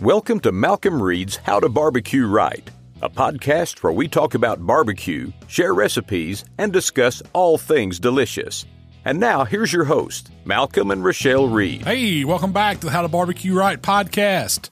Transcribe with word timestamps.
Welcome 0.00 0.40
to 0.40 0.50
Malcom 0.52 0.98
Reed's 1.02 1.36
How 1.36 1.60
to 1.60 1.68
Barbecue 1.68 2.26
Right, 2.26 2.66
a 3.02 3.10
podcast 3.10 3.82
where 3.82 3.92
we 3.92 4.08
talk 4.08 4.32
about 4.32 4.66
barbecue, 4.66 5.30
share 5.46 5.74
recipes, 5.74 6.42
and 6.56 6.72
discuss 6.72 7.22
all 7.34 7.58
things 7.58 8.00
delicious. 8.00 8.64
And 9.04 9.20
now, 9.20 9.44
here's 9.44 9.74
your 9.74 9.84
host, 9.84 10.30
Malcom 10.46 10.90
and 10.90 11.04
Rochelle 11.04 11.48
Reed. 11.48 11.82
Hey, 11.82 12.24
welcome 12.24 12.50
back 12.50 12.80
to 12.80 12.86
the 12.86 12.92
How 12.92 13.02
to 13.02 13.08
Barbecue 13.08 13.54
Right 13.54 13.82
podcast. 13.82 14.70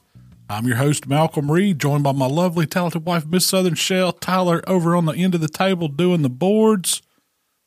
I'm 0.49 0.65
your 0.65 0.77
host, 0.77 1.07
Malcom 1.07 1.47
Reed, 1.51 1.77
joined 1.77 2.03
by 2.03 2.13
my 2.13 2.25
lovely, 2.25 2.65
talented 2.65 3.05
wife, 3.05 3.27
Miss 3.27 3.45
Southern 3.45 3.75
Shell 3.75 4.13
Tyler, 4.13 4.63
over 4.65 4.95
on 4.95 5.05
the 5.05 5.13
end 5.13 5.35
of 5.35 5.41
the 5.41 5.47
table 5.47 5.89
doing 5.89 6.23
the 6.23 6.29
boards. 6.29 7.03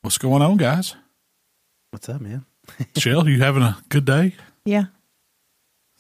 What's 0.01 0.19
going 0.19 0.43
on, 0.43 0.57
guys? 0.57 0.97
What's 1.93 2.09
up, 2.09 2.23
man? 2.23 2.45
Shell, 2.97 3.29
you 3.29 3.41
having 3.41 3.63
a 3.63 3.79
good 3.89 4.05
day? 4.05 4.35
Yeah. 4.65 4.87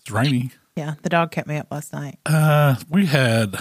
It's 0.00 0.10
rainy. 0.10 0.50
Yeah. 0.76 0.94
The 1.02 1.08
dog 1.08 1.30
kept 1.30 1.48
me 1.48 1.56
up 1.58 1.68
last 1.70 1.92
night. 1.92 2.18
Uh, 2.24 2.76
we 2.88 3.06
had, 3.06 3.56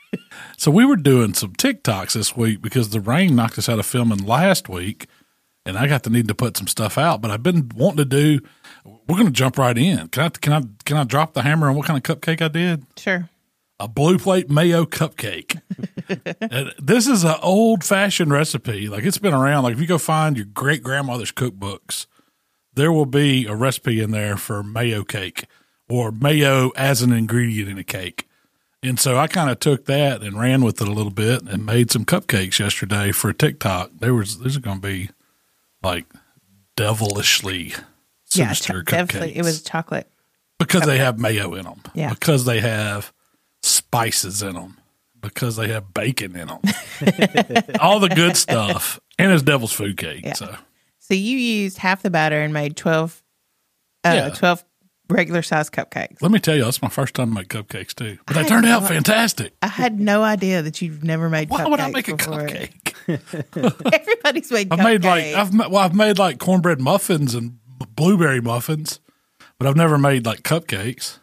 so 0.56 0.70
we 0.70 0.84
were 0.84 0.96
doing 0.96 1.34
some 1.34 1.52
TikToks 1.52 2.12
this 2.14 2.36
week 2.36 2.62
because 2.62 2.90
the 2.90 3.00
rain 3.00 3.34
knocked 3.34 3.58
us 3.58 3.68
out 3.68 3.78
of 3.78 3.86
filming 3.86 4.24
last 4.24 4.68
week, 4.68 5.06
and 5.66 5.76
I 5.76 5.88
got 5.88 6.02
the 6.04 6.10
need 6.10 6.28
to 6.28 6.34
put 6.34 6.56
some 6.56 6.66
stuff 6.68 6.96
out. 6.98 7.20
But 7.20 7.30
I've 7.30 7.42
been 7.42 7.70
wanting 7.74 7.98
to 7.98 8.04
do. 8.04 8.40
We're 8.84 9.16
going 9.16 9.26
to 9.26 9.32
jump 9.32 9.58
right 9.58 9.76
in. 9.76 10.08
Can 10.08 10.24
I? 10.24 10.28
Can 10.28 10.52
I? 10.52 10.62
Can 10.84 10.96
I 10.96 11.04
drop 11.04 11.32
the 11.34 11.42
hammer 11.42 11.68
on 11.68 11.74
what 11.74 11.86
kind 11.86 11.96
of 11.96 12.02
cupcake 12.20 12.40
I 12.42 12.48
did? 12.48 12.84
Sure. 12.98 13.28
a 13.80 13.88
blue 13.88 14.18
plate 14.18 14.48
mayo 14.50 14.84
cupcake. 14.84 15.60
And 16.38 16.70
this 16.78 17.06
is 17.06 17.24
an 17.24 17.36
old 17.42 17.82
fashioned 17.82 18.30
recipe. 18.30 18.88
Like 18.88 19.04
it's 19.04 19.16
been 19.16 19.32
around. 19.32 19.64
Like 19.64 19.72
if 19.72 19.80
you 19.80 19.86
go 19.86 19.96
find 19.96 20.36
your 20.36 20.44
great 20.44 20.82
grandmother's 20.82 21.32
cookbooks, 21.32 22.06
there 22.74 22.92
will 22.92 23.06
be 23.06 23.46
a 23.46 23.54
recipe 23.54 24.02
in 24.02 24.10
there 24.10 24.36
for 24.36 24.62
mayo 24.62 25.02
cake 25.02 25.46
or 25.88 26.10
mayo 26.12 26.70
as 26.76 27.02
an 27.02 27.12
ingredient 27.12 27.68
in 27.68 27.78
a 27.78 27.84
cake. 27.84 28.28
And 28.82 29.00
so 29.00 29.16
I 29.16 29.26
kind 29.28 29.50
of 29.50 29.60
took 29.60 29.86
that 29.86 30.22
and 30.22 30.38
ran 30.38 30.62
with 30.62 30.80
it 30.82 30.88
a 30.88 30.92
little 30.92 31.12
bit 31.12 31.42
and 31.42 31.64
made 31.64 31.90
some 31.90 32.04
cupcakes 32.04 32.58
yesterday 32.58 33.12
for 33.12 33.32
TikTok. 33.32 33.90
There 33.98 34.12
was 34.14 34.38
there's 34.40 34.58
going 34.58 34.80
to 34.80 34.86
be 34.86 35.10
like 35.82 36.04
devilishly 36.76 37.68
Yeah. 37.68 37.80
sinister 38.24 38.82
cho- 38.82 38.96
definitely. 38.96 39.32
cupcakes 39.32 39.36
It 39.36 39.42
was 39.44 39.62
chocolate. 39.62 40.10
because 40.58 40.82
they 40.82 40.98
have 40.98 41.18
mayo 41.18 41.54
in 41.54 41.64
them. 41.64 41.80
Yeah. 41.94 42.10
Because 42.10 42.44
they 42.44 42.60
have 42.60 43.12
spices 43.62 44.42
in 44.42 44.54
them. 44.54 44.76
Because 45.20 45.56
they 45.56 45.68
have 45.68 45.94
bacon 45.94 46.36
in 46.36 46.48
them. 46.48 46.60
All 47.80 47.98
the 48.00 48.10
good 48.14 48.36
stuff. 48.36 49.00
And 49.18 49.32
it's 49.32 49.42
devil's 49.42 49.72
food 49.72 49.96
cake. 49.96 50.24
Yeah. 50.24 50.34
So 50.34 50.56
So 50.98 51.14
you 51.14 51.38
used 51.38 51.78
half 51.78 52.02
the 52.02 52.10
batter 52.10 52.40
and 52.42 52.52
made 52.52 52.76
12, 52.76 53.22
uh, 54.04 54.10
Yeah. 54.14 54.28
12 54.30 54.64
regular 55.08 55.42
size 55.42 55.68
cupcakes. 55.70 56.22
let 56.22 56.30
me 56.30 56.38
tell 56.38 56.56
you, 56.56 56.64
that's 56.64 56.80
my 56.82 56.88
first 56.88 57.14
time 57.14 57.28
to 57.30 57.34
make 57.34 57.48
cupcakes 57.48 57.94
too. 57.94 58.18
But 58.26 58.34
they 58.34 58.40
I 58.40 58.44
turned 58.44 58.66
out 58.66 58.86
fantastic. 58.88 59.54
I 59.62 59.66
had 59.68 60.00
no 60.00 60.22
idea 60.22 60.62
that 60.62 60.80
you've 60.82 61.04
never 61.04 61.28
made 61.28 61.50
Why 61.50 61.66
would 61.66 61.80
I 61.80 61.90
make 61.90 62.08
a 62.08 62.16
before. 62.16 62.46
cupcake? 62.46 62.72
Everybody's 63.92 64.50
made 64.50 64.72
I've 64.72 64.78
cupcakes. 64.78 64.84
made 64.84 65.04
like 65.04 65.24
I've 65.34 65.54
well, 65.54 65.76
I've 65.78 65.94
made 65.94 66.18
like 66.18 66.38
cornbread 66.38 66.80
muffins 66.80 67.34
and 67.34 67.58
blueberry 67.96 68.40
muffins, 68.40 69.00
but 69.58 69.66
I've 69.68 69.76
never 69.76 69.98
made 69.98 70.24
like 70.26 70.42
cupcakes. 70.42 71.18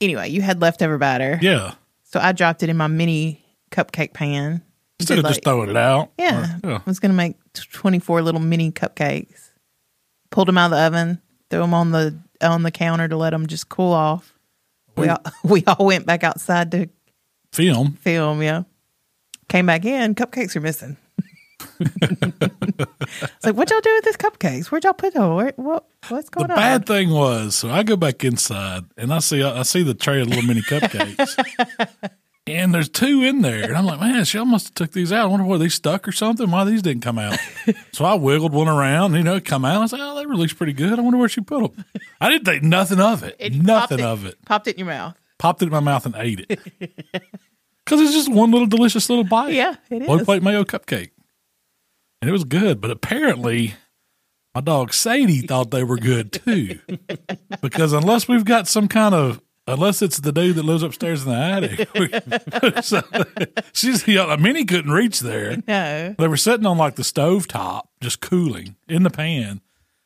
anyway, 0.00 0.28
you 0.28 0.42
had 0.42 0.60
leftover 0.60 0.98
batter. 0.98 1.38
Yeah, 1.42 1.74
So 2.04 2.18
I 2.20 2.32
dropped 2.32 2.62
it 2.62 2.68
in 2.70 2.76
my 2.76 2.86
mini 2.88 3.44
cupcake 3.70 4.12
pan. 4.14 4.62
instead 4.98 5.18
of 5.18 5.24
just 5.24 5.36
like- 5.38 5.44
throwing 5.44 5.70
it 5.70 5.76
out. 5.76 6.10
Yeah. 6.18 6.56
Or- 6.64 6.68
yeah. 6.70 6.76
I 6.78 6.82
was 6.90 6.98
going 6.98 7.10
to 7.12 7.16
make 7.16 7.36
24 7.54 8.22
little 8.22 8.40
mini 8.40 8.72
cupcakes. 8.72 9.50
Pulled 10.30 10.48
them 10.48 10.58
out 10.58 10.66
of 10.66 10.70
the 10.72 10.78
oven, 10.78 11.20
threw 11.50 11.60
them 11.60 11.74
on 11.74 11.90
the 11.90 12.16
on 12.40 12.62
the 12.62 12.70
counter 12.70 13.06
to 13.08 13.16
let 13.16 13.30
them 13.30 13.46
just 13.46 13.68
cool 13.68 13.92
off. 13.92 14.32
We 14.96 15.08
all, 15.08 15.22
we 15.44 15.64
all 15.66 15.84
went 15.86 16.06
back 16.06 16.24
outside 16.24 16.70
to 16.72 16.88
Film. 17.52 17.92
film, 17.94 18.42
yeah. 18.42 18.62
Came 19.48 19.66
back 19.66 19.84
in, 19.84 20.14
cupcakes 20.14 20.54
are 20.56 20.60
missing. 20.60 20.96
it's 21.80 23.44
like, 23.44 23.54
what 23.54 23.70
y'all 23.70 23.80
do 23.80 23.92
with 23.94 24.04
these 24.04 24.16
cupcakes? 24.16 24.66
Where'd 24.66 24.84
y'all 24.84 24.92
put 24.92 25.14
them? 25.14 25.34
Where, 25.34 25.52
what, 25.56 25.86
what's 26.08 26.30
The 26.30 26.36
going 26.38 26.50
on? 26.50 26.56
bad 26.56 26.86
thing 26.86 27.10
was, 27.10 27.56
so 27.56 27.70
I 27.70 27.82
go 27.82 27.96
back 27.96 28.24
inside 28.24 28.84
and 28.96 29.12
I 29.12 29.18
see 29.18 29.42
I 29.42 29.62
see 29.62 29.82
the 29.82 29.94
tray 29.94 30.20
of 30.22 30.28
little 30.28 30.44
mini 30.44 30.62
cupcakes, 30.62 31.36
and 32.50 32.74
there's 32.74 32.88
two 32.88 33.22
in 33.22 33.42
there, 33.42 33.64
and 33.64 33.76
I'm 33.76 33.84
like, 33.86 34.00
man, 34.00 34.24
she 34.24 34.42
must 34.44 34.68
have 34.68 34.74
took 34.74 34.92
these 34.92 35.12
out. 35.12 35.24
I 35.24 35.26
wonder 35.26 35.46
where 35.46 35.58
they 35.58 35.68
stuck 35.68 36.06
or 36.06 36.12
something. 36.12 36.50
Why 36.50 36.64
these 36.64 36.82
didn't 36.82 37.02
come 37.02 37.18
out? 37.18 37.38
so 37.92 38.04
I 38.04 38.14
wiggled 38.14 38.52
one 38.52 38.68
around, 38.68 39.14
you 39.14 39.22
know, 39.22 39.36
it 39.36 39.44
come 39.44 39.64
out. 39.64 39.76
I 39.76 39.78
was 39.80 39.92
like, 39.92 40.00
oh, 40.02 40.16
they 40.16 40.26
released 40.26 40.56
pretty 40.56 40.72
good. 40.72 40.98
I 40.98 41.02
wonder 41.02 41.18
where 41.18 41.28
she 41.28 41.40
put 41.40 41.74
them. 41.74 41.84
I 42.20 42.28
didn't 42.30 42.44
think 42.44 42.62
nothing 42.62 43.00
of 43.00 43.22
it, 43.22 43.36
And 43.40 43.54
you 43.54 43.62
nothing 43.62 44.00
of 44.02 44.24
it. 44.26 44.44
Popped 44.44 44.66
it 44.66 44.72
in 44.72 44.80
your 44.80 44.88
mouth. 44.88 45.16
Popped 45.38 45.62
it 45.62 45.66
in 45.66 45.72
my 45.72 45.80
mouth 45.80 46.04
and 46.06 46.14
ate 46.18 46.44
it 46.48 46.60
because 46.78 48.00
it's 48.00 48.12
just 48.12 48.30
one 48.30 48.50
little 48.50 48.66
delicious 48.66 49.08
little 49.08 49.24
bite. 49.24 49.54
Yeah, 49.54 49.76
it 49.90 50.04
Blue 50.06 50.18
is. 50.18 50.24
plate 50.24 50.42
mayo 50.42 50.64
cupcake, 50.64 51.10
and 52.20 52.28
it 52.28 52.32
was 52.32 52.44
good. 52.44 52.80
But 52.80 52.90
apparently, 52.90 53.74
my 54.54 54.60
dog 54.60 54.92
Sadie 54.92 55.40
thought 55.40 55.70
they 55.70 55.82
were 55.82 55.96
good 55.96 56.32
too, 56.32 56.78
because 57.62 57.94
unless 57.94 58.28
we've 58.28 58.44
got 58.44 58.68
some 58.68 58.86
kind 58.86 59.14
of 59.14 59.40
unless 59.70 60.02
it's 60.02 60.20
the 60.20 60.32
dude 60.32 60.56
that 60.56 60.64
lives 60.64 60.82
upstairs 60.82 61.24
in 61.24 61.30
the 61.30 61.36
attic, 61.36 62.84
so, 62.84 63.02
she's 63.72 64.06
you 64.06 64.16
know, 64.16 64.36
Minnie 64.36 64.64
couldn't 64.64 64.90
reach 64.90 65.20
there. 65.20 65.56
No. 65.66 66.14
They 66.18 66.28
were 66.28 66.36
sitting 66.36 66.66
on 66.66 66.78
like 66.78 66.96
the 66.96 67.04
stove 67.04 67.48
top, 67.48 67.90
just 68.00 68.20
cooling 68.20 68.76
in 68.88 69.02
the 69.02 69.10
pan. 69.10 69.60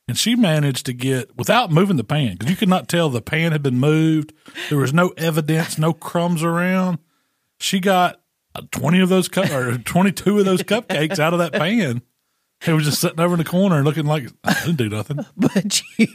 And 0.07 0.19
she 0.19 0.37
managed 0.37 0.85
to 0.87 0.93
get, 0.93 1.35
without 1.37 1.71
moving 1.71 1.97
the 1.97 2.05
pan, 2.05 2.33
because 2.33 2.51
you 2.51 2.57
could 2.57 2.69
not 2.69 2.89
tell 2.89 3.09
the 3.09 3.23
pan 3.23 3.53
had 3.53 3.63
been 3.63 3.79
moved. 3.79 4.35
There 4.69 4.79
was 4.79 4.93
no 4.93 5.15
evidence, 5.17 5.79
no 5.79 5.95
crumbs 5.95 6.43
around. 6.43 6.99
She 7.59 7.81
got 7.81 8.21
uh, 8.55 8.63
20 8.71 9.01
of 9.01 9.09
those, 9.09 9.29
cup, 9.29 9.51
or 9.51 9.79
22 9.79 10.41
of 10.41 10.45
those 10.45 10.63
cupcakes 10.63 11.19
out 11.19 11.33
of 11.33 11.39
that 11.39 11.55
pan. 11.55 12.03
It 12.67 12.73
was 12.73 12.85
just 12.85 13.01
sitting 13.01 13.21
over 13.21 13.35
in 13.35 13.39
the 13.39 13.45
corner 13.45 13.83
looking 13.83 14.07
like, 14.07 14.29
I 14.43 14.55
didn't 14.65 14.77
do 14.77 14.89
nothing. 14.89 15.19
But 15.37 15.83
you, 15.99 16.07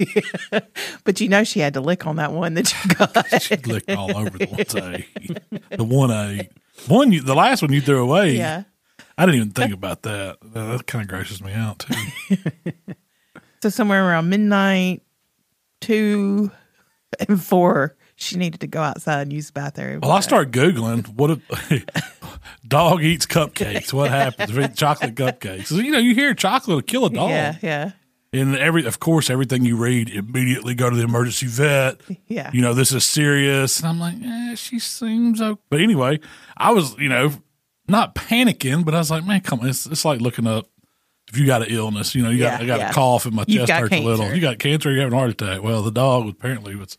but 1.03 1.21
you 1.21 1.29
know 1.29 1.43
she 1.43 1.59
had 1.59 1.73
to 1.75 1.81
lick 1.81 2.07
on 2.07 2.15
that 2.15 2.31
one 2.31 2.55
that 2.55 2.73
you 2.73 2.95
got. 2.95 3.41
She 3.41 3.55
licked 3.57 3.91
all 3.91 4.15
over 4.17 4.37
the 4.37 4.45
one. 4.47 5.59
The 5.69 5.83
one 5.83 6.11
I. 6.11 6.49
One, 6.87 7.11
you, 7.11 7.21
the 7.21 7.35
last 7.35 7.61
one 7.61 7.73
you 7.73 7.81
threw 7.81 8.01
away. 8.01 8.35
yeah. 8.37 8.63
I 9.17 9.25
didn't 9.25 9.35
even 9.35 9.51
think 9.51 9.73
about 9.73 10.03
that. 10.03 10.37
That, 10.41 10.87
kind 10.87 11.03
of 11.03 11.09
grosses 11.09 11.43
me 11.43 11.51
out 11.51 11.79
too. 11.79 12.41
So 13.61 13.67
somewhere 13.69 14.07
around 14.07 14.29
midnight, 14.29 15.03
two 15.81 16.51
and 17.27 17.43
four, 17.43 17.97
she 18.15 18.37
needed 18.37 18.61
to 18.61 18.67
go 18.67 18.81
outside 18.81 19.23
and 19.23 19.33
use 19.33 19.47
the 19.47 19.53
bathroom. 19.53 19.99
Well, 20.01 20.11
I 20.11 20.21
started 20.21 20.53
Googling 20.53 21.07
what 21.15 21.31
a 21.31 21.41
dog 22.67 23.03
eats 23.03 23.25
cupcakes. 23.25 23.91
What 23.93 24.11
happens 24.11 24.77
chocolate 24.77 25.15
cupcakes. 25.15 25.71
you 25.71 25.91
know, 25.91 25.99
you 25.99 26.15
hear 26.15 26.33
chocolate 26.33 26.75
will 26.75 26.81
kill 26.81 27.05
a 27.05 27.09
dog. 27.09 27.29
Yeah, 27.29 27.55
yeah, 27.61 27.91
And 28.33 28.55
every, 28.57 28.85
of 28.85 28.99
course, 28.99 29.29
everything 29.29 29.65
you 29.65 29.75
read, 29.77 30.09
immediately 30.09 30.75
go 30.75 30.89
to 30.89 30.95
the 30.95 31.03
emergency 31.03 31.47
vet. 31.47 31.99
yeah. 32.27 32.49
You 32.53 32.61
know, 32.61 32.73
this 32.73 32.91
is 32.91 33.05
serious. 33.05 33.79
And 33.79 33.87
I'm 33.89 33.99
like, 33.99 34.15
eh, 34.23 34.55
she 34.55 34.79
seems 34.79 35.41
okay. 35.41 35.59
But 35.69 35.81
anyway, 35.81 36.19
I 36.57 36.71
was, 36.71 36.97
you 36.97 37.09
know, 37.09 37.31
not 37.87 38.15
panicking, 38.15 38.85
but 38.85 38.93
I 38.93 38.99
was 38.99 39.09
like, 39.11 39.25
man, 39.25 39.41
come 39.41 39.61
on. 39.61 39.67
It's, 39.69 39.85
it's 39.85 40.05
like 40.05 40.21
looking 40.21 40.45
up 40.47 40.67
if 41.31 41.37
you 41.37 41.45
got 41.45 41.61
an 41.61 41.67
illness, 41.69 42.15
you 42.15 42.23
know, 42.23 42.31
you 42.31 42.39
got, 42.39 42.59
Yeah, 42.59 42.63
I 42.63 42.67
got 42.67 42.79
yeah. 42.79 42.89
a 42.89 42.93
cough 42.93 43.25
and 43.27 43.35
my 43.35 43.45
You've 43.47 43.67
chest 43.67 43.81
hurts 43.81 43.93
a 43.95 43.99
little. 43.99 44.17
cancer. 44.25 44.35
You 44.35 44.41
got 44.41 44.57
cancer, 44.59 44.89
you're 44.91 45.01
having 45.01 45.13
a 45.13 45.17
heart 45.17 45.29
attack. 45.29 45.61
Well, 45.61 45.83
the 45.83 45.91
dog 45.91 46.27
apparently 46.27 46.75
was 46.75 46.97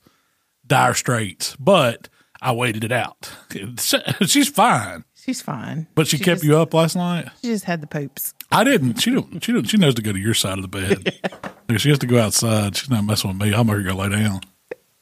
dire 0.67 0.95
straits, 0.95 1.57
but 1.57 2.09
I 2.41 2.53
waited 2.53 2.85
it 2.85 2.93
out. 2.93 3.33
She's 4.27 4.49
fine, 4.49 5.05
She's 5.21 5.43
fine. 5.43 5.87
but 5.95 6.07
she, 6.07 6.19
kept 6.19 6.41
just, 6.41 6.45
you 6.45 6.59
up 6.59 6.73
last 6.73 6.97
night. 6.97 7.29
She 7.43 7.49
just 7.49 7.65
had 7.65 7.81
the 7.81 7.87
poops. 7.87 8.35
I 8.51 8.65
didn't. 8.65 9.01
She 9.01 9.11
don't. 9.11 9.43
She 9.43 9.53
don't. 9.53 9.65
She 9.65 9.77
knows 9.77 9.95
to 9.95 10.03
go 10.03 10.13
to 10.13 10.19
your 10.19 10.35
side 10.35 10.59
of 10.59 10.63
the 10.63 10.69
bed. 10.69 11.19
She 11.77 11.89
has 11.91 12.01
to 12.01 12.07
go 12.09 12.21
outside. 12.21 12.77
She's 12.77 12.91
not 12.91 13.05
messing 13.05 13.31
with 13.31 13.41
me. 13.41 13.55
I'm 13.55 13.69
gonna 13.69 13.85
go 13.85 13.95
lay 13.95 14.09
down. 14.09 14.41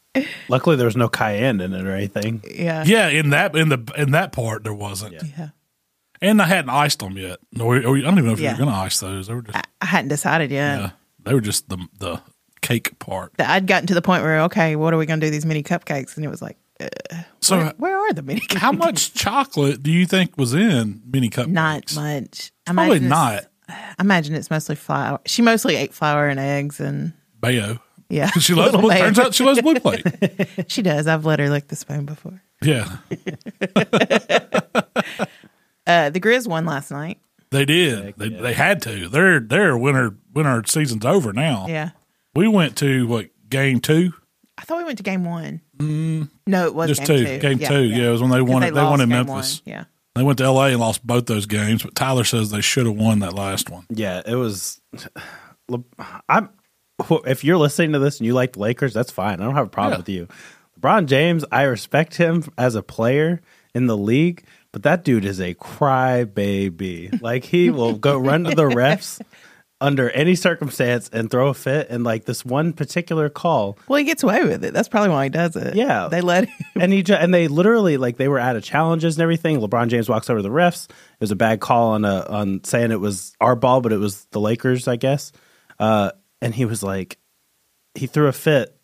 Luckily, 0.50 0.76
there 0.76 0.84
was 0.84 0.98
no 0.98 1.08
cayenne 1.08 1.62
in 1.62 1.72
it 1.72 1.86
or 1.86 1.92
anything. 1.92 2.42
Yeah, 2.46 2.84
Yeah, 2.84 3.08
in 3.08 3.30
that 3.30 3.56
in 3.56 3.70
the 3.70 3.92
in 3.96 4.10
that 4.10 4.32
part 4.32 4.64
there 4.64 4.74
wasn't, 4.74 5.14
yeah. 5.14 5.48
and 6.20 6.42
I 6.42 6.44
hadn't 6.44 6.68
iced 6.68 6.98
them 6.98 7.16
yet. 7.16 7.38
Or, 7.58 7.76
or 7.76 7.96
I 7.96 8.00
don't 8.02 8.18
even 8.18 8.26
know 8.26 8.32
if 8.32 8.40
you 8.40 8.50
were 8.50 8.58
gonna 8.58 8.70
ice 8.70 9.00
those. 9.00 9.28
They 9.28 9.34
were 9.34 9.40
just 9.40 9.56
I, 9.56 9.62
I 9.80 9.86
hadn't 9.86 10.08
decided 10.08 10.50
yet. 10.50 10.78
yeah, 10.78 10.90
they 11.24 11.32
were 11.32 11.40
just 11.40 11.70
the 11.70 11.78
the 11.98 12.20
cake 12.60 12.98
part. 12.98 13.32
I'd 13.38 13.66
gotten 13.66 13.86
to 13.86 13.94
the 13.94 14.02
point 14.02 14.22
where 14.22 14.40
okay, 14.42 14.76
what 14.76 14.92
are 14.92 14.98
we 14.98 15.06
going 15.06 15.20
to 15.20 15.26
do 15.26 15.30
these 15.30 15.46
mini 15.46 15.62
cupcakes? 15.62 16.16
And 16.16 16.24
it 16.24 16.28
was 16.28 16.42
like, 16.42 16.58
uh, 16.80 16.88
So 17.48 17.56
where, 17.58 17.74
where 17.78 17.98
are 17.98 18.12
the 18.12 18.22
mini? 18.22 18.40
cupcakes? 18.40 18.58
how 18.58 18.72
much 18.72 19.14
chocolate 19.14 19.82
do 19.82 19.90
you 19.90 20.06
think 20.06 20.36
was 20.36 20.54
in 20.54 21.02
mini 21.06 21.30
cupcakes? 21.30 21.48
Not 21.48 21.94
much. 21.94 22.52
I 22.66 22.72
Probably 22.74 23.00
not. 23.00 23.44
I 23.68 23.76
imagine 24.00 24.34
it's 24.34 24.50
mostly 24.50 24.76
flour. 24.76 25.20
She 25.26 25.42
mostly 25.42 25.76
ate 25.76 25.92
flour 25.94 26.28
and 26.28 26.38
eggs, 26.40 26.80
and 26.80 27.12
Mayo. 27.42 27.80
yeah, 28.08 28.30
She 28.38 28.54
loves. 28.54 28.66
little 28.72 28.80
Blue, 28.80 28.90
mayo. 28.90 29.00
turns 29.04 29.18
out 29.18 29.34
she 29.34 29.44
loves 29.44 29.60
blue 29.62 29.74
plate. 29.80 30.04
She 30.68 30.82
does. 30.82 31.06
I've 31.06 31.24
let 31.26 31.38
her 31.40 31.48
lick 31.50 31.68
the 31.68 31.76
spoon 31.76 32.04
before. 32.06 32.40
Yeah, 32.62 32.96
Uh, 35.86 36.10
the 36.10 36.20
Grizz 36.20 36.46
won 36.46 36.66
last 36.66 36.90
night. 36.90 37.18
they 37.50 37.64
did. 37.64 38.14
They 38.18 38.28
they 38.28 38.52
had 38.52 38.82
to. 38.82 39.08
Their 39.08 39.40
their 39.40 39.76
winter 39.78 40.14
winter 40.34 40.62
season's 40.66 41.06
over 41.06 41.32
now. 41.32 41.64
Yeah, 41.66 41.90
We 42.34 42.46
went 42.46 42.76
to 42.78 43.06
what 43.06 43.30
game 43.48 43.80
two? 43.80 44.12
I 44.58 44.62
thought 44.62 44.78
we 44.78 44.84
went 44.84 44.98
to 44.98 45.04
game 45.04 45.24
one. 45.24 45.62
Mm. 45.78 46.28
No, 46.46 46.66
it 46.66 46.74
was 46.74 46.88
Just 46.88 47.04
game 47.06 47.18
two. 47.18 47.24
two. 47.24 47.38
Game 47.38 47.58
two. 47.58 47.82
Yeah, 47.84 48.08
it 48.08 48.10
was 48.12 48.20
when 48.20 48.30
they 48.30 48.42
won 48.42 48.62
it. 48.62 48.74
They 48.74 48.82
won 48.82 49.00
in 49.00 49.08
Memphis. 49.08 49.62
one. 49.64 49.72
Yeah. 49.74 49.84
They 50.14 50.22
went 50.24 50.38
to 50.38 50.44
L.A. 50.44 50.70
and 50.70 50.80
lost 50.80 51.06
both 51.06 51.26
those 51.26 51.46
games, 51.46 51.82
but 51.84 51.94
Tyler 51.94 52.24
says 52.24 52.50
they 52.50 52.60
should 52.60 52.86
have 52.86 52.96
won 52.96 53.20
that 53.20 53.34
last 53.34 53.70
one. 53.70 53.86
Yeah, 53.90 54.20
it 54.26 54.34
was. 54.34 54.80
I'm. 56.28 56.50
If 57.26 57.44
you're 57.44 57.58
listening 57.58 57.92
to 57.92 58.00
this 58.00 58.18
and 58.18 58.26
you 58.26 58.34
like 58.34 58.54
the 58.54 58.58
Lakers, 58.58 58.92
that's 58.92 59.12
fine. 59.12 59.40
I 59.40 59.44
don't 59.44 59.54
have 59.54 59.66
a 59.66 59.70
problem 59.70 59.92
Yeah. 59.92 59.98
with 59.98 60.08
you. 60.08 60.28
LeBron 60.80 61.06
James, 61.06 61.44
I 61.52 61.62
respect 61.62 62.16
him 62.16 62.44
as 62.58 62.74
a 62.74 62.82
player 62.82 63.40
in 63.74 63.86
the 63.86 63.96
league, 63.96 64.42
but 64.72 64.82
that 64.82 65.04
dude 65.04 65.24
is 65.24 65.40
a 65.40 65.54
crybaby. 65.54 67.22
Like 67.22 67.44
he 67.44 67.70
will 67.70 67.94
go 67.94 68.18
run 68.18 68.42
to 68.44 68.54
the 68.54 68.64
refs 68.68 69.20
under 69.80 70.10
any 70.10 70.34
circumstance 70.34 71.08
and 71.12 71.30
throw 71.30 71.48
a 71.48 71.54
fit. 71.54 71.88
And 71.88 72.02
like 72.02 72.24
this 72.24 72.44
one 72.44 72.72
particular 72.72 73.28
call, 73.28 73.78
Well, 73.86 73.98
he 73.98 74.04
gets 74.04 74.22
away 74.22 74.42
with 74.44 74.64
it. 74.64 74.74
That's 74.74 74.88
probably 74.88 75.10
why 75.10 75.24
he 75.24 75.30
does 75.30 75.54
it. 75.54 75.76
Yeah. 75.76 76.08
They 76.08 76.20
let 76.20 76.46
him. 76.46 76.66
and 76.80 76.92
he 76.92 77.02
ju- 77.02 77.14
and 77.14 77.32
they 77.32 77.46
literally 77.48 77.96
like 77.96 78.16
they 78.16 78.28
were 78.28 78.40
out 78.40 78.56
of 78.56 78.64
challenges 78.64 79.16
and 79.16 79.22
everything. 79.22 79.60
LeBron 79.60 79.88
James 79.88 80.08
walks 80.08 80.28
over 80.28 80.40
to 80.40 80.42
the 80.42 80.48
refs. 80.48 80.88
It 80.90 81.20
was 81.20 81.30
a 81.30 81.36
bad 81.36 81.60
call 81.60 81.90
on 81.90 82.04
a 82.04 82.22
on 82.28 82.64
saying 82.64 82.90
it 82.90 83.00
was 83.00 83.34
our 83.40 83.54
ball, 83.54 83.80
but 83.80 83.92
it 83.92 83.98
was 83.98 84.24
the 84.32 84.40
Lakers, 84.40 84.88
I 84.88 84.96
guess. 84.96 85.30
Uh, 85.78 86.10
and 86.42 86.54
he 86.54 86.64
was 86.64 86.82
like, 86.82 87.18
he 87.94 88.06
threw 88.06 88.26
a 88.26 88.32
fit 88.32 88.76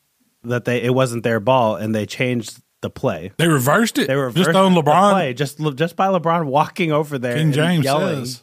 that 0.45 0.65
they 0.65 0.81
it 0.83 0.95
wasn't 0.95 1.25
their 1.25 1.41
ball, 1.41 1.75
and 1.77 1.93
they 1.95 2.07
changed 2.07 2.61
the 2.83 2.91
play. 2.91 3.33
They 3.39 3.49
reversed 3.49 3.99
it. 3.99 4.07
They 4.07 4.15
were 4.15 4.31
just 4.31 4.51
on 4.51 4.75
LeBron. 4.75 5.11
play 5.13 5.35
just 5.35 5.59
just 5.75 5.97
by 5.97 6.07
LeBron 6.09 6.47
walking 6.47 6.93
over 6.93 7.19
there, 7.19 7.35
King 7.35 7.47
and 7.47 7.55
James 7.55 7.85
yelling. 7.85 8.25
says. 8.27 8.43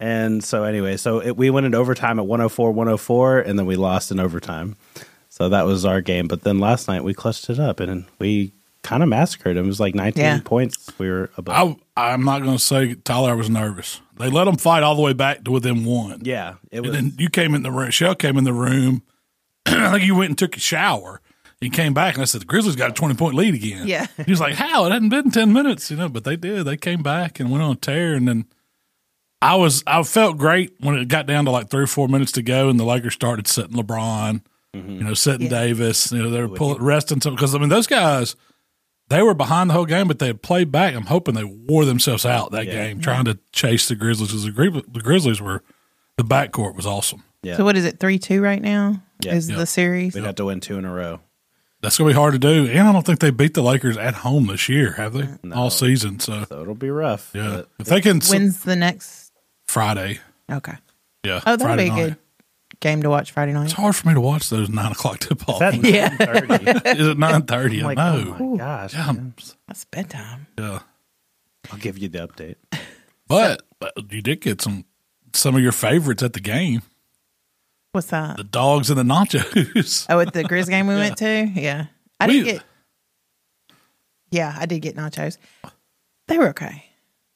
And 0.00 0.42
so 0.42 0.64
anyway, 0.64 0.96
so 0.96 1.20
it, 1.20 1.36
we 1.36 1.50
went 1.50 1.66
into 1.66 1.78
overtime 1.78 2.18
at 2.18 2.26
104 2.26 2.72
104 2.72 3.40
and 3.40 3.58
then 3.58 3.66
we 3.66 3.76
lost 3.76 4.10
in 4.10 4.18
overtime. 4.18 4.76
So 5.28 5.48
that 5.50 5.66
was 5.66 5.84
our 5.84 6.00
game, 6.00 6.26
but 6.26 6.42
then 6.42 6.58
last 6.58 6.88
night 6.88 7.04
we 7.04 7.14
clutched 7.14 7.48
it 7.50 7.60
up 7.60 7.80
and 7.80 8.06
we 8.18 8.52
kind 8.82 9.02
of 9.02 9.08
massacred 9.10 9.56
him. 9.58 9.64
It 9.64 9.68
was 9.68 9.78
like 9.80 9.94
19 9.94 10.22
Yeah. 10.22 10.40
points. 10.42 10.90
We 10.98 11.08
were 11.10 11.30
above. 11.36 11.76
I, 11.96 12.12
I'm 12.12 12.24
not 12.24 12.42
going 12.42 12.56
to 12.56 12.62
say 12.62 12.94
Tyler 12.94 13.36
was 13.36 13.50
nervous. 13.50 14.00
They 14.18 14.30
let 14.30 14.44
them 14.44 14.56
fight 14.56 14.82
all 14.82 14.94
the 14.96 15.02
way 15.02 15.12
back 15.12 15.44
to 15.44 15.50
within 15.50 15.84
one. 15.84 16.20
yeah, 16.24 16.54
it 16.70 16.84
And 16.84 16.94
then 16.94 17.12
you 17.18 17.28
came 17.28 17.54
in 17.54 17.62
the 17.62 17.70
room. 17.70 17.90
Shell 17.90 18.14
came 18.16 18.36
in 18.38 18.44
the 18.44 18.52
room. 18.54 19.02
I 19.66 19.92
think 19.92 20.04
you 20.04 20.14
went 20.14 20.30
and 20.30 20.38
took 20.38 20.56
a 20.56 20.60
shower. 20.60 21.20
He 21.60 21.68
came 21.68 21.92
back 21.92 22.14
and 22.14 22.22
I 22.22 22.24
said, 22.24 22.40
the 22.40 22.46
Grizzlies 22.46 22.74
got 22.76 22.90
a 22.90 22.94
20 22.94 23.14
point 23.16 23.34
lead 23.34 23.54
again. 23.54 23.86
Yeah. 23.86 24.06
He 24.24 24.32
was 24.32 24.40
like, 24.40 24.54
how? 24.54 24.86
It 24.86 24.92
hadn't 24.92 25.10
been 25.10 25.30
10 25.30 25.52
minutes, 25.52 25.90
you 25.90 25.98
know, 25.98 26.08
but 26.08 26.24
they 26.24 26.36
did. 26.36 26.64
They 26.64 26.78
came 26.78 27.02
back 27.02 27.38
and 27.38 27.50
went 27.50 27.62
on 27.62 27.72
a 27.72 27.76
tear. 27.76 28.14
And 28.14 28.26
then 28.26 28.46
I 29.42 29.56
was, 29.56 29.82
I 29.86 30.02
felt 30.02 30.36
great 30.38 30.74
when 30.80 30.96
it 30.96 31.08
got 31.08 31.26
down 31.26 31.46
to 31.46 31.50
like 31.50 31.70
three 31.70 31.82
or 31.84 31.86
four 31.86 32.08
minutes 32.08 32.32
to 32.32 32.42
go 32.42 32.68
and 32.68 32.78
the 32.78 32.84
Lakers 32.84 33.14
started 33.14 33.46
setting 33.46 33.76
LeBron, 33.76 34.42
mm-hmm. 34.74 34.90
you 34.90 35.02
know, 35.04 35.14
setting 35.14 35.50
Yeah. 35.50 35.60
Davis. 35.62 36.12
You 36.12 36.22
know, 36.22 36.30
they 36.30 36.42
were 36.42 36.48
pulling, 36.48 36.82
resting 36.82 37.20
some, 37.20 37.34
because 37.34 37.54
I 37.54 37.58
mean, 37.58 37.70
those 37.70 37.86
guys, 37.86 38.36
they 39.08 39.22
were 39.22 39.34
behind 39.34 39.70
the 39.70 39.74
whole 39.74 39.86
game, 39.86 40.08
but 40.08 40.18
they 40.18 40.26
had 40.26 40.42
played 40.42 40.70
back. 40.70 40.94
I'm 40.94 41.06
hoping 41.06 41.34
they 41.34 41.44
wore 41.44 41.84
themselves 41.84 42.26
out 42.26 42.52
that 42.52 42.66
Yeah. 42.66 42.72
game 42.88 43.00
trying 43.00 43.24
to 43.24 43.38
chase 43.52 43.88
the 43.88 43.94
Grizzlies 43.94 44.28
because 44.28 44.44
the, 44.44 44.50
Gri- 44.52 44.84
the 44.92 45.00
Grizzlies 45.00 45.40
were, 45.40 45.62
the 46.16 46.24
backcourt 46.24 46.76
was 46.76 46.86
awesome. 46.86 47.24
yeah. 47.42 47.56
So 47.56 47.64
what 47.64 47.76
is 47.76 47.84
it? 47.86 47.98
Three 47.98 48.18
two 48.18 48.42
right 48.42 48.60
now 48.60 49.02
Yeah. 49.22 49.34
is 49.34 49.48
Yeah. 49.48 49.56
the 49.56 49.66
series. 49.66 50.14
We'd 50.14 50.24
have 50.24 50.34
to 50.34 50.44
win 50.44 50.60
two 50.60 50.76
in 50.76 50.84
a 50.84 50.92
row. 50.92 51.20
That's 51.82 51.96
going 51.96 52.10
to 52.10 52.14
be 52.14 52.18
hard 52.20 52.34
to 52.34 52.38
do. 52.38 52.66
And 52.70 52.86
I 52.86 52.92
don't 52.92 53.06
think 53.06 53.20
they 53.20 53.30
beat 53.30 53.54
the 53.54 53.62
Lakers 53.62 53.96
at 53.96 54.16
home 54.16 54.48
this 54.48 54.68
year, 54.68 54.92
have 54.92 55.14
they? 55.14 55.28
All 55.50 55.70
season. 55.70 56.20
So, 56.20 56.44
So 56.46 56.60
it'll 56.60 56.74
be 56.74 56.90
rough. 56.90 57.30
yeah. 57.34 57.48
but 57.62 57.68
If 57.78 57.86
they 57.86 58.02
can, 58.02 58.20
When's 58.20 58.64
the 58.64 58.76
next? 58.76 59.29
Friday. 59.70 60.18
Okay. 60.50 60.74
Yeah. 61.24 61.36
Oh, 61.46 61.56
that'll 61.56 61.66
Friday 61.66 61.84
be 61.84 61.90
a 61.90 61.92
night. 61.92 62.02
good 62.08 62.16
game 62.80 63.02
to 63.02 63.10
watch 63.10 63.30
Friday 63.32 63.52
night. 63.52 63.64
It's 63.64 63.72
hard 63.74 63.94
for 63.94 64.08
me 64.08 64.14
to 64.14 64.20
watch 64.20 64.48
those 64.50 64.68
nine 64.68 64.92
o'clock 64.92 65.18
tip 65.20 65.48
off. 65.48 65.62
Is 65.62 65.76
Yeah. 65.84 66.14
Is 66.96 67.06
it 67.08 67.18
nine 67.18 67.42
thirty? 67.42 67.82
Like, 67.82 67.96
no. 67.98 68.36
oh 68.38 68.44
my 68.50 68.56
gosh. 68.56 68.94
Yeah, 68.94 69.12
That's 69.68 69.84
bedtime. 69.86 70.46
yeah. 70.58 70.80
I'll 71.70 71.78
give 71.78 71.98
you 71.98 72.08
the 72.08 72.26
update. 72.26 72.56
But, 73.28 73.62
but 73.78 73.92
you 74.10 74.22
did 74.22 74.40
get 74.40 74.60
some 74.60 74.84
some 75.34 75.54
of 75.54 75.62
your 75.62 75.70
favorites 75.70 76.20
at 76.24 76.32
the 76.32 76.40
game. 76.40 76.82
What's 77.92 78.08
that? 78.08 78.36
The 78.38 78.42
dogs 78.42 78.90
and 78.90 78.98
the 78.98 79.04
nachos. 79.04 80.04
Oh, 80.10 80.18
at 80.18 80.32
the 80.32 80.42
Grizz 80.42 80.68
game 80.68 80.88
we 80.88 80.96
went 80.96 81.16
to? 81.18 81.44
Yeah. 81.54 81.86
I 82.18 82.26
did 82.26 82.44
We- 82.44 82.52
get 82.54 82.62
Yeah, 84.32 84.52
I 84.58 84.66
did 84.66 84.80
get 84.80 84.96
nachos. 84.96 85.38
They 86.26 86.38
were 86.38 86.48
okay. 86.48 86.86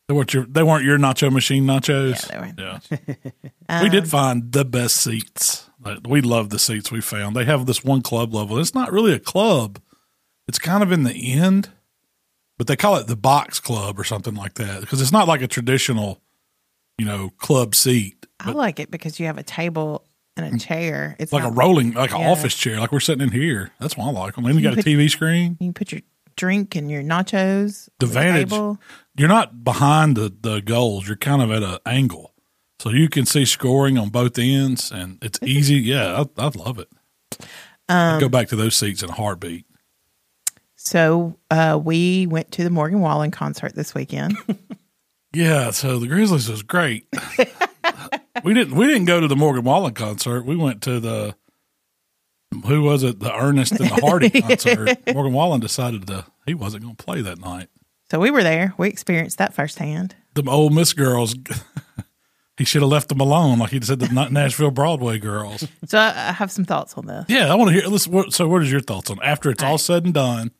They 0.08 0.14
weren't 0.14 0.34
your 0.34 0.44
they 0.44 0.62
weren't 0.62 0.84
your 0.84 0.98
nacho 0.98 1.32
machine 1.32 1.64
nachos. 1.64 2.28
Yeah, 2.30 2.52
they 2.54 2.62
were. 2.62 3.20
Yeah. 3.68 3.82
we 3.82 3.88
did 3.88 4.04
um, 4.04 4.08
find 4.08 4.52
the 4.52 4.64
best 4.64 4.96
seats. 4.96 5.70
We 6.06 6.20
love 6.20 6.50
the 6.50 6.58
seats 6.58 6.90
we 6.90 7.00
found. 7.00 7.36
They 7.36 7.44
have 7.44 7.66
this 7.66 7.84
one 7.84 8.02
club 8.02 8.34
level. 8.34 8.58
It's 8.58 8.74
not 8.74 8.92
really 8.92 9.12
a 9.12 9.18
club. 9.18 9.80
It's 10.46 10.58
kind 10.58 10.82
of 10.82 10.92
in 10.92 11.04
the 11.04 11.32
end, 11.32 11.70
but 12.58 12.66
they 12.66 12.76
call 12.76 12.96
it 12.96 13.06
the 13.06 13.16
box 13.16 13.60
club 13.60 13.98
or 13.98 14.04
something 14.04 14.34
like 14.34 14.54
that 14.54 14.80
because 14.80 15.00
it's 15.00 15.12
not 15.12 15.28
like 15.28 15.42
a 15.42 15.48
traditional, 15.48 16.20
you 16.98 17.06
know, 17.06 17.30
club 17.38 17.74
seat. 17.74 18.26
I 18.40 18.52
like 18.52 18.80
it 18.80 18.90
because 18.90 19.18
you 19.18 19.26
have 19.26 19.38
a 19.38 19.42
table 19.42 20.04
and 20.36 20.46
a 20.46 20.50
mm. 20.50 20.60
chair. 20.60 21.16
It's 21.18 21.32
like 21.32 21.44
a 21.44 21.50
rolling, 21.50 21.92
like 21.92 22.12
an 22.12 22.20
Yeah. 22.20 22.30
office 22.30 22.54
chair, 22.54 22.78
like 22.78 22.92
we're 22.92 23.00
sitting 23.00 23.22
in 23.22 23.32
here. 23.32 23.70
That's 23.80 23.96
why 23.96 24.06
I 24.06 24.10
like 24.10 24.34
them. 24.34 24.44
And 24.44 24.54
you 24.54 24.62
got 24.62 24.78
a 24.78 24.82
TV 24.82 25.10
screen. 25.10 25.56
You 25.60 25.68
can 25.68 25.74
put 25.74 25.92
your 25.92 26.02
drink 26.36 26.74
and 26.74 26.90
your 26.90 27.02
nachos. 27.02 27.88
The 27.98 28.06
table. 28.06 28.78
you're 29.16 29.28
not 29.28 29.64
behind 29.64 30.16
the, 30.16 30.32
the 30.40 30.60
goals. 30.60 31.06
You're 31.06 31.16
kind 31.16 31.42
of 31.42 31.50
at 31.50 31.62
an 31.62 31.78
angle. 31.86 32.32
So 32.80 32.90
you 32.90 33.08
can 33.08 33.24
see 33.24 33.44
scoring 33.44 33.96
on 33.96 34.10
both 34.10 34.38
ends 34.38 34.90
and 34.90 35.18
it's 35.22 35.38
easy. 35.42 35.76
Yeah, 35.76 36.24
I, 36.36 36.42
I 36.42 36.50
love 36.54 36.78
it. 36.78 36.88
Um, 37.88 38.20
go 38.20 38.28
back 38.28 38.48
to 38.48 38.56
those 38.56 38.76
seats 38.76 39.02
in 39.02 39.10
a 39.10 39.14
heartbeat. 39.14 39.66
So 40.76 41.38
uh, 41.50 41.80
we 41.82 42.26
went 42.26 42.52
to 42.52 42.64
the 42.64 42.70
Morgan 42.70 43.00
Wallen 43.00 43.30
concert 43.30 43.74
this 43.74 43.94
weekend. 43.94 44.36
Yeah, 45.34 45.72
so 45.72 45.98
the 45.98 46.06
Grizzlies 46.06 46.48
was 46.48 46.62
great. 46.62 47.08
we 48.44 48.54
didn't 48.54 48.76
we 48.76 48.86
didn't 48.86 49.06
go 49.06 49.20
to 49.20 49.26
the 49.26 49.34
Morgan 49.34 49.64
Wallen 49.64 49.92
concert. 49.92 50.46
We 50.46 50.54
went 50.54 50.80
to 50.82 51.00
the 51.00 51.34
who 52.62 52.82
was 52.82 53.02
it? 53.02 53.20
The 53.20 53.34
Ernest 53.34 53.72
and 53.72 53.90
the 53.90 54.00
Hardy 54.02 54.30
concert. 54.42 54.98
Morgan 55.12 55.32
Wallen 55.32 55.60
decided 55.60 56.06
to 56.06 56.26
he 56.46 56.54
wasn't 56.54 56.84
going 56.84 56.96
to 56.96 57.04
play 57.04 57.22
that 57.22 57.38
night. 57.38 57.68
so 58.10 58.18
we 58.18 58.30
were 58.30 58.42
there. 58.42 58.74
We 58.76 58.88
experienced 58.88 59.38
that 59.38 59.54
firsthand. 59.54 60.14
The 60.34 60.48
Ole 60.48 60.70
Miss 60.70 60.92
girls. 60.92 61.34
he 62.56 62.64
should 62.64 62.82
have 62.82 62.90
left 62.90 63.08
them 63.08 63.20
alone, 63.20 63.58
like 63.58 63.70
he 63.70 63.80
said 63.80 64.00
the 64.00 64.28
Nashville 64.30 64.70
Broadway 64.70 65.18
girls. 65.18 65.66
So 65.86 65.98
I, 65.98 66.32
have 66.32 66.50
some 66.52 66.64
thoughts 66.64 66.94
on 66.94 67.06
this. 67.06 67.24
Yeah, 67.28 67.50
I 67.50 67.54
want 67.54 67.70
to 67.70 67.80
hear. 67.80 67.88
Listen, 67.88 68.30
so 68.30 68.48
what 68.48 68.62
is 68.62 68.70
your 68.70 68.80
thoughts 68.80 69.10
on 69.10 69.18
after 69.22 69.50
it's 69.50 69.62
all 69.62 69.78
said 69.78 70.04
and 70.04 70.14
done? 70.14 70.50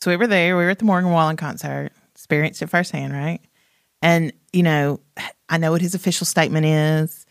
So 0.00 0.10
we 0.10 0.16
were 0.16 0.26
there. 0.26 0.56
We 0.56 0.64
were 0.64 0.70
at 0.70 0.78
the 0.78 0.84
Morgan 0.84 1.12
Wallen 1.12 1.36
concert. 1.36 1.92
Experienced 2.14 2.60
it 2.62 2.68
firsthand, 2.68 3.12
right? 3.12 3.40
And 4.02 4.32
you 4.52 4.62
know, 4.62 5.00
I 5.48 5.58
know 5.58 5.72
what 5.72 5.80
his 5.80 5.94
official 5.94 6.26
statement 6.26 6.66
is 6.66 7.21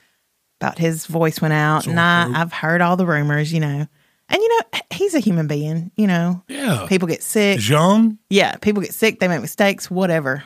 about 0.62 0.78
his 0.78 1.06
voice 1.08 1.42
went 1.42 1.54
out, 1.54 1.88
and 1.88 2.00
I, 2.00 2.26
throat. 2.26 2.36
I've 2.38 2.54
heard 2.54 2.82
all 2.82 2.96
the 2.98 3.06
rumors. 3.06 3.52
You 3.52 3.60
know, 3.62 3.88
and 4.30 4.42
you 4.42 4.48
know, 4.50 4.80
he's 4.94 5.16
a 5.16 5.20
human 5.20 5.48
being. 5.48 5.92
You 5.98 6.08
know, 6.08 6.44
Yeah, 6.48 6.86
people 6.88 7.08
get 7.08 7.24
sick. 7.24 7.58
he's 7.58 7.70
young. 7.70 8.18
Yeah, 8.30 8.56
people 8.58 8.82
get 8.82 8.94
sick, 8.94 9.20
they 9.20 9.28
make 9.28 9.42
mistakes, 9.42 9.90
whatever. 9.90 10.44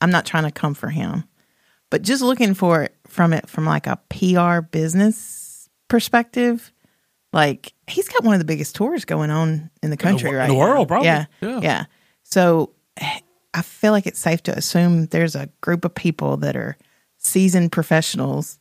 I'm 0.00 0.10
not 0.10 0.26
trying 0.26 0.44
to 0.44 0.50
come 0.50 0.74
for 0.74 0.88
him. 0.88 1.24
But 1.90 2.02
just 2.02 2.22
looking 2.22 2.54
for 2.54 2.82
it 2.82 2.96
from 3.06 3.32
it 3.32 3.48
from 3.48 3.64
like 3.64 3.86
a 3.86 4.00
PR 4.10 4.60
business 4.60 5.68
perspective, 5.88 6.72
like 7.32 7.72
he's 7.86 8.08
got 8.08 8.24
one 8.24 8.34
of 8.34 8.40
the 8.40 8.44
biggest 8.44 8.74
tours 8.74 9.04
going 9.04 9.30
on 9.30 9.70
in 9.82 9.90
the 9.90 9.96
country 9.96 10.30
wo- 10.30 10.36
right 10.36 10.44
in 10.50 10.56
the 10.56 10.60
now. 10.60 10.60
world, 10.72 10.88
probably. 10.88 11.06
Yeah. 11.06 11.26
Yeah. 11.40 11.60
Yeah. 11.62 11.84
So 12.24 12.72
I 13.54 13.62
feel 13.62 13.92
like 13.92 14.06
it's 14.06 14.18
safe 14.18 14.42
to 14.44 14.56
assume 14.58 15.06
there's 15.06 15.36
a 15.36 15.48
group 15.60 15.84
of 15.84 15.94
people 15.94 16.36
that 16.38 16.56
are 16.56 16.76
seasoned 17.18 17.70
professionals 17.70 18.58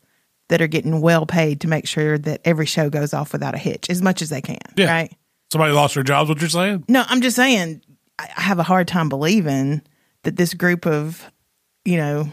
that 0.50 0.62
are 0.62 0.68
getting 0.68 1.02
well 1.02 1.26
paid 1.26 1.62
to 1.62 1.68
make 1.68 1.88
sure 1.88 2.18
that 2.18 2.42
every 2.46 2.66
show 2.66 2.90
goes 2.90 3.14
off 3.14 3.32
without 3.34 3.56
a 3.56 3.58
hitch 3.58 3.90
as 3.90 4.02
much 4.02 4.22
as 4.22 4.30
they 4.30 4.42
can. 4.42 4.58
Yeah. 4.76 4.92
Right. 4.92 5.16
Somebody 5.52 5.74
lost 5.74 5.94
their 5.96 6.04
jobs. 6.04 6.30
What 6.30 6.40
you're 6.42 6.50
saying? 6.50 6.86
No, 6.88 7.04
I'm 7.08 7.22
just 7.22 7.36
saying 7.36 7.82
I 8.20 8.28
have 8.36 8.60
a 8.60 8.64
hard 8.64 8.88
time 8.88 9.10
believing 9.10 9.82
that 10.24 10.36
this 10.36 10.54
group 10.54 10.86
of, 10.86 11.30
you 11.86 11.98
know, 11.98 12.32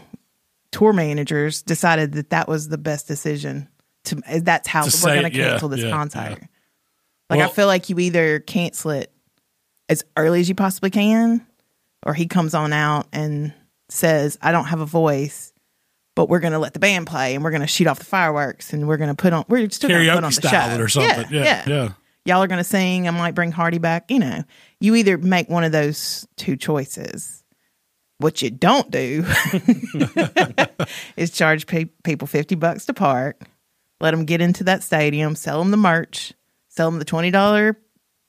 tour 0.71 0.93
managers 0.93 1.61
decided 1.61 2.13
that 2.13 2.29
that 2.31 2.47
was 2.47 2.67
the 2.69 2.77
best 2.77 3.07
decision. 3.07 3.67
To 4.05 4.21
eh, 4.25 4.39
that's 4.43 4.67
how 4.67 4.83
To 4.83 4.99
we're 5.05 5.15
going 5.21 5.31
to 5.31 5.37
yeah, 5.37 5.49
cancel 5.51 5.69
this 5.69 5.81
yeah, 5.81 5.91
concert. 5.91 6.19
yeah. 6.39 6.47
Like 7.29 7.37
Well- 7.39 7.49
I 7.49 7.51
feel 7.53 7.67
like 7.67 7.89
you 7.89 7.99
either 7.99 8.39
cancel 8.39 8.91
it 8.91 9.13
as 9.89 10.03
early 10.17 10.39
as 10.39 10.49
you 10.49 10.55
possibly 10.55 10.89
can, 10.89 11.45
or 12.05 12.13
he 12.13 12.25
comes 12.27 12.53
on 12.53 12.73
out 12.73 13.07
and 13.13 13.53
says, 13.89 14.37
"I 14.41 14.51
don't 14.51 14.65
have 14.65 14.79
a 14.79 14.85
voice." 14.85 15.50
But 16.15 16.27
we're 16.27 16.41
going 16.41 16.53
to 16.53 16.59
let 16.59 16.73
the 16.73 16.79
band 16.79 17.07
play, 17.07 17.35
and 17.35 17.43
we're 17.43 17.51
going 17.51 17.61
to 17.61 17.67
shoot 17.67 17.87
off 17.87 17.99
the 17.99 18.05
fireworks, 18.05 18.73
and 18.73 18.87
we're 18.87 18.97
going 18.97 19.09
to 19.09 19.15
put 19.15 19.31
on. 19.31 19.45
We're 19.47 19.69
still 19.69 19.89
going 19.89 20.05
to 20.05 20.13
put 20.13 20.23
on 20.23 20.31
the 20.33 20.41
show 20.41 20.81
or 20.81 20.87
something. 20.89 21.27
Yeah, 21.31 21.43
yeah. 21.43 21.63
yeah 21.65 21.89
y'all 22.25 22.43
are 22.43 22.47
going 22.47 22.59
to 22.59 22.63
sing. 22.63 23.07
I 23.07 23.11
might 23.11 23.35
bring 23.35 23.51
Hardy 23.51 23.77
back. 23.77 24.11
You 24.11 24.19
know, 24.19 24.43
you 24.79 24.95
either 24.95 25.17
make 25.17 25.49
one 25.49 25.63
of 25.63 25.71
those 25.71 26.27
two 26.37 26.55
choices. 26.55 27.43
What 28.17 28.41
you 28.41 28.51
don't 28.51 28.91
do 28.91 29.25
is 31.17 31.31
charge 31.31 31.65
pe- 31.65 31.89
people 32.03 32.27
50 32.27 32.53
bucks 32.55 32.85
to 32.85 32.93
park, 32.93 33.41
let 33.99 34.11
them 34.11 34.25
get 34.25 34.41
into 34.41 34.63
that 34.65 34.83
stadium, 34.83 35.35
sell 35.35 35.57
them 35.57 35.71
the 35.71 35.77
merch, 35.77 36.33
sell 36.69 36.91
them 36.91 36.99
the 36.99 37.05
$20 37.05 37.75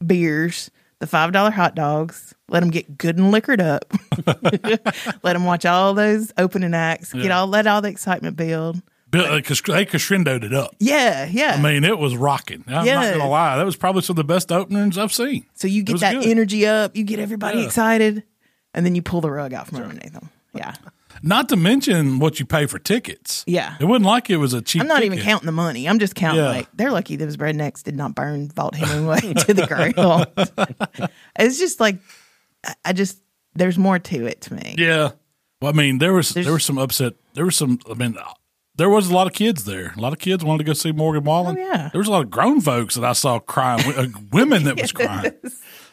beers, 0.06 0.70
the 1.02 1.06
five 1.08 1.32
dollar 1.32 1.50
hot 1.50 1.74
dogs. 1.74 2.32
Let 2.48 2.60
them 2.60 2.70
get 2.70 2.96
good 2.96 3.18
and 3.18 3.32
liquored 3.32 3.60
up. 3.60 3.84
let 5.24 5.32
them 5.32 5.44
watch 5.44 5.66
all 5.66 5.94
those 5.94 6.32
opening 6.38 6.74
acts. 6.74 7.12
Get 7.12 7.32
all 7.32 7.48
let 7.48 7.66
all 7.66 7.82
the 7.82 7.88
excitement 7.88 8.36
build. 8.36 8.80
Bill, 9.10 9.24
uh, 9.26 9.34
they 9.34 9.42
crescendoed 9.42 10.44
it 10.44 10.54
up. 10.54 10.74
Yeah, 10.78 11.26
yeah. 11.26 11.56
I 11.58 11.60
mean, 11.60 11.82
it 11.84 11.98
was 11.98 12.16
rocking. 12.16 12.62
I'm 12.68 12.72
not 12.74 12.84
Yes. 12.86 13.16
gonna 13.16 13.28
lie, 13.28 13.56
that 13.58 13.66
was 13.66 13.76
probably 13.76 14.02
some 14.02 14.14
of 14.14 14.18
the 14.18 14.24
best 14.24 14.50
openings 14.52 14.96
I've 14.96 15.12
seen. 15.12 15.44
so 15.54 15.66
you 15.66 15.82
get 15.82 15.92
was 15.92 16.00
that 16.02 16.14
good. 16.14 16.26
energy 16.26 16.66
up. 16.66 16.96
You 16.96 17.02
get 17.04 17.18
everybody 17.18 17.58
Yeah. 17.58 17.64
excited, 17.66 18.22
and 18.72 18.86
then 18.86 18.94
you 18.94 19.02
pull 19.02 19.20
the 19.20 19.30
rug 19.30 19.52
out 19.52 19.66
from 19.66 19.78
underneath 19.78 20.12
them. 20.12 20.30
Yeah, 20.54 20.74
Not 21.22 21.48
to 21.50 21.56
mention 21.56 22.18
what 22.18 22.40
you 22.40 22.46
pay 22.46 22.66
for 22.66 22.78
tickets. 22.78 23.44
Yeah. 23.46 23.76
it 23.80 23.84
wasn't 23.84 24.06
like 24.06 24.28
it 24.30 24.38
was 24.38 24.52
a 24.54 24.62
cheap. 24.62 24.82
I'm 24.82 24.88
not 24.88 25.02
even 25.04 25.18
counting 25.20 25.46
the 25.46 25.52
money. 25.52 25.88
I'm 25.88 25.98
just 25.98 26.14
counting 26.14 26.42
Yeah. 26.42 26.50
like 26.50 26.68
they're 26.74 26.90
lucky 26.90 27.16
those 27.16 27.36
rednecks 27.36 27.82
did 27.82 27.96
not 27.96 28.14
burn 28.14 28.48
Vaught-Hemingway 28.48 29.34
to 29.46 29.54
the 29.54 29.66
ground. 29.66 31.10
it's 31.38 31.58
just 31.58 31.78
like 31.80 31.96
I- 32.66 32.74
I 32.86 32.92
just 32.92 33.18
there's 33.54 33.78
more 33.78 33.98
to 33.98 34.26
it 34.26 34.40
to 34.42 34.54
me. 34.54 34.74
Yeah. 34.78 35.10
Well, 35.60 35.72
I 35.72 35.76
mean, 35.76 35.98
there 35.98 36.12
was 36.12 36.30
There's- 36.30 36.46
there 36.46 36.54
was 36.54 36.64
some 36.64 36.78
upset. 36.78 37.14
There 37.34 37.44
was 37.44 37.56
some. 37.56 37.78
I 37.90 37.94
mean, 37.94 38.16
there 38.76 38.88
was 38.90 39.08
a 39.10 39.14
lot 39.14 39.26
of 39.26 39.32
kids 39.32 39.64
there. 39.64 39.92
A 39.96 40.00
lot 40.00 40.12
of 40.12 40.18
kids 40.18 40.42
wanted 40.44 40.58
to 40.58 40.64
go 40.64 40.72
see 40.72 40.90
Morgan 40.92 41.24
Wallen. 41.24 41.56
Oh, 41.56 41.60
yeah. 41.60 41.88
There 41.92 41.98
was 41.98 42.08
a 42.08 42.10
lot 42.10 42.22
of 42.24 42.30
grown 42.30 42.60
folks 42.60 42.94
that 42.96 43.04
I 43.04 43.12
saw 43.12 43.38
crying. 43.38 43.84
uh, 43.94 44.06
women 44.32 44.64
that 44.64 44.80
was 44.80 44.90
crying. 44.92 45.32
I 45.44 45.48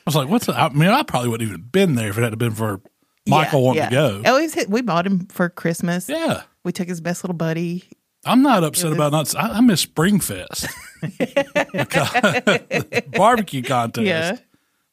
was 0.06 0.16
like, 0.16 0.28
"What's?" 0.30 0.48
The, 0.48 0.54
I 0.60 0.70
mean, 0.70 0.90
I 0.90 1.04
probably 1.04 1.30
wouldn't 1.30 1.48
even 1.50 1.62
been 1.62 1.96
there 1.96 2.10
if 2.10 2.18
it 2.18 2.24
had 2.24 2.38
been 2.38 2.52
for 2.56 2.82
Michael 3.30 3.62
Yeah, 3.62 3.66
wanting 3.66 3.84
yeah. 3.84 3.90
to 3.90 3.96
go. 3.96 4.22
Oh, 4.26 4.40
he's 4.40 4.54
hit, 4.54 4.70
we 4.70 4.82
bought 4.82 5.06
him 5.06 5.28
for 5.28 5.50
Christmas. 5.50 6.10
Yeah. 6.10 6.44
We 6.64 6.72
took 6.72 6.88
his 6.88 7.02
best 7.02 7.24
little 7.24 7.36
buddy. 7.36 7.84
I'm 8.26 8.42
not 8.42 8.64
upset 8.66 8.92
about 8.92 9.14
not. 9.14 9.34
I, 9.36 9.58
I 9.58 9.62
miss 9.62 9.86
Springfest, 9.86 10.68
barbecue 13.18 13.62
contest. 13.64 14.06
Yeah. 14.06 14.38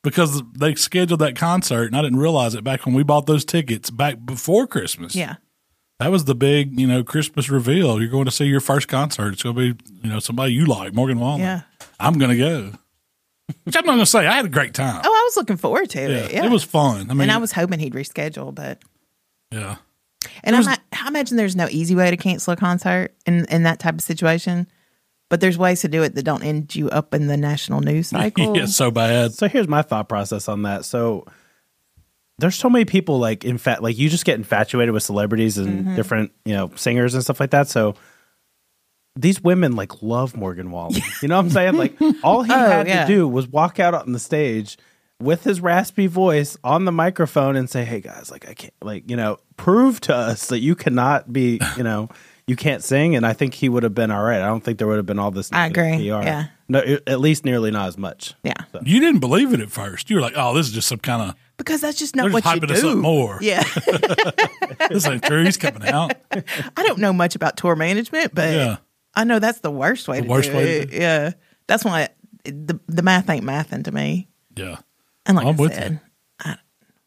Because 0.02 0.43
they 0.57 0.76
scheduled 0.76 1.19
that 1.21 1.35
concert, 1.35 1.87
and 1.87 1.97
I 1.97 2.02
didn't 2.02 2.21
realize 2.21 2.55
it 2.55 2.62
back 2.62 2.87
when 2.87 2.95
we 2.95 3.02
bought 3.02 3.26
those 3.26 3.45
tickets 3.45 3.90
back 3.90 4.25
before 4.25 4.69
Christmas. 4.69 5.16
Yeah. 5.16 5.37
That 5.99 6.12
was 6.12 6.26
the 6.26 6.37
big, 6.37 6.78
you 6.78 6.87
know, 6.87 7.02
Christmas 7.02 7.49
reveal. 7.49 7.99
You're 8.00 8.11
going 8.11 8.26
to 8.26 8.31
see 8.31 8.45
your 8.45 8.61
first 8.61 8.87
concert. 8.87 9.33
It's 9.33 9.43
going 9.43 9.57
to 9.57 9.75
be, 9.75 9.85
you 10.05 10.11
know, 10.11 10.21
somebody 10.21 10.52
you 10.52 10.66
like, 10.66 10.95
Morgan 10.95 11.19
Wallen. 11.19 11.40
Yeah. 11.40 11.62
I'm 11.99 12.19
going 12.19 12.31
to 12.31 12.37
go. 12.37 12.73
Which 13.64 13.76
I'm 13.76 13.85
not 13.87 13.93
going 13.95 14.00
to 14.00 14.07
say. 14.07 14.26
I 14.26 14.35
had 14.37 14.45
a 14.45 14.49
great 14.49 14.75
time. 14.75 15.00
Oh, 15.05 15.15
was 15.26 15.37
looking 15.37 15.56
forward 15.56 15.90
to 15.90 16.00
yeah, 16.00 16.09
it. 16.09 16.33
Yeah. 16.33 16.45
It 16.45 16.50
was 16.50 16.64
fun. 16.64 17.11
I 17.11 17.14
mean, 17.14 17.23
and 17.23 17.33
I 17.33 17.38
was 17.38 17.52
hoping 17.52 17.78
he'd 17.78 17.95
reschedule, 17.95 18.54
but 18.54 18.80
yeah. 19.50 19.76
and 20.45 20.56
I, 20.56 20.61
ma- 20.62 20.76
I 20.92 21.09
imagine 21.09 21.37
there's 21.37 21.56
no 21.56 21.68
easy 21.71 21.95
way 21.95 22.11
to 22.11 22.16
cancel 22.16 22.52
a 22.52 22.56
concert 22.56 23.14
in 23.26 23.45
in 23.47 23.64
that 23.64 23.78
type 23.78 23.95
of 23.95 24.00
situation. 24.00 24.66
But 25.28 25.40
there's 25.40 25.59
ways 25.59 25.80
to 25.80 25.88
do 25.88 26.04
it 26.04 26.14
that 26.14 26.23
don't 26.23 26.45
end 26.45 26.75
you 26.76 26.88
up 26.88 27.12
in 27.12 27.26
the 27.26 27.37
national 27.37 27.80
news 27.80 28.09
cycle. 28.11 28.56
yeah, 28.56 28.66
so 28.66 28.90
bad. 28.92 29.35
So 29.35 29.49
here's 29.49 29.66
my 29.68 29.83
thought 29.83 30.09
process 30.09 30.49
on 30.49 30.62
that. 30.62 30.85
So 30.85 31.26
there's 32.38 32.54
so 32.54 32.68
many 32.71 32.85
people 32.85 33.18
like 33.18 33.45
in 33.45 33.59
fact 33.59 33.83
like 33.83 33.99
you 33.99 34.09
just 34.09 34.25
get 34.25 34.37
infatuated 34.37 34.92
with 34.95 35.02
celebrities 35.02 35.59
and 35.59 35.80
Mm-hmm. 35.85 35.97
different, 35.97 36.33
you 36.45 36.54
know, 36.54 36.71
singers 36.76 37.14
and 37.14 37.23
stuff 37.25 37.40
like 37.40 37.50
that. 37.50 37.66
So 37.68 37.95
these 39.18 39.42
women 39.42 39.75
like 39.75 40.02
love 40.02 40.37
Morgan 40.37 40.71
Wallen. 40.71 41.00
You 41.23 41.28
know 41.28 41.37
what 41.37 41.47
I'm 41.47 41.50
saying? 41.50 41.75
Like 41.75 41.97
all 42.23 42.42
he 42.42 42.52
Oh, 42.52 42.56
had 42.56 42.87
yeah. 42.87 43.06
to 43.06 43.12
do 43.12 43.26
was 43.26 43.49
walk 43.49 43.80
out 43.80 43.95
on 43.95 44.12
the 44.12 44.18
stage 44.18 44.76
with 45.20 45.44
his 45.44 45.61
raspy 45.61 46.06
voice 46.06 46.56
on 46.62 46.85
the 46.85 46.92
microphone 46.92 47.56
and 47.56 47.68
say, 47.70 47.85
"Hey 47.85 48.00
guys, 48.00 48.30
like 48.30 48.49
I 48.49 48.54
can't 48.54 48.75
like, 48.82 49.08
you 49.11 49.16
know, 49.16 49.38
prove 49.56 50.00
to 50.02 50.14
us 50.14 50.49
that 50.49 50.58
you 50.61 50.75
cannot 50.75 51.32
be, 51.32 51.61
you 51.76 51.82
know, 51.82 52.08
you 52.46 52.56
can't 52.56 52.82
sing." 52.82 53.16
And 53.16 53.25
I 53.26 53.32
think 53.32 53.54
he 53.54 53.68
would 53.68 53.82
have 53.82 53.94
been 53.94 54.11
all 54.11 54.23
right. 54.23 54.40
I 54.40 54.46
don't 54.46 54.62
think 54.62 54.78
there 54.78 54.87
would 54.87 54.99
have 54.99 55.06
been 55.06 55.18
all 55.18 55.30
this 55.30 55.50
I 55.52 55.68
negative 55.68 55.94
agree. 56.00 56.11
PR. 56.11 56.23
Yeah. 56.26 56.44
No, 56.68 56.80
at 57.06 57.20
least 57.20 57.44
nearly 57.44 57.70
not 57.70 57.87
as 57.88 57.96
much. 57.96 58.35
Yeah. 58.42 58.54
You 58.82 58.99
didn't 59.00 59.20
believe 59.20 59.52
it 59.54 59.61
at 59.61 59.70
first. 59.70 60.11
You 60.11 60.16
were 60.16 60.23
like, 60.23 60.35
oh, 60.37 60.52
this 60.52 60.66
is 60.66 60.73
just 60.73 60.88
some 60.88 60.99
kind 60.99 61.23
of, 61.23 61.35
Because 61.58 61.80
that's 61.80 61.96
just 61.96 62.14
they're 62.14 62.28
not 62.28 62.32
just 62.42 62.44
what 62.44 62.54
you 62.56 62.61
hyping 62.61 62.70
us 62.73 62.82
up 62.82 62.90
do. 62.90 62.96
more. 62.96 63.38
Yeah. 63.40 63.62
This 64.90 65.06
ain't 65.06 65.23
true. 65.23 65.44
He's 65.44 65.56
coming 65.56 65.85
out. 65.88 66.12
I 66.32 66.82
don't 66.82 66.99
know 66.99 67.12
much 67.12 67.35
about 67.37 67.56
tour 67.56 67.76
management, 67.76 68.35
but 68.35 68.52
Yeah. 68.52 68.76
I 69.14 69.25
know 69.25 69.38
that's 69.38 69.61
the 69.61 69.70
worst 69.70 70.08
way 70.08 70.18
The 70.18 70.25
to 70.26 70.28
worst 70.30 70.50
do 70.50 70.56
way 70.56 70.64
to 70.64 70.82
it. 70.82 70.90
do. 70.90 70.96
Yeah. 70.96 71.30
That's 71.68 71.85
why 71.85 72.08
the 72.44 72.78
the 72.88 73.02
math 73.02 73.30
ain't 73.30 73.44
mathing 73.44 73.85
to 73.85 73.92
me. 73.92 74.28
Yeah. 74.56 74.76
And 75.26 75.37
like 75.37 75.47
I'm 75.47 75.54
I 75.56 75.61
with 75.61 75.75
said, 75.75 76.00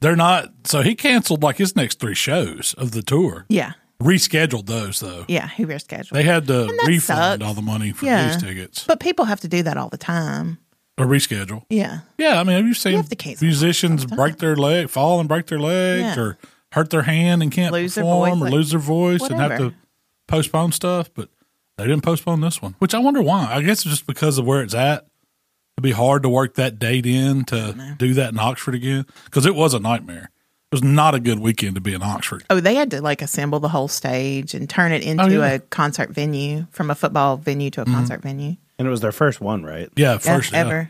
They're 0.02 0.16
not. 0.16 0.50
So 0.66 0.82
he 0.82 0.96
canceled 0.96 1.44
like 1.44 1.58
his 1.58 1.76
next 1.76 2.00
three 2.00 2.16
shows 2.16 2.74
of 2.78 2.92
the 2.92 3.02
tour. 3.02 3.46
yeah. 3.50 3.74
Rescheduled 4.02 4.66
those, 4.68 5.02
though. 5.02 5.26
Yeah, 5.28 5.50
he 5.50 5.66
rescheduled. 5.66 6.12
They 6.12 6.24
had 6.24 6.48
to 6.48 6.68
refund 6.88 7.42
sucks. 7.42 7.44
all 7.44 7.54
the 7.54 7.62
money 7.62 7.92
for 7.92 8.06
Yeah. 8.06 8.30
these 8.32 8.42
tickets 8.42 8.86
But 8.88 9.02
people 9.02 9.26
have 9.26 9.42
to 9.42 9.50
do 9.50 9.62
that 9.64 9.76
all 9.76 9.90
the 9.90 9.98
time. 9.98 10.58
or 10.98 11.06
reschedule. 11.06 11.64
Yeah. 11.70 12.00
Yeah, 12.18 12.40
I 12.40 12.46
mean, 12.46 12.56
have 12.56 12.66
you 12.66 12.74
seen 12.74 13.04
cancel 13.04 13.46
musicians 13.46 14.06
break 14.06 14.38
their 14.38 14.56
leg, 14.56 14.90
fall 14.90 15.20
and 15.20 15.28
break 15.28 15.48
their 15.48 15.60
legs, 15.60 16.16
Yeah. 16.16 16.22
or 16.24 16.38
hurt 16.72 16.92
their 16.92 17.02
hand 17.02 17.42
and 17.44 17.52
can't 17.52 17.74
Lose 17.74 17.96
perform, 17.96 18.40
voice, 18.40 18.42
or 18.42 18.44
like, 18.46 18.54
lose 18.54 18.70
their 18.72 18.80
voice 18.80 19.22
and 19.22 19.38
have 19.38 19.58
to 19.58 19.74
postpone 20.30 20.72
stuff? 20.72 21.10
But 21.14 21.28
they 21.78 21.84
didn't 21.86 22.04
postpone 22.04 22.40
this 22.40 22.62
one, 22.62 22.76
which 22.80 22.94
I 22.94 23.00
wonder 23.00 23.22
why. 23.22 23.50
I 23.54 23.62
guess 23.62 23.80
it's 23.80 23.90
just 23.96 24.08
because 24.08 24.38
of 24.38 24.46
where 24.46 24.62
it's 24.62 24.74
at. 24.76 25.08
It'd 25.80 25.84
be 25.84 25.92
hard 25.92 26.24
to 26.24 26.30
work 26.30 26.56
that 26.56 26.78
date 26.78 27.06
in 27.06 27.46
to 27.46 27.96
do 27.98 28.14
that 28.16 28.34
in 28.34 28.40
Oxford 28.40 28.76
again 28.76 29.06
because 29.24 29.46
it 29.46 29.56
was 29.56 29.74
a 29.74 29.80
nightmare. 29.80 30.30
It 30.72 30.76
was 30.76 30.84
not 30.84 31.16
a 31.16 31.22
good 31.22 31.40
weekend 31.40 31.76
to 31.76 31.82
be 31.82 31.94
in 31.94 32.04
Oxford. 32.04 32.44
Oh, 32.50 32.60
they 32.60 32.76
had 32.76 32.92
to 32.92 33.02
like 33.02 33.22
assemble 33.22 33.62
the 33.62 33.70
whole 33.70 33.88
stage 33.88 34.54
and 34.54 34.70
turn 34.70 34.92
it 34.92 35.04
into 35.04 35.24
Oh, 35.24 35.28
yeah. 35.28 35.38
Mm-hmm. 35.38 35.56
a 35.56 35.60
concert 35.60 36.10
venue 36.10 36.68
from 36.72 36.92
a 36.92 36.96
football 36.96 37.38
venue 37.38 37.70
to 37.72 37.82
a 37.84 37.86
concert 37.86 38.22
venue. 38.22 38.58
And 38.78 38.88
it 38.90 38.92
was 38.92 39.00
their 39.00 39.14
first 39.14 39.40
one, 39.40 39.64
right? 39.64 39.88
Yeah, 39.96 40.12
Yeah, 40.14 40.18
first 40.18 40.52
yeah. 40.52 40.60
ever. 40.60 40.90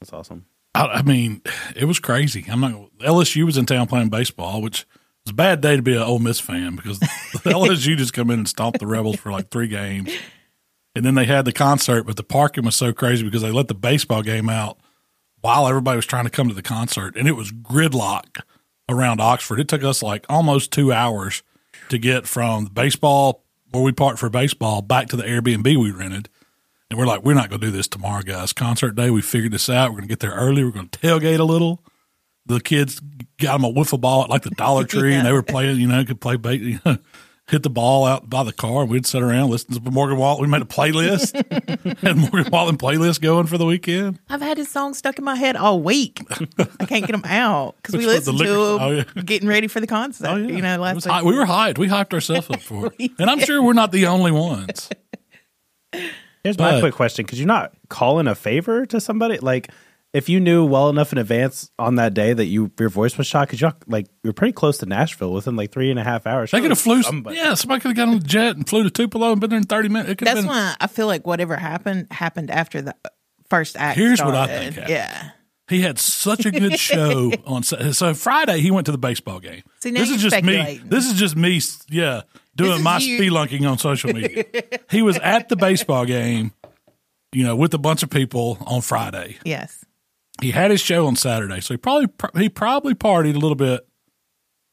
That's 0.00 0.12
awesome. 0.12 0.46
I, 0.76 0.86
I 0.86 1.02
mean, 1.02 1.42
it 1.74 1.86
was 1.86 1.98
crazy. 1.98 2.46
I'm 2.48 2.60
not. 2.60 2.72
LSU 3.00 3.44
was 3.44 3.56
in 3.56 3.66
town 3.66 3.88
playing 3.88 4.08
baseball, 4.10 4.62
which 4.62 4.86
was 5.26 5.32
a 5.32 5.34
bad 5.34 5.60
day 5.60 5.74
to 5.74 5.82
be 5.82 5.96
an 5.96 6.02
Ole 6.02 6.20
Miss 6.20 6.38
fan 6.38 6.76
because 6.76 6.98
LSU 7.44 7.96
just 7.96 8.12
come 8.12 8.30
in 8.30 8.38
and 8.38 8.48
stomp 8.48 8.78
the 8.78 8.86
Rebels 8.86 9.16
for 9.16 9.32
like 9.32 9.50
three 9.50 9.68
games, 9.68 10.10
and 10.94 11.04
then 11.04 11.14
they 11.14 11.24
had 11.24 11.44
the 11.44 11.52
concert. 11.52 12.04
But 12.04 12.16
the 12.16 12.22
parking 12.22 12.64
was 12.64 12.76
so 12.76 12.92
crazy 12.92 13.24
because 13.24 13.42
they 13.42 13.50
let 13.50 13.68
the 13.68 13.74
baseball 13.74 14.22
game 14.22 14.48
out 14.48 14.78
while 15.40 15.66
everybody 15.66 15.96
was 15.96 16.06
trying 16.06 16.24
to 16.24 16.30
come 16.30 16.48
to 16.48 16.54
the 16.54 16.62
concert, 16.62 17.16
and 17.16 17.26
it 17.28 17.32
was 17.32 17.50
gridlock 17.50 18.40
around 18.88 19.20
Oxford. 19.20 19.60
It 19.60 19.68
took 19.68 19.82
us 19.82 20.02
like 20.02 20.24
almost 20.28 20.70
two 20.70 20.92
hours 20.92 21.42
to 21.88 21.98
get 21.98 22.26
from 22.26 22.64
the 22.64 22.70
baseball 22.70 23.44
where 23.70 23.82
we 23.82 23.92
parked 23.92 24.18
for 24.18 24.28
baseball 24.28 24.82
back 24.82 25.08
to 25.08 25.16
the 25.16 25.24
Airbnb 25.24 25.64
we 25.64 25.90
rented. 25.90 26.28
And 26.90 26.98
we're 26.98 27.06
like, 27.06 27.24
we're 27.24 27.34
not 27.34 27.48
going 27.48 27.60
to 27.60 27.66
do 27.66 27.70
this 27.70 27.88
tomorrow, 27.88 28.22
guys. 28.22 28.52
Concert 28.52 28.94
day, 28.94 29.08
we 29.08 29.22
figured 29.22 29.52
this 29.52 29.70
out. 29.70 29.90
We're 29.90 29.98
going 29.98 30.08
to 30.08 30.12
get 30.12 30.20
there 30.20 30.32
early. 30.32 30.62
We're 30.62 30.72
going 30.72 30.88
to 30.90 30.98
tailgate 30.98 31.38
a 31.38 31.44
little. 31.44 31.82
The 32.44 32.60
kids 32.60 33.00
got 33.40 33.54
them 33.54 33.64
a 33.64 33.72
wiffle 33.72 34.00
ball 34.00 34.24
at 34.24 34.28
like 34.28 34.42
the 34.42 34.50
Dollar 34.50 34.84
Tree, 34.84 35.14
and 35.14 35.26
they 35.26 35.32
were 35.32 35.42
playing. 35.42 35.80
You 35.80 35.86
know, 35.86 36.04
could 36.04 36.20
play, 36.20 36.36
you 36.58 36.80
know, 36.84 36.98
hit 37.48 37.62
the 37.62 37.70
ball 37.70 38.04
out 38.04 38.30
by 38.30 38.42
the 38.44 38.52
car. 38.52 38.82
and 38.82 38.90
We'd 38.90 39.06
sit 39.06 39.22
around 39.22 39.50
listen 39.50 39.74
to 39.74 39.90
Morgan 39.90 40.16
Wallen. 40.16 40.42
We 40.42 40.48
made 40.48 40.62
a 40.62 40.66
playlist, 40.66 41.34
had 42.00 42.16
Morgan 42.16 42.50
Wallen 42.50 42.76
playlist 42.76 43.20
going 43.20 43.46
for 43.46 43.58
the 43.58 43.66
weekend. 43.66 44.18
I've 44.28 44.40
had 44.40 44.56
his 44.58 44.68
song 44.68 44.94
stuck 44.94 45.18
in 45.18 45.24
my 45.24 45.34
head 45.34 45.56
all 45.56 45.80
week. 45.80 46.20
I 46.80 46.86
can't 46.86 47.06
get 47.06 47.12
them 47.12 47.24
out 47.24 47.76
because 47.76 47.94
we 47.94 48.06
Which 48.06 48.14
was 48.14 48.24
the 48.24 48.32
listened 48.32 48.48
to 48.48 48.74
him 48.74 48.80
oh, 48.80 48.90
yeah. 49.16 49.22
getting 49.22 49.48
ready 49.48 49.66
for 49.66 49.80
the 49.80 49.86
concert. 49.86 50.28
Oh 50.28 50.36
yeah, 50.36 50.56
You 50.56 50.62
know, 50.62 50.78
last 50.78 51.06
week. 51.06 51.24
we 51.24 51.36
were 51.36 51.46
hyped. 51.46 51.78
We 51.78 51.88
hyped 51.88 52.12
ourselves 52.14 52.48
up 52.50 52.60
for 52.60 52.92
it, 52.98 53.10
and 53.18 53.30
I'm 53.30 53.40
sure 53.40 53.62
we're 53.62 53.72
not 53.72 53.92
the 53.92 54.06
only 54.06 54.32
ones. 54.32 54.88
Here's 56.44 56.58
my 56.58 56.80
quick 56.80 56.94
question: 56.94 57.24
Could 57.26 57.38
you're 57.38 57.46
not 57.46 57.72
call 57.88 58.18
in 58.18 58.26
a 58.26 58.34
favor 58.34 58.84
to 58.86 59.00
somebody? 59.00 59.38
Like, 59.38 59.70
if 60.12 60.28
you 60.28 60.40
knew 60.40 60.64
well 60.64 60.88
enough 60.90 61.12
in 61.12 61.18
advance 61.18 61.70
on 61.78 61.94
that 61.96 62.12
day 62.14 62.32
that 62.32 62.44
you 62.46 62.70
your 62.78 62.88
voice 62.90 63.16
was 63.16 63.26
shot, 63.26 63.46
because 63.48 63.60
you're 63.60 63.72
like 63.86 64.06
you're 64.22 64.32
pretty 64.32 64.52
close 64.52 64.78
to 64.78 64.86
Nashville 64.86 65.32
within 65.32 65.56
like 65.56 65.72
three 65.72 65.90
and 65.90 65.98
a 65.98 66.04
half 66.04 66.26
hours. 66.26 66.50
They 66.50 66.60
could 66.60 66.70
have 66.70 66.80
flew. 66.80 67.02
Somebody- 67.02 67.36
Yeah, 67.36 67.54
somebody 67.54 67.80
could 67.80 67.88
have 67.90 67.96
got 67.96 68.08
on 68.08 68.18
the 68.18 68.24
jet 68.26 68.56
and 68.56 68.68
flew 68.68 68.82
to 68.84 68.90
Tupelo 68.90 69.32
and 69.32 69.40
been 69.40 69.50
there 69.50 69.58
in 69.58 69.64
30 69.64 69.88
minutes. 69.88 70.10
It 70.12 70.18
That's 70.18 70.40
been. 70.40 70.46
why 70.48 70.74
I 70.80 70.86
feel 70.86 71.06
like 71.06 71.26
whatever 71.26 71.56
happened 71.56 72.08
happened 72.10 72.50
after 72.50 72.82
the 72.82 72.94
uh, 73.04 73.08
first 73.48 73.76
act. 73.76 73.96
Here's 73.98 74.20
what 74.20 74.34
I 74.34 74.44
started. 74.46 74.58
think 74.62 74.74
happened. 74.74 74.90
Yeah. 74.90 75.30
He 75.68 75.80
had 75.80 75.98
such 75.98 76.44
a 76.44 76.50
good 76.50 76.78
show 76.78 77.32
on 77.46 77.62
so 77.62 78.12
Friday. 78.14 78.60
He 78.60 78.70
went 78.70 78.86
to 78.86 78.92
the 78.92 78.98
baseball 78.98 79.40
game. 79.40 79.62
See, 79.80 79.92
this 79.92 80.10
is 80.10 80.20
just 80.20 80.42
me. 80.44 80.80
This 80.84 81.06
is 81.10 81.18
just 81.18 81.34
me. 81.36 81.60
Yeah, 81.88 82.22
doing 82.54 82.82
my 82.82 82.98
you. 82.98 83.18
spelunking 83.18 83.70
on 83.70 83.78
social 83.78 84.12
media. 84.12 84.44
he 84.90 85.00
was 85.00 85.16
at 85.18 85.48
the 85.48 85.56
baseball 85.56 86.04
game, 86.04 86.52
you 87.32 87.44
know, 87.44 87.56
with 87.56 87.72
a 87.72 87.78
bunch 87.78 88.02
of 88.02 88.10
people 88.10 88.58
on 88.66 88.82
Friday. 88.82 89.38
Yes. 89.44 89.82
He 90.40 90.50
had 90.50 90.70
his 90.70 90.80
show 90.80 91.06
on 91.06 91.16
Saturday, 91.16 91.60
so 91.60 91.74
he 91.74 91.78
probably 91.78 92.08
he 92.40 92.48
probably 92.48 92.94
partied 92.94 93.34
a 93.34 93.38
little 93.38 93.54
bit 93.54 93.86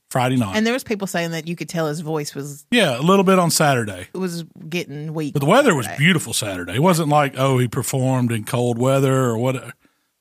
Friday 0.10 0.38
night. 0.38 0.56
And 0.56 0.66
there 0.66 0.74
was 0.74 0.84
people 0.84 1.08
saying 1.08 1.32
that 1.32 1.48
you 1.48 1.56
could 1.56 1.70
tell 1.70 1.88
his 1.88 2.00
voice 2.00 2.34
was 2.34 2.66
yeah, 2.72 3.00
a 3.00 3.02
little 3.04 3.24
bit 3.24 3.38
on 3.38 3.52
Saturday. 3.52 4.08
It 4.14 4.18
was 4.18 4.44
getting 4.68 5.14
weak. 5.14 5.34
But 5.34 5.40
the 5.40 5.46
weather 5.46 5.76
was 5.76 5.88
beautiful 5.98 6.34
Saturday. 6.34 6.76
It 6.76 6.82
wasn't 6.82 7.10
like, 7.10 7.36
oh, 7.38 7.60
he 7.60 7.68
performed 7.68 8.32
in 8.32 8.46
cold 8.46 8.80
weather 8.80 9.26
or 9.26 9.38
what. 9.38 9.74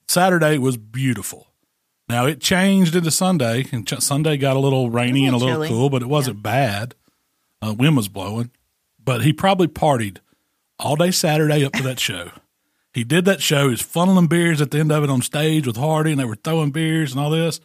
Saturday 0.07 0.59
was 0.59 0.77
beautiful. 0.77 1.49
Now 2.09 2.27
it 2.27 2.41
changed 2.41 2.97
into 2.97 3.11
Sunday, 3.11 3.67
and 3.71 3.87
ch- 3.87 4.01
Sunday 4.01 4.39
got 4.39 4.57
a 4.57 4.61
little 4.61 4.91
rainy 4.91 5.27
and 5.27 5.35
a 5.35 5.39
little 5.39 5.55
chilly. 5.55 5.69
cool, 5.69 5.91
but 5.91 6.03
it 6.03 6.09
wasn't 6.09 6.43
bad. 6.43 6.95
Uh, 7.61 7.75
wind 7.77 7.97
was 7.97 8.09
blowing, 8.09 8.51
but 9.03 9.23
he 9.23 9.33
probably 9.33 9.69
partied 9.69 10.19
all 10.79 10.97
day 10.97 11.11
Saturday 11.11 11.65
up 11.65 11.73
to 11.75 11.83
that 11.83 12.01
show. 12.01 12.31
He 12.99 13.05
did 13.05 13.27
that 13.27 13.41
show. 13.41 13.67
He 13.67 13.71
was 13.71 13.81
funneling 13.81 14.29
beers 14.29 14.61
at 14.61 14.73
the 14.73 14.81
end 14.81 14.91
of 14.91 15.05
it 15.05 15.09
on 15.09 15.23
stage 15.23 15.69
with 15.69 15.77
Hardy, 15.77 16.11
and 16.11 16.19
they 16.19 16.25
were 16.25 16.35
throwing 16.35 16.73
beers 16.73 17.13
and 17.13 17.21
all 17.21 17.31
this. 17.31 17.61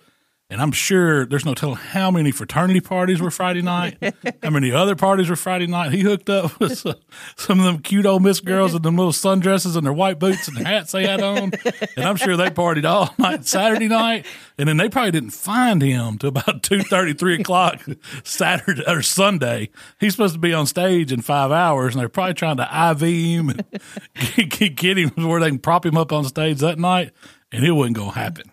And 0.49 0.61
I'm 0.61 0.71
sure 0.71 1.25
there's 1.25 1.45
no 1.45 1.55
telling 1.55 1.77
how 1.77 2.11
many 2.11 2.29
fraternity 2.29 2.79
parties 2.79 3.19
were 3.19 3.31
Friday 3.31 3.63
night, 3.63 3.97
how 4.43 4.51
many 4.51 4.71
other 4.71 4.95
parties 4.95 5.27
were 5.27 5.35
Friday 5.35 5.65
night. 5.65 5.91
He 5.91 6.01
hooked 6.01 6.29
up 6.29 6.59
with 6.59 6.77
some, 6.77 7.59
of 7.59 7.65
them 7.65 7.79
cute 7.79 8.05
Ole 8.05 8.19
Miss 8.19 8.39
girls 8.39 8.75
in 8.75 8.83
them 8.83 8.95
little 8.95 9.13
sundresses 9.13 9.75
and 9.75 9.83
their 9.83 9.93
white 9.93 10.19
boots 10.19 10.47
and 10.47 10.57
hats 10.59 10.91
they 10.91 11.07
had 11.07 11.21
on. 11.23 11.53
And 11.97 12.05
I'm 12.05 12.17
sure 12.17 12.37
they 12.37 12.51
partied 12.51 12.85
all 12.85 13.15
night 13.17 13.47
Saturday 13.47 13.87
night. 13.87 14.27
And 14.57 14.69
then 14.69 14.77
they 14.77 14.89
probably 14.89 15.09
didn't 15.11 15.31
find 15.31 15.81
him 15.81 16.19
till 16.19 16.29
about 16.29 16.61
2.30, 16.61 17.17
3 17.17 17.41
o'clock 17.41 17.81
Saturday 18.23 18.83
or 18.85 19.01
Sunday. 19.01 19.69
He's 19.99 20.11
supposed 20.11 20.35
to 20.35 20.39
be 20.39 20.53
on 20.53 20.67
stage 20.67 21.11
in 21.11 21.21
five 21.21 21.51
hours, 21.51 21.95
and 21.95 22.01
they're 22.01 22.09
probably 22.09 22.35
trying 22.35 22.57
to 22.57 22.91
IV 22.91 23.01
him 23.01 23.49
and 23.49 24.49
get 24.75 24.97
him 24.99 25.09
where 25.15 25.39
they 25.39 25.49
can 25.49 25.57
prop 25.57 25.83
him 25.83 25.97
up 25.97 26.11
on 26.11 26.25
stage 26.25 26.59
that 26.59 26.77
night. 26.77 27.11
And 27.51 27.65
it 27.65 27.71
wasn't 27.71 27.95
going 27.95 28.11
to 28.11 28.19
happen. 28.19 28.51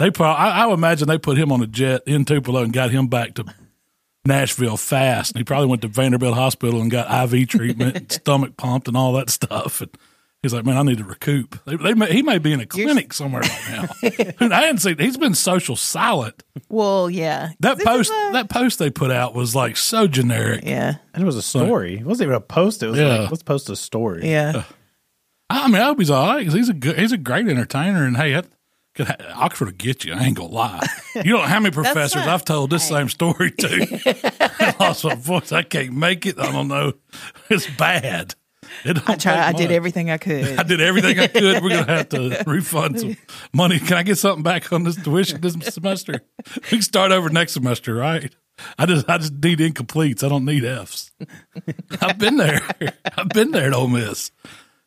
They 0.00 0.10
probably, 0.10 0.42
I, 0.44 0.62
I 0.62 0.66
would 0.66 0.74
imagine 0.74 1.06
they 1.06 1.18
put 1.18 1.38
him 1.38 1.52
on 1.52 1.62
a 1.62 1.66
jet 1.68 2.02
in 2.06 2.24
Tupelo 2.24 2.62
and 2.64 2.72
got 2.72 2.90
him 2.90 3.06
back 3.06 3.34
to 3.34 3.44
Nashville 4.24 4.76
fast. 4.76 5.32
And 5.32 5.38
he 5.40 5.44
probably 5.44 5.68
went 5.68 5.82
to 5.82 5.88
Vanderbilt 5.88 6.34
Hospital 6.34 6.80
and 6.80 6.90
got 6.90 7.32
IV 7.32 7.48
treatment, 7.48 7.96
and 7.96 8.12
stomach 8.20 8.56
pumped, 8.56 8.88
and 8.88 8.96
all 8.96 9.12
that 9.14 9.30
stuff. 9.30 9.80
And 9.80 9.90
he's 10.42 10.52
like, 10.54 10.64
"Man, 10.64 10.76
I 10.76 10.82
need 10.82 10.98
to 10.98 11.04
recoup." 11.04 11.62
They, 11.64 11.76
they 11.76 11.94
may, 11.94 12.12
he 12.12 12.22
may 12.22 12.38
be 12.38 12.52
in 12.52 12.60
a 12.60 12.66
clinic 12.66 13.12
somewhere 13.12 13.42
right 13.42 13.60
now. 13.70 13.88
I 14.56 14.60
hadn't 14.62 14.78
seen. 14.78 14.98
He's 14.98 15.16
been 15.16 15.34
social 15.34 15.76
silent. 15.76 16.42
Well, 16.68 17.08
yeah. 17.10 17.50
That 17.60 17.76
This 17.78 17.86
post, 17.86 18.10
a- 18.10 18.30
that 18.32 18.48
post 18.50 18.78
they 18.78 18.90
put 18.90 19.10
out 19.10 19.34
was 19.34 19.54
like 19.54 19.76
so 19.76 20.06
generic. 20.06 20.62
yeah, 20.64 20.96
And 21.14 21.22
it 21.22 21.26
was 21.26 21.36
a 21.36 21.42
story. 21.42 21.98
It 21.98 22.04
wasn't 22.04 22.28
even 22.28 22.36
a 22.36 22.40
post. 22.40 22.82
It 22.82 22.88
was 22.88 22.98
Yeah. 22.98 23.18
like, 23.20 23.30
let's 23.30 23.42
post 23.42 23.68
a 23.70 23.76
story. 23.76 24.28
yeah. 24.28 24.64
I 25.52 25.66
mean, 25.66 25.82
I 25.82 25.86
hope 25.86 25.98
he's 25.98 26.10
all 26.10 26.26
right 26.28 26.44
'cause 26.46 26.54
he's 26.54 26.68
a 26.68 26.72
good, 26.74 26.96
he's 26.98 27.10
a 27.12 27.16
great 27.18 27.48
entertainer. 27.48 28.04
And 28.06 28.16
hey, 28.16 28.32
that, 28.34 28.44
could 28.44 28.52
ha- 28.52 28.56
Oxford 29.34 29.66
will 29.66 29.72
get 29.72 30.04
you. 30.04 30.12
I 30.14 30.24
ain't 30.24 30.36
gonna 30.36 30.50
lie. 30.50 30.86
You 31.14 31.22
don't 31.22 31.42
know 31.42 31.46
how 31.46 31.60
many 31.60 31.72
professors 31.74 32.22
I've 32.22 32.44
told 32.44 32.70
this 32.70 32.86
same 32.86 33.08
story 33.08 33.50
to. 33.52 34.46
I 34.60 34.74
lost 34.78 35.04
my 35.04 35.14
voice. 35.14 35.52
I 35.52 35.62
can't 35.62 35.92
make 35.92 36.26
it. 36.26 36.38
I 36.38 36.50
don't 36.52 36.68
know. 36.68 36.92
It's 37.48 37.68
bad. 37.76 38.34
It 38.84 39.08
I 39.08 39.16
tried. 39.16 39.38
I 39.38 39.52
did 39.52 39.72
everything 39.72 40.10
I 40.10 40.18
could. 40.18 40.58
I 40.58 40.62
did 40.62 40.80
everything 40.80 41.18
I 41.18 41.26
could. 41.26 41.62
We're 41.62 41.70
gonna 41.70 41.92
have 41.92 42.08
to 42.10 42.42
refund 42.46 43.00
some 43.00 43.16
money. 43.52 43.78
Can 43.78 43.96
I 43.96 44.02
get 44.02 44.16
something 44.18 44.42
back 44.42 44.72
on 44.72 44.84
this 44.84 44.96
tuition 44.96 45.40
this 45.40 45.54
semester? 45.74 46.20
We 46.56 46.68
can 46.68 46.82
start 46.82 47.12
over 47.12 47.28
next 47.30 47.52
semester, 47.52 47.94
right? 47.94 48.32
I 48.78 48.86
just 48.86 49.08
I 49.08 49.18
just 49.18 49.34
need 49.34 49.58
incompletes. 49.58 50.22
I 50.22 50.28
don't 50.28 50.44
need 50.44 50.64
Fs. 50.64 51.10
I've 52.00 52.18
been 52.18 52.36
there. 52.36 52.60
I've 53.16 53.30
been 53.30 53.50
there 53.50 53.68
at 53.68 53.74
Ole 53.74 53.88
Miss. 53.88 54.30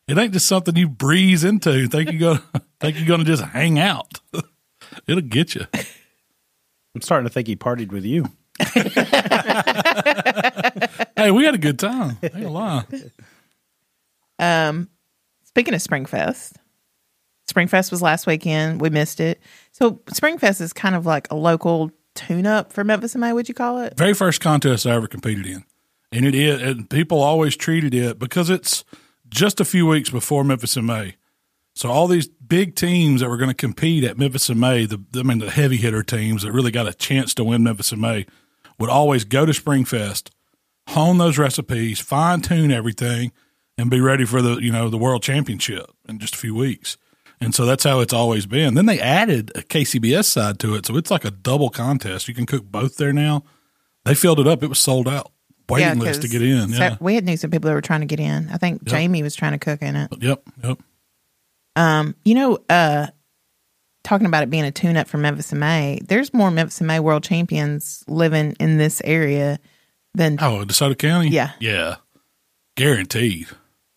It 0.06 0.18
ain't 0.18 0.32
just 0.32 0.46
something 0.46 0.76
you 0.76 0.88
breeze 0.88 1.44
into. 1.44 1.88
Think 1.88 2.12
you 2.12 2.18
gonna 2.18 2.42
think 2.80 2.98
you're 2.98 3.06
gonna 3.06 3.24
just 3.24 3.42
hang 3.42 3.78
out. 3.78 4.20
It'll 5.06 5.22
get 5.22 5.54
you. 5.54 5.66
I'm 6.94 7.00
starting 7.00 7.26
to 7.26 7.32
think 7.32 7.48
he 7.48 7.56
partied 7.56 7.90
with 7.90 8.04
you. 8.04 8.26
Hey, 11.16 11.30
we 11.30 11.44
had 11.44 11.54
a 11.54 11.58
good 11.58 11.78
time. 11.78 12.18
Ain't 12.22 12.32
gonna 12.34 12.50
lie. 12.50 12.84
Um, 14.38 14.90
speaking 15.44 15.72
of 15.72 15.80
Springfest, 15.80 16.54
Springfest 17.50 17.90
was 17.90 18.02
last 18.02 18.26
weekend. 18.26 18.80
We 18.80 18.90
missed 18.90 19.20
it. 19.20 19.40
So 19.72 19.92
Springfest 20.06 20.60
is 20.60 20.72
kind 20.72 20.94
of 20.94 21.06
like 21.06 21.30
a 21.30 21.36
local 21.36 21.92
tune-up 22.14 22.72
for 22.72 22.84
Memphis 22.84 23.14
in 23.14 23.20
May. 23.20 23.32
Would 23.32 23.48
you 23.48 23.54
call 23.54 23.80
it? 23.80 23.96
very 23.96 24.12
first 24.12 24.40
contest 24.40 24.86
I 24.86 24.90
ever 24.90 25.06
competed 25.06 25.46
in, 25.46 25.64
and 26.12 26.26
it 26.26 26.34
is. 26.34 26.60
And 26.60 26.90
people 26.90 27.22
always 27.22 27.56
treated 27.56 27.94
it 27.94 28.18
because 28.18 28.50
it's 28.50 28.84
just 29.34 29.60
a 29.60 29.64
few 29.64 29.84
weeks 29.84 30.10
before 30.10 30.44
Memphis 30.44 30.76
in 30.76 30.86
May. 30.86 31.16
So 31.74 31.90
all 31.90 32.06
these 32.06 32.28
big 32.28 32.76
teams 32.76 33.20
that 33.20 33.28
were 33.28 33.36
going 33.36 33.50
to 33.50 33.54
compete 33.54 34.04
at 34.04 34.16
Memphis 34.16 34.48
in 34.48 34.60
May, 34.60 34.86
the 34.86 35.02
I 35.16 35.24
mean 35.24 35.38
the 35.38 35.50
heavy 35.50 35.76
hitter 35.76 36.04
teams 36.04 36.42
that 36.42 36.52
really 36.52 36.70
got 36.70 36.86
a 36.86 36.94
chance 36.94 37.34
to 37.34 37.44
win 37.44 37.64
Memphis 37.64 37.92
in 37.92 38.00
May, 38.00 38.26
would 38.78 38.90
always 38.90 39.24
go 39.24 39.44
to 39.44 39.52
Springfest, 39.52 40.30
hone 40.90 41.18
those 41.18 41.36
recipes, 41.36 41.98
fine 41.98 42.42
tune 42.42 42.70
everything, 42.70 43.32
and 43.76 43.90
be 43.90 44.00
ready 44.00 44.24
for 44.24 44.40
the 44.40 44.58
you 44.58 44.70
know 44.70 44.88
the 44.88 44.96
world 44.96 45.24
championship 45.24 45.90
in 46.08 46.20
just 46.20 46.36
a 46.36 46.38
few 46.38 46.54
weeks. 46.54 46.96
And 47.40 47.52
so 47.52 47.66
that's 47.66 47.82
how 47.82 47.98
it's 47.98 48.14
always 48.14 48.46
been. 48.46 48.74
Then 48.74 48.86
they 48.86 49.00
added 49.00 49.50
a 49.56 49.62
KCBS 49.62 50.26
side 50.26 50.60
to 50.60 50.76
it, 50.76 50.86
so 50.86 50.96
it's 50.96 51.10
like 51.10 51.24
a 51.24 51.32
double 51.32 51.70
contest. 51.70 52.28
You 52.28 52.34
can 52.34 52.46
cook 52.46 52.64
both 52.64 52.96
there 52.96 53.12
now. 53.12 53.42
They 54.04 54.14
filled 54.14 54.38
it 54.38 54.46
up; 54.46 54.62
it 54.62 54.68
was 54.68 54.78
sold 54.78 55.08
out. 55.08 55.32
Waiting 55.68 55.98
list 55.98 56.22
to 56.22 56.28
get 56.28 56.42
in. 56.42 56.68
so- 56.70 56.78
Yeah. 56.78 56.96
we 57.00 57.14
had 57.14 57.24
knew 57.24 57.36
some 57.36 57.50
people 57.50 57.68
that 57.68 57.74
were 57.74 57.80
trying 57.80 58.00
to 58.00 58.06
get 58.06 58.20
in. 58.20 58.48
I 58.52 58.56
think 58.58 58.84
Jamie 58.84 59.22
was 59.22 59.34
trying 59.34 59.52
to 59.52 59.58
cook 59.58 59.80
in 59.82 59.96
it. 59.96 60.10
Yep. 60.20 60.42
Yep. 60.62 60.78
Um, 61.76 62.14
you 62.24 62.34
know, 62.34 62.58
uh, 62.68 63.06
talking 64.04 64.26
about 64.26 64.42
it 64.42 64.50
being 64.50 64.64
a 64.64 64.70
tune-up 64.70 65.08
for 65.08 65.16
Memphis 65.18 65.52
in 65.52 65.58
May. 65.58 65.98
There's 66.06 66.32
more 66.34 66.50
Memphis 66.50 66.80
in 66.80 66.86
May 66.86 67.00
world 67.00 67.24
champions 67.24 68.04
living 68.06 68.54
in 68.60 68.76
this 68.78 69.00
area 69.04 69.58
than 70.14 70.38
Oh, 70.40 70.64
DeSoto 70.64 70.96
County. 70.96 71.30
Yeah. 71.30 71.52
Yeah. 71.60 71.96
Guaranteed. 72.76 73.48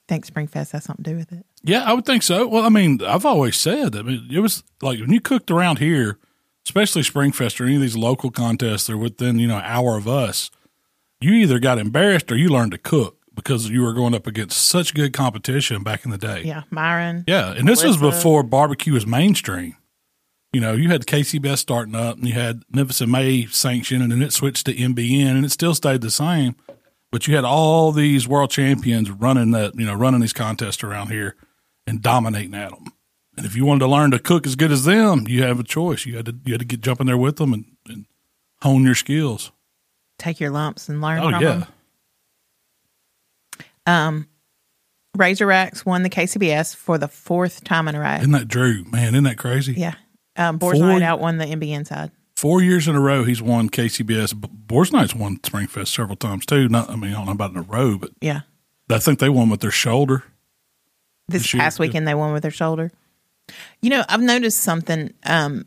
think 0.07 0.25
Springfest 0.25 0.71
has 0.71 0.85
something 0.85 1.03
to 1.03 1.11
do 1.11 1.17
with 1.17 1.31
it. 1.33 1.45
Yeah, 1.63 1.83
I 1.83 1.91
would 1.91 2.05
think 2.05 2.23
so. 2.23 2.47
Well, 2.47 2.63
I 2.63 2.69
mean, 2.69 3.01
I've 3.03 3.25
always 3.25 3.57
said, 3.57 3.93
I 3.95 4.03
mean, 4.03 4.25
it 4.31 4.39
was 4.39 4.63
like 4.81 5.01
when 5.01 5.11
you 5.11 5.19
cooked 5.19 5.51
around 5.51 5.79
here, 5.79 6.17
especially 6.65 7.01
Springfest 7.01 7.59
or 7.59 7.65
any 7.65 7.75
of 7.75 7.81
these 7.81 7.97
local 7.97 8.31
contests 8.31 8.87
they're 8.87 8.97
within, 8.97 9.37
you 9.37 9.47
know, 9.47 9.57
an 9.57 9.65
hour 9.65 9.97
of 9.97 10.07
us, 10.07 10.49
you 11.19 11.33
either 11.33 11.59
got 11.59 11.79
embarrassed 11.79 12.31
or 12.31 12.35
you 12.35 12.49
learned 12.49 12.71
to 12.71 12.77
cook 12.77 13.17
because 13.33 13.69
you 13.69 13.83
were 13.83 13.93
going 13.93 14.15
up 14.15 14.27
against 14.27 14.65
such 14.65 14.93
good 14.93 15.13
competition 15.13 15.83
back 15.83 16.05
in 16.05 16.11
the 16.11 16.17
day. 16.17 16.41
Yeah, 16.43 16.63
Myron. 16.71 17.23
Yeah, 17.27 17.53
and 17.53 17.67
this 17.67 17.83
was 17.83 17.97
before 17.97 18.43
barbecue 18.43 18.93
was 18.93 19.05
mainstream. 19.05 19.77
You 20.53 20.61
know, 20.61 20.73
you 20.73 20.89
had 20.89 21.05
KCBS 21.05 21.59
starting 21.59 21.93
up, 21.93 22.17
and 22.17 22.27
you 22.27 22.33
had 22.33 22.63
Memphis 22.71 23.01
in 23.01 23.11
May 23.11 23.45
sanction, 23.45 24.01
and 24.01 24.11
then 24.11 24.21
it 24.21 24.33
switched 24.33 24.65
to 24.65 24.73
MBN, 24.73 25.29
and 25.29 25.45
it 25.45 25.51
still 25.51 25.75
stayed 25.75 26.01
the 26.01 26.09
same. 26.09 26.55
But 27.11 27.27
you 27.27 27.35
had 27.35 27.45
all 27.45 27.91
these 27.91 28.27
world 28.27 28.49
champions 28.49 29.11
running 29.11 29.51
that, 29.51 29.75
you 29.75 29.85
know, 29.85 29.93
running 29.93 30.21
these 30.21 30.33
contests 30.33 30.83
around 30.83 31.09
here 31.09 31.35
and 31.85 32.01
dominating 32.01 32.53
at 32.55 32.71
them. 32.71 32.85
And 33.37 33.45
if 33.45 33.55
you 33.55 33.65
wanted 33.65 33.81
to 33.81 33.87
learn 33.87 34.11
to 34.11 34.19
cook 34.19 34.47
as 34.47 34.55
good 34.55 34.71
as 34.71 34.85
them, 34.85 35.25
you 35.27 35.43
have 35.43 35.59
a 35.59 35.63
choice. 35.63 36.05
You 36.05 36.17
had 36.17 36.25
to 36.25 36.35
you 36.43 36.53
had 36.53 36.59
to 36.59 36.65
get 36.65 36.81
jump 36.81 36.99
in 36.99 37.07
there 37.07 37.17
with 37.17 37.37
them 37.37 37.53
and, 37.53 37.65
and 37.87 38.05
hone 38.61 38.83
your 38.83 38.95
skills. 38.95 39.51
Take 40.19 40.39
your 40.39 40.49
lumps 40.49 40.89
and 40.89 41.01
learn 41.01 41.19
Oh 41.19 41.29
from 41.31 41.41
yeah, 41.43 41.49
them. 41.49 41.65
Um, 43.85 44.27
Razorbacks 45.17 45.85
won 45.85 46.03
the 46.03 46.09
KCBS 46.09 46.75
for 46.75 46.97
the 46.97 47.07
fourth 47.07 47.63
time 47.63 47.87
in 47.87 47.95
a 47.95 47.99
row. 47.99 48.15
isn't 48.15 48.31
that 48.31 48.47
Drew? 48.47 48.83
Man, 48.85 49.13
isn't 49.15 49.23
that 49.23 49.37
crazy? 49.37 49.73
Yeah. 49.73 49.95
Um, 50.35 50.57
Boar's 50.57 50.77
Four- 50.77 50.87
Night 50.87 51.01
out 51.01 51.19
won 51.19 51.37
the 51.37 51.45
MBN 51.45 51.85
side. 51.87 52.11
Four 52.35 52.61
years 52.61 52.87
in 52.87 52.95
a 52.95 52.99
row, 52.99 53.23
he's 53.23 53.41
won 53.41 53.67
KCBS. 53.69 54.33
Boars 54.67 54.91
Knight's 54.91 55.15
won 55.15 55.37
Springfest 55.39 55.87
several 55.87 56.15
times 56.15 56.45
too. 56.45 56.69
Not, 56.69 56.87
I 56.89 56.95
mean, 56.95 57.11
I 57.11 57.15
don't 57.15 57.25
know 57.25 57.31
about 57.31 57.51
in 57.51 57.57
a 57.57 57.61
row, 57.63 57.97
but 57.97 58.11
Yeah. 58.21 58.41
I 58.89 58.99
think 58.99 59.17
they 59.19 59.29
won 59.29 59.49
with 59.49 59.59
their 59.61 59.71
shoulder. 59.71 60.23
This 61.27 61.41
This 61.43 61.53
year, 61.55 61.61
past 61.61 61.79
weekend 61.79 62.07
they 62.07 62.13
won 62.13 62.33
with 62.33 62.43
their 62.43 62.51
shoulder. 62.51 62.91
You 63.81 63.89
know, 63.89 64.03
I've 64.07 64.21
noticed 64.21 64.59
something. 64.59 65.13
Um, 65.25 65.65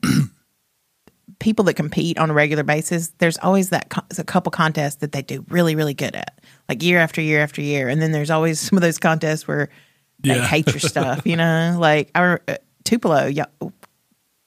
people 1.41 1.65
that 1.65 1.75
compete 1.75 2.17
on 2.19 2.31
a 2.31 2.33
regular 2.33 2.63
basis, 2.63 3.09
there's 3.19 3.37
always 3.39 3.71
that 3.71 3.89
co- 3.91 4.03
a 4.17 4.23
couple 4.25 4.51
contests 4.53 4.97
that 4.97 5.11
they 5.13 5.23
do 5.23 5.45
really, 5.49 5.75
really 5.75 5.95
good 5.95 6.15
at, 6.15 6.41
like 6.69 6.83
year 6.83 6.99
after 7.01 7.21
year 7.21 7.41
after 7.41 7.61
year. 7.61 7.89
And 7.89 8.01
then 8.01 8.13
there's 8.13 8.31
always 8.31 8.61
some 8.69 8.77
of 8.79 8.83
those 8.83 8.99
contests 8.99 9.49
where 9.49 9.69
they 10.21 10.37
Yeah. 10.37 10.47
hate 10.47 10.69
your 10.69 10.79
stuff. 10.81 11.27
You 11.27 11.37
know, 11.37 11.77
like 11.81 12.11
our 12.15 12.41
uh, 12.47 12.57
Tupelo. 12.85 13.27
Yeah, 13.27 13.47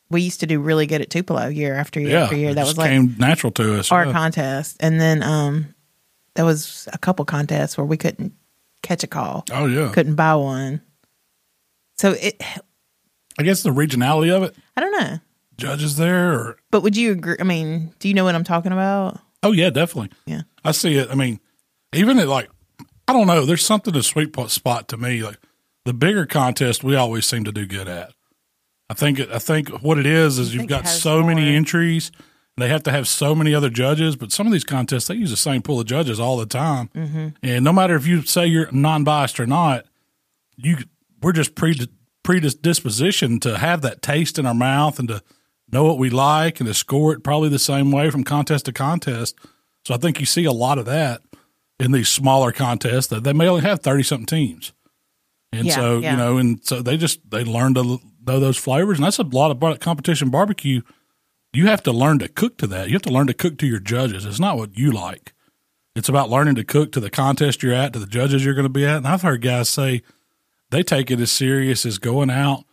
we 0.10 0.22
used 0.22 0.40
to 0.42 0.46
do 0.48 0.60
really 0.60 0.86
good 0.86 1.02
at 1.02 1.10
Tupelo 1.10 1.48
year 1.48 1.74
after 1.76 2.00
year 2.00 2.12
Yeah, 2.12 2.24
after 2.24 2.36
year. 2.38 2.54
That 2.54 2.66
was 2.66 2.78
like 2.78 2.92
came 2.92 3.16
natural 3.18 3.52
to 3.54 3.80
us. 3.80 3.92
our 3.92 4.06
yeah. 4.06 4.12
contest. 4.12 4.78
And 4.80 5.02
then 5.02 5.24
um, 5.24 5.74
there 6.36 6.46
was 6.46 6.88
a 6.94 6.98
couple 7.00 7.26
contests 7.26 7.78
where 7.78 7.86
we 7.86 7.98
couldn't 7.98 8.34
catch 8.84 9.04
a 9.04 9.08
call, 9.08 9.46
oh 9.52 9.66
yeah, 9.66 9.92
couldn't 9.94 10.16
buy 10.16 10.36
one. 10.36 10.82
So 11.98 12.12
it, 12.12 12.42
I 13.40 13.44
guess 13.44 13.64
the 13.64 13.70
regionality 13.72 14.32
of 14.36 14.44
it, 14.44 14.56
I 14.78 14.82
don't 14.82 14.92
know. 14.92 15.20
Judges 15.58 15.98
there, 15.98 16.34
or 16.34 16.58
But 16.72 16.82
would 16.82 16.98
you 16.98 17.12
agree? 17.12 17.36
I 17.40 17.44
mean, 17.44 17.94
do 18.00 18.08
you 18.08 18.14
know 18.14 18.24
what 18.24 18.36
I'm 18.36 18.44
talking 18.44 18.72
about? 18.72 19.20
oh 19.44 19.52
yeah, 19.52 19.70
definitely. 19.70 20.12
Yeah. 20.26 20.42
I 20.64 20.72
see 20.72 20.96
it. 20.96 21.10
I 21.12 21.16
mean, 21.16 21.40
even 21.94 22.18
at 22.20 22.28
like, 22.28 22.50
I 23.08 23.14
don't 23.14 23.28
know. 23.28 23.46
There's 23.46 23.66
something 23.66 23.94
to 23.94 24.02
sweet 24.04 24.34
spot 24.50 24.88
to 24.90 24.98
me. 24.98 25.22
Like 25.22 25.38
the 25.86 25.94
bigger 25.94 26.26
contest, 26.26 26.84
we 26.84 26.96
always 26.96 27.26
seem 27.26 27.44
to 27.44 27.52
do 27.52 27.66
good 27.66 27.88
at. 27.90 28.14
I 28.90 28.94
think. 28.94 29.20
it- 29.20 29.30
I 29.32 29.40
think 29.40 29.70
what 29.82 29.98
it 30.00 30.06
is 30.06 30.40
is 30.40 30.54
you've 30.56 30.68
got 30.68 30.84
has 30.84 31.02
so 31.02 31.22
many 31.24 31.42
more- 31.46 31.56
entries. 31.56 32.12
They 32.56 32.70
have 32.70 32.84
to 32.84 32.92
have 32.92 33.08
so 33.08 33.34
many 33.34 33.56
other 33.56 33.72
judges, 33.72 34.16
but 34.16 34.32
some 34.32 34.46
of 34.46 34.54
these 34.54 34.64
contests 34.64 35.08
they 35.08 35.16
use 35.16 35.32
the 35.32 35.38
same 35.38 35.64
pool 35.64 35.80
of 35.80 35.88
judges 35.88 36.20
all 36.20 36.38
the 36.38 36.46
time. 36.46 36.90
Mm-hmm. 36.96 37.28
And 37.42 37.66
no 37.66 37.74
matter 37.74 37.96
if 37.96 38.06
you 38.06 38.22
say 38.22 38.46
you're 38.46 38.72
non-biased 38.72 39.40
or 39.40 39.48
not, 39.48 39.86
you 40.56 40.78
we're 41.22 41.32
just 41.32 41.56
pre 41.56 41.76
predispositioned 42.24 43.42
to 43.42 43.58
have 43.58 43.82
that 43.82 44.02
taste 44.02 44.40
in 44.40 44.46
our 44.46 44.54
mouth 44.54 45.00
and 45.00 45.08
to 45.10 45.24
know 45.74 45.84
what 45.84 45.98
we 45.98 46.10
like 46.10 46.60
and 46.60 46.68
to 46.68 46.74
score 46.74 47.14
it 47.14 47.24
probably 47.24 47.50
the 47.50 47.60
same 47.60 47.92
way 47.92 48.10
from 48.10 48.24
contest 48.24 48.66
to 48.66 48.72
contest. 48.72 49.38
So 49.86 49.94
I 49.94 49.98
think 49.98 50.20
you 50.20 50.26
see 50.26 50.46
a 50.46 50.52
lot 50.52 50.78
of 50.78 50.86
that 50.86 51.22
in 51.80 51.92
these 51.92 52.08
smaller 52.08 52.52
contests 52.52 53.08
that 53.08 53.24
they 53.24 53.34
may 53.34 53.48
only 53.48 53.64
have 53.64 53.82
thirty 53.82 54.04
something 54.04 54.26
teams. 54.26 54.72
And 55.52 55.68
Yeah, 55.68 55.76
so, 55.76 56.00
yeah. 56.00 56.12
you 56.12 56.18
know, 56.18 56.38
and 56.38 56.64
so 56.66 56.82
they 56.82 56.98
just, 56.98 57.30
they 57.30 57.44
learn 57.44 57.76
to 57.76 58.00
know 58.26 58.40
those 58.40 58.58
flavors. 58.58 58.98
And 58.98 59.06
that's 59.06 59.20
a 59.20 59.24
lot 59.24 59.52
of 59.52 59.80
competition 59.80 60.30
barbecue. 60.30 60.82
You 61.52 61.68
have 61.68 61.84
to 61.84 61.92
learn 61.92 62.18
to 62.20 62.28
cook 62.28 62.58
to 62.58 62.68
that. 62.68 62.88
You 62.88 62.94
have 62.94 63.04
to 63.04 63.12
learn 63.12 63.28
to 63.28 63.34
cook 63.36 63.60
to 63.60 63.68
your 63.68 63.80
judges. 63.80 64.26
It's 64.26 64.40
not 64.40 64.58
what 64.58 64.76
you 64.78 64.92
like. 64.92 65.34
It's 65.96 66.10
about 66.10 66.32
learning 66.32 66.56
to 66.56 66.64
cook 66.64 66.92
to 66.94 67.00
the 67.00 67.12
contest 67.12 67.62
you're 67.62 67.74
at, 67.74 67.94
to 67.94 68.00
the 68.00 68.08
judges 68.08 68.44
you're 68.44 68.56
going 68.56 68.66
to 68.66 68.70
be 68.70 68.86
at. 68.86 68.98
And 68.98 69.08
I've 69.08 69.22
heard 69.22 69.44
guys 69.44 69.70
say 69.70 70.02
they 70.72 70.82
take 70.82 71.12
it 71.12 71.20
as 71.20 71.32
serious 71.32 71.86
as 71.86 72.00
going 72.00 72.32
out, 72.32 72.64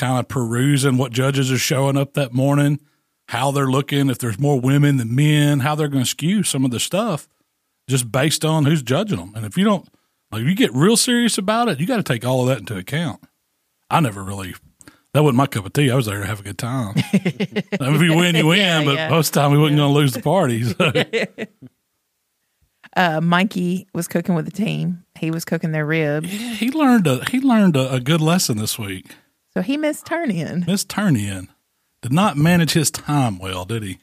kind 0.00 0.18
of 0.18 0.28
perusing 0.28 0.96
what 0.96 1.12
judges 1.12 1.52
are 1.52 1.58
showing 1.58 1.96
up 1.98 2.14
that 2.14 2.32
morning, 2.32 2.80
how 3.28 3.50
they're 3.50 3.70
looking, 3.70 4.08
if 4.08 4.18
there's 4.18 4.38
more 4.38 4.58
women 4.58 4.96
than 4.96 5.14
men, 5.14 5.60
how 5.60 5.74
they're 5.74 5.88
going 5.88 6.04
to 6.04 6.08
skew 6.08 6.42
some 6.42 6.64
of 6.64 6.70
the 6.70 6.80
stuff 6.80 7.28
just 7.86 8.10
based 8.10 8.42
on 8.44 8.64
who's 8.64 8.82
judging 8.82 9.18
them. 9.18 9.32
And 9.36 9.44
if 9.44 9.58
you 9.58 9.64
don't, 9.64 9.86
like, 10.32 10.40
if 10.42 10.48
you 10.48 10.54
get 10.54 10.72
real 10.72 10.96
serious 10.96 11.36
about 11.36 11.68
it, 11.68 11.78
you 11.80 11.86
got 11.86 11.98
to 11.98 12.02
take 12.02 12.24
all 12.24 12.40
of 12.42 12.48
that 12.48 12.60
into 12.60 12.78
account. 12.78 13.22
I 13.90 14.00
never 14.00 14.22
really, 14.24 14.54
that 15.12 15.22
wasn't 15.22 15.36
my 15.36 15.46
cup 15.46 15.66
of 15.66 15.72
tea. 15.74 15.90
I 15.90 15.96
was 15.96 16.06
there 16.06 16.18
to 16.20 16.26
have 16.26 16.40
a 16.40 16.44
good 16.44 16.56
time. 16.58 16.94
I 16.96 17.02
mean, 17.22 17.94
if 17.96 18.00
you 18.02 18.16
win, 18.16 18.36
you 18.36 18.46
win, 18.46 18.58
Yeah, 18.58 18.84
but 18.84 18.94
yeah. 18.94 19.08
most 19.10 19.28
of 19.28 19.34
the 19.34 19.40
time 19.40 19.50
we 19.52 19.58
wasn't 19.58 19.78
going 19.78 19.92
to 19.92 19.98
lose 19.98 20.12
the 20.14 20.22
party. 20.22 20.64
So. 20.64 20.92
Uh, 22.96 23.20
Mikey 23.20 23.86
was 23.94 24.08
cooking 24.08 24.34
with 24.34 24.46
the 24.46 24.50
team. 24.50 25.04
He 25.16 25.30
was 25.30 25.44
cooking 25.44 25.70
their 25.70 25.86
ribs. 25.86 26.28
Yeah, 26.34 26.54
he 26.54 26.72
learned 26.72 27.06
a 27.06 27.24
he 27.30 27.40
learned 27.40 27.76
a, 27.76 27.92
a 27.94 28.00
good 28.00 28.20
lesson 28.20 28.58
this 28.58 28.80
week. 28.80 29.14
So 29.54 29.62
he 29.62 29.76
missed 29.76 30.06
turn 30.06 30.30
in. 30.30 30.64
Miss 30.66 30.84
Turnian 30.84 31.48
did 32.02 32.12
not 32.12 32.36
manage 32.36 32.72
his 32.72 32.90
time 32.90 33.38
well, 33.38 33.64
did 33.64 33.82
he? 33.82 33.98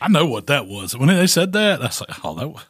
I 0.00 0.08
know 0.08 0.26
what 0.26 0.46
that 0.48 0.66
was. 0.66 0.96
When 0.96 1.08
they 1.08 1.26
said 1.26 1.52
that, 1.52 1.80
I 1.80 1.86
was 1.86 2.00
like, 2.00 2.24
"Oh, 2.24 2.34
that." 2.34 2.48
Was, 2.48 2.64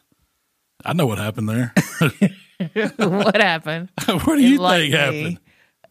I 0.85 0.93
know 0.93 1.07
what 1.07 1.19
happened 1.19 1.49
there. 1.49 1.73
what 2.97 3.37
happened? 3.41 3.89
what 4.07 4.25
do 4.37 4.43
you 4.43 4.59
think 4.59 4.95
happened? 4.95 5.39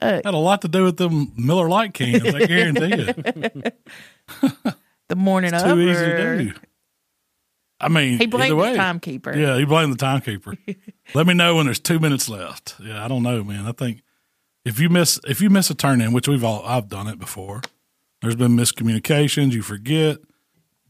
Uh, 0.01 0.21
Had 0.23 0.33
a 0.33 0.37
lot 0.37 0.61
to 0.63 0.67
do 0.67 0.83
with 0.83 0.97
them 0.97 1.31
Miller 1.37 1.69
Lite 1.69 1.93
cans. 1.93 2.23
I 2.33 2.45
guarantee 2.45 2.91
it. 2.93 3.75
The 5.07 5.15
morning 5.15 5.51
Too 5.51 5.57
of. 5.57 5.79
easy 5.79 6.01
or- 6.03 6.37
to 6.37 6.43
do. 6.45 6.53
I 7.79 7.89
mean, 7.89 8.19
He 8.19 8.25
blamed 8.25 8.57
his 8.59 8.77
timekeeper. 8.77 9.37
Yeah, 9.37 9.57
he 9.57 9.65
blamed 9.65 9.91
the 9.93 9.97
timekeeper. 9.97 10.55
Let 11.13 11.27
me 11.27 11.33
know 11.33 11.55
when 11.57 11.65
there's 11.65 11.79
two 11.79 11.99
minutes 11.99 12.29
left. 12.29 12.75
Yeah, 12.81 13.03
I 13.03 13.09
don't 13.09 13.21
know, 13.21 13.43
man. 13.43 13.65
I 13.67 13.73
think 13.73 14.01
if 14.65 14.79
you 14.79 14.89
miss 14.89 15.19
if 15.27 15.41
you 15.41 15.49
miss 15.49 15.69
a 15.69 15.75
turn 15.75 16.01
in, 16.01 16.11
which 16.13 16.27
we've 16.27 16.43
all 16.43 16.63
I've 16.65 16.89
done 16.89 17.07
it 17.07 17.19
before. 17.19 17.61
There's 18.21 18.35
been 18.35 18.55
miscommunications. 18.57 19.51
You 19.51 19.61
forget. 19.61 20.17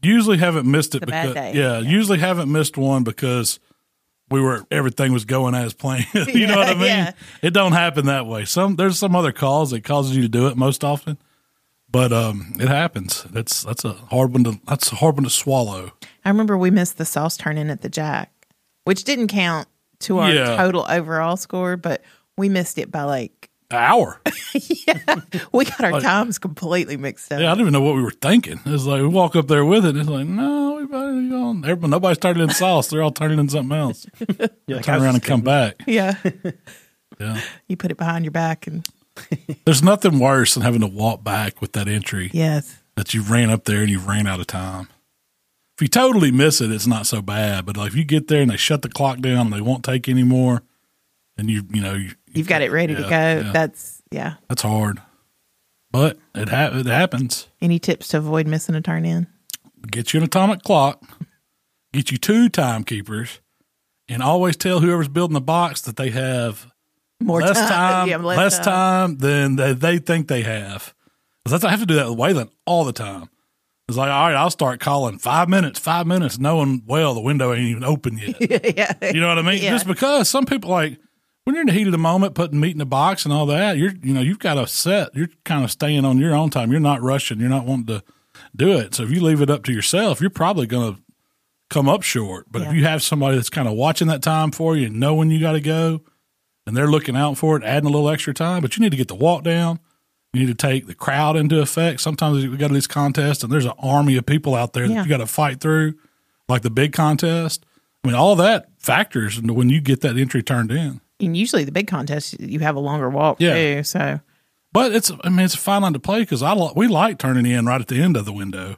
Usually 0.02 0.38
haven't 0.38 0.70
missed 0.70 0.94
it 0.94 1.00
because 1.04 1.34
day. 1.34 1.52
yeah, 1.54 1.78
usually 1.78 2.18
haven't 2.18 2.50
missed 2.50 2.76
one 2.76 3.02
because 3.02 3.58
we 4.30 4.40
were 4.40 4.64
everything 4.70 5.12
was 5.12 5.24
going 5.24 5.54
as 5.54 5.72
planned. 5.74 6.06
you 6.14 6.46
know 6.46 6.56
what 6.58 6.68
I 6.68 6.74
mean? 6.74 6.82
Yeah. 6.86 7.12
It 7.42 7.50
don't 7.50 7.72
happen 7.72 8.06
that 8.06 8.26
way. 8.26 8.44
Some 8.44 8.76
there's 8.76 8.98
some 8.98 9.16
other 9.16 9.32
cause 9.32 9.70
that 9.70 9.84
causes 9.84 10.14
you 10.16 10.22
to 10.22 10.28
do 10.28 10.46
it 10.48 10.56
most 10.56 10.84
often, 10.84 11.18
but 11.90 12.12
um, 12.12 12.52
it 12.60 12.68
happens. 12.68 13.24
That's 13.24 13.62
that's 13.64 13.84
a 13.84 13.92
hard 13.92 14.32
one 14.32 14.44
to 14.44 14.60
that's 14.66 14.92
a 14.92 14.96
hard 14.96 15.16
one 15.16 15.24
to 15.24 15.30
swallow. 15.30 15.92
I 16.24 16.28
remember 16.30 16.56
we 16.56 16.70
missed 16.70 16.98
the 16.98 17.04
sauce 17.04 17.36
turn 17.36 17.58
in 17.58 17.70
at 17.70 17.80
the 17.82 17.88
Jack, 17.88 18.32
which 18.84 19.04
didn't 19.04 19.28
count 19.28 19.66
to 20.00 20.18
our 20.18 20.32
Yeah. 20.32 20.56
total 20.56 20.86
overall 20.88 21.36
score, 21.36 21.76
but 21.76 22.02
we 22.36 22.48
missed 22.48 22.78
it 22.78 22.90
by 22.90 23.02
like, 23.04 23.48
An 23.70 23.76
hour. 23.78 24.20
Yeah. 24.86 25.20
We 25.52 25.64
got 25.64 25.80
our 25.84 26.00
times 26.00 26.38
completely 26.38 26.96
mixed 26.96 27.30
up. 27.32 27.40
Yeah, 27.40 27.48
I 27.48 27.54
didn't 27.54 27.62
even 27.62 27.72
know 27.72 27.80
what 27.80 27.96
we 27.96 28.02
were 28.02 28.12
thinking. 28.12 28.60
It's 28.64 28.84
like 28.84 29.02
we 29.02 29.08
walk 29.08 29.34
up 29.34 29.48
there 29.48 29.64
with 29.64 29.84
it. 29.84 29.90
And 29.90 29.98
it's 29.98 30.08
like, 30.08 30.26
no, 30.26 30.76
we 30.76 30.86
better 30.86 31.28
go. 31.28 31.50
Everybody, 31.50 31.90
nobody's 31.90 32.18
turning 32.18 32.44
in 32.44 32.50
sauce. 32.50 32.86
They're 32.88 33.02
all 33.02 33.10
turning 33.10 33.38
in 33.38 33.48
something 33.48 33.76
else. 33.76 34.06
You're 34.66 34.80
Turn 34.80 35.02
around 35.02 35.16
and 35.16 35.22
come 35.22 35.42
back. 35.42 35.82
Yeah. 35.86 36.14
Yeah. 37.18 37.40
you 37.66 37.78
put 37.78 37.90
it 37.90 37.96
behind 37.96 38.26
your 38.26 38.32
back 38.32 38.66
and 38.66 38.86
There's 39.64 39.82
nothing 39.82 40.18
worse 40.18 40.52
than 40.52 40.62
having 40.62 40.82
to 40.82 40.86
walk 40.86 41.24
back 41.24 41.62
with 41.62 41.72
that 41.72 41.88
entry 41.88 42.30
yes. 42.34 42.78
that 42.94 43.14
you 43.14 43.22
ran 43.22 43.48
up 43.48 43.64
there 43.64 43.80
and 43.80 43.88
you 43.88 43.98
ran 44.00 44.26
out 44.26 44.38
of 44.40 44.46
time. 44.46 44.88
If 45.76 45.82
you 45.82 45.88
totally 45.88 46.30
miss 46.30 46.60
it, 46.60 46.70
it's 46.70 46.86
not 46.86 47.06
so 47.06 47.22
bad. 47.22 47.64
But 47.64 47.76
like 47.78 47.88
if 47.88 47.96
you 47.96 48.04
get 48.04 48.28
there 48.28 48.42
and 48.42 48.50
they 48.50 48.56
shut 48.58 48.82
the 48.82 48.90
clock 48.90 49.20
down 49.20 49.46
and 49.46 49.52
they 49.52 49.62
won't 49.62 49.84
take 49.84 50.08
any 50.08 50.24
more, 50.24 50.62
and 51.38 51.50
you 51.50 51.62
you 51.72 51.80
know 51.82 51.94
you, 51.94 52.12
You've 52.32 52.48
got 52.48 52.62
it 52.62 52.70
ready 52.70 52.94
to 52.94 53.02
go. 53.02 53.08
yeah. 53.08 53.50
That's, 53.52 54.02
yeah. 54.10 54.34
that's 54.48 54.62
hard. 54.62 55.00
But 55.90 56.18
it 56.34 56.48
ha- 56.50 56.70
it 56.74 56.86
happens. 56.86 57.48
Any 57.62 57.78
tips 57.78 58.08
to 58.08 58.18
avoid 58.18 58.46
missing 58.46 58.74
a 58.74 58.80
turn 58.80 59.04
in? 59.04 59.26
get 59.90 60.12
you 60.12 60.18
an 60.18 60.24
atomic 60.24 60.62
clock, 60.62 61.00
get 61.92 62.10
you 62.10 62.18
two 62.18 62.48
timekeepers, 62.48 63.40
and 64.08 64.20
always 64.22 64.56
tell 64.56 64.80
whoever's 64.80 65.08
building 65.08 65.34
the 65.34 65.40
box 65.40 65.80
that 65.82 65.96
they 65.96 66.10
have 66.10 66.66
More 67.22 67.40
less 67.40 67.56
time, 67.68 68.08
Yeah, 68.10 68.16
less, 68.16 68.58
time. 68.58 69.18
than 69.18 69.56
they, 69.56 69.72
they 69.74 69.98
think 69.98 70.26
they 70.28 70.42
have. 70.42 70.92
'Cause 71.44 71.52
that's 71.52 71.64
I 71.64 71.70
have 71.70 71.80
to 71.80 71.86
do 71.86 71.94
that 71.94 72.08
with 72.10 72.18
Waylon 72.18 72.50
all 72.66 72.84
the 72.84 72.92
time. 72.92 73.28
It's 73.88 73.96
like, 73.96 74.10
all 74.10 74.26
right, 74.26 74.34
I'll 74.34 74.50
start 74.50 74.80
calling 74.80 75.18
five 75.18 75.48
minutes, 75.48 75.78
five 75.78 76.08
minutes, 76.08 76.40
knowing 76.40 76.82
well 76.86 77.14
the 77.14 77.20
window 77.20 77.52
ain't 77.54 77.62
even 77.68 77.84
open 77.84 78.18
yet. 78.18 78.36
yeah. 78.76 79.12
You 79.14 79.20
know 79.20 79.28
what 79.28 79.38
I 79.38 79.42
mean? 79.42 79.62
Yeah. 79.62 79.70
Just 79.70 79.86
because 79.86 80.28
some 80.28 80.44
people 80.44 80.70
like 80.70 80.98
when 81.46 81.54
you're 81.54 81.60
in 81.62 81.68
the 81.68 81.72
heat 81.72 81.86
of 81.86 81.92
the 81.92 81.98
moment, 81.98 82.34
putting 82.34 82.58
meat 82.58 82.72
in 82.72 82.78
the 82.78 82.84
box 82.84 83.24
and 83.24 83.32
all 83.32 83.46
that, 83.46 83.78
you're 83.78 83.92
you 84.02 84.12
know 84.12 84.20
you've 84.20 84.40
got 84.40 84.58
a 84.58 84.66
set. 84.66 85.14
You're 85.14 85.28
kind 85.44 85.62
of 85.64 85.70
staying 85.70 86.04
on 86.04 86.18
your 86.18 86.34
own 86.34 86.50
time. 86.50 86.72
You're 86.72 86.80
not 86.80 87.00
rushing. 87.02 87.38
You're 87.38 87.48
not 87.48 87.64
wanting 87.64 87.86
to 87.86 88.02
do 88.54 88.72
it. 88.72 88.94
So 88.96 89.04
if 89.04 89.10
you 89.12 89.20
leave 89.22 89.40
it 89.40 89.48
up 89.48 89.62
to 89.64 89.72
yourself, 89.72 90.20
you're 90.20 90.28
probably 90.28 90.66
going 90.66 90.96
to 90.96 91.00
come 91.70 91.88
up 91.88 92.02
short. 92.02 92.46
But 92.50 92.62
Yeah. 92.62 92.70
if 92.70 92.74
you 92.74 92.84
have 92.84 93.00
somebody 93.02 93.36
that's 93.36 93.48
kind 93.48 93.68
of 93.68 93.74
watching 93.74 94.08
that 94.08 94.22
time 94.22 94.50
for 94.50 94.76
you 94.76 94.86
and 94.88 94.98
know 95.00 95.14
when 95.14 95.30
you 95.30 95.38
got 95.40 95.52
to 95.52 95.60
go, 95.60 96.00
and 96.66 96.76
they're 96.76 96.90
looking 96.90 97.16
out 97.16 97.38
for 97.38 97.56
it, 97.56 97.62
adding 97.62 97.88
a 97.88 97.92
little 97.92 98.10
extra 98.10 98.34
time, 98.34 98.60
but 98.60 98.76
you 98.76 98.82
need 98.82 98.90
to 98.90 98.96
get 98.96 99.06
the 99.08 99.14
walk 99.14 99.44
down. 99.44 99.78
You 100.32 100.40
need 100.40 100.48
to 100.58 100.66
take 100.66 100.86
the 100.88 100.94
crowd 100.96 101.36
into 101.36 101.60
effect. 101.60 102.00
Sometimes 102.00 102.44
we 102.44 102.56
go 102.56 102.66
to 102.68 102.74
these 102.74 102.88
contests 102.88 103.42
and 103.44 103.52
there's 103.52 103.64
an 103.64 103.72
army 103.78 104.16
of 104.16 104.26
people 104.26 104.54
out 104.56 104.72
there 104.72 104.84
Yeah. 104.84 104.96
that 104.96 105.04
you 105.04 105.08
got 105.08 105.18
to 105.18 105.26
fight 105.26 105.60
through, 105.60 105.94
like 106.48 106.62
the 106.62 106.70
big 106.70 106.92
contest. 106.92 107.64
I 108.04 108.08
mean, 108.08 108.16
all 108.16 108.34
that 108.36 108.68
factors 108.78 109.38
into 109.38 109.54
when 109.54 109.70
you 109.70 109.80
get 109.80 110.00
that 110.02 110.16
entry 110.18 110.42
turned 110.42 110.70
in. 110.72 111.00
And 111.20 111.36
usually 111.36 111.64
the 111.64 111.72
big 111.72 111.86
contest, 111.86 112.38
you 112.40 112.58
have 112.60 112.76
a 112.76 112.80
longer 112.80 113.08
walk 113.08 113.40
Yeah. 113.40 113.54
too. 113.54 113.82
So 113.84 114.20
But 114.72 114.92
it's, 114.92 115.10
I 115.24 115.28
mean, 115.30 115.40
it's 115.46 115.54
a 115.54 115.58
fine 115.58 115.82
line 115.82 115.94
to 115.94 115.98
play 115.98 116.20
because 116.20 116.42
I 116.42 116.54
we 116.74 116.86
like 116.88 117.18
turning 117.18 117.46
in 117.46 117.64
right 117.66 117.80
at 117.80 117.88
the 117.88 118.02
end 118.02 118.16
of 118.16 118.24
the 118.26 118.32
window 118.32 118.76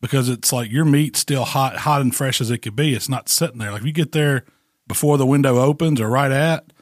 because 0.00 0.28
it's 0.28 0.52
like 0.52 0.70
your 0.70 0.84
meat's 0.84 1.18
still 1.20 1.44
hot, 1.44 1.76
hot 1.78 2.00
and 2.00 2.14
fresh 2.14 2.40
as 2.40 2.50
it 2.50 2.58
could 2.58 2.76
be. 2.76 2.94
It's 2.94 3.08
not 3.08 3.28
sitting 3.28 3.58
there. 3.58 3.72
Like 3.72 3.82
if 3.82 3.86
you 3.86 3.92
get 3.92 4.12
there 4.12 4.44
before 4.86 5.18
the 5.18 5.26
window 5.26 5.58
opens 5.58 6.00
or 6.00 6.08
right 6.08 6.30
at, 6.32 6.72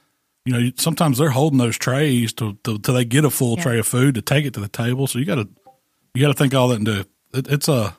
you 0.45 0.53
know, 0.53 0.71
sometimes 0.77 1.19
they're 1.19 1.31
holding 1.31 1.59
those 1.59 1.79
trays 1.79 2.33
to, 2.35 2.55
to, 2.65 2.79
till 2.79 2.95
they 2.95 3.05
get 3.05 3.25
a 3.25 3.31
full 3.31 3.57
Yeah. 3.57 3.63
tray 3.63 3.79
of 3.79 3.87
food 3.87 4.15
to 4.17 4.23
take 4.23 4.45
it 4.45 4.55
to 4.55 4.61
the 4.61 4.69
table. 4.69 5.07
So 5.07 5.19
you 5.19 5.25
got 5.25 5.37
to, 5.37 5.49
you 6.13 6.21
got 6.21 6.29
to 6.29 6.35
think 6.35 6.55
all 6.55 6.69
that 6.69 6.79
into 6.81 7.01
it, 7.33 7.47
it's 7.51 7.67
a, 7.69 7.97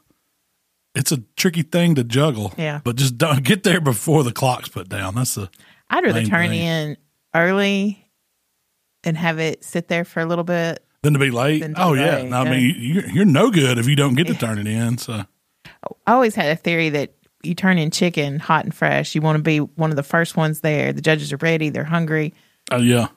it's 0.93 1.11
a 1.11 1.23
tricky 1.35 1.63
thing 1.63 1.95
to 1.95 2.03
juggle. 2.05 2.53
Yeah. 2.57 2.79
But 2.83 2.95
just 2.95 3.17
don't 3.17 3.43
get 3.43 3.63
there 3.63 3.81
before 3.81 4.23
the 4.23 4.31
clock's 4.31 4.69
put 4.69 4.87
down. 4.87 5.15
That's 5.15 5.35
the, 5.35 5.49
I'd 5.89 6.03
rather 6.03 6.23
turn 6.23 6.49
thing. 6.49 6.61
in 6.61 6.97
early 7.33 8.05
and 9.03 9.15
have 9.17 9.39
it 9.39 9.63
sit 9.63 9.87
there 9.87 10.03
for 10.05 10.19
a 10.19 10.25
little 10.25 10.43
bit. 10.43 10.83
than 11.03 11.13
to 11.13 11.19
be 11.19 11.31
late. 11.31 11.59
To 11.61 11.73
oh 11.77 11.93
be 11.93 11.99
yeah. 11.99 12.15
late, 12.17 12.29
No, 12.29 12.37
I 12.37 12.49
mean, 12.49 12.61
you, 12.61 12.69
you're, 12.93 13.09
you're 13.09 13.25
no 13.25 13.51
good 13.51 13.77
if 13.77 13.87
you 13.87 13.95
don't 13.95 14.15
get 14.15 14.27
to 14.27 14.33
turn 14.33 14.57
it 14.57 14.67
in. 14.67 14.97
So. 14.97 15.23
I 16.07 16.11
always 16.11 16.33
had 16.35 16.47
a 16.51 16.55
theory 16.55 16.89
that 16.89 17.13
you 17.43 17.53
turn 17.53 17.77
in 17.77 17.91
chicken 17.91 18.39
hot 18.39 18.65
and 18.65 18.73
fresh. 18.73 19.13
You 19.13 19.21
want 19.21 19.37
to 19.37 19.43
be 19.43 19.59
one 19.59 19.91
of 19.91 19.95
the 19.95 20.03
first 20.03 20.35
ones 20.35 20.61
there. 20.61 20.91
The 20.93 21.01
judges 21.01 21.31
are 21.31 21.37
ready. 21.37 21.69
They're 21.69 21.83
hungry. 21.83 22.33
Oh 22.71 22.77
yeah. 22.77 23.07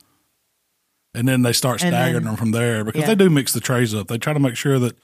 And 1.15 1.27
then 1.27 1.41
they 1.43 1.55
start 1.55 1.81
staggering 1.81 2.13
then- 2.13 2.25
them 2.25 2.37
from 2.37 2.51
there 2.51 2.85
because 2.85 3.01
Yeah. 3.03 3.07
they 3.09 3.15
do 3.15 3.31
mix 3.31 3.53
the 3.55 3.61
trays 3.61 3.95
up. 3.95 4.09
They 4.09 4.19
try 4.19 4.35
to 4.35 4.41
make 4.41 4.57
sure 4.57 4.79
that 4.79 4.97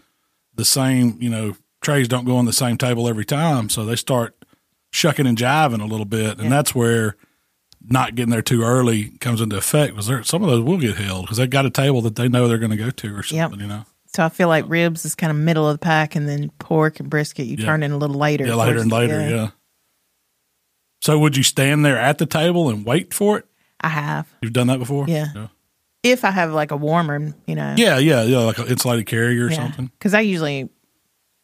the 0.55 0.64
same, 0.66 1.16
you 1.20 1.31
know, 1.31 1.57
trays 1.81 2.07
don't 2.09 2.27
go 2.27 2.37
on 2.37 2.44
the 2.44 2.53
same 2.53 2.77
table 2.77 3.09
every 3.09 3.24
time. 3.24 3.70
So 3.70 3.85
they 3.87 3.96
start 3.96 4.37
shucking 4.92 5.27
and 5.27 5.37
jiving 5.38 5.81
a 5.81 5.87
little 5.87 6.05
bit, 6.07 6.38
and 6.38 6.53
that's 6.53 6.74
where 6.74 7.16
not 7.88 8.14
getting 8.14 8.31
there 8.31 8.42
too 8.42 8.62
early 8.62 9.11
comes 9.20 9.40
into 9.40 9.57
effect. 9.57 9.92
Because 9.94 10.07
there, 10.07 10.23
some 10.25 10.42
of 10.42 10.49
those 10.51 10.62
will 10.62 10.79
get 10.79 10.97
held 10.97 11.23
because 11.25 11.38
they 11.38 11.47
got 11.47 11.66
a 11.66 11.70
table 11.70 12.01
that 12.03 12.16
they 12.16 12.29
know 12.29 12.49
they're 12.49 12.59
going 12.59 12.70
to 12.70 12.77
go 12.77 12.90
to 12.90 13.16
or 13.16 13.23
something. 13.23 13.61
You 13.61 13.66
know, 13.66 13.85
So 14.14 14.25
I 14.25 14.29
feel 14.29 14.49
like 14.49 14.64
ribs 14.68 15.05
is 15.05 15.14
kind 15.14 15.31
of 15.31 15.37
middle 15.37 15.68
of 15.68 15.75
the 15.75 15.85
pack, 15.85 16.14
and 16.16 16.29
then 16.29 16.51
pork 16.59 17.01
and 17.01 17.11
brisket 17.11 17.47
you 17.47 17.57
Yeah. 17.59 17.66
turn 17.66 17.83
in 17.83 17.92
a 17.92 17.97
little 17.99 18.16
later. 18.16 18.47
yeah, 18.47 18.55
later 18.55 18.79
and 18.81 18.90
later, 18.92 19.14
end. 19.20 19.31
yeah. 19.31 19.51
So 21.03 21.18
would 21.18 21.37
you 21.37 21.42
stand 21.42 21.85
there 21.85 21.99
at 21.99 22.18
the 22.18 22.27
table 22.27 22.70
and 22.70 22.85
wait 22.87 23.12
for 23.12 23.38
it? 23.38 23.47
I 23.81 23.88
have. 23.88 24.27
You've 24.40 24.53
done 24.55 24.68
that 24.68 24.79
before, 24.79 25.07
Yeah. 25.09 25.49
If 26.03 26.25
I 26.25 26.31
have 26.31 26.53
like 26.53 26.70
a 26.70 26.77
warmer, 26.77 27.35
you 27.47 27.55
know. 27.55 27.75
yeah, 27.79 27.99
yeah, 27.99 28.23
yeah, 28.25 28.38
like 28.40 28.59
an 28.59 28.66
insulated 28.68 29.07
carrier 29.07 29.47
or 29.47 29.51
something. 29.51 29.87
Because 29.99 30.12
I 30.14 30.20
usually, 30.20 30.68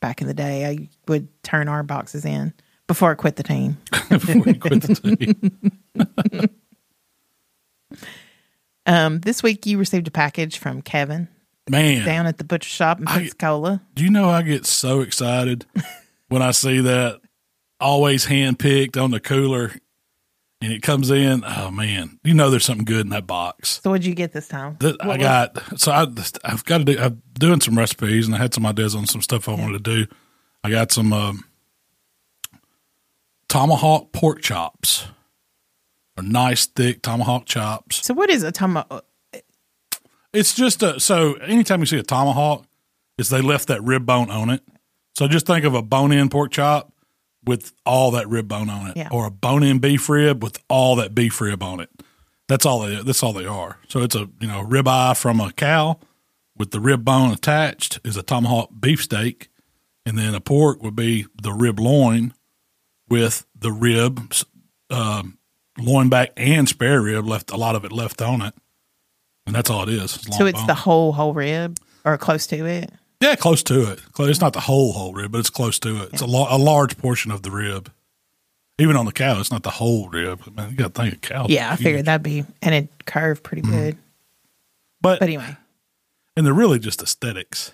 back 0.00 0.20
in 0.20 0.26
the 0.26 0.34
day, 0.34 0.66
I 0.66 0.88
would 1.08 1.28
turn 1.42 1.66
our 1.68 1.82
boxes 1.82 2.24
in 2.26 2.52
before 2.86 3.10
I 3.10 3.14
quit 3.14 3.36
the 3.36 3.42
team. 3.42 3.78
before 4.10 4.34
you 4.46 4.54
quit 4.60 4.82
the 4.82 4.94
team. 4.94 5.72
Um, 8.86 9.20
this 9.20 9.42
week 9.42 9.66
you 9.66 9.78
received 9.78 10.08
a 10.08 10.10
package 10.10 10.58
from 10.58 10.80
Kevin 10.82 11.28
Man, 11.68 12.04
down 12.04 12.26
at 12.26 12.38
the 12.38 12.44
Butcher 12.44 12.68
Shoppe 12.68 13.00
in 13.00 13.06
I- 13.06 13.18
Pensacola. 13.18 13.82
do 13.94 14.02
you 14.02 14.10
know 14.10 14.28
I 14.28 14.42
get 14.42 14.66
so 14.66 15.00
excited 15.00 15.66
when 16.28 16.40
I 16.42 16.50
see 16.50 16.80
that 16.80 17.20
always 17.78 18.24
hand 18.24 18.58
picked 18.58 18.96
on 18.96 19.10
the 19.10 19.20
cooler? 19.20 19.72
and 20.62 20.72
it 20.72 20.82
comes 20.82 21.10
in. 21.10 21.42
Oh 21.46 21.70
man, 21.70 22.18
you 22.22 22.34
know 22.34 22.50
there's 22.50 22.64
something 22.64 22.84
good 22.84 23.06
in 23.06 23.10
that 23.10 23.26
box. 23.26 23.80
So 23.82 23.90
what'd 23.90 24.04
you 24.04 24.14
get 24.14 24.32
this 24.32 24.48
time? 24.48 24.76
That 24.80 24.96
I 25.00 25.16
got 25.16 25.80
so 25.80 25.92
I 25.92 26.06
I've 26.44 26.64
got 26.64 26.78
to 26.78 26.84
do 26.84 26.98
I'm 26.98 27.22
doing 27.34 27.60
some 27.60 27.78
recipes 27.78 28.26
and 28.26 28.34
I 28.34 28.38
had 28.38 28.52
some 28.52 28.66
ideas 28.66 28.94
on 28.94 29.06
some 29.06 29.22
stuff 29.22 29.48
I 29.48 29.52
wanted 29.52 29.84
to 29.84 30.04
do. 30.04 30.14
I 30.62 30.70
got 30.70 30.92
some 30.92 31.12
um, 31.12 31.44
tomahawk 33.48 34.12
pork 34.12 34.42
chops, 34.42 35.06
nice 36.22 36.66
thick 36.66 37.02
tomahawk 37.02 37.46
chops. 37.46 38.04
So 38.06 38.14
what 38.14 38.30
is 38.30 38.42
a 38.42 38.52
tomahawk? 38.52 39.04
It's 40.32 40.54
just 40.54 40.82
a 40.82 41.00
so 41.00 41.34
anytime 41.34 41.80
you 41.80 41.86
see 41.86 41.98
a 41.98 42.02
tomahawk, 42.02 42.64
is 43.18 43.28
they 43.30 43.40
left 43.40 43.68
that 43.68 43.82
rib 43.82 44.06
bone 44.06 44.30
on 44.30 44.48
it. 44.50 44.62
So 45.16 45.26
just 45.28 45.46
think 45.46 45.64
of 45.64 45.74
a 45.74 45.82
bone 45.82 46.12
in 46.12 46.28
pork 46.28 46.52
chop 46.52 46.92
with 47.44 47.72
all 47.84 48.10
that 48.12 48.28
rib 48.28 48.48
bone 48.48 48.70
on 48.70 48.88
it, 48.90 48.96
Yeah. 48.96 49.08
or 49.10 49.26
a 49.26 49.30
bone 49.30 49.62
in 49.62 49.78
beef 49.78 50.08
rib 50.08 50.42
with 50.42 50.58
all 50.68 50.96
that 50.96 51.14
beef 51.14 51.40
rib 51.40 51.62
on 51.62 51.80
it. 51.80 51.90
That's 52.48 52.64
all 52.64 52.80
they. 52.80 53.02
That's 53.02 53.22
all 53.22 53.32
they 53.32 53.46
are. 53.46 53.78
So 53.88 54.00
it's 54.02 54.14
a 54.14 54.28
you 54.40 54.46
know 54.48 54.62
rib 54.62 54.86
eye 54.88 55.14
from 55.14 55.40
a 55.40 55.52
cow 55.52 55.98
with 56.56 56.70
the 56.70 56.80
rib 56.80 57.04
bone 57.04 57.32
attached 57.32 57.98
is 58.04 58.16
a 58.16 58.22
tomahawk 58.22 58.70
beef 58.78 59.02
steak, 59.02 59.48
and 60.06 60.16
then 60.18 60.34
a 60.34 60.40
pork 60.40 60.82
would 60.82 60.96
be 60.96 61.26
the 61.42 61.52
rib 61.52 61.80
loin 61.80 62.34
with 63.08 63.46
the 63.58 63.72
rib, 63.72 64.32
um, 64.90 65.38
loin 65.82 66.08
back 66.08 66.30
and 66.36 66.68
spare 66.68 67.00
rib 67.02 67.26
left. 67.26 67.50
A 67.50 67.56
lot 67.56 67.74
of 67.76 67.84
it 67.84 67.92
left 67.92 68.20
on 68.22 68.42
it, 68.42 68.54
and 69.46 69.54
that's 69.54 69.70
all 69.70 69.82
it 69.82 69.88
is. 69.88 70.16
It's 70.16 70.36
So 70.36 70.46
it's 70.46 70.58
bone. 70.58 70.66
the 70.66 70.74
whole 70.74 71.12
whole 71.12 71.34
rib 71.34 71.78
or 72.04 72.16
close 72.18 72.46
to 72.48 72.66
it. 72.66 72.90
Yeah, 73.20 73.34
close 73.36 73.62
to 73.64 73.90
it. 73.92 74.00
It's 74.18 74.40
not 74.40 74.54
the 74.54 74.60
whole 74.60 74.92
whole 74.92 75.12
rib, 75.12 75.32
but 75.32 75.38
it's 75.38 75.50
close 75.50 75.78
to 75.80 76.02
it. 76.04 76.10
It's 76.14 76.22
a, 76.22 76.26
lo- 76.26 76.46
a 76.48 76.56
large 76.56 76.96
portion 76.96 77.30
of 77.30 77.42
the 77.42 77.50
rib. 77.50 77.90
Even 78.78 78.96
on 78.96 79.04
the 79.04 79.12
cow, 79.12 79.38
it's 79.38 79.50
not 79.50 79.62
the 79.62 79.68
whole 79.70 80.08
rib. 80.08 80.40
I 80.46 80.50
mean, 80.62 80.70
you 80.70 80.76
got 80.76 80.94
to 80.94 81.02
think 81.02 81.14
of 81.16 81.20
cow. 81.20 81.46
Yeah, 81.48 81.70
I 81.70 81.76
figured 81.76 82.06
that'd 82.06 82.22
be 82.22 82.44
and 82.62 82.74
it 82.74 82.88
curved 83.04 83.42
pretty 83.42 83.60
Mm-hmm. 83.62 83.72
good. 83.78 83.96
But, 85.02 85.18
But 85.20 85.22
anyway, 85.26 85.56
and 86.36 86.46
they're 86.46 86.54
really 86.54 86.78
just 86.78 87.02
aesthetics 87.02 87.72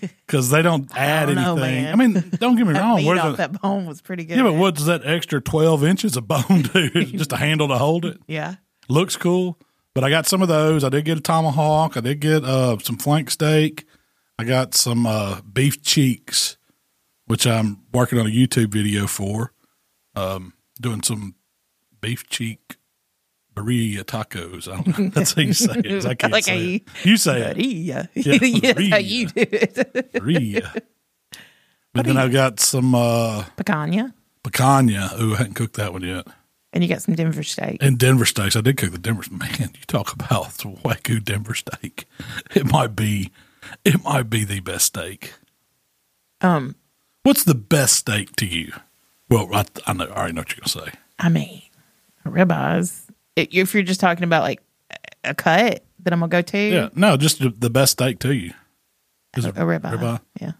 because 0.26 0.50
they 0.50 0.62
don't 0.62 0.88
add 0.96 1.26
don't 1.26 1.34
know, 1.36 1.56
anything. 1.62 1.84
man. 1.84 1.92
I 1.92 1.96
mean, 2.20 2.30
don't 2.38 2.56
get 2.56 2.66
me 2.66 2.72
that 2.74 2.80
wrong. 2.80 2.96
meat 2.96 3.06
What 3.06 3.18
off 3.18 3.34
it- 3.34 3.36
that 3.38 3.60
bone 3.62 3.86
was 3.86 4.00
pretty 4.00 4.24
good. 4.24 4.36
yeah, 4.36 4.42
but 4.44 4.54
what's 4.54 4.84
that 4.86 5.04
extra 5.04 5.40
twelve 5.40 5.84
inches 5.84 6.16
of 6.16 6.26
bone 6.28 6.62
do? 6.72 6.90
just 7.06 7.32
a 7.32 7.36
handle 7.36 7.68
to 7.68 7.78
hold 7.78 8.04
it. 8.04 8.18
Yeah. 8.26 8.56
Looks 8.88 9.16
cool. 9.16 9.58
But 9.94 10.04
I 10.04 10.10
got 10.10 10.26
some 10.26 10.40
of 10.42 10.48
those. 10.48 10.84
I 10.84 10.88
did 10.88 11.04
get 11.04 11.18
a 11.18 11.20
tomahawk. 11.20 11.96
I 11.96 12.00
did 12.00 12.20
get 12.20 12.44
uh, 12.44 12.78
some 12.78 12.96
flank 12.96 13.30
steak. 13.30 13.84
I 14.38 14.44
got 14.44 14.74
some 14.74 15.04
uh, 15.06 15.40
beef 15.42 15.82
cheeks, 15.82 16.56
which 17.26 17.46
I'm 17.46 17.82
working 17.92 18.18
on 18.18 18.26
a 18.26 18.30
YouTube 18.30 18.68
video 18.72 19.06
for. 19.06 19.52
Um, 20.14 20.54
doing 20.80 21.02
some 21.02 21.34
beef 22.00 22.28
cheek 22.28 22.76
burrilla 23.54 24.04
tacos. 24.04 24.68
I 24.68 24.80
don't 24.82 24.98
know. 24.98 25.08
That's 25.14 25.32
how 25.34 25.42
you 25.42 25.52
say 25.52 25.74
it. 25.84 26.06
I 26.06 26.14
can't 26.14 26.32
like 26.32 26.44
say 26.44 26.78
how 26.78 26.84
it. 27.02 27.06
You 27.06 27.16
say 27.16 27.40
it. 27.42 27.56
Yeah. 27.60 28.06
Yeah, 28.14 28.38
That's 28.72 28.88
how 28.88 28.96
you 28.98 29.26
do 29.28 29.44
it. 29.46 30.86
But 31.92 32.06
then 32.06 32.16
I've 32.16 32.32
got 32.32 32.60
some 32.60 32.94
uh, 32.94 33.44
Picanha. 33.56 34.12
picanha. 34.44 35.20
Ooh, 35.20 35.34
I 35.34 35.38
hadn't 35.38 35.54
cooked 35.54 35.74
that 35.76 35.92
one 35.92 36.02
yet. 36.02 36.26
And 36.72 36.84
you 36.84 36.88
got 36.88 37.02
some 37.02 37.16
Denver 37.16 37.42
steak. 37.42 37.82
And 37.82 37.98
Denver 37.98 38.24
steaks. 38.24 38.54
I 38.54 38.60
did 38.60 38.76
cook 38.76 38.92
the 38.92 38.98
Denver. 38.98 39.24
Steak. 39.24 39.38
Man, 39.38 39.70
you 39.74 39.84
talk 39.88 40.12
about 40.12 40.50
the 40.52 40.68
Wagyu 40.68 41.22
Denver 41.24 41.54
steak. 41.54 42.06
It 42.54 42.64
might 42.70 42.94
be, 42.94 43.32
it 43.84 44.04
might 44.04 44.30
be 44.30 44.44
the 44.44 44.60
best 44.60 44.86
steak. 44.86 45.34
Um, 46.40 46.76
What's 47.24 47.42
the 47.44 47.56
best 47.56 47.96
steak 47.96 48.36
to 48.36 48.46
you? 48.46 48.72
Well, 49.28 49.48
I, 49.52 49.64
I 49.86 49.92
know. 49.92 50.04
I 50.06 50.10
already 50.16 50.32
know 50.34 50.40
what 50.42 50.56
you're 50.56 50.60
gonna 50.64 50.86
say. 50.86 50.96
I 51.18 51.28
mean, 51.28 51.62
ribeyes. 52.24 53.09
If 53.50 53.74
you're 53.74 53.82
just 53.82 54.00
talking 54.00 54.24
about 54.24 54.42
like 54.42 54.62
a 55.24 55.34
cut 55.34 55.84
that 56.00 56.12
I'm 56.12 56.20
gonna 56.20 56.30
go 56.30 56.42
to, 56.42 56.58
Yeah, 56.58 56.88
no, 56.94 57.16
just 57.16 57.40
the- 57.60 57.70
best 57.70 57.92
steak 57.92 58.18
to 58.20 58.34
you. 58.34 58.52
Is 59.36 59.44
a, 59.44 59.50
a 59.50 59.52
ribeye. 59.52 59.80
ribeye? 59.80 60.20
Yeah. 60.40 60.52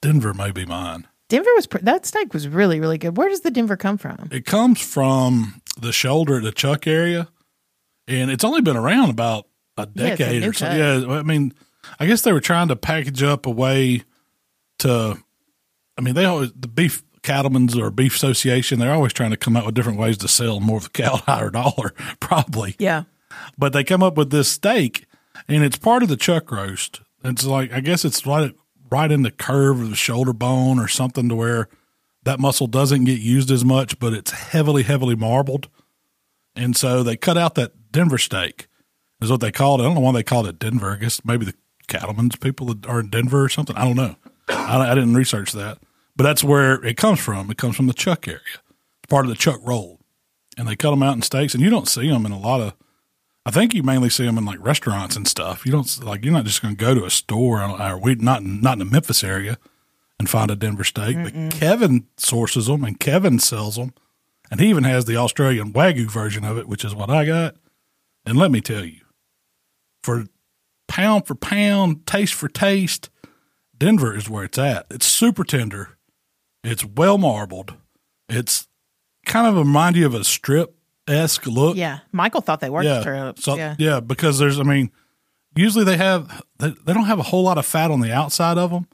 Denver 0.00 0.32
may 0.34 0.50
be 0.52 0.64
mine. 0.64 1.06
Denver 1.28 1.50
was 1.56 1.66
pr- 1.66 1.78
that 1.78 2.04
steak 2.06 2.32
was 2.34 2.46
really 2.46 2.78
really 2.78 2.98
good. 2.98 3.16
Where 3.16 3.28
does 3.28 3.40
the 3.40 3.50
Denver 3.50 3.76
come 3.76 3.98
from? 3.98 4.28
It 4.30 4.44
comes 4.46 4.80
from 4.80 5.60
the 5.80 5.92
shoulder, 5.92 6.40
the 6.40 6.52
chuck 6.52 6.86
area, 6.86 7.28
and 8.06 8.30
it's 8.30 8.44
only 8.44 8.60
been 8.60 8.76
around 8.76 9.10
about 9.10 9.46
a 9.76 9.88
Yeah, 9.94 10.06
a 10.06 10.16
decade 10.16 10.44
or 10.44 10.52
so. 10.52 10.66
cut. 10.66 10.76
Yeah, 10.76 11.06
I 11.18 11.22
mean, 11.22 11.52
I 11.98 12.06
guess 12.06 12.22
they 12.22 12.32
were 12.32 12.40
trying 12.40 12.68
to 12.68 12.76
package 12.76 13.22
up 13.22 13.46
a 13.46 13.50
way 13.50 14.02
to. 14.80 15.16
I 15.96 16.00
mean, 16.00 16.14
they 16.14 16.24
always 16.26 16.52
the 16.52 16.68
beef 16.68 17.02
cattlemen's 17.22 17.76
or 17.76 17.90
beef 17.90 18.16
association. 18.16 18.78
They're 18.78 18.92
always 18.92 19.12
trying 19.12 19.30
to 19.30 19.36
come 19.36 19.56
out 19.56 19.66
with 19.66 19.74
different 19.74 19.98
ways 19.98 20.18
to 20.18 20.28
sell 20.28 20.60
more 20.60 20.78
of 20.78 20.84
the 20.84 20.90
cow 20.90 21.14
at 21.14 21.20
higher 21.26 21.50
dollar, 21.50 21.94
probably. 22.20 22.76
Yeah. 22.78 23.04
But 23.56 23.72
they 23.72 23.84
come 23.84 24.02
up 24.02 24.16
with 24.16 24.30
this 24.30 24.48
steak, 24.48 25.06
and 25.48 25.64
it's 25.64 25.78
part 25.78 26.02
of 26.02 26.08
the 26.08 26.16
chuck 26.16 26.50
roast. 26.50 27.00
It's 27.24 27.44
like 27.44 27.72
I 27.72 27.80
guess 27.80 28.04
it's 28.04 28.26
right 28.26 28.54
right 28.90 29.10
in 29.10 29.22
the 29.22 29.30
curve 29.30 29.80
of 29.80 29.90
the 29.90 29.96
shoulder 29.96 30.32
bone 30.32 30.78
or 30.78 30.88
something 30.88 31.28
to 31.28 31.34
where 31.34 31.68
that 32.24 32.40
muscle 32.40 32.66
doesn't 32.66 33.04
get 33.04 33.20
used 33.20 33.50
as 33.50 33.64
much, 33.64 33.98
but 33.98 34.12
it's 34.12 34.30
heavily 34.30 34.82
heavily 34.82 35.16
marbled, 35.16 35.68
and 36.54 36.76
so 36.76 37.02
they 37.02 37.16
cut 37.16 37.38
out 37.38 37.54
that 37.54 37.92
Denver 37.92 38.18
steak 38.18 38.66
is 39.20 39.30
what 39.30 39.40
they 39.40 39.52
called 39.52 39.80
it. 39.80 39.84
I 39.84 39.86
don't 39.86 39.94
know 39.94 40.00
why 40.00 40.12
they 40.12 40.22
called 40.22 40.46
it 40.46 40.58
Denver. 40.58 40.92
I 40.92 40.96
guess 40.96 41.24
maybe 41.24 41.46
the 41.46 41.54
cattlemen's 41.86 42.36
people 42.36 42.66
that 42.66 42.86
are 42.86 43.00
in 43.00 43.10
Denver 43.10 43.44
or 43.44 43.48
something. 43.48 43.76
I 43.76 43.84
don't 43.84 43.96
know. 43.96 44.16
I, 44.48 44.90
I 44.90 44.94
didn't 44.94 45.14
research 45.14 45.52
that, 45.52 45.78
but 46.16 46.24
that's 46.24 46.44
where 46.44 46.84
it 46.84 46.96
comes 46.96 47.20
from. 47.20 47.50
It 47.50 47.58
comes 47.58 47.76
from 47.76 47.86
the 47.86 47.92
chuck 47.94 48.26
area. 48.28 48.40
It's 49.02 49.08
part 49.08 49.24
of 49.24 49.30
the 49.30 49.36
chuck 49.36 49.60
roll, 49.62 50.00
and 50.56 50.68
they 50.68 50.76
cut 50.76 50.90
them 50.90 51.02
out 51.02 51.16
in 51.16 51.22
steaks, 51.22 51.54
and 51.54 51.62
you 51.62 51.70
don't 51.70 51.88
see 51.88 52.08
them 52.08 52.26
in 52.26 52.32
a 52.32 52.38
lot 52.38 52.60
of 52.60 52.74
I 53.44 53.50
think 53.50 53.74
you 53.74 53.82
mainly 53.82 54.08
see 54.08 54.24
them 54.24 54.38
in 54.38 54.44
like 54.44 54.64
restaurants 54.64 55.16
and 55.16 55.26
stuff. 55.26 55.66
You 55.66 55.72
don't 55.72 56.04
like 56.04 56.24
you're 56.24 56.32
not 56.32 56.44
just 56.44 56.62
going 56.62 56.76
to 56.76 56.80
go 56.80 56.94
to 56.94 57.04
a 57.04 57.10
store 57.10 57.60
uh, 57.60 57.92
or 57.92 57.98
we 57.98 58.14
not 58.14 58.42
in- 58.42 58.60
not 58.60 58.74
in 58.74 58.78
the 58.80 58.84
Memphis 58.84 59.24
area 59.24 59.58
and 60.18 60.30
find 60.30 60.50
a 60.50 60.56
Denver 60.56 60.84
steak. 60.84 61.16
But 61.16 61.50
Kevin 61.50 62.06
sources 62.16 62.66
them 62.66 62.84
and 62.84 63.00
Kevin 63.00 63.40
sells 63.40 63.76
them, 63.76 63.94
and 64.50 64.60
he 64.60 64.68
even 64.68 64.84
has 64.84 65.06
the 65.06 65.16
Australian 65.16 65.72
Wagyu 65.72 66.08
version 66.08 66.44
of 66.44 66.56
it, 66.56 66.68
which 66.68 66.84
is 66.84 66.94
what 66.94 67.10
I 67.10 67.24
got. 67.24 67.56
And 68.24 68.38
let 68.38 68.52
me 68.52 68.60
tell 68.60 68.84
you, 68.84 69.00
for 70.04 70.26
pound 70.86 71.26
for 71.26 71.34
pound, 71.34 72.06
taste 72.06 72.34
for 72.34 72.48
taste, 72.48 73.10
Denver 73.76 74.16
is 74.16 74.30
where 74.30 74.44
it's 74.44 74.58
at. 74.58 74.86
It's 74.90 75.06
super 75.06 75.42
tender. 75.42 75.98
It's 76.64 76.84
well 76.84 77.18
marbled. 77.18 77.74
It's 78.28 78.68
kind 79.26 79.46
of 79.46 79.56
remind 79.56 79.96
you 79.96 80.06
of 80.06 80.14
a 80.14 80.24
strip 80.24 80.74
esque 81.08 81.46
look 81.46 81.76
Yeah. 81.76 81.98
Michael 82.12 82.40
thought 82.40 82.60
they 82.60 82.70
were 82.70 82.82
yeah. 82.82 83.00
strips. 83.00 83.44
So 83.44 83.56
yeah. 83.56 83.74
yeah. 83.78 84.00
because 84.00 84.38
there's, 84.38 84.58
I 84.60 84.62
mean, 84.62 84.90
usually 85.56 85.84
they 85.84 85.96
have 85.96 86.42
they, 86.58 86.70
they 86.84 86.92
don't 86.92 87.04
have 87.06 87.18
a 87.18 87.24
whole 87.24 87.42
lot 87.42 87.58
of 87.58 87.66
fat 87.66 87.90
on 87.90 88.00
the 88.00 88.12
outside 88.12 88.58
of 88.58 88.70
them, 88.70 88.86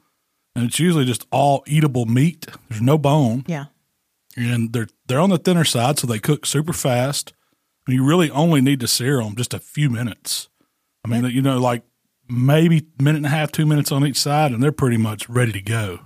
and 0.55 0.65
it's 0.65 0.79
usually 0.79 1.05
just 1.05 1.25
all 1.31 1.63
eatable 1.67 2.05
meat. 2.05 2.47
There's 2.69 2.81
no 2.81 2.97
bone, 2.97 3.43
Yeah. 3.47 3.65
and 4.35 4.73
they're 4.73 4.87
they're 5.07 5.19
on 5.19 5.29
the 5.29 5.37
thinner 5.37 5.63
side, 5.65 5.99
so 5.99 6.07
they 6.07 6.19
cook 6.19 6.45
super 6.45 6.73
fast. 6.73 7.33
And 7.87 7.95
you 7.95 8.03
really 8.05 8.29
only 8.31 8.61
need 8.61 8.79
to 8.81 8.87
sear 8.87 9.23
them 9.23 9.35
just 9.35 9.53
a 9.53 9.59
few 9.59 9.89
minutes. 9.89 10.49
I 11.05 11.07
mean, 11.07 11.23
you 11.31 11.41
know, 11.41 11.57
like 11.59 11.83
maybe 12.27 12.85
minute 12.99 13.17
and 13.17 13.25
a 13.25 13.29
half, 13.29 13.51
two 13.51 13.65
minutes 13.65 13.91
on 13.91 14.05
each 14.05 14.19
side, 14.19 14.51
and 14.51 14.61
they're 14.61 14.71
pretty 14.71 14.97
much 14.97 15.27
ready 15.29 15.51
to 15.53 15.61
go. 15.61 15.99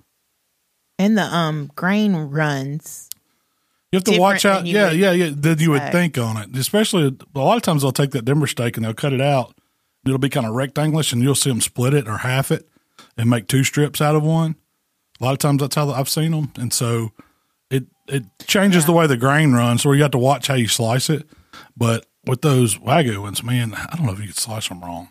And 1.03 1.17
the 1.17 1.23
um 1.23 1.69
grain 1.75 2.15
runs. 2.15 3.09
You 3.91 3.97
have 3.97 4.05
to 4.05 4.17
watch 4.17 4.45
out. 4.45 4.65
Yeah, 4.65 4.91
would 4.91 4.97
yeah, 4.97 5.11
yeah. 5.11 5.31
Than 5.35 5.59
you 5.59 5.71
would 5.71 5.91
think 5.91 6.17
on 6.17 6.37
it. 6.37 6.55
Especially 6.55 7.13
a 7.35 7.39
lot 7.39 7.57
of 7.57 7.61
times 7.61 7.81
they'll 7.81 7.91
take 7.91 8.11
that 8.11 8.23
Denver 8.23 8.47
steak 8.47 8.77
and 8.77 8.85
they'll 8.85 8.93
cut 8.93 9.11
it 9.11 9.19
out. 9.19 9.53
It'll 10.05 10.17
be 10.17 10.29
kind 10.29 10.47
of 10.47 10.53
rectangular, 10.53 11.03
and 11.11 11.21
you'll 11.21 11.35
see 11.35 11.49
them 11.49 11.59
split 11.59 11.93
it 11.93 12.07
or 12.07 12.19
half 12.19 12.51
it 12.51 12.69
and 13.17 13.29
make 13.29 13.47
two 13.47 13.65
strips 13.65 13.99
out 13.99 14.15
of 14.15 14.23
one. 14.23 14.55
A 15.19 15.25
lot 15.25 15.33
of 15.33 15.39
times 15.39 15.59
that's 15.59 15.75
how 15.75 15.91
I've 15.91 16.07
seen 16.07 16.31
them, 16.31 16.53
and 16.57 16.71
so 16.71 17.11
it 17.69 17.83
it 18.07 18.23
changes 18.47 18.85
the 18.85 18.93
way 18.93 19.05
the 19.05 19.17
grain 19.17 19.51
runs. 19.51 19.81
So 19.81 19.91
you 19.91 20.03
have 20.03 20.11
to 20.11 20.17
watch 20.17 20.47
how 20.47 20.55
you 20.55 20.69
slice 20.69 21.09
it. 21.09 21.27
But 21.75 22.05
with 22.25 22.41
those 22.41 22.77
wagyu 22.77 23.21
ones, 23.21 23.43
man, 23.43 23.73
I 23.73 23.97
don't 23.97 24.05
know 24.05 24.13
if 24.13 24.21
you 24.21 24.27
could 24.27 24.37
slice 24.37 24.69
them 24.69 24.79
wrong. 24.79 25.09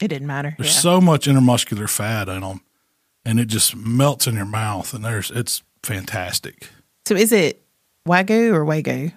It 0.00 0.08
didn't 0.08 0.26
matter. 0.26 0.54
There's 0.56 0.74
yeah. 0.74 0.80
so 0.80 1.00
much 1.02 1.26
intermuscular 1.26 1.90
fat 1.90 2.30
in 2.30 2.40
them, 2.40 2.62
and 3.28 3.38
it 3.38 3.46
just 3.46 3.76
melts 3.76 4.26
in 4.26 4.34
your 4.36 4.46
mouth, 4.46 4.94
and 4.94 5.04
there's 5.04 5.30
it's 5.30 5.62
fantastic. 5.82 6.70
so 7.06 7.14
is 7.14 7.30
it 7.30 7.62
wagyu 8.08 8.54
or 8.54 8.64
wagyu? 8.64 9.12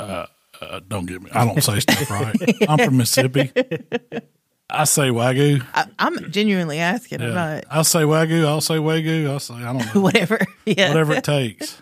uh, 0.00 0.26
don't 0.88 1.06
get 1.06 1.22
me. 1.22 1.30
I 1.32 1.44
don't 1.44 1.62
say 1.62 1.78
stuff 1.78 2.10
right. 2.10 2.36
I'm 2.68 2.78
from 2.78 2.96
Mississippi. 2.96 3.52
I 4.68 4.84
say 4.84 5.10
wagyu. 5.10 5.64
I, 5.72 5.86
I'm 5.98 6.30
genuinely 6.32 6.80
asking. 6.80 7.20
Yeah. 7.20 7.30
not 7.30 7.64
I'll 7.70 7.84
say 7.84 8.00
wagyu. 8.00 8.44
I'll 8.44 8.60
say 8.60 8.76
wagyu. 8.76 9.30
I'll 9.30 9.38
say 9.38 9.54
I 9.54 9.72
don't 9.72 9.94
know. 9.94 10.00
whatever. 10.00 10.40
Yeah. 10.66 10.88
Whatever 10.88 11.14
it 11.14 11.24
takes. 11.24 11.80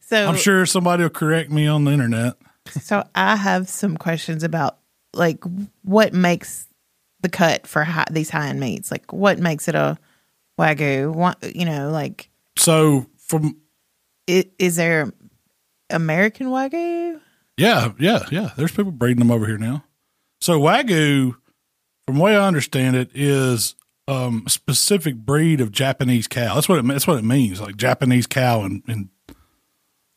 So 0.00 0.28
I'm 0.28 0.36
sure 0.36 0.64
somebody 0.64 1.02
will 1.02 1.10
correct 1.10 1.50
me 1.50 1.66
on 1.66 1.84
the 1.84 1.90
internet. 1.90 2.34
So 2.68 3.04
I 3.16 3.34
have 3.34 3.68
some 3.68 3.96
questions 3.96 4.44
about 4.44 4.78
like 5.12 5.42
what 5.82 6.12
makes 6.12 6.68
the 7.22 7.28
cut 7.28 7.66
for 7.66 7.84
high, 7.84 8.06
these 8.10 8.30
high 8.30 8.48
end 8.48 8.60
meats. 8.60 8.90
Like 8.90 9.12
what 9.12 9.38
makes 9.38 9.68
it 9.68 9.74
a 9.74 9.98
wagyu? 10.58 11.12
What 11.12 11.56
you 11.56 11.64
know, 11.64 11.90
like 11.90 12.28
So 12.56 13.06
from 13.18 13.56
is 14.26 14.76
there 14.76 15.12
American 15.90 16.48
Wagyu? 16.48 17.20
Yeah, 17.56 17.92
yeah, 17.98 18.24
yeah. 18.30 18.50
There's 18.56 18.72
people 18.72 18.92
breeding 18.92 19.18
them 19.18 19.30
over 19.30 19.46
here 19.46 19.58
now. 19.58 19.84
So 20.40 20.58
Wagyu, 20.58 21.36
from 22.06 22.16
the 22.16 22.22
way 22.22 22.36
I 22.36 22.46
understand 22.46 22.96
it, 22.96 23.10
is 23.14 23.74
um, 24.08 24.44
a 24.46 24.50
specific 24.50 25.16
breed 25.16 25.60
of 25.60 25.70
Japanese 25.70 26.26
cow. 26.26 26.54
That's 26.54 26.68
what 26.68 26.78
it 26.78 26.86
that's 26.86 27.06
what 27.06 27.18
it 27.18 27.24
means. 27.24 27.60
Like 27.60 27.76
Japanese 27.76 28.26
cow, 28.26 28.62
and, 28.62 28.82
and 28.88 29.08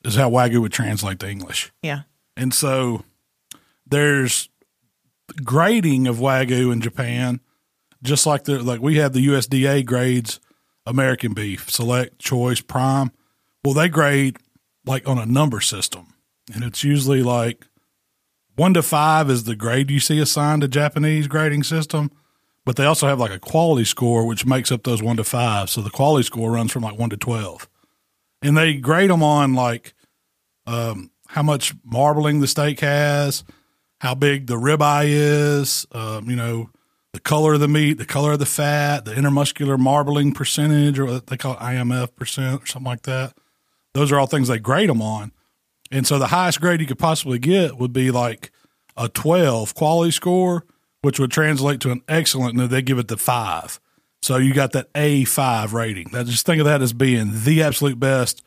is 0.04 0.15
how 0.15 0.30
Wagyu 0.30 0.62
would 0.62 0.72
translate 0.72 1.20
to 1.20 1.30
English. 1.30 1.72
Yeah. 1.82 2.02
And 2.38 2.54
so 2.54 3.04
there's 3.88 4.50
grading 5.43 6.07
of 6.07 6.17
Wagyu 6.17 6.71
in 6.71 6.81
Japan, 6.81 7.39
just 8.03 8.25
like 8.25 8.43
the 8.43 8.61
like 8.61 8.81
we 8.81 8.97
have 8.97 9.13
the 9.13 9.25
USDA 9.27 9.85
grades 9.85 10.39
American 10.85 11.33
beef, 11.33 11.69
select, 11.69 12.19
choice, 12.19 12.61
prime. 12.61 13.11
Well, 13.63 13.73
they 13.73 13.89
grade 13.89 14.38
like 14.85 15.07
on 15.07 15.17
a 15.17 15.25
number 15.25 15.61
system. 15.61 16.13
And 16.53 16.63
it's 16.63 16.83
usually 16.83 17.23
like 17.23 17.65
one 18.55 18.73
to 18.75 18.83
five 18.83 19.29
is 19.29 19.45
the 19.45 19.55
grade 19.55 19.89
you 19.89 19.99
see 19.99 20.19
assigned 20.19 20.61
to 20.61 20.67
Japanese 20.67 21.27
grading 21.27 21.63
system. 21.63 22.11
But 22.65 22.77
they 22.77 22.85
also 22.85 23.07
have 23.07 23.19
like 23.19 23.31
a 23.31 23.39
quality 23.39 23.85
score, 23.85 24.25
which 24.25 24.45
makes 24.45 24.71
up 24.71 24.83
those 24.83 25.01
one 25.01 25.17
to 25.17 25.23
five. 25.23 25.69
So 25.69 25.81
the 25.81 25.89
quality 25.89 26.23
score 26.23 26.51
runs 26.51 26.71
from 26.71 26.83
like 26.83 26.97
one 26.97 27.09
to 27.11 27.17
12. 27.17 27.67
And 28.41 28.57
they 28.57 28.75
grade 28.75 29.09
them 29.09 29.23
on 29.23 29.53
like 29.53 29.93
um, 30.65 31.11
how 31.27 31.43
much 31.43 31.73
marbling 31.83 32.39
the 32.39 32.47
steak 32.47 32.79
has, 32.79 33.43
how 33.99 34.15
big 34.15 34.47
the 34.47 34.55
ribeye 34.55 35.08
is, 35.08 35.86
um, 35.91 36.29
you 36.29 36.36
know, 36.36 36.69
the 37.13 37.19
color 37.19 37.53
of 37.53 37.62
the 37.62 37.67
meat, 37.67 37.93
the 37.93 38.05
color 38.05 38.34
of 38.34 38.39
the 38.39 38.45
fat, 38.45 39.05
the 39.05 39.13
intermuscular 39.13 39.79
marbling 39.79 40.34
percentage, 40.34 40.99
or 40.99 41.05
what 41.05 41.27
they 41.27 41.38
call 41.38 41.53
it 41.53 41.60
IMF 41.60 42.13
percent 42.15 42.63
or 42.63 42.65
something 42.65 42.89
like 42.89 43.03
that. 43.03 43.34
Those 43.93 44.12
are 44.12 44.19
all 44.19 44.27
things 44.27 44.49
they 44.49 44.60
grade 44.60 44.89
them 44.89 45.01
on. 45.01 45.31
And 45.91 46.05
so 46.05 46.19
the 46.19 46.27
highest 46.27 46.60
grade 46.60 46.81
you 46.81 46.88
could 46.88 46.99
possibly 46.99 47.39
get 47.39 47.77
would 47.77 47.93
be 47.93 48.12
like 48.12 48.51
a 48.97 49.08
12 49.08 49.73
quality 49.75 50.12
score, 50.12 50.65
which 51.01 51.19
would 51.19 51.31
translate 51.31 51.79
to 51.81 51.91
an 51.91 52.01
excellent, 52.10 52.60
and 52.60 52.69
they 52.69 52.81
give 52.81 52.99
it 52.99 53.08
the 53.08 53.17
five. 53.17 53.79
So 54.21 54.38
you 54.38 54.53
got 54.53 54.73
that 54.73 54.91
A5 54.93 55.71
rating. 55.71 56.10
Now 56.12 56.23
just 56.23 56.45
think 56.45 56.60
of 56.60 56.65
that 56.65 56.81
as 56.81 56.93
being 56.93 57.31
the 57.43 57.63
absolute 57.63 57.99
best 57.99 58.43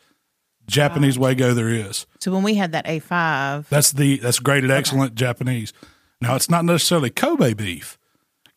Japanese 0.69 1.17
Wagyu 1.17 1.53
there 1.55 1.69
is. 1.69 2.05
So 2.19 2.31
when 2.31 2.43
we 2.43 2.55
had 2.55 2.71
that 2.71 2.85
A5, 2.85 3.67
That's 3.69 3.91
the 3.91 4.17
that's 4.17 4.39
graded 4.39 4.71
excellent 4.71 5.15
Japanese. 5.15 5.73
Now 6.21 6.35
it's 6.35 6.49
not 6.49 6.65
necessarily 6.65 7.09
Kobe 7.09 7.53
beef. 7.53 7.97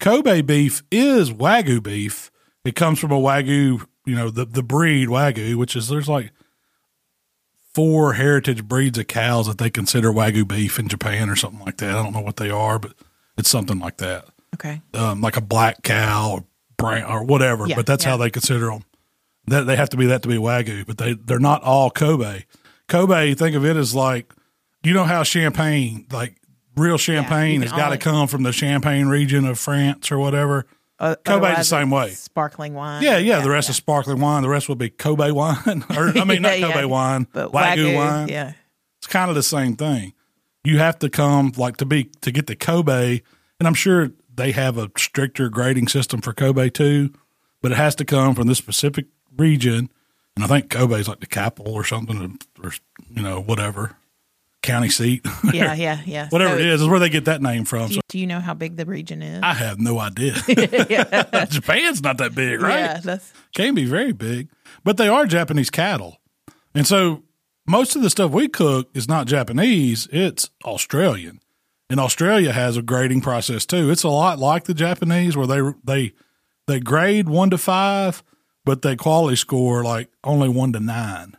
Kobe 0.00 0.42
beef 0.42 0.82
is 0.90 1.30
Wagyu 1.30 1.82
beef. 1.82 2.30
It 2.64 2.74
comes 2.76 2.98
from 2.98 3.12
a 3.12 3.18
Wagyu, 3.18 3.84
you 4.04 4.14
know, 4.14 4.30
the 4.30 4.44
the 4.44 4.62
breed 4.62 5.08
Wagyu, 5.08 5.56
which 5.56 5.74
is 5.76 5.88
there's 5.88 6.08
like 6.08 6.30
four 7.74 8.14
heritage 8.14 8.64
breeds 8.64 8.98
of 8.98 9.06
cows 9.06 9.46
that 9.46 9.58
they 9.58 9.70
consider 9.70 10.12
Wagyu 10.12 10.46
beef 10.46 10.78
in 10.78 10.88
Japan 10.88 11.30
or 11.30 11.36
something 11.36 11.64
like 11.64 11.78
that. 11.78 11.96
I 11.96 12.02
don't 12.02 12.12
know 12.12 12.20
what 12.20 12.36
they 12.36 12.50
are, 12.50 12.78
but 12.78 12.92
it's 13.38 13.50
something 13.50 13.78
like 13.78 13.96
that. 13.98 14.26
okay. 14.54 14.82
Um, 14.94 15.20
like 15.20 15.36
a 15.36 15.40
black 15.40 15.82
cow 15.82 16.32
or 16.32 16.44
brown 16.76 17.04
or 17.10 17.24
whatever, 17.24 17.66
Yeah, 17.66 17.76
but 17.76 17.86
that's 17.86 18.04
how 18.04 18.16
they 18.16 18.28
consider 18.30 18.66
them. 18.66 18.84
That 19.46 19.66
they 19.66 19.76
have 19.76 19.90
to 19.90 19.96
be 19.96 20.06
that 20.06 20.22
to 20.22 20.28
be 20.28 20.36
Wagyu, 20.36 20.86
but 20.86 20.98
they 20.98 21.14
they're 21.14 21.38
not 21.40 21.62
all 21.62 21.90
Kobe. 21.90 22.44
Kobe, 22.88 23.34
think 23.34 23.56
of 23.56 23.64
it 23.64 23.76
as 23.76 23.94
like 23.94 24.32
you 24.84 24.92
know 24.94 25.04
how 25.04 25.22
champagne, 25.22 26.06
like 26.12 26.36
real 26.76 26.98
champagne, 26.98 27.60
can 27.60 27.62
has 27.62 27.72
got 27.72 27.90
to 27.90 27.98
come 27.98 28.28
from 28.28 28.42
the 28.42 28.52
Champagne 28.52 29.06
region 29.06 29.44
of 29.44 29.58
France 29.58 30.12
or 30.12 30.18
whatever. 30.18 30.66
Uh, 30.98 31.16
Kobe's 31.24 31.56
the 31.56 31.64
same 31.64 31.90
way. 31.90 32.10
Sparkling 32.10 32.74
wine. 32.74 33.02
Yeah, 33.02 33.18
yeah. 33.18 33.40
the 33.40 33.50
rest 33.50 33.68
is 33.68 33.74
sparkling 33.74 34.20
wine. 34.20 34.42
The 34.42 34.48
rest 34.48 34.68
will 34.68 34.76
be 34.76 34.88
Kobe 34.88 35.32
wine, 35.32 35.84
or 35.96 36.16
I 36.16 36.24
mean, 36.24 36.42
not 36.42 36.60
Yeah, 36.60 36.68
Kobe 36.68 36.80
yeah. 36.80 36.84
wine, 36.84 37.26
but 37.32 37.50
Wagyu, 37.50 37.76
Wagyu, 37.76 37.96
wine. 37.96 38.28
Yeah. 38.28 38.52
It's 38.98 39.08
kind 39.08 39.28
of 39.28 39.34
the 39.34 39.42
same 39.42 39.74
thing. 39.74 40.12
You 40.62 40.78
have 40.78 41.00
to 41.00 41.10
come 41.10 41.52
like 41.56 41.78
to 41.78 41.84
be 41.84 42.04
to 42.20 42.30
get 42.30 42.46
the 42.46 42.54
Kobe, 42.54 43.20
and 43.58 43.66
I'm 43.66 43.74
sure 43.74 44.12
they 44.32 44.52
have 44.52 44.78
a 44.78 44.90
stricter 44.96 45.48
grading 45.48 45.88
system 45.88 46.20
for 46.20 46.32
Kobe 46.32 46.70
too, 46.70 47.12
but 47.60 47.72
it 47.72 47.78
has 47.78 47.96
to 47.96 48.04
come 48.04 48.36
from 48.36 48.46
this 48.46 48.58
specific 48.58 49.06
region. 49.36 49.90
And 50.36 50.44
I 50.44 50.48
think 50.48 50.70
Kobe 50.70 50.98
is 50.98 51.08
like 51.08 51.20
the 51.20 51.26
capital 51.26 51.74
or 51.74 51.84
something, 51.84 52.38
or 52.62 52.72
you 53.10 53.22
know 53.22 53.40
whatever 53.40 53.96
county 54.62 54.88
seat, 54.88 55.26
Yeah, 55.52 55.74
yeah, 55.74 56.00
yeah. 56.06 56.28
whatever 56.30 56.54
So 56.54 56.60
it 56.60 56.66
is, 56.66 56.82
is 56.82 56.88
where 56.88 57.00
they 57.00 57.08
get 57.08 57.24
that 57.24 57.42
name 57.42 57.64
from. 57.64 57.88
Do 57.88 57.94
So 57.94 58.00
do 58.08 58.18
you 58.18 58.26
know 58.26 58.40
how 58.40 58.54
big 58.54 58.76
the 58.76 58.86
region 58.86 59.20
is? 59.22 59.40
I 59.42 59.54
have 59.54 59.80
no 59.80 59.98
idea. 59.98 60.34
Japan's 61.50 62.02
not 62.02 62.18
that 62.18 62.34
big, 62.34 62.62
right? 62.62 62.78
Yeah, 62.78 63.00
that's 63.00 63.32
can 63.54 63.74
be 63.74 63.84
very 63.84 64.12
big, 64.12 64.48
but 64.84 64.96
they 64.96 65.08
are 65.08 65.26
Japanese 65.26 65.68
cattle. 65.68 66.18
And 66.74 66.86
so 66.86 67.24
most 67.66 67.96
of 67.96 68.02
the 68.02 68.10
stuff 68.10 68.30
we 68.30 68.48
cook 68.48 68.88
is 68.94 69.08
not 69.08 69.26
Japanese, 69.26 70.08
it's 70.10 70.48
Australian. 70.64 71.40
And 71.90 72.00
Australia 72.00 72.52
has 72.52 72.76
a 72.78 72.82
grading 72.82 73.20
process 73.20 73.66
too. 73.66 73.90
It's 73.90 74.02
a 74.02 74.08
lot 74.08 74.38
like 74.38 74.64
the 74.64 74.74
Japanese 74.74 75.36
where 75.36 75.46
they 75.46 75.60
they 75.84 76.12
they 76.66 76.80
grade 76.80 77.28
1 77.28 77.50
to 77.50 77.58
5, 77.58 78.22
but 78.64 78.82
they 78.82 78.96
quality 78.96 79.36
score 79.36 79.82
like 79.84 80.08
only 80.24 80.48
1 80.48 80.72
to 80.74 80.80
9. 80.80 81.36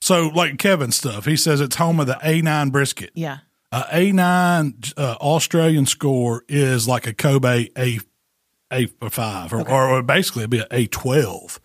So 0.00 0.28
like 0.28 0.58
Kevin 0.58 0.90
stuff, 0.92 1.24
he 1.26 1.36
says 1.36 1.60
it's 1.60 1.76
home 1.76 2.00
of 2.00 2.06
the 2.06 2.18
A9 2.22 2.72
brisket. 2.72 3.10
yeah. 3.14 3.38
A 3.74 3.84
A9 3.84 4.92
uh, 4.98 5.16
Australian 5.22 5.86
score 5.86 6.44
is 6.46 6.86
like 6.86 7.06
a 7.06 7.14
Kobe 7.14 7.70
A 7.78 8.00
A 8.70 8.86
five, 9.08 9.52
or, 9.54 9.66
or 9.66 10.02
basically 10.02 10.42
it'd 10.42 10.50
be 10.50 10.58
an 10.58 10.66
A 10.70 10.86
twelve, 10.88 11.58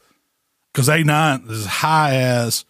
because 0.72 0.88
A 0.88 1.04
nine 1.04 1.44
is 1.50 1.62
as 1.62 1.66
high 1.66 2.16
as 2.16 2.64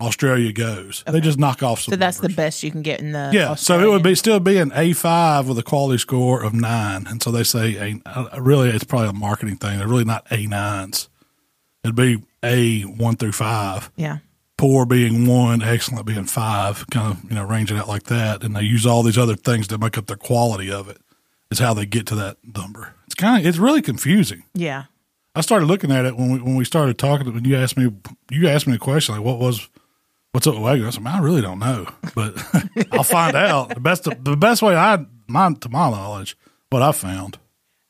Australia 0.00 0.52
goes. 0.52 1.02
They 1.08 1.20
just 1.20 1.40
knock 1.40 1.60
off 1.62 1.80
some. 1.80 1.92
So 1.92 1.96
that's 1.96 2.18
the 2.20 2.28
best 2.28 2.62
you 2.62 2.70
can 2.70 2.82
get 2.82 3.00
in 3.00 3.10
the 3.10 3.30
yeah. 3.32 3.56
So 3.56 3.80
it 3.80 3.88
would 3.88 4.04
be 4.04 4.14
still 4.14 4.38
be 4.38 4.58
an 4.58 4.70
A 4.76 4.92
five 4.92 5.48
with 5.48 5.58
a 5.58 5.64
quality 5.64 5.98
score 5.98 6.44
of 6.44 6.54
nine, 6.54 7.08
and 7.08 7.20
so 7.20 7.32
they 7.32 7.42
say 7.42 7.98
a 8.06 8.08
uh, 8.08 8.40
really 8.40 8.68
it's 8.68 8.84
probably 8.84 9.08
a 9.08 9.12
marketing 9.12 9.56
thing. 9.56 9.78
They're 9.78 9.88
really 9.88 10.04
not 10.04 10.24
A 10.30 10.46
nines. 10.46 11.08
It'd 11.84 11.94
be 11.94 12.22
A 12.42 12.82
one 12.82 13.16
through 13.16 13.32
five 13.32 13.90
yeah. 13.94 14.18
poor 14.56 14.86
being 14.86 15.26
one, 15.26 15.62
excellent 15.62 16.06
being 16.06 16.24
five, 16.24 16.86
kind 16.90 17.12
of, 17.12 17.24
you 17.30 17.36
know, 17.36 17.44
range 17.44 17.70
it 17.70 17.76
out 17.76 17.88
like 17.88 18.04
that. 18.04 18.42
And 18.42 18.56
they 18.56 18.62
use 18.62 18.86
all 18.86 19.02
these 19.02 19.18
other 19.18 19.36
things 19.36 19.68
to 19.68 19.78
make 19.78 19.98
up 19.98 20.06
the 20.06 20.16
quality 20.16 20.70
of 20.72 20.88
it, 20.88 20.98
is 21.50 21.58
how 21.58 21.74
they 21.74 21.84
get 21.84 22.06
to 22.06 22.14
that 22.16 22.38
number. 22.56 22.94
It's 23.06 23.14
kind 23.14 23.40
of, 23.40 23.46
it's 23.46 23.58
really 23.58 23.82
confusing. 23.82 24.44
Yeah. 24.54 24.84
I 25.36 25.42
started 25.42 25.66
looking 25.66 25.90
at 25.90 26.04
it 26.06 26.16
when 26.16 26.30
we, 26.30 26.40
when 26.40 26.54
we 26.54 26.64
started 26.64 26.96
talking, 26.96 27.32
when 27.32 27.44
you 27.44 27.56
asked 27.56 27.76
me, 27.76 27.92
you 28.30 28.48
asked 28.48 28.66
me 28.66 28.76
a 28.76 28.78
question, 28.78 29.14
like, 29.14 29.24
what 29.24 29.38
was, 29.38 29.68
what's 30.32 30.46
up 30.46 30.54
with 30.54 30.62
Wagyu? 30.62 30.86
I 30.86 30.90
said, 30.90 31.06
I 31.06 31.18
really 31.18 31.42
don't 31.42 31.58
know, 31.58 31.86
but 32.14 32.34
I'll 32.92 33.02
find 33.02 33.36
out. 33.36 33.74
The 33.74 33.80
best, 33.80 34.04
the 34.04 34.36
best 34.36 34.62
way 34.62 34.74
I, 34.74 35.04
my, 35.26 35.52
to 35.52 35.68
my 35.68 35.90
knowledge, 35.90 36.36
what 36.70 36.82
I 36.82 36.92
found. 36.92 37.38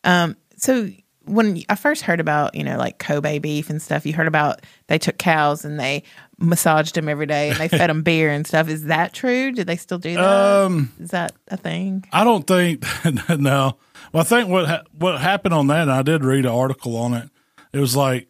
Um, 0.04 0.36
so 0.56 0.88
when 1.26 1.62
I 1.68 1.74
first 1.74 2.02
heard 2.02 2.20
about, 2.20 2.54
you 2.54 2.64
know, 2.64 2.76
like 2.76 2.98
Kobe 2.98 3.38
beef 3.38 3.70
and 3.70 3.80
stuff, 3.80 4.04
you 4.06 4.12
heard 4.12 4.26
about 4.26 4.62
they 4.88 4.98
took 4.98 5.18
cows 5.18 5.64
and 5.64 5.78
they 5.78 6.02
massaged 6.38 6.94
them 6.94 7.08
every 7.08 7.26
day 7.26 7.50
and 7.50 7.58
they 7.58 7.68
fed 7.68 7.90
them 7.90 8.02
beer 8.04 8.30
and 8.30 8.46
stuff. 8.46 8.68
Is 8.68 8.84
that 8.84 9.12
true? 9.12 9.52
Did 9.52 9.66
they 9.66 9.76
still 9.76 9.98
do 9.98 10.14
that? 10.14 10.64
Um, 10.64 10.92
Is 11.00 11.10
that 11.10 11.32
a 11.48 11.56
thing? 11.56 12.04
I 12.12 12.24
don't 12.24 12.46
think 12.46 12.84
no. 13.38 13.76
Well, 14.12 14.20
I 14.20 14.24
think 14.24 14.48
what 14.48 14.66
ha- 14.66 14.82
what 14.98 15.20
happened 15.20 15.54
on 15.54 15.66
that, 15.68 15.82
and 15.82 15.92
I 15.92 16.02
did 16.02 16.24
read 16.24 16.44
an 16.44 16.52
article 16.52 16.96
on 16.96 17.14
it. 17.14 17.30
It 17.72 17.78
was 17.78 17.96
like 17.96 18.28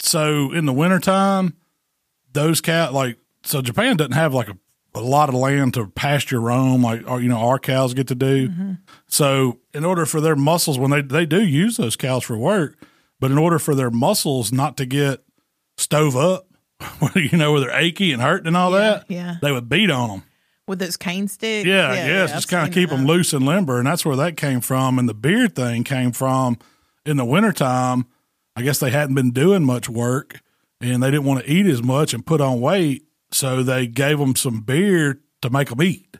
so 0.00 0.52
in 0.52 0.66
the 0.66 0.72
wintertime, 0.72 1.54
those 2.32 2.60
cat 2.60 2.92
like 2.92 3.18
so 3.44 3.62
Japan 3.62 3.96
doesn't 3.96 4.12
have 4.12 4.34
like 4.34 4.48
a, 4.48 4.56
a 4.94 5.00
lot 5.00 5.28
of 5.28 5.34
land 5.34 5.74
to 5.74 5.86
pasture 5.86 6.40
roam 6.40 6.82
like 6.82 7.08
uh, 7.08 7.16
you 7.16 7.28
know 7.28 7.38
our 7.38 7.58
cows 7.58 7.94
get 7.94 8.08
to 8.08 8.14
do. 8.14 8.48
Mm-hmm. 8.48 8.72
So 9.06 9.58
in 9.74 9.84
order 9.84 10.06
for 10.06 10.20
their 10.20 10.36
muscles 10.36 10.78
when 10.78 10.90
they 10.90 11.02
they 11.02 11.26
do 11.26 11.42
use 11.42 11.76
those 11.76 11.96
cows 11.96 12.24
for 12.24 12.36
work, 12.36 12.76
but 13.20 13.30
in 13.30 13.38
order 13.38 13.58
for 13.58 13.74
their 13.74 13.90
muscles 13.90 14.52
not 14.52 14.76
to 14.78 14.86
get 14.86 15.22
stove 15.76 16.16
up, 16.16 16.48
you 17.14 17.36
know 17.36 17.52
where 17.52 17.60
they're 17.60 17.78
achy 17.78 18.12
and 18.12 18.22
hurting 18.22 18.46
and 18.46 18.56
all 18.56 18.72
that, 18.72 19.04
yeah. 19.08 19.36
they 19.42 19.52
would 19.52 19.68
beat 19.68 19.90
on 19.90 20.08
them. 20.08 20.22
With 20.66 20.80
those 20.80 20.98
cane 20.98 21.28
sticks? 21.28 21.66
Yeah, 21.66 21.94
yes, 21.94 22.30
I've 22.30 22.36
just 22.36 22.48
kind 22.48 22.68
of 22.68 22.74
keep 22.74 22.90
them 22.90 23.06
loose 23.06 23.32
and 23.32 23.44
limber, 23.46 23.78
and 23.78 23.86
that's 23.86 24.04
where 24.04 24.16
that 24.16 24.36
came 24.36 24.60
from. 24.60 24.98
And 24.98 25.08
the 25.08 25.14
beard 25.14 25.54
thing 25.54 25.82
came 25.82 26.12
from 26.12 26.58
in 27.06 27.16
the 27.16 27.24
wintertime. 27.24 28.06
I 28.54 28.62
guess 28.62 28.78
they 28.78 28.90
hadn't 28.90 29.14
been 29.14 29.30
doing 29.30 29.64
much 29.64 29.88
work, 29.88 30.42
and 30.80 31.02
they 31.02 31.10
didn't 31.10 31.24
want 31.24 31.44
to 31.44 31.50
eat 31.50 31.64
as 31.66 31.82
much 31.82 32.12
and 32.12 32.26
put 32.26 32.42
on 32.42 32.60
weight, 32.60 33.07
so 33.30 33.62
they 33.62 33.86
gave 33.86 34.18
them 34.18 34.34
some 34.36 34.60
beer 34.62 35.20
to 35.42 35.50
make 35.50 35.68
them 35.68 35.82
eat. 35.82 36.16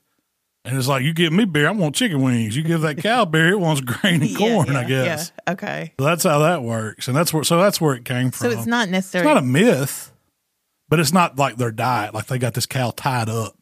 And 0.64 0.76
it's 0.76 0.88
like 0.88 1.02
you 1.02 1.14
give 1.14 1.32
me 1.32 1.44
beer, 1.46 1.68
I 1.68 1.70
want 1.70 1.94
chicken 1.94 2.20
wings. 2.22 2.54
You 2.56 2.62
give 2.62 2.82
that 2.82 2.98
cow 3.02 3.24
beer, 3.24 3.50
it 3.52 3.60
wants 3.60 3.80
grain 3.80 4.20
and 4.20 4.30
Yeah, 4.30 4.36
corn. 4.38 4.76
I 4.76 4.84
guess 4.84 5.32
Yeah. 5.46 5.52
Okay. 5.54 5.94
so 5.98 6.04
that's 6.04 6.24
how 6.24 6.40
that 6.40 6.62
works, 6.62 7.08
and 7.08 7.16
that's 7.16 7.32
where 7.32 7.44
so 7.44 7.58
that's 7.58 7.80
where 7.80 7.94
it 7.94 8.04
came 8.04 8.30
from. 8.30 8.50
So 8.52 8.58
it's 8.58 8.66
not 8.66 8.84
It's 8.88 8.92
necessarily 8.92 9.32
not 9.34 9.42
a 9.42 9.46
myth, 9.46 10.12
but 10.88 11.00
it's 11.00 11.12
not 11.12 11.38
like 11.38 11.56
their 11.56 11.70
diet. 11.72 12.12
Like 12.12 12.26
they 12.26 12.38
got 12.38 12.52
this 12.54 12.66
cow 12.66 12.92
tied 12.94 13.28
up, 13.30 13.56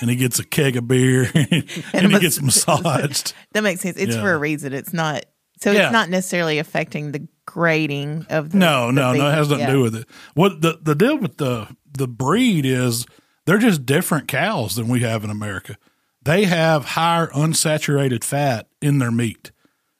and 0.00 0.10
he 0.10 0.16
gets 0.16 0.38
a 0.38 0.44
keg 0.44 0.76
of 0.76 0.86
beer, 0.86 1.30
and, 1.34 1.46
he 1.48 2.06
mas- 2.08 2.20
gets 2.20 2.42
massaged. 2.42 3.32
that 3.52 3.62
makes 3.62 3.80
sense. 3.80 3.96
It's 3.96 4.14
Yeah. 4.16 4.20
for 4.20 4.32
a 4.34 4.38
reason. 4.38 4.74
It's 4.74 4.92
not 4.92 5.24
so 5.62 5.70
Yeah. 5.70 5.84
it's 5.86 5.92
not 5.92 6.10
necessarily 6.10 6.58
affecting 6.58 7.12
the 7.12 7.26
grading 7.46 8.26
of 8.28 8.50
the 8.50 8.58
No, 8.58 8.86
the 8.88 8.92
no, 8.92 9.12
no. 9.14 9.28
It 9.28 9.34
has 9.34 9.48
nothing 9.48 9.60
Yeah. 9.60 9.66
to 9.68 9.72
do 9.72 9.80
with 9.82 9.94
it. 9.96 10.06
What 10.34 10.60
the 10.60 10.78
the 10.82 10.94
deal 10.94 11.16
with 11.16 11.38
the 11.38 11.68
the 11.92 12.08
breed 12.08 12.64
is 12.64 13.06
they're 13.46 13.58
just 13.58 13.86
different 13.86 14.28
cows 14.28 14.74
than 14.74 14.88
we 14.88 15.00
have 15.00 15.24
in 15.24 15.30
America. 15.30 15.76
They 16.22 16.44
have 16.44 16.84
higher 16.84 17.28
unsaturated 17.28 18.24
fat 18.24 18.68
in 18.80 18.98
their 18.98 19.10
meat. 19.10 19.52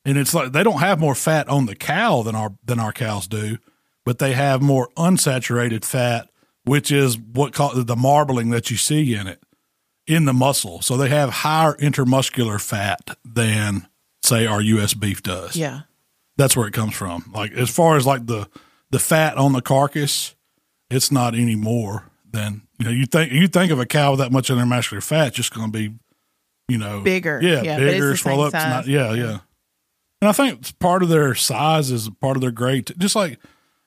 And 0.05 0.18
it's 0.18 0.34
like 0.34 0.53
they 0.53 0.62
don't 0.62 0.80
have 0.80 1.01
more 1.01 1.14
fat 1.14 1.49
on 1.49 1.66
the 1.66 1.74
cow 1.74 2.22
than 2.22 2.34
our 2.34 2.55
than 2.64 2.80
our 2.80 2.93
cows 2.93 3.26
do, 3.26 3.59
but 4.05 4.18
they 4.18 4.32
have 4.32 4.62
more 4.62 4.88
unsaturated 4.97 5.84
fat, 5.84 6.30
which 6.64 6.91
is 6.91 7.18
what 7.18 7.53
called 7.53 7.86
the 7.86 7.97
marbling 7.97 8.51
that 8.51 8.70
you 8.70 8.76
see 8.76 9.14
in 9.14 9.26
it 9.26 9.43
in 10.07 10.24
the 10.24 10.32
muscle. 10.32 10.80
So 10.82 10.97
they 10.97 11.09
have 11.09 11.30
higher 11.30 11.74
intermuscular 11.74 12.61
fat 12.61 13.16
than 13.24 13.86
say 14.22 14.47
our 14.47 14.61
US 14.61 14.95
beef 14.95 15.22
does. 15.22 15.57
Yeah. 15.57 15.82
That's 16.36 16.57
where 16.57 16.66
it 16.66 16.72
comes 16.72 16.95
from. 16.95 17.30
Like 17.34 17.53
as 17.53 17.70
far 17.70 17.97
as 17.97 18.07
like 18.07 18.26
the 18.26 18.49
the 18.91 18.99
fat 18.99 19.36
on 19.36 19.53
the 19.53 19.62
carcass, 19.62 20.34
it's 20.91 21.11
not 21.12 21.34
any 21.34 21.57
more 21.57 22.05
than 22.30 22.62
you 22.78 22.84
know. 22.84 22.91
You 22.91 23.07
think 23.07 23.32
you 23.32 23.49
think 23.49 23.70
of 23.72 23.78
a 23.80 23.86
cow 23.86 24.12
with 24.12 24.20
that 24.20 24.32
much 24.32 24.49
intermuscular 24.49 25.03
fat, 25.03 25.28
it's 25.28 25.36
just 25.36 25.55
going 25.55 25.70
to 25.70 25.78
be, 25.78 25.95
you 26.68 26.78
know, 26.78 27.01
Bigger. 27.03 27.41
Yeah, 27.43 27.62
Yeah, 27.62 27.78
bigger, 27.78 28.16
swell 28.16 28.43
up. 28.43 28.53
Not- 28.53 28.86
yeah, 28.86 29.12
yeah. 29.14 29.38
And 30.22 30.28
I 30.28 30.32
think 30.32 30.78
part 30.78 31.03
of 31.03 31.09
their 31.09 31.34
size 31.34 31.91
is 31.91 32.11
part 32.20 32.36
of 32.36 32.43
their 32.43 32.51
great. 32.51 32.97
Just 32.99 33.16
like 33.16 33.38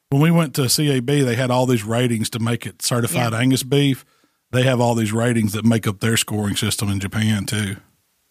when 0.10 0.20
we 0.22 0.32
went 0.32 0.56
to 0.56 0.64
CAB, 0.68 1.06
they 1.06 1.36
had 1.36 1.52
all 1.52 1.66
these 1.68 1.84
ratings 1.84 2.30
to 2.32 2.40
make 2.40 2.66
it 2.66 2.82
certified 2.82 3.34
Yeah. 3.34 3.40
Angus 3.40 3.62
beef. 3.64 4.04
They 4.52 4.64
have 4.64 4.80
all 4.82 4.96
these 4.96 5.12
ratings 5.14 5.54
that 5.54 5.64
make 5.66 5.86
up 5.88 6.00
their 6.00 6.18
scoring 6.18 6.56
system 6.56 6.90
in 6.90 7.00
Japan 7.00 7.46
too. 7.46 7.78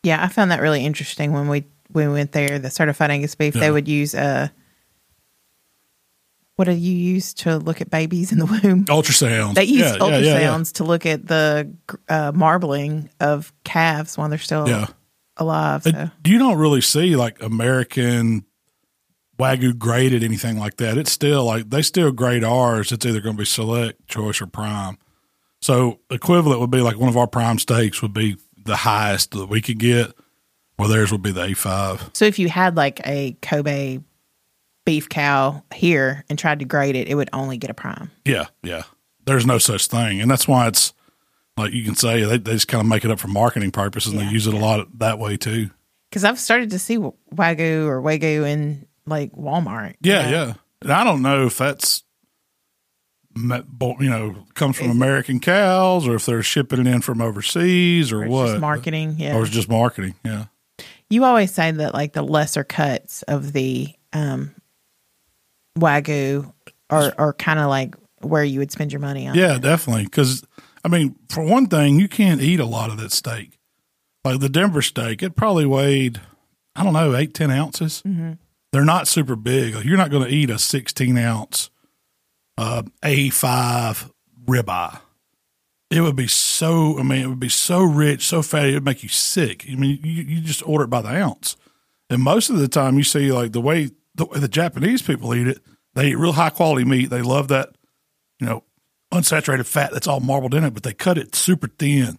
Yeah, 0.02 0.22
I 0.22 0.28
found 0.28 0.50
that 0.50 0.60
really 0.60 0.84
interesting 0.84 1.32
when 1.32 1.48
we 1.48 1.64
when 1.92 2.08
we 2.08 2.14
went 2.14 2.32
there. 2.32 2.58
The 2.58 2.70
certified 2.70 3.10
Angus 3.10 3.34
beef, 3.36 3.54
Yeah. 3.54 3.60
they 3.60 3.70
would 3.70 3.86
use 3.88 4.14
uh 4.16 4.48
what 6.62 6.72
do 6.72 6.78
you 6.78 6.92
use 6.94 7.34
to 7.34 7.58
look 7.58 7.80
at 7.80 7.90
babies 7.90 8.30
in 8.30 8.38
the 8.38 8.46
womb? 8.46 8.84
Ultrasounds. 8.86 9.54
They 9.54 9.64
use 9.64 9.80
Yeah, 9.80 9.96
ultrasounds 9.98 10.24
yeah, 10.24 10.38
yeah. 10.56 10.62
to 10.74 10.84
look 10.84 11.06
at 11.06 11.26
the 11.26 11.72
uh, 12.08 12.30
marbling 12.34 13.10
of 13.18 13.52
calves 13.64 14.16
while 14.16 14.28
they're 14.28 14.38
still 14.38 14.68
Yeah. 14.68 14.86
alive. 15.36 15.86
Uh, 15.86 15.90
So. 15.90 16.10
You 16.24 16.38
don't 16.38 16.58
really 16.58 16.80
see 16.80 17.16
like 17.16 17.42
American 17.42 18.44
Wagyu 19.38 19.76
graded 19.76 20.22
anything 20.22 20.56
like 20.58 20.76
that. 20.76 20.96
It's 20.98 21.10
still 21.10 21.44
like 21.44 21.68
they 21.70 21.82
still 21.82 22.12
grade 22.12 22.44
ours. 22.44 22.92
It's 22.92 23.04
either 23.04 23.20
going 23.20 23.34
to 23.34 23.40
be 23.40 23.44
select, 23.44 24.06
choice, 24.06 24.40
or 24.40 24.46
prime. 24.46 24.98
So 25.60 25.98
equivalent 26.10 26.60
would 26.60 26.70
be 26.70 26.80
like 26.80 26.96
one 26.96 27.08
of 27.08 27.16
our 27.16 27.26
prime 27.26 27.58
steaks 27.58 28.02
would 28.02 28.12
be 28.12 28.36
the 28.64 28.76
highest 28.76 29.32
that 29.32 29.46
we 29.48 29.60
could 29.60 29.78
get, 29.78 30.12
where 30.76 30.88
theirs 30.88 31.10
would 31.10 31.22
be 31.22 31.32
the 31.32 31.40
A5. 31.48 32.14
So 32.14 32.24
if 32.24 32.38
you 32.38 32.48
had 32.48 32.76
like 32.76 33.00
a 33.04 33.36
Kobe 33.42 33.98
beef 34.84 35.08
cow 35.08 35.62
here 35.74 36.24
and 36.28 36.38
tried 36.38 36.58
to 36.58 36.64
grade 36.64 36.96
it, 36.96 37.08
it 37.08 37.14
would 37.14 37.30
only 37.32 37.56
get 37.56 37.70
a 37.70 37.74
prime. 37.74 38.10
Yeah, 38.24 38.46
yeah. 38.62 38.82
There's 39.24 39.46
no 39.46 39.58
such 39.58 39.86
thing, 39.86 40.20
and 40.20 40.30
that's 40.30 40.48
why 40.48 40.66
it's 40.68 40.92
like 41.56 41.72
you 41.72 41.84
can 41.84 41.94
say 41.94 42.24
they, 42.24 42.38
they 42.38 42.52
just 42.54 42.68
kind 42.68 42.80
of 42.80 42.88
make 42.88 43.04
it 43.04 43.10
up 43.10 43.20
for 43.20 43.28
marketing 43.28 43.70
purposes, 43.70 44.12
and 44.12 44.20
Yeah. 44.20 44.28
they 44.28 44.32
use 44.32 44.46
it 44.46 44.54
a 44.54 44.58
lot 44.58 44.98
that 44.98 45.18
way 45.18 45.36
too. 45.36 45.70
Because 46.10 46.24
I've 46.24 46.38
started 46.40 46.70
to 46.70 46.78
see 46.78 46.98
wagyu 46.98 47.86
or 47.86 48.02
wagyu 48.02 48.46
in 48.48 48.86
like 49.06 49.32
Walmart. 49.32 49.94
Yeah, 50.00 50.28
yeah. 50.30 50.54
And 50.80 50.92
I 50.92 51.04
don't 51.04 51.22
know 51.22 51.46
if 51.46 51.56
that's 51.58 52.02
you 53.34 54.10
know 54.10 54.44
comes 54.54 54.76
from 54.76 54.90
American 54.90 55.40
cows 55.40 56.06
or 56.06 56.16
if 56.16 56.26
they're 56.26 56.42
shipping 56.42 56.80
it 56.80 56.86
in 56.86 57.00
from 57.00 57.20
overseas 57.22 58.12
or, 58.12 58.18
Or 58.20 58.24
it's 58.24 58.30
what. 58.32 58.46
just 58.48 58.60
marketing. 58.60 59.14
Yeah. 59.18 59.36
Or 59.36 59.42
it's 59.42 59.50
just 59.52 59.68
marketing. 59.70 60.14
Yeah. 60.24 60.46
You 61.08 61.24
always 61.24 61.52
say 61.52 61.70
that 61.70 61.94
like 61.94 62.12
the 62.12 62.22
lesser 62.22 62.64
cuts 62.64 63.22
of 63.22 63.52
the 63.52 63.88
um, 64.12 64.54
wagyu 65.78 66.52
are 66.90 67.14
are 67.18 67.32
kind 67.32 67.58
of 67.58 67.68
like 67.68 67.94
where 68.20 68.44
you 68.44 68.58
would 68.60 68.70
spend 68.70 68.92
your 68.92 69.00
money 69.00 69.26
on. 69.26 69.34
Yeah, 69.34 69.58
definitely. 69.58 70.04
Because 70.04 70.44
I 70.84 70.88
mean, 70.88 71.16
for 71.28 71.42
one 71.42 71.66
thing, 71.66 71.98
you 71.98 72.08
can't 72.08 72.40
eat 72.40 72.60
a 72.60 72.66
lot 72.66 72.90
of 72.90 72.98
that 72.98 73.12
steak. 73.12 73.58
Like 74.24 74.40
the 74.40 74.48
Denver 74.48 74.82
steak, 74.82 75.22
it 75.22 75.36
probably 75.36 75.66
weighed 75.66 76.20
I 76.74 76.84
don't 76.84 76.92
know 76.92 77.14
eight 77.14 77.34
ten 77.34 77.50
ounces. 77.50 78.02
Mm-hmm. 78.06 78.32
They're 78.72 78.84
not 78.84 79.06
super 79.06 79.36
big. 79.36 79.74
Like, 79.74 79.84
you're 79.84 79.98
not 79.98 80.10
going 80.10 80.24
to 80.24 80.34
eat 80.34 80.48
a 80.48 80.58
sixteen 80.58 81.18
ounce 81.18 81.70
uh, 82.56 82.82
A 83.02 83.28
five 83.30 84.10
ribeye. 84.46 84.98
It 85.90 86.00
would 86.00 86.16
be 86.16 86.26
so. 86.26 86.98
I 86.98 87.02
mean, 87.02 87.22
it 87.22 87.26
would 87.26 87.40
be 87.40 87.50
so 87.50 87.82
rich, 87.82 88.26
so 88.26 88.40
fatty. 88.40 88.70
It 88.70 88.74
would 88.74 88.84
make 88.84 89.02
you 89.02 89.10
sick. 89.10 89.66
I 89.70 89.74
mean, 89.74 90.00
you, 90.02 90.22
you 90.22 90.40
just 90.40 90.66
order 90.66 90.84
it 90.84 90.90
by 90.90 91.02
the 91.02 91.10
ounce. 91.10 91.56
And 92.08 92.22
most 92.22 92.48
of 92.48 92.56
the 92.58 92.68
time, 92.68 92.96
you 92.96 93.04
see 93.04 93.30
like 93.30 93.52
the 93.52 93.60
way 93.60 93.90
the, 94.14 94.26
way 94.26 94.38
the 94.38 94.48
Japanese 94.48 95.02
people 95.02 95.34
eat 95.34 95.46
it. 95.46 95.58
They 95.94 96.08
eat 96.08 96.18
real 96.18 96.32
high 96.32 96.50
quality 96.50 96.84
meat. 96.84 97.10
They 97.10 97.22
love 97.22 97.48
that, 97.48 97.70
you 98.40 98.46
know, 98.46 98.64
unsaturated 99.12 99.66
fat 99.66 99.92
that's 99.92 100.06
all 100.06 100.20
marbled 100.20 100.54
in 100.54 100.64
it. 100.64 100.72
But 100.74 100.82
they 100.82 100.94
cut 100.94 101.18
it 101.18 101.34
super 101.34 101.68
thin, 101.68 102.18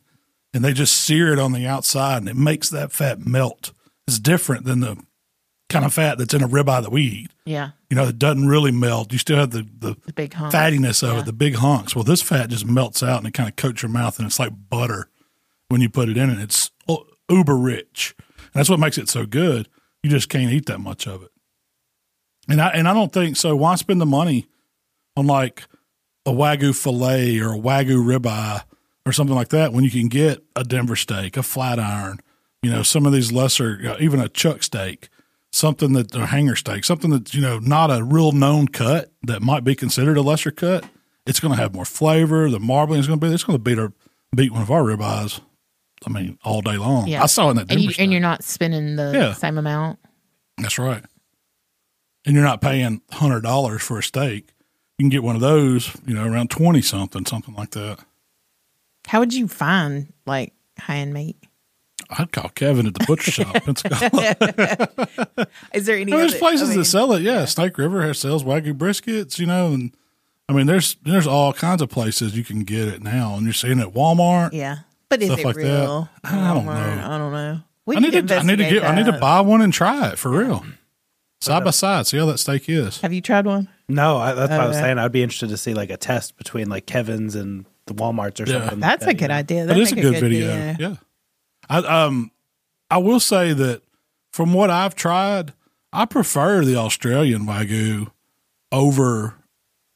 and 0.53 0.63
they 0.63 0.73
just 0.73 0.95
sear 0.97 1.33
it 1.33 1.39
on 1.39 1.53
the 1.53 1.65
outside, 1.67 2.17
and 2.17 2.29
it 2.29 2.35
makes 2.35 2.69
that 2.69 2.91
fat 2.91 3.25
melt. 3.25 3.71
It's 4.07 4.19
different 4.19 4.65
than 4.65 4.81
the 4.81 4.97
kind 5.69 5.85
of 5.85 5.93
fat 5.93 6.17
that's 6.19 6.33
in 6.35 6.43
a 6.43 6.47
ribeye 6.47 6.83
that 6.83 6.91
we 6.91 7.01
eat. 7.01 7.31
Yeah. 7.45 7.71
You 7.89 7.95
know, 7.95 8.03
it 8.07 8.19
doesn't 8.19 8.47
really 8.47 8.71
melt. 8.71 9.11
You 9.11 9.17
still 9.17 9.37
have 9.37 9.49
the 9.51 9.67
the 9.79 9.95
The 10.05 10.13
big 10.13 10.33
hunk. 10.33 10.53
fattiness 10.53 11.01
of 11.01 11.13
Yeah. 11.13 11.19
it, 11.21 11.25
the 11.25 11.33
big 11.33 11.55
hunks. 11.55 11.95
Well, 11.95 12.03
this 12.03 12.21
fat 12.21 12.49
just 12.49 12.65
melts 12.67 13.01
out 13.01 13.17
and 13.19 13.27
it 13.27 13.33
kind 13.33 13.49
of 13.49 13.55
coats 13.55 13.81
your 13.81 13.89
mouth, 13.89 14.19
and 14.19 14.27
it's 14.27 14.39
like 14.39 14.51
butter 14.69 15.09
when 15.69 15.81
you 15.81 15.89
put 15.89 16.09
it 16.09 16.17
in 16.17 16.29
and 16.29 16.39
It's 16.41 16.69
uber 17.29 17.55
rich, 17.57 18.13
and 18.27 18.51
that's 18.53 18.69
what 18.69 18.79
makes 18.79 18.97
it 18.99 19.09
so 19.09 19.25
good. 19.25 19.67
You 20.03 20.09
just 20.11 20.29
can't 20.29 20.51
eat 20.51 20.67
that 20.67 20.79
much 20.79 21.07
of 21.07 21.23
it. 21.23 21.31
And 22.49 22.61
I 22.61 22.69
and 22.69 22.87
I 22.87 22.93
don't 22.93 23.11
think 23.13 23.37
so. 23.37 23.55
Why 23.55 23.75
spend 23.75 24.01
the 24.01 24.05
money 24.05 24.47
on 25.15 25.27
like 25.27 25.63
a 26.25 26.31
wagyu 26.31 26.75
fillet 26.75 27.39
or 27.39 27.53
a 27.53 27.57
wagyu 27.57 28.03
ribeye 28.03 28.63
or 29.05 29.11
something 29.11 29.35
like 29.35 29.49
that 29.49 29.73
when 29.73 29.83
you 29.83 29.91
can 29.91 30.07
get 30.07 30.43
a 30.55 30.63
Denver 30.63 30.95
steak, 30.95 31.37
a 31.37 31.43
flat 31.43 31.79
iron, 31.79 32.19
you 32.61 32.69
know, 32.71 32.83
some 32.83 33.05
of 33.05 33.11
these 33.13 33.31
lesser, 33.31 33.95
even 33.99 34.19
a 34.19 34.27
chuck 34.29 34.63
steak, 34.63 35.09
something 35.51 35.93
that 35.93 36.13
a 36.15 36.25
hanger 36.27 36.55
steak, 36.55 36.83
something 36.83 37.11
that's 37.11 37.33
you 37.33 37.41
know 37.41 37.59
not 37.59 37.89
a 37.91 38.03
real 38.03 38.31
known 38.33 38.67
cut 38.67 39.11
that 39.23 39.41
might 39.41 39.63
be 39.63 39.75
considered 39.75 40.17
a 40.17 40.21
lesser 40.21 40.51
cut. 40.51 40.85
It's 41.25 41.39
going 41.39 41.53
to 41.55 41.61
have 41.61 41.73
more 41.73 41.85
flavor. 41.85 42.49
The 42.49 42.59
marbling 42.59 42.99
is 42.99 43.07
going 43.07 43.19
to 43.19 43.25
be. 43.25 43.33
It's 43.33 43.45
going 43.45 43.57
to 43.57 43.63
beat 43.63 43.79
our 43.79 43.93
beat 44.35 44.51
one 44.51 44.61
of 44.61 44.69
our 44.71 44.83
ribeyes. 44.83 45.39
I 46.05 46.09
mean, 46.09 46.37
all 46.43 46.61
day 46.61 46.75
long. 46.75 47.07
Yeah. 47.07 47.23
I 47.23 47.27
saw 47.27 47.47
it 47.47 47.51
in 47.51 47.55
that 47.57 47.71
and 47.71 47.79
you, 47.79 47.91
and 47.97 48.11
you're 48.11 48.19
not 48.19 48.43
spending 48.43 48.97
the 48.97 49.11
Yeah. 49.15 49.33
same 49.33 49.57
amount. 49.57 49.99
That's 50.57 50.77
right. 50.77 51.01
And 52.26 52.36
you're 52.36 52.43
not 52.43 52.61
paying 52.61 53.01
hundred 53.11 53.41
dollars 53.41 53.82
for 53.82 53.99
a 53.99 54.03
steak. 54.03 54.53
You 54.97 55.03
can 55.03 55.09
get 55.09 55.24
one 55.24 55.36
of 55.36 55.41
those, 55.41 55.95
you 56.05 56.13
know, 56.13 56.26
around 56.26 56.49
twenty 56.49 56.82
something, 56.82 57.26
something 57.26 57.53
like 57.55 57.71
that. 57.71 57.99
How 59.07 59.19
would 59.19 59.34
you 59.34 59.47
find 59.47 60.13
like 60.26 60.53
high 60.80 60.97
end 60.97 61.13
meat? 61.13 61.36
I'd 62.09 62.32
call 62.32 62.49
Kevin 62.49 62.86
at 62.88 62.93
the 62.93 63.05
Butcher 63.05 63.32
Shoppe 63.32 63.63
Pensacola. 63.63 65.47
Is 65.74 65.86
there 65.86 65.97
any? 65.97 66.11
there's 66.11 66.36
places 66.36 66.69
I 66.69 66.71
mean, 66.71 66.80
that 66.80 66.86
sell 66.86 67.13
it. 67.13 67.21
Yeah, 67.21 67.45
Snake 67.45 67.78
River 67.78 68.01
has 68.03 68.19
sells 68.19 68.43
wagyu 68.43 68.74
briskets, 68.74 69.39
you 69.39 69.45
know, 69.45 69.74
and 69.74 69.95
I 70.47 70.53
mean, 70.53 70.67
there's 70.67 70.95
there's 71.03 71.28
all 71.28 71.53
kinds 71.53 71.82
of 71.82 71.89
places 71.89 72.38
you 72.38 72.43
can 72.43 72.63
get 72.63 72.88
it 72.88 73.01
now, 73.01 73.36
and 73.36 73.43
you're 73.43 73.53
seeing 73.53 73.80
it 73.80 73.88
at 73.88 73.93
Walmart. 73.93 74.51
Yeah, 74.53 74.80
but 75.09 75.21
is 75.21 75.30
it 75.30 75.43
like 75.43 75.55
that. 75.55 75.61
real? 75.63 76.09
I 76.24 76.53
don't 76.53 76.65
Walmart? 76.65 76.97
know. 76.97 77.07
I 77.07 77.17
don't 77.17 77.32
know. 77.32 77.59
I 77.89 77.99
need 77.99 78.13
need 78.13 78.28
to 78.28 78.36
I 78.38 78.43
need 78.43 78.57
to 78.57 78.69
get 78.69 78.84
I 78.84 78.95
need 78.95 79.05
to 79.07 79.17
buy 79.19 79.41
one 79.41 79.61
and 79.61 79.74
try 79.74 80.09
it 80.09 80.19
for 80.19 80.30
real, 80.30 80.65
side 81.43 81.63
by 81.63 81.71
side. 81.71 82.07
See 82.07 82.17
how 82.17 82.25
that 82.27 82.37
steak 82.39 82.67
is. 82.69 83.01
Have 83.01 83.13
you 83.13 83.21
tried 83.21 83.45
one? 83.45 83.69
No, 83.87 84.17
I, 84.17 84.33
that's 84.33 84.49
what 84.51 84.59
I 84.59 84.67
was 84.67 84.75
Okay. 84.77 84.85
saying. 84.85 84.97
I'd 84.99 85.11
be 85.11 85.23
interested 85.23 85.49
to 85.49 85.57
see 85.57 85.73
like 85.73 85.89
a 85.89 85.97
test 85.97 86.37
between 86.37 86.69
like 86.69 86.85
Kevin's 86.85 87.35
and 87.35 87.65
the 87.85 87.93
WalMarts 87.93 88.39
or 88.45 88.49
Yeah. 88.49 88.59
something. 88.61 88.79
That's 88.79 89.05
like 89.05 89.17
a 89.17 89.19
good 89.19 89.29
that, 89.29 89.39
idea. 89.39 89.61
That 89.65 89.67
That'd 89.75 89.83
is 89.83 89.91
a 89.91 89.95
make 89.95 90.03
good, 90.03 90.19
video. 90.19 90.75
Yeah. 90.79 90.95
I 91.69 91.77
um 92.05 92.31
I 92.89 92.97
will 92.97 93.19
say 93.19 93.53
that 93.53 93.81
from 94.31 94.53
what 94.53 94.69
I've 94.69 94.95
tried, 94.95 95.53
I 95.91 96.05
prefer 96.05 96.63
the 96.65 96.75
Australian 96.77 97.45
wagyu 97.45 98.09
over 98.71 99.35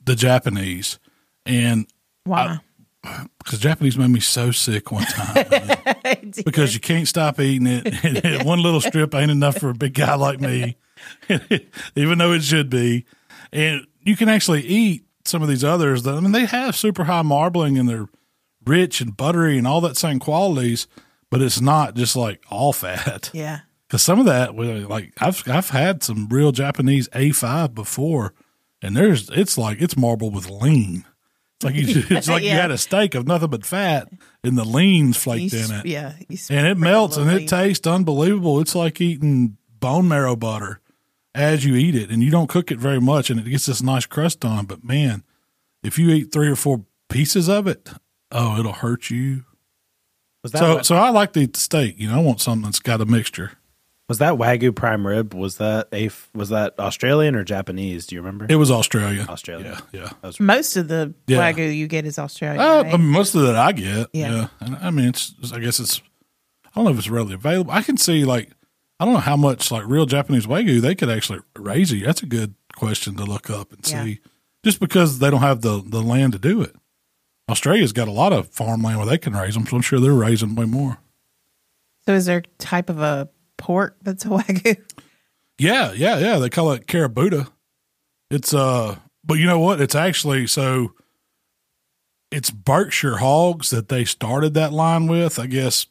the 0.03 0.15
Japanese. 0.15 0.99
And 1.45 1.87
Why? 2.25 2.59
because 3.37 3.59
Japanese 3.59 3.97
made 3.97 4.09
me 4.09 4.19
so 4.19 4.51
sick 4.51 4.91
one 4.91 5.05
time 5.05 5.45
because 6.45 6.73
you 6.73 6.79
can't 6.81 7.07
stop 7.07 7.39
eating 7.39 7.67
it. 7.67 8.03
And 8.03 8.43
one 8.45 8.61
little 8.61 8.81
strip 8.81 9.15
ain't 9.15 9.31
enough 9.31 9.57
for 9.59 9.69
a 9.69 9.73
big 9.73 9.93
guy 9.93 10.15
like 10.15 10.41
me, 10.41 10.75
even 11.95 12.17
though 12.17 12.33
it 12.33 12.43
should 12.43 12.69
be. 12.69 13.05
And 13.51 13.85
you 14.01 14.15
can 14.15 14.29
actually 14.29 14.61
eat 14.63 15.03
some 15.25 15.41
of 15.41 15.49
these 15.49 15.63
others. 15.63 16.03
That, 16.03 16.15
I 16.15 16.19
mean, 16.19 16.31
they 16.31 16.45
have 16.45 16.75
super 16.75 17.05
high 17.05 17.21
marbling 17.21 17.77
and 17.77 17.87
they're 17.87 18.07
rich 18.65 19.01
and 19.01 19.15
buttery 19.15 19.57
and 19.57 19.67
all 19.67 19.81
that 19.81 19.97
same 19.97 20.19
qualities, 20.19 20.87
but 21.29 21.41
it's 21.41 21.61
not 21.61 21.95
just 21.95 22.15
like 22.15 22.41
all 22.49 22.73
fat. 22.73 23.31
yeah. 23.33 23.61
Because 23.87 24.01
some 24.01 24.19
of 24.19 24.25
that, 24.25 24.55
like 24.55 25.13
I've 25.19 25.47
I've 25.47 25.69
had 25.69 26.03
some 26.03 26.27
real 26.27 26.51
Japanese 26.51 27.07
A 27.13 27.31
five 27.31 27.73
before, 27.73 28.33
and 28.81 28.97
there's 28.97 29.29
it's 29.29 29.57
like 29.57 29.81
it's 29.81 29.95
marbled 29.95 30.35
with 30.35 30.49
lean. 30.49 31.05
It's 31.55 31.63
like 31.65 31.75
you 31.75 32.03
it's 32.17 32.27
like 32.27 32.43
you 32.43 32.49
had 32.49 32.69
a 32.69 32.77
steak 32.77 33.15
of 33.15 33.25
nothing 33.27 33.49
but 33.49 33.65
fat, 33.65 34.09
and 34.43 34.57
the 34.57 34.65
lean's 34.65 35.15
flaked 35.15 35.53
You 35.53 35.59
in 35.63 35.71
it, 35.71 35.85
Yeah. 35.85 36.13
And 36.49 36.67
it 36.67 36.77
melts 36.77 37.15
and 37.15 37.27
little 37.27 37.43
it 37.43 37.47
tastes 37.47 37.87
unbelievable. 37.87 38.59
It's 38.59 38.75
like 38.75 38.99
eating 38.99 39.55
bone 39.79 40.09
marrow 40.09 40.35
butter 40.35 40.81
as 41.37 41.63
you 41.63 41.75
eat 41.75 41.95
it, 41.95 42.09
and 42.09 42.23
you 42.23 42.31
don't 42.31 42.47
cook 42.49 42.71
it 42.71 42.79
very 42.79 42.99
much, 42.99 43.29
and 43.29 43.39
it 43.39 43.43
gets 43.49 43.67
this 43.67 43.81
nice 43.83 44.05
crust 44.05 44.43
on. 44.43 44.65
But 44.65 44.83
man, 44.83 45.23
if 45.83 45.97
you 45.99 46.09
eat 46.09 46.31
three 46.31 46.49
or 46.49 46.55
four 46.55 46.83
pieces 47.09 47.47
of 47.47 47.67
it, 47.67 47.89
oh, 48.31 48.59
it'll 48.59 48.73
hurt 48.73 49.09
you. 49.09 49.43
Was 50.43 50.51
that 50.51 50.59
So, 50.59 50.75
wa- 50.75 50.81
so 50.81 50.95
I 50.95 51.09
like 51.09 51.33
to 51.33 51.41
eat 51.41 51.53
the 51.53 51.59
steak. 51.59 51.95
You 51.99 52.09
know, 52.09 52.17
I 52.17 52.21
want 52.21 52.41
something 52.41 52.63
that's 52.63 52.79
got 52.79 53.01
a 53.01 53.05
mixture. 53.05 53.51
was 54.09 54.19
that 54.19 54.33
wagyu 54.35 54.73
prime 54.73 55.05
rib? 55.05 55.33
Was 55.33 55.57
that 55.57 55.87
a 55.93 56.09
was 56.33 56.49
that 56.49 56.79
Australian 56.79 57.35
or 57.35 57.43
Japanese? 57.43 58.07
Do 58.07 58.15
you 58.15 58.21
remember? 58.21 58.45
It 58.49 58.55
was 58.55 58.71
Australia. 58.71 59.25
Australia. 59.29 59.81
Yeah, 59.91 60.11
yeah. 60.23 60.31
Most 60.39 60.75
of 60.77 60.87
the 60.87 61.13
Yeah. 61.27 61.37
wagyu 61.53 61.75
you 61.75 61.87
get 61.87 62.05
is 62.05 62.17
Australian. 62.17 62.61
Uh, 62.61 62.83
right? 62.83 62.93
I 62.93 62.97
mean, 62.97 63.07
most 63.07 63.35
of 63.35 63.41
that 63.43 63.55
I 63.55 63.71
get. 63.73 64.07
Yeah. 64.13 64.31
Yeah. 64.33 64.47
And 64.61 64.75
I 64.77 64.89
mean, 64.91 65.09
it's, 65.09 65.33
I 65.53 65.59
guess 65.59 65.79
it's, 65.79 66.01
I 66.65 66.69
don't 66.75 66.85
know 66.85 66.91
if 66.91 66.97
it's 66.99 67.09
readily 67.09 67.33
available. 67.33 67.71
I 67.71 67.81
can 67.81 67.97
see 67.97 68.23
like, 68.23 68.51
I 68.99 69.05
don't 69.05 69.13
know 69.13 69.19
how 69.19 69.37
much 69.37 69.71
like 69.71 69.83
real 69.87 70.05
Japanese 70.05 70.47
Wagyu 70.47 70.81
they 70.81 70.95
could 70.95 71.09
actually 71.09 71.39
raise 71.55 71.91
you. 71.91 72.05
That's 72.05 72.23
a 72.23 72.25
good 72.25 72.55
question 72.75 73.15
to 73.17 73.25
look 73.25 73.49
up 73.49 73.71
and 73.71 73.87
Yeah. 73.87 74.03
see 74.03 74.19
just 74.65 74.79
because 74.79 75.19
they 75.19 75.29
don't 75.29 75.41
have 75.41 75.61
the, 75.61 75.83
the 75.85 76.01
land 76.01 76.33
to 76.33 76.39
do 76.39 76.61
it. 76.61 76.75
Australia's 77.49 77.93
got 77.93 78.07
a 78.07 78.11
lot 78.11 78.33
of 78.33 78.49
farmland 78.49 78.97
where 78.97 79.05
they 79.07 79.17
can 79.17 79.33
raise 79.33 79.53
them. 79.53 79.65
So 79.67 79.75
I'm 79.77 79.81
sure 79.81 79.99
they're 79.99 80.13
raising 80.13 80.55
way 80.55 80.65
more. 80.65 80.97
so 82.05 82.13
is 82.13 82.25
there 82.25 82.39
a 82.39 82.41
type 82.57 82.89
of 82.89 82.99
a 82.99 83.29
pork 83.57 83.97
that's 84.01 84.25
a 84.25 84.27
wagyu? 84.29 84.77
Yeah, 85.59 85.91
yeah, 85.93 86.17
yeah. 86.17 86.37
They 86.39 86.49
call 86.49 86.71
it 86.73 86.87
Kurobuta. 86.87 87.49
It's 88.29 88.53
uh, 88.53 88.97
but 89.23 89.35
you 89.35 89.45
know 89.45 89.59
what? 89.59 89.79
It's 89.79 89.95
actually 89.95 90.47
so. 90.47 90.93
It's 92.29 92.49
Berkshire 92.51 93.17
Hogs 93.17 93.69
that 93.69 93.87
they 93.87 94.03
started 94.03 94.53
that 94.55 94.73
line 94.73 95.07
with. 95.07 95.39
I 95.39 95.45
guess 95.47 95.87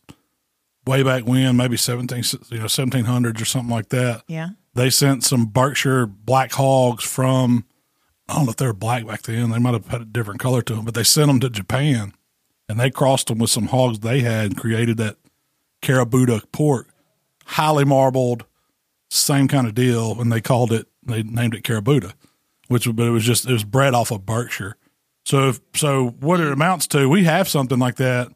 way 0.87 1.03
back 1.03 1.27
when, 1.27 1.57
maybe 1.57 1.77
seventeen, 1.77 2.23
you 2.51 2.59
know, 2.59 2.67
seventeen 2.67 3.05
hundreds 3.05 3.41
or 3.41 3.45
something 3.45 3.71
like 3.71 3.89
that. 3.91 4.23
Yeah. 4.29 4.51
They 4.75 4.91
sent 4.91 5.25
some 5.25 5.47
Berkshire 5.47 6.07
black 6.07 6.53
hogs 6.53 7.05
from. 7.05 7.65
I 8.29 8.35
don't 8.35 8.47
know 8.47 8.51
if 8.51 8.57
they 8.57 8.67
were 8.67 8.73
black 8.73 9.07
back 9.07 9.23
then. 9.23 9.51
They 9.51 9.59
might 9.59 9.75
have 9.75 9.87
had 9.87 10.03
a 10.03 10.05
different 10.05 10.41
color 10.41 10.61
to 10.61 10.75
them, 10.75 10.85
but 10.85 10.95
they 10.95 11.05
sent 11.05 11.29
them 11.29 11.39
to 11.41 11.49
Japan, 11.49 12.13
and 12.69 12.79
they 12.79 12.91
crossed 12.91 13.29
them 13.29 13.39
with 13.39 13.51
some 13.51 13.69
hogs 13.69 14.01
they 14.01 14.21
had 14.21 14.47
and 14.47 14.57
created 14.57 14.97
that 14.97 15.17
Kurobuta 15.81 16.43
pork, 16.51 16.89
highly 17.45 17.85
marbled, 17.85 18.45
same 19.11 19.47
kind 19.47 19.67
of 19.67 19.75
deal, 19.75 20.21
and 20.21 20.33
they 20.33 20.41
called 20.41 20.73
it 20.73 20.89
they 21.05 21.23
named 21.23 21.55
it 21.55 21.63
Kurobuta, 21.63 22.15
which 22.69 22.93
but 22.95 23.07
it 23.07 23.11
was 23.11 23.25
just 23.25 23.49
it 23.49 23.53
was 23.53 23.65
bred 23.65 23.95
off 23.95 24.11
of 24.11 24.27
Berkshire. 24.27 24.77
So 25.25 25.49
if, 25.49 25.61
so 25.75 26.09
what 26.21 26.41
it 26.41 26.47
hmm. 26.47 26.53
amounts 26.53 26.87
to, 26.89 27.09
we 27.09 27.25
have 27.25 27.49
something 27.49 27.79
like 27.79 27.97
that 27.97 28.29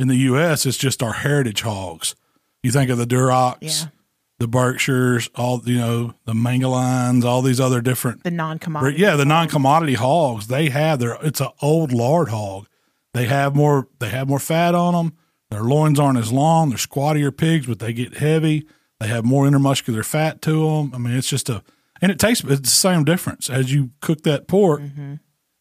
in 0.00 0.08
the 0.08 0.16
U.S. 0.16 0.66
It's 0.66 0.76
just 0.78 1.02
our 1.02 1.12
heritage 1.12 1.60
hogs. 1.62 2.14
You 2.62 2.70
think 2.72 2.90
of 2.90 2.98
the 2.98 3.06
Durocs, 3.06 3.56
Yeah. 3.84 3.90
the 4.38 4.48
Berkshires, 4.48 5.28
all 5.36 5.62
you 5.64 5.78
know, 5.78 6.14
the 6.24 6.32
Mangalines, 6.32 7.24
all 7.24 7.42
these 7.42 7.60
other 7.60 7.80
different 7.80 8.24
The 8.24 8.30
non 8.30 8.58
commodity. 8.58 8.98
yeah, 9.00 9.16
the 9.16 9.24
non-commodity 9.24 9.94
hogs 9.94 10.46
they 10.48 10.68
have 10.70 10.98
their 10.98 11.16
it's 11.22 11.40
an 11.40 11.48
old 11.62 11.92
lard 11.92 12.28
hog. 12.30 12.66
They 13.14 13.26
have 13.26 13.54
more 13.54 13.88
they 13.98 14.08
have 14.10 14.28
more 14.28 14.38
fat 14.38 14.74
on 14.74 14.94
them. 14.94 15.16
Their 15.50 15.62
loins 15.62 15.98
aren't 15.98 16.18
as 16.18 16.30
long. 16.32 16.68
They're 16.68 16.78
squattier 16.78 17.30
pigs, 17.36 17.66
but 17.66 17.78
they 17.80 17.92
get 17.92 18.18
heavy. 18.18 18.66
They 19.00 19.08
have 19.08 19.24
more 19.24 19.46
intermuscular 19.46 20.04
fat 20.04 20.40
to 20.42 20.52
them. 20.68 20.92
I 20.94 20.98
mean, 20.98 21.16
it's 21.16 21.28
just 21.28 21.48
a 21.48 21.62
and 22.02 22.10
it 22.12 22.18
tastes 22.18 22.44
it's 22.44 22.60
the 22.60 22.66
same 22.68 23.04
difference 23.04 23.50
as 23.50 23.72
you 23.72 23.90
cook 24.00 24.22
that 24.22 24.46
pork. 24.48 24.80
Mm-hmm. 24.80 25.14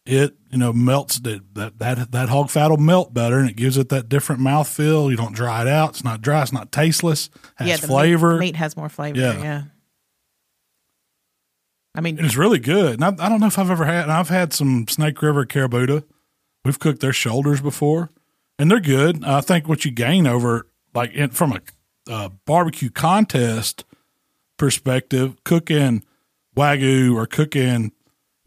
It 0.06 0.36
you 0.50 0.58
know 0.58 0.74
melts 0.74 1.20
the, 1.20 1.41
that 1.54 1.78
that 1.80 2.12
that 2.12 2.30
hog 2.30 2.50
fat 2.50 2.70
will 2.70 2.78
melt 2.78 3.14
better, 3.14 3.38
and 3.39 3.50
it 3.50 3.56
gives 3.56 3.78
it 3.78 3.89
that 3.89 4.10
different 4.10 4.41
mouthfeel. 4.41 5.12
You 5.12 5.18
don't 5.18 5.36
dry 5.36 5.62
it 5.62 5.68
out. 5.68 5.91
It's 5.91 6.04
not 6.04 6.22
dry. 6.22 6.41
It's 6.41 6.54
not 6.54 6.72
tasteless. 6.72 7.30
Has 7.56 7.68
yeah, 7.68 7.78
the 7.78 7.88
flavor. 7.88 8.34
Meat, 8.34 8.47
meat 8.47 8.56
has 8.56 8.76
more 8.76 8.89
flavor. 8.89 9.20
Yeah. 9.20 9.41
Yeah. 9.41 9.64
I 11.95 12.02
mean, 12.02 12.18
And 12.18 12.26
it's 12.26 12.38
really 12.38 12.60
good. 12.60 12.93
And 13.02 13.04
I, 13.04 13.26
I 13.26 13.30
don't 13.30 13.39
know 13.39 13.47
if 13.47 13.60
I've 13.60 13.72
ever 13.72 13.86
had. 13.86 14.04
And 14.04 14.12
I've 14.12 14.30
had 14.30 14.54
some 14.54 14.88
Snake 14.88 15.22
River 15.22 15.45
Kurobuta. 15.45 16.04
We've 16.64 16.80
cooked 16.80 17.02
their 17.02 17.14
shoulders 17.14 17.62
before, 17.62 18.10
and 18.58 18.70
they're 18.70 18.80
good. 18.80 19.24
I 19.24 19.41
think 19.41 19.68
what 19.68 19.86
you 19.86 19.91
gain 19.91 20.28
over, 20.28 20.68
like 20.93 21.12
in, 21.14 21.30
from 21.32 21.54
a 21.54 21.62
uh, 22.12 22.30
barbecue 22.45 22.89
contest 22.89 23.86
perspective, 24.58 25.43
cooking 25.43 26.04
wagyu 26.56 27.16
or 27.16 27.26
cooking, 27.26 27.91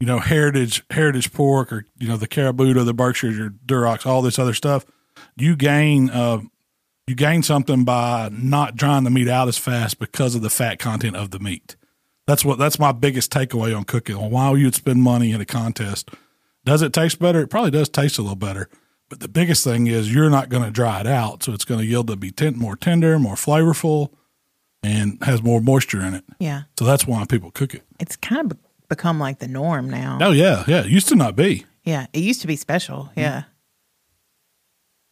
you 0.03 0.07
know, 0.07 0.19
heritage 0.19 0.83
heritage 0.89 1.31
pork 1.31 1.71
or 1.71 1.85
you 1.97 2.09
know 2.09 2.17
the 2.17 2.27
Kurobuta, 2.27 2.83
the 2.83 2.93
Berkshire, 2.93 3.31
your 3.31 3.51
Durocs, 3.51 4.05
all 4.05 4.21
this 4.21 4.37
other 4.37 4.53
stuff, 4.53 4.83
you 5.37 5.55
gain. 5.55 6.09
Uh, 6.09 6.41
you 7.07 7.15
gain 7.15 7.41
something 7.41 7.85
by 7.85 8.27
not 8.33 8.75
drying 8.75 9.05
the 9.05 9.09
meat 9.09 9.29
out 9.29 9.47
as 9.47 9.57
fast 9.57 9.97
because 9.99 10.35
of 10.35 10.41
the 10.41 10.49
fat 10.49 10.77
content 10.77 11.15
of 11.15 11.31
the 11.31 11.39
meat. 11.39 11.77
That's 12.27 12.43
what 12.43 12.59
that's 12.59 12.77
my 12.77 12.91
biggest 12.91 13.31
takeaway 13.31 13.73
on 13.75 13.85
cooking. 13.85 14.15
On 14.17 14.29
why 14.29 14.51
you'd 14.55 14.75
spend 14.75 15.01
money 15.01 15.31
in 15.31 15.39
a 15.39 15.45
contest. 15.45 16.09
Does 16.65 16.81
it 16.81 16.91
taste 16.91 17.19
better? 17.19 17.39
It 17.39 17.47
probably 17.49 17.71
does 17.71 17.87
taste 17.87 18.17
a 18.17 18.21
little 18.23 18.35
better. 18.35 18.67
But 19.09 19.21
the 19.21 19.29
biggest 19.29 19.63
thing 19.63 19.87
is 19.87 20.13
you're 20.13 20.29
not 20.29 20.49
going 20.49 20.63
to 20.63 20.71
dry 20.71 20.99
it 20.99 21.07
out, 21.07 21.43
so 21.43 21.53
it's 21.53 21.63
going 21.65 21.79
to 21.79 21.85
yield 21.85 22.07
to 22.07 22.17
be 22.17 22.29
ten- 22.31 22.59
more 22.59 22.75
tender, 22.75 23.17
more 23.19 23.35
flavorful, 23.35 24.09
and 24.81 25.17
has 25.23 25.41
more 25.41 25.61
moisture 25.61 26.01
in 26.01 26.13
it. 26.13 26.25
yeah, 26.39 26.63
So 26.77 26.83
that's 26.83 27.07
why 27.07 27.23
people 27.25 27.51
cook 27.51 27.73
it. 27.73 27.83
it's 28.01 28.17
kind 28.17 28.51
of 28.51 28.57
become 28.95 29.19
like 29.19 29.39
the 29.39 29.47
norm 29.47 29.89
now. 29.89 30.17
Oh 30.21 30.31
yeah, 30.31 30.63
yeah. 30.67 30.81
It 30.81 30.87
used 30.89 31.07
to 31.09 31.15
not 31.15 31.35
be. 31.35 31.65
Yeah, 31.83 32.07
it 32.13 32.19
used 32.19 32.41
to 32.41 32.47
be 32.47 32.55
special. 32.55 33.05
Mm-hmm. 33.11 33.19
Yeah, 33.19 33.43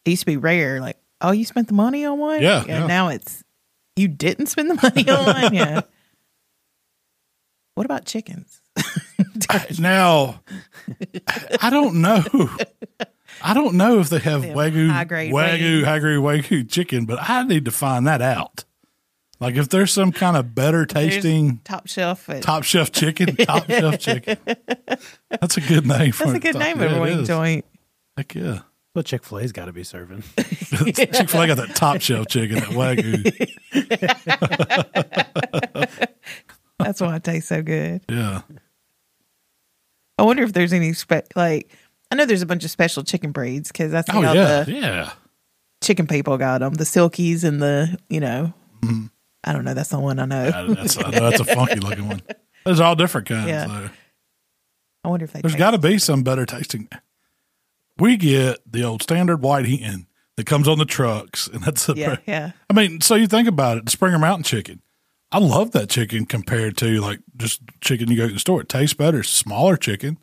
it 0.06 0.10
used 0.12 0.22
to 0.22 0.26
be 0.26 0.38
rare. 0.38 0.80
Like, 0.82 0.98
oh, 1.22 1.32
you 1.32 1.46
spent 1.46 1.68
the 1.68 1.74
money 1.74 2.06
on 2.06 2.20
one. 2.20 2.42
Yeah, 2.42 2.64
yeah. 2.68 2.86
Now 2.88 3.10
it's 3.10 3.44
you 3.96 4.08
didn't 4.08 4.48
spend 4.48 4.70
the 4.70 4.76
money 4.76 5.10
on 5.10 5.26
one. 5.26 5.54
Yeah. 5.62 5.82
What 7.76 7.86
about 7.86 8.06
chickens? 8.06 8.62
Now, 9.80 10.42
I 11.62 11.70
don't 11.70 11.96
know. 12.02 12.24
I 13.42 13.54
don't 13.54 13.76
know 13.76 14.00
if 14.00 14.10
they 14.10 14.20
have 14.20 14.42
Them 14.44 14.56
wagyu, 14.56 14.90
high-grade 14.90 15.34
wagyu, 15.34 15.82
wagyu. 15.82 15.84
high 15.86 16.00
grade 16.00 16.20
wagyu 16.20 16.70
chicken, 16.70 17.06
but 17.06 17.18
I 17.22 17.44
need 17.44 17.66
to 17.66 17.72
find 17.72 18.06
that 18.08 18.22
out. 18.22 18.66
Like 19.42 19.56
if 19.56 19.68
there's 19.70 19.92
some 19.92 20.12
kind 20.12 20.38
of 20.38 20.54
better 20.56 20.86
tasting 20.86 21.60
top 21.64 21.88
shelf. 21.88 22.30
At, 22.30 22.44
top 22.44 22.64
chef 22.64 22.92
chicken, 22.92 23.36
top 23.38 23.66
chef 23.68 24.00
chicken. 24.00 24.38
That's 25.30 25.58
a 25.58 25.62
good 25.62 25.86
name. 25.88 26.12
For 26.12 26.26
that's 26.26 26.36
a 26.38 26.40
good 26.40 26.56
name 26.58 26.80
Yeah, 26.80 26.86
of 26.86 26.98
a 26.98 27.02
wing 27.02 27.26
joint. 27.26 27.66
Heck 28.16 28.36
yeah. 28.36 28.60
What 28.94 29.06
Chick 29.06 29.24
Fil 29.24 29.40
A's 29.40 29.52
got 29.54 29.66
to 29.66 29.74
be 29.74 29.84
serving. 29.86 30.22
Chick 30.38 31.30
Fil 31.30 31.42
A 31.42 31.48
got 31.48 31.58
that 31.58 31.72
top 31.76 32.02
shelf 32.02 32.28
chicken, 32.28 32.58
that 32.58 32.68
wagyu. 32.70 33.24
That's 36.80 37.00
why 37.02 37.16
it 37.16 37.24
tastes 37.24 37.50
so 37.50 37.62
good. 37.62 38.02
Yeah. 38.10 38.42
I 40.18 40.24
wonder 40.24 40.44
if 40.44 40.54
there's 40.54 40.74
any 40.74 40.94
spe- 40.94 41.36
like. 41.36 41.70
I 42.12 42.16
know 42.16 42.26
there's 42.26 42.42
a 42.42 42.46
bunch 42.46 42.66
of 42.66 42.72
special 42.72 43.04
chicken 43.04 43.32
breeds 43.32 43.72
because 43.72 43.92
that's 43.92 44.10
Oh 44.10 44.22
how 44.22 44.34
yeah, 44.34 44.64
the 44.64 44.72
yeah. 44.74 45.12
chicken 45.82 46.06
people 46.08 46.38
got 46.38 46.58
them. 46.60 46.74
The 46.74 46.84
silkies 46.84 47.44
and 47.46 47.62
the 47.62 47.98
you 48.10 48.20
know. 48.20 48.54
Mm-hmm. 48.82 49.06
I 49.44 49.54
don't 49.54 49.66
know. 49.66 49.74
That's 49.74 49.90
the 49.90 50.00
one 50.00 50.20
I 50.20 50.26
know. 50.26 50.52
Mm-hmm. 50.52 50.74
That's, 50.74 50.98
know 50.98 51.10
that's 51.12 51.40
a 51.40 51.46
funky 51.56 51.80
looking 51.80 52.08
one. 52.08 52.22
There's 52.66 52.80
all 52.80 52.96
different 52.96 53.28
kinds. 53.28 53.48
Yeah. 53.48 53.66
though. 53.68 53.90
I 55.04 55.08
wonder 55.08 55.26
if 55.26 55.34
they. 55.34 55.42
There's 55.42 55.56
got 55.56 55.72
to 55.72 55.78
be 55.80 55.98
some 55.98 56.22
better 56.24 56.46
tasting. 56.46 56.88
We 57.98 58.18
get 58.18 58.60
the 58.72 58.84
old 58.84 59.02
standard 59.04 59.42
white 59.42 59.66
hen 59.66 60.08
that 60.38 60.46
comes 60.46 60.68
on 60.68 60.78
the 60.78 60.86
trucks, 60.86 61.48
and 61.48 61.64
that's 61.64 61.86
the. 61.88 61.96
Yeah, 61.96 62.18
yeah. 62.28 62.52
I 62.70 62.74
mean, 62.74 63.02
so 63.02 63.16
you 63.16 63.28
think 63.28 63.48
about 63.48 63.78
it, 63.78 63.86
the 63.86 63.92
Springer 63.92 64.20
Mountain 64.20 64.44
chicken. 64.44 64.82
I 65.32 65.40
love 65.40 65.72
that 65.72 65.90
chicken 65.90 66.26
compared 66.26 66.78
to 66.78 67.00
like 67.00 67.20
just 67.38 67.62
chicken 67.82 68.10
you 68.12 68.18
go 68.18 68.28
to 68.28 68.34
the 68.34 68.40
store. 68.40 68.62
It 68.62 68.70
tastes 68.70 68.94
better. 68.94 69.20
It's 69.22 69.30
smaller 69.30 69.78
chicken. 69.78 70.18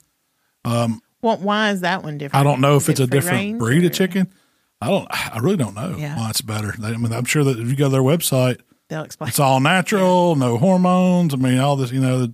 Um, 0.64 1.00
Well, 1.22 1.38
why 1.38 1.70
is 1.70 1.80
that 1.80 2.02
one 2.02 2.18
different? 2.18 2.40
I 2.40 2.48
don't 2.48 2.60
know 2.60 2.76
if 2.76 2.84
Is 2.84 2.88
it's 2.90 3.00
it 3.00 3.04
a 3.04 3.06
different 3.06 3.58
breed 3.58 3.82
or- 3.84 3.86
of 3.88 3.92
chicken. 3.92 4.32
I 4.80 4.88
don't. 4.90 5.08
I 5.10 5.38
really 5.40 5.56
don't 5.56 5.74
know 5.74 5.96
Yeah. 5.98 6.16
why 6.16 6.30
it's 6.30 6.40
better. 6.40 6.72
I 6.82 6.96
mean, 6.96 7.12
I'm 7.12 7.24
sure 7.24 7.42
that 7.42 7.58
if 7.58 7.68
you 7.68 7.74
go 7.74 7.86
to 7.86 7.90
their 7.90 8.00
website, 8.02 8.60
They'll 8.88 9.02
explain. 9.04 9.28
it's 9.28 9.38
all 9.38 9.60
natural, 9.60 10.34
no 10.36 10.56
hormones. 10.58 11.34
I 11.34 11.36
mean, 11.36 11.58
all 11.58 11.76
this, 11.76 11.92
you 11.92 12.00
know, 12.00 12.32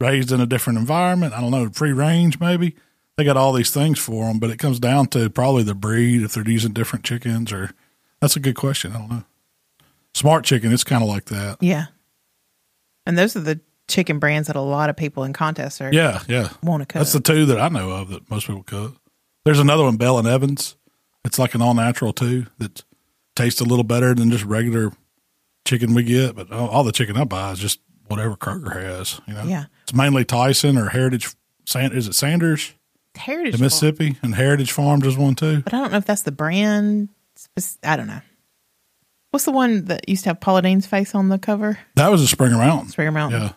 raised 0.00 0.32
in 0.32 0.40
a 0.40 0.46
different 0.46 0.78
environment. 0.78 1.32
I 1.34 1.40
don't 1.40 1.50
know, 1.50 1.68
free 1.70 1.92
range 1.92 2.40
maybe. 2.40 2.74
They 3.16 3.22
got 3.24 3.36
all 3.36 3.52
these 3.52 3.70
things 3.70 3.98
for 4.00 4.24
them, 4.26 4.38
but 4.40 4.50
it 4.50 4.58
comes 4.58 4.80
down 4.80 5.06
to 5.08 5.30
probably 5.30 5.62
the 5.62 5.74
breed 5.74 6.22
if 6.22 6.34
they're 6.34 6.48
using 6.48 6.72
different 6.72 7.04
chickens 7.04 7.52
or. 7.52 7.70
That's 8.20 8.36
a 8.36 8.40
good 8.40 8.56
question. 8.56 8.92
I 8.92 8.98
don't 8.98 9.10
know. 9.10 9.24
Smart 10.14 10.44
chicken, 10.44 10.72
it's 10.72 10.84
kind 10.84 11.02
of 11.02 11.08
like 11.10 11.26
that. 11.26 11.58
Yeah. 11.60 11.86
And 13.06 13.18
those 13.18 13.36
are 13.36 13.40
the 13.40 13.60
chicken 13.86 14.18
brands 14.18 14.46
that 14.46 14.56
a 14.56 14.60
lot 14.62 14.88
of 14.88 14.96
people 14.96 15.24
in 15.24 15.32
contests 15.34 15.80
are 15.82 15.92
Yeah, 15.92 16.22
yeah. 16.26 16.48
want 16.62 16.80
to 16.82 16.86
cook. 16.86 17.00
That's 17.00 17.12
the 17.12 17.20
two 17.20 17.44
that 17.46 17.60
I 17.60 17.68
know 17.68 17.90
of 17.90 18.08
that 18.08 18.30
most 18.30 18.46
people 18.46 18.62
cook. 18.62 18.96
There's 19.44 19.58
another 19.58 19.84
one, 19.84 19.96
Bell 19.98 20.18
and 20.18 20.26
Evans. 20.26 20.76
It's 21.24 21.38
like 21.38 21.54
an 21.54 21.60
all 21.60 21.74
natural 21.74 22.14
too 22.14 22.46
that 22.58 22.82
tastes 23.36 23.60
a 23.60 23.64
little 23.64 23.84
better 23.84 24.14
than 24.14 24.30
just 24.30 24.44
regular 24.44 24.92
chicken 25.64 25.94
we 25.94 26.02
get. 26.02 26.34
But 26.34 26.50
all, 26.52 26.68
all 26.68 26.84
the 26.84 26.92
chicken 26.92 27.16
I 27.16 27.24
buy 27.24 27.52
is 27.52 27.58
just 27.58 27.80
whatever 28.08 28.36
Kroger 28.36 28.74
has. 28.74 29.20
You 29.26 29.34
know, 29.34 29.44
Yeah. 29.44 29.64
It's 29.84 29.94
mainly 29.94 30.24
Tyson 30.24 30.76
or 30.78 30.88
Heritage. 30.90 31.28
San- 31.66 31.92
Is 31.92 32.06
it 32.08 32.14
Sanders, 32.14 32.72
Heritage 33.16 33.54
in 33.54 33.58
Farm. 33.58 33.64
Mississippi, 33.64 34.16
and 34.22 34.34
Heritage 34.34 34.72
Farms 34.72 35.06
is 35.06 35.16
one 35.16 35.34
too. 35.34 35.60
But 35.62 35.72
I 35.74 35.78
don't 35.78 35.92
know 35.92 35.98
if 35.98 36.04
that's 36.04 36.22
the 36.22 36.32
brand. 36.32 37.08
I 37.82 37.96
don't 37.96 38.06
know. 38.06 38.20
What's 39.30 39.44
the 39.46 39.52
one 39.52 39.86
that 39.86 40.08
used 40.08 40.24
to 40.24 40.30
have 40.30 40.40
Paula 40.40 40.62
Deen's 40.62 40.86
face 40.86 41.14
on 41.14 41.28
the 41.28 41.38
cover? 41.38 41.78
That 41.96 42.08
was 42.10 42.22
a 42.22 42.28
Springer 42.28 42.56
Mountain. 42.58 42.90
Springer 42.90 43.10
Mountain. 43.10 43.40
Yeah, 43.42 43.52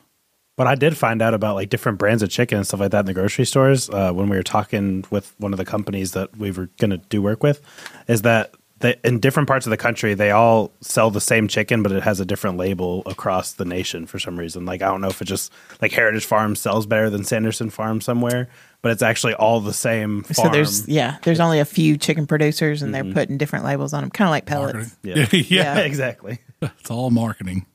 But 0.55 0.65
I 0.67 0.73
did 0.75 0.97
find 0.97 1.21
out 1.21 1.33
about 1.35 1.53
like 1.55 1.69
different 1.69 1.99
brands 1.99 2.23
of 2.23 2.29
chicken 2.29 2.57
and 2.57 2.65
stuff 2.65 2.79
like 2.79 2.91
that 2.91 3.01
in 3.01 3.05
the 3.05 3.13
grocery 3.13 3.45
stores 3.45 3.87
uh, 3.89 4.11
when 4.11 4.27
we 4.29 4.37
were 4.37 4.43
talking 4.43 5.05
with 5.11 5.35
one 5.37 5.53
of 5.53 5.57
the 5.57 5.65
companies 5.65 6.13
that 6.13 6.35
we 6.35 6.49
were 6.51 6.69
going 6.79 6.89
to 6.91 6.97
do 6.97 7.21
work 7.21 7.43
with. 7.43 7.61
Is 8.07 8.23
that 8.23 8.55
they, 8.79 8.95
in 9.03 9.19
different 9.19 9.47
parts 9.47 9.65
of 9.65 9.71
the 9.71 9.77
country 9.77 10.13
they 10.13 10.31
all 10.31 10.71
sell 10.81 11.09
the 11.09 11.21
same 11.21 11.47
chicken, 11.47 11.83
but 11.83 11.91
it 11.91 12.03
has 12.03 12.19
a 12.19 12.25
different 12.25 12.57
label 12.57 13.03
across 13.05 13.53
the 13.53 13.65
nation 13.65 14.05
for 14.05 14.19
some 14.19 14.37
reason. 14.37 14.65
Like 14.65 14.81
I 14.81 14.87
don't 14.87 15.01
know 15.01 15.07
if 15.07 15.21
it 15.21 15.25
just 15.25 15.51
like 15.81 15.91
Heritage 15.91 16.25
Farm 16.25 16.55
sells 16.55 16.85
better 16.85 17.09
than 17.09 17.23
Sanderson 17.23 17.69
Farm 17.69 18.01
somewhere, 18.01 18.49
but 18.81 18.91
it's 18.91 19.01
actually 19.01 19.33
all 19.33 19.59
the 19.59 19.73
same. 19.73 20.23
Farm. 20.23 20.33
So 20.33 20.49
there's 20.49 20.87
yeah, 20.87 21.17
there's 21.23 21.39
only 21.39 21.59
a 21.59 21.65
few 21.65 21.97
chicken 21.97 22.27
producers, 22.27 22.81
and 22.81 22.93
they're 22.93 23.03
mm-hmm. 23.03 23.13
putting 23.13 23.37
different 23.37 23.65
labels 23.65 23.93
on 23.93 24.01
them, 24.01 24.11
kind 24.11 24.27
of 24.27 24.31
like 24.31 24.45
pellets. 24.45 24.73
Marketing. 24.73 24.97
Yeah, 25.03 25.27
yeah. 25.31 25.75
Yeah. 25.75 25.79
exactly. 25.85 26.39
It's 26.61 26.91
all 26.91 27.09
marketing. 27.09 27.65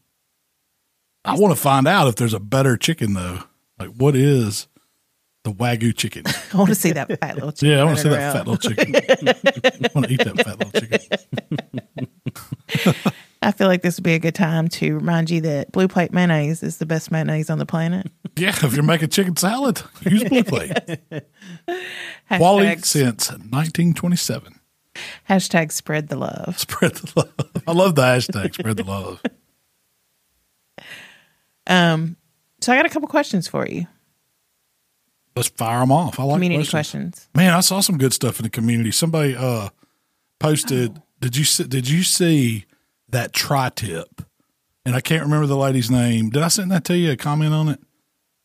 I 1.25 1.39
want 1.39 1.55
to 1.55 1.61
find 1.61 1.87
out 1.87 2.09
if 2.09 2.17
there's 2.17 2.35
a 2.35 2.41
better 2.41 2.77
chicken 2.77 3.15
though. 3.15 3.41
Like, 3.79 3.91
what 3.91 4.15
is 4.15 4.69
the 5.45 5.53
wagyu 5.53 5.97
chicken? 5.97 6.25
I 6.53 6.57
want 6.57 6.69
to 6.69 6.75
see 6.75 6.93
that 6.93 7.19
fat 7.21 7.35
little 7.35 7.53
chicken. 7.53 7.69
Yeah, 7.71 7.81
I 7.81 7.85
want 7.85 7.99
to 7.99 8.03
see 8.03 8.09
running 8.09 8.25
that 8.25 8.33
fat 8.33 8.47
little 8.47 8.71
chicken. 8.71 8.95
I 9.85 9.89
want 9.95 10.07
to 10.07 10.13
eat 10.13 10.25
that 10.25 10.45
fat 10.45 10.59
little 10.59 10.73
chicken. 12.91 13.13
I 13.43 13.51
feel 13.51 13.67
like 13.67 13.83
this 13.83 13.97
would 13.97 14.05
be 14.05 14.15
a 14.15 14.21
good 14.21 14.37
time 14.37 14.69
to 14.69 14.95
remind 14.95 15.29
you 15.29 15.41
that 15.41 15.73
Blue 15.73 15.89
Plate 15.89 16.13
mayonnaise 16.13 16.63
is 16.63 16.77
the 16.77 16.87
best 16.87 17.11
mayonnaise 17.11 17.51
on 17.51 17.59
the 17.59 17.67
planet. 17.67 18.07
Yeah, 18.37 18.51
if 18.51 18.73
you're 18.73 18.85
making 18.85 19.09
chicken 19.09 19.37
salad, 19.37 19.83
use 20.03 20.23
Blue 20.25 20.45
Plate. 20.45 20.79
Quality 22.29 22.81
since 22.83 23.31
1927. 23.31 24.61
hashtag 25.29 25.73
spread 25.73 26.09
the 26.09 26.17
love. 26.17 26.57
Spread 26.59 26.95
the 26.95 27.13
love. 27.17 27.33
I 27.67 27.73
love 27.73 27.95
the 27.97 28.03
hashtag. 28.03 28.55
Spread 28.55 28.77
the 28.77 28.85
love. 28.85 29.21
Um, 31.67 32.17
so 32.61 32.73
I 32.73 32.77
got 32.77 32.87
a 32.87 32.91
couple 32.91 33.09
questions 33.09 33.49
for 33.49 33.67
you. 33.67 33.87
Let's 35.35 35.49
fire 35.49 35.81
them 35.81 35.93
off. 35.93 36.21
I 36.21 36.25
like 36.25 36.37
Community 36.37 36.69
questions. 36.69 37.11
questions. 37.11 37.29
Man, 37.35 37.55
I 37.55 37.61
saw 37.61 37.81
some 37.81 37.99
good 37.99 38.13
stuff 38.13 38.39
in 38.39 38.45
the 38.45 38.51
community. 38.51 38.91
Somebody 38.91 39.35
uh 39.37 39.71
posted. 40.39 41.01
Did 41.21 41.37
you 41.37 41.45
see, 41.45 41.65
did 41.65 41.89
you 41.89 42.03
see 42.03 42.67
that 43.09 43.33
tri 43.33 43.71
tip? 43.71 44.23
And 44.85 44.97
I 44.97 45.01
can't 45.01 45.23
remember 45.23 45.47
the 45.47 45.57
lady's 45.57 45.91
name. 45.91 46.31
Did 46.31 46.43
I 46.43 46.49
send 46.49 46.73
that 46.73 46.85
to 46.87 46.97
you? 46.97 47.13
A 47.13 47.17
comment 47.17 47.55
on 47.55 47.69
it? 47.69 47.81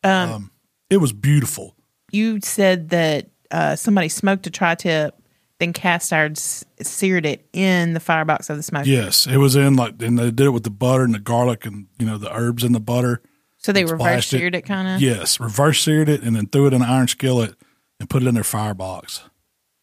Um, 0.04 0.52
it 0.88 0.98
was 0.98 1.12
beautiful. 1.12 1.74
You 2.12 2.40
said 2.40 2.90
that 2.90 3.28
uh, 3.50 3.76
somebody 3.76 4.08
smoked 4.08 4.46
a 4.46 4.50
tri-tip, 4.50 5.20
then 5.58 5.72
cast 5.72 6.12
iron 6.12 6.36
seared 6.36 7.26
it 7.26 7.46
in 7.52 7.94
the 7.94 8.00
firebox 8.00 8.48
of 8.48 8.56
the 8.56 8.62
smoker. 8.62 8.88
Yes, 8.88 9.26
it 9.26 9.38
was 9.38 9.56
in 9.56 9.74
like, 9.74 10.00
and 10.00 10.18
they 10.18 10.30
did 10.30 10.46
it 10.46 10.50
with 10.50 10.62
the 10.62 10.70
butter 10.70 11.02
and 11.02 11.14
the 11.14 11.18
garlic 11.18 11.66
and 11.66 11.88
you 11.98 12.06
know 12.06 12.16
the 12.16 12.32
herbs 12.32 12.62
in 12.62 12.72
the 12.72 12.80
butter. 12.80 13.20
So 13.58 13.72
they 13.72 13.84
reverse 13.84 14.26
seared 14.26 14.54
it, 14.54 14.62
kind 14.62 14.88
of 14.88 15.00
Yes, 15.00 15.40
reverse 15.40 15.82
seared 15.82 16.08
it 16.08 16.22
and 16.22 16.36
then 16.36 16.46
threw 16.46 16.66
it 16.66 16.72
in 16.72 16.82
an 16.82 16.88
iron 16.88 17.08
skillet 17.08 17.54
and 18.00 18.08
put 18.08 18.22
it 18.22 18.26
in 18.28 18.34
their 18.34 18.44
firebox. 18.44 19.22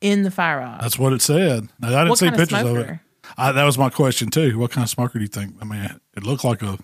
in 0.02 0.24
the 0.24 0.32
firebox. 0.32 0.82
That's 0.82 0.98
what 1.00 1.14
it 1.14 1.22
said. 1.22 1.70
Now, 1.80 1.88
I 1.88 1.92
didn't 1.92 2.10
What 2.10 2.18
see 2.20 2.26
kind 2.30 2.40
of 2.42 2.48
pictures 2.50 2.66
of, 2.70 2.78
it. 2.78 3.00
I, 3.38 3.52
that 3.52 3.64
was 3.66 3.78
my 3.78 3.90
question 3.90 4.30
too. 4.30 4.58
What 4.58 4.72
kind 4.72 4.84
of 4.84 4.90
smoker 4.90 5.20
do 5.20 5.24
you 5.24 5.28
think? 5.30 5.56
I 5.62 5.66
mean, 5.66 6.00
it 6.16 6.24
looked 6.24 6.44
like 6.46 6.62
a 6.62 6.78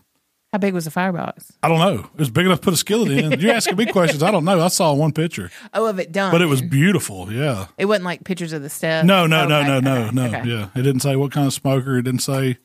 How 0.52 0.58
big 0.60 0.74
was 0.74 0.84
the 0.86 0.92
firebox? 0.92 1.54
I 1.64 1.70
don't 1.70 1.80
know. 1.80 2.10
It 2.14 2.20
was 2.20 2.30
big 2.30 2.46
enough 2.46 2.60
to 2.60 2.66
put 2.66 2.74
a 2.74 2.78
skillet 2.78 3.12
in. 3.12 3.40
You're 3.40 3.54
asking 3.54 3.78
me 3.78 3.86
questions. 3.86 4.22
I 4.22 4.32
don't 4.32 4.44
know. 4.44 4.60
I 4.60 4.68
saw 4.68 4.94
one 4.94 5.14
picture, 5.14 5.50
Oh, 5.74 5.86
of 5.86 5.98
it 6.00 6.12
done. 6.12 6.32
but 6.34 6.42
it 6.42 6.48
was 6.48 6.62
beautiful. 6.62 7.32
Yeah. 7.32 7.68
It 7.78 7.86
wasn't 7.86 8.06
like 8.06 8.24
pictures 8.26 8.52
of 8.54 8.64
the 8.64 8.70
step. 8.70 9.06
No, 9.06 9.28
no, 9.28 9.48
no, 9.48 9.60
Okay, 9.60 9.68
no, 9.68 9.80
no, 9.80 10.10
no. 10.10 10.26
okay. 10.38 10.50
Yeah. 10.50 10.68
It 10.76 10.82
didn't 10.82 11.02
say 11.02 11.16
what 11.16 11.32
kind 11.32 11.48
of 11.48 11.54
smoker. 11.54 11.98
It 11.98 12.04
didn't 12.04 12.22
say, 12.22 12.58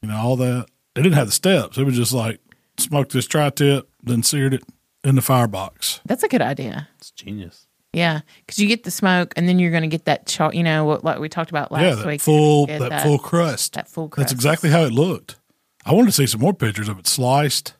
you 0.00 0.08
know, 0.08 0.16
all 0.16 0.36
that. 0.36 0.66
It 0.96 1.02
didn't 1.02 1.14
have 1.16 1.28
the 1.28 1.32
steps. 1.32 1.78
It 1.78 1.84
was 1.84 1.96
just 1.96 2.12
like 2.12 2.40
smoked 2.82 3.12
this 3.12 3.26
tri 3.26 3.50
tip, 3.50 3.88
then 4.02 4.22
seared 4.22 4.54
it 4.54 4.62
in 5.04 5.14
the 5.14 5.22
firebox. 5.22 6.00
That's 6.06 6.22
a 6.22 6.28
good 6.28 6.42
idea. 6.42 6.88
It's 6.98 7.10
genius. 7.10 7.66
Yeah, 7.92 8.20
because 8.46 8.58
you 8.58 8.68
get 8.68 8.84
the 8.84 8.90
smoke, 8.90 9.34
and 9.36 9.46
then 9.48 9.58
you're 9.58 9.70
going 9.70 9.82
to 9.82 9.88
get 9.88 10.06
that 10.06 10.26
chalk. 10.26 10.54
You 10.54 10.62
know 10.62 10.84
what, 10.84 11.04
like 11.04 11.18
we 11.18 11.28
talked 11.28 11.50
about 11.50 11.70
last 11.70 11.82
yeah. 11.82 11.94
That 11.96 12.06
week. 12.06 12.20
full, 12.22 12.66
Get 12.66 12.80
that, 12.80 13.02
full 13.02 13.18
crust. 13.18 13.74
That 13.74 13.86
full 13.88 14.08
crust. 14.08 14.24
That's 14.28 14.32
exactly 14.32 14.70
how 14.70 14.82
it 14.84 14.92
looked. 14.92 15.36
I 15.84 15.92
wanted 15.92 16.06
to 16.06 16.12
see 16.12 16.26
some 16.26 16.40
more 16.40 16.54
pictures 16.54 16.88
of 16.88 16.98
it 16.98 17.06
sliced. 17.06 17.74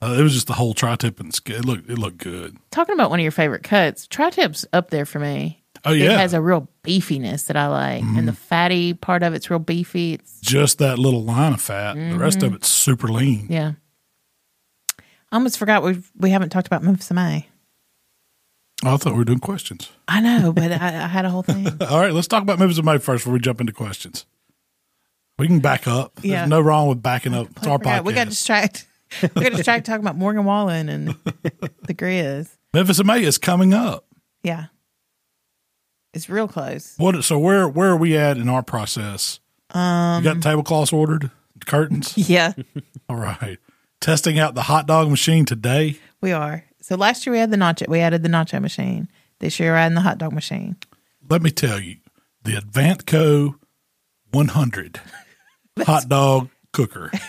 Uh, 0.00 0.16
it 0.18 0.22
was 0.22 0.32
just 0.34 0.46
the 0.46 0.54
whole 0.54 0.72
tri 0.74 0.96
tip 0.96 1.20
and 1.20 1.34
sk- 1.34 1.50
it 1.50 1.64
looked, 1.64 1.90
it 1.90 1.98
looked 1.98 2.18
good. 2.18 2.56
Talking 2.70 2.94
about 2.94 3.10
one 3.10 3.20
of 3.20 3.22
your 3.22 3.32
favorite 3.32 3.62
cuts, 3.64 4.06
tri-tip's 4.06 4.64
up 4.72 4.90
there 4.90 5.04
for 5.06 5.18
me. 5.18 5.62
Oh, 5.84 5.92
It 5.92 5.98
yeah. 5.98 6.08
Mm-hmm. 6.10 6.18
has 6.20 6.32
a 6.34 6.40
real 6.40 6.68
beefiness 6.82 7.46
that 7.48 7.56
I 7.56 7.66
like, 7.66 8.02
and 8.02 8.26
the 8.26 8.32
fatty 8.32 8.94
part 8.94 9.22
of 9.22 9.34
it's 9.34 9.50
real 9.50 9.58
beefy. 9.58 10.14
It's 10.14 10.40
just 10.40 10.78
that 10.78 10.98
little 10.98 11.22
line 11.22 11.52
of 11.52 11.60
fat. 11.60 11.94
The 11.94 12.16
rest 12.16 12.38
Mm-hmm. 12.38 12.46
of 12.46 12.54
it's 12.54 12.68
super 12.68 13.08
lean. 13.08 13.46
yeah. 13.50 13.72
I 15.34 15.36
almost 15.36 15.58
forgot 15.58 15.82
we 15.82 16.00
we 16.16 16.30
haven't 16.30 16.50
talked 16.50 16.68
about 16.68 16.84
Memphis 16.84 17.10
May. 17.10 17.48
I 18.84 18.96
thought 18.96 19.14
we 19.14 19.18
were 19.18 19.24
doing 19.24 19.40
questions. 19.40 19.90
I 20.06 20.20
know, 20.20 20.52
but 20.52 20.70
I, 20.70 20.76
I 20.76 21.08
had 21.08 21.24
a 21.24 21.30
whole 21.30 21.42
thing. 21.42 21.66
All 21.90 21.98
right, 21.98 22.12
let's 22.12 22.28
talk 22.28 22.44
about 22.44 22.60
Memphis 22.60 22.80
May 22.84 22.98
first 22.98 23.22
before 23.24 23.32
we 23.32 23.40
jump 23.40 23.60
into 23.60 23.72
questions. 23.72 24.26
We 25.36 25.48
can 25.48 25.58
back 25.58 25.88
up. 25.88 26.12
Yeah. 26.22 26.36
There's 26.36 26.50
no 26.50 26.60
wrong 26.60 26.86
with 26.86 27.02
backing 27.02 27.34
up. 27.34 27.48
It's 27.56 27.66
our 27.66 27.78
forgot. 27.78 28.02
podcast. 28.02 28.04
We 28.04 28.12
got 28.12 28.28
distracted. 28.28 28.84
We 29.34 29.42
got 29.42 29.52
distracted 29.54 29.90
talking 29.90 30.04
about 30.04 30.14
Morgan 30.14 30.44
Wallen 30.44 30.88
and 30.88 31.08
the 31.08 31.94
Grizz. 31.94 32.50
Memphis 32.72 33.02
May 33.02 33.24
is 33.24 33.36
coming 33.36 33.74
up. 33.74 34.06
Yeah, 34.44 34.66
it's 36.12 36.28
real 36.30 36.46
close. 36.46 36.94
What? 36.96 37.24
So 37.24 37.40
where 37.40 37.66
where 37.66 37.90
are 37.90 37.96
we 37.96 38.16
at 38.16 38.36
in 38.36 38.48
our 38.48 38.62
process? 38.62 39.40
Um, 39.70 40.22
you 40.22 40.32
got 40.32 40.42
tablecloths 40.42 40.92
ordered, 40.92 41.32
curtains. 41.66 42.16
Yeah, 42.28 42.52
All 43.08 43.16
right, 43.16 43.58
testing 44.04 44.38
out 44.38 44.54
the 44.54 44.62
hot 44.62 44.86
dog 44.86 45.08
machine 45.08 45.46
today. 45.46 45.98
we 46.20 46.30
are. 46.30 46.62
So 46.82 46.94
last 46.94 47.24
year 47.24 47.32
we 47.32 47.38
had 47.38 47.50
the 47.50 47.56
nacho. 47.56 47.88
We 47.88 48.00
added 48.00 48.22
the 48.22 48.28
nacho 48.28 48.60
machine. 48.60 49.08
This 49.38 49.58
year 49.58 49.72
we're 49.72 49.78
adding 49.78 49.94
the 49.94 50.02
hot 50.02 50.18
dog 50.18 50.34
machine. 50.34 50.76
Let 51.26 51.40
me 51.40 51.50
tell 51.50 51.80
you, 51.80 51.96
the 52.42 52.52
Advantco 52.52 53.54
100 54.30 55.00
hot 55.80 56.08
dog 56.08 56.50
cooker. 56.72 57.10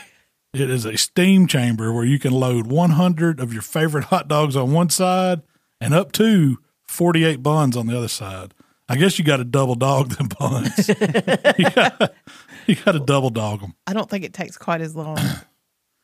It 0.54 0.70
is 0.70 0.86
a 0.86 0.96
steam 0.98 1.48
chamber 1.48 1.92
where 1.92 2.06
you 2.06 2.18
can 2.18 2.32
load 2.32 2.68
100 2.68 3.42
of 3.42 3.52
your 3.52 3.62
favorite 3.62 4.06
hot 4.06 4.30
dogs 4.30 4.56
on 4.56 4.72
one 4.72 4.90
side 4.90 5.42
and 5.82 5.94
up 5.94 6.14
to 6.14 6.60
48 6.88 7.44
buns 7.44 7.76
on 7.76 7.88
the 7.88 7.98
other 7.98 8.08
side. 8.08 8.54
I 8.88 8.96
guess 8.96 9.20
you 9.20 9.26
got 9.26 9.38
to 9.38 9.44
double 9.44 9.76
dog 9.76 10.12
them 10.18 10.30
buns. 10.40 10.88
you 10.88 11.70
got 11.72 12.14
you 12.68 12.76
got 12.76 12.94
to 12.94 13.02
double 13.02 13.32
dog 13.32 13.60
them. 13.60 13.76
I 13.86 13.92
don't 13.92 14.10
think 14.10 14.24
it 14.24 14.34
takes 14.34 14.58
quite 14.58 14.80
as 14.80 14.96
long. 14.96 15.18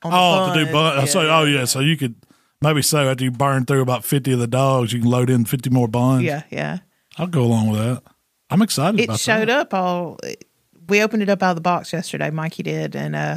Oh, 0.04 0.54
to 0.54 0.66
do 0.66 0.72
bun. 0.72 0.98
Yeah, 0.98 1.06
so, 1.06 1.22
yeah, 1.22 1.40
oh 1.40 1.44
yeah. 1.46 1.66
So 1.66 1.80
you 1.80 1.98
could 1.98 2.16
maybe 2.62 2.82
so 2.82 3.10
after 3.10 3.24
you 3.24 3.32
burn 3.32 3.66
through 3.66 3.82
about 3.82 4.04
50 4.04 4.34
of 4.34 4.40
the 4.40 4.48
dogs, 4.48 4.94
you 4.94 5.00
can 5.00 5.10
load 5.10 5.30
in 5.30 5.46
50 5.46 5.70
more 5.70 5.88
buns. 5.88 6.24
yeah, 6.24 6.44
yeah. 6.50 6.80
I'll 7.18 7.28
go 7.28 7.42
along 7.44 7.70
with 7.72 7.80
that. 7.80 8.04
I'm 8.50 8.62
excited 8.62 9.00
It 9.00 9.18
showed 9.20 9.48
that. 9.48 9.60
up 9.60 9.74
all. 9.74 10.18
We 10.88 11.02
opened 11.04 11.24
it 11.24 11.30
up 11.30 11.42
out 11.44 11.52
of 11.52 11.56
the 11.56 11.62
box 11.62 11.94
yesterday. 11.94 12.30
Mikey 12.32 12.64
did, 12.64 12.96
and 12.96 13.16
uh, 13.16 13.36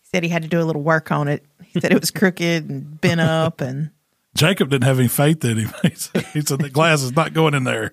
he 0.00 0.06
said 0.12 0.22
he 0.22 0.28
had 0.28 0.42
to 0.42 0.48
do 0.48 0.60
a 0.60 0.64
little 0.64 0.82
work 0.82 1.10
on 1.10 1.26
it. 1.28 1.44
He 1.64 1.80
said 1.80 1.92
it 1.92 2.00
was 2.00 2.10
crooked 2.12 2.68
and 2.68 3.00
bent 3.00 3.20
up, 3.20 3.60
and 3.60 3.90
Jacob 4.36 4.70
didn't 4.70 4.84
have 4.84 4.98
any 4.98 5.08
faith 5.08 5.44
in 5.44 5.58
him. 5.58 5.72
He 5.82 5.94
said, 5.94 6.26
he 6.26 6.40
said 6.40 6.58
the 6.60 6.70
glass 6.70 7.02
is 7.02 7.12
not 7.16 7.32
going 7.32 7.54
in 7.54 7.64
there. 7.64 7.90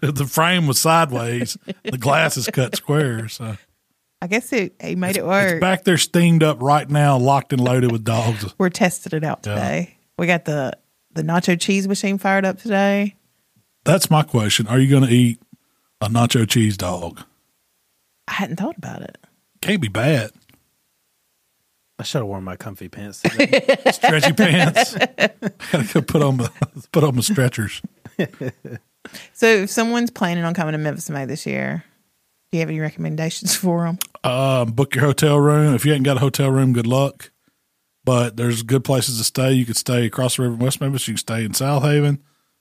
the 0.00 0.26
frame 0.30 0.66
was 0.66 0.78
sideways. 0.80 1.56
The 1.84 1.98
glass 1.98 2.36
is 2.36 2.46
cut 2.48 2.74
square. 2.76 3.28
So 3.28 3.56
I 4.22 4.28
guess 4.28 4.52
it 4.52 4.76
he 4.80 4.94
made 4.94 5.16
it 5.16 5.20
it's 5.20 5.26
work. 5.26 5.60
back 5.60 5.82
there 5.82 5.98
steamed 5.98 6.44
up 6.44 6.62
right 6.62 6.88
now, 6.88 7.18
locked 7.18 7.52
and 7.52 7.60
loaded 7.60 7.90
with 7.90 8.04
dogs. 8.04 8.54
We're 8.56 8.68
testing 8.70 9.16
it 9.16 9.24
out 9.24 9.40
Yeah. 9.44 9.54
today. 9.54 9.96
We 10.16 10.28
got 10.28 10.44
the 10.44 10.78
the 11.12 11.22
nacho 11.22 11.60
cheese 11.60 11.88
machine 11.88 12.18
fired 12.18 12.44
up 12.44 12.58
today. 12.60 13.16
That's 13.84 14.08
my 14.10 14.22
question. 14.22 14.68
Are 14.68 14.78
you 14.78 14.88
going 14.88 15.02
to 15.02 15.10
eat 15.12 15.42
a 16.00 16.06
nacho 16.08 16.48
cheese 16.48 16.76
dog? 16.76 17.20
I 18.28 18.34
hadn't 18.34 18.56
thought 18.56 18.76
about 18.78 19.02
it. 19.02 19.18
Can't 19.60 19.82
be 19.82 19.88
bad. 19.88 20.30
I 21.98 22.04
should 22.04 22.18
have 22.18 22.28
worn 22.28 22.44
my 22.44 22.54
comfy 22.56 22.88
pants. 22.88 23.20
today. 23.22 23.76
Stretchy 23.90 24.32
pants. 24.34 24.94
I 24.96 25.30
Gotta 25.72 25.88
go 25.94 26.00
put 26.02 26.22
on 26.22 26.36
my 26.36 26.48
put 26.92 27.02
on 27.02 27.16
my 27.16 27.22
stretchers. 27.22 27.82
So 29.32 29.46
if 29.46 29.70
someone's 29.70 30.10
planning 30.12 30.44
on 30.44 30.54
coming 30.54 30.72
to 30.72 30.78
Memphis 30.78 31.10
May 31.10 31.24
this 31.24 31.44
year, 31.44 31.82
do 32.52 32.58
you 32.58 32.60
have 32.60 32.68
any 32.68 32.80
recommendations 32.80 33.56
for 33.56 33.84
them? 33.86 33.98
Um, 34.22 34.72
book 34.72 34.94
your 34.94 35.04
hotel 35.04 35.38
room. 35.40 35.74
If 35.74 35.84
you 35.84 35.92
ain't 35.94 36.04
got 36.04 36.18
a 36.18 36.20
hotel 36.20 36.50
room, 36.50 36.72
good 36.72 36.86
luck. 36.86 37.30
But 38.04 38.36
there's 38.36 38.62
good 38.62 38.84
places 38.84 39.18
to 39.18 39.24
stay. 39.24 39.52
You 39.52 39.64
could 39.64 39.76
stay 39.76 40.06
across 40.06 40.36
the 40.36 40.42
river 40.42 40.54
in 40.54 40.60
West 40.60 40.80
Memphis. 40.80 41.06
You 41.08 41.14
can 41.14 41.18
stay 41.18 41.44
in 41.44 41.52
Southaven. 41.52 42.18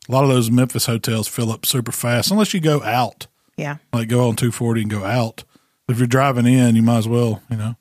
A 0.07 0.11
lot 0.11 0.23
of 0.23 0.29
those 0.29 0.49
Memphis 0.49 0.85
hotels 0.85 1.27
fill 1.27 1.51
up 1.51 1.65
super 1.65 1.91
fast 1.91 2.31
unless 2.31 2.53
you 2.53 2.59
go 2.59 2.81
out, 2.83 3.27
Yeah. 3.57 3.77
like 3.93 4.07
go 4.07 4.27
on 4.29 4.35
240 4.35 4.81
and 4.81 4.89
go 4.91 5.03
out. 5.03 5.43
If 5.89 5.97
you're 5.97 6.07
driving 6.07 6.45
in, 6.47 6.75
you 6.75 6.81
might 6.81 6.99
as 6.99 7.07
well, 7.07 7.41
you 7.49 7.57
know, 7.57 7.75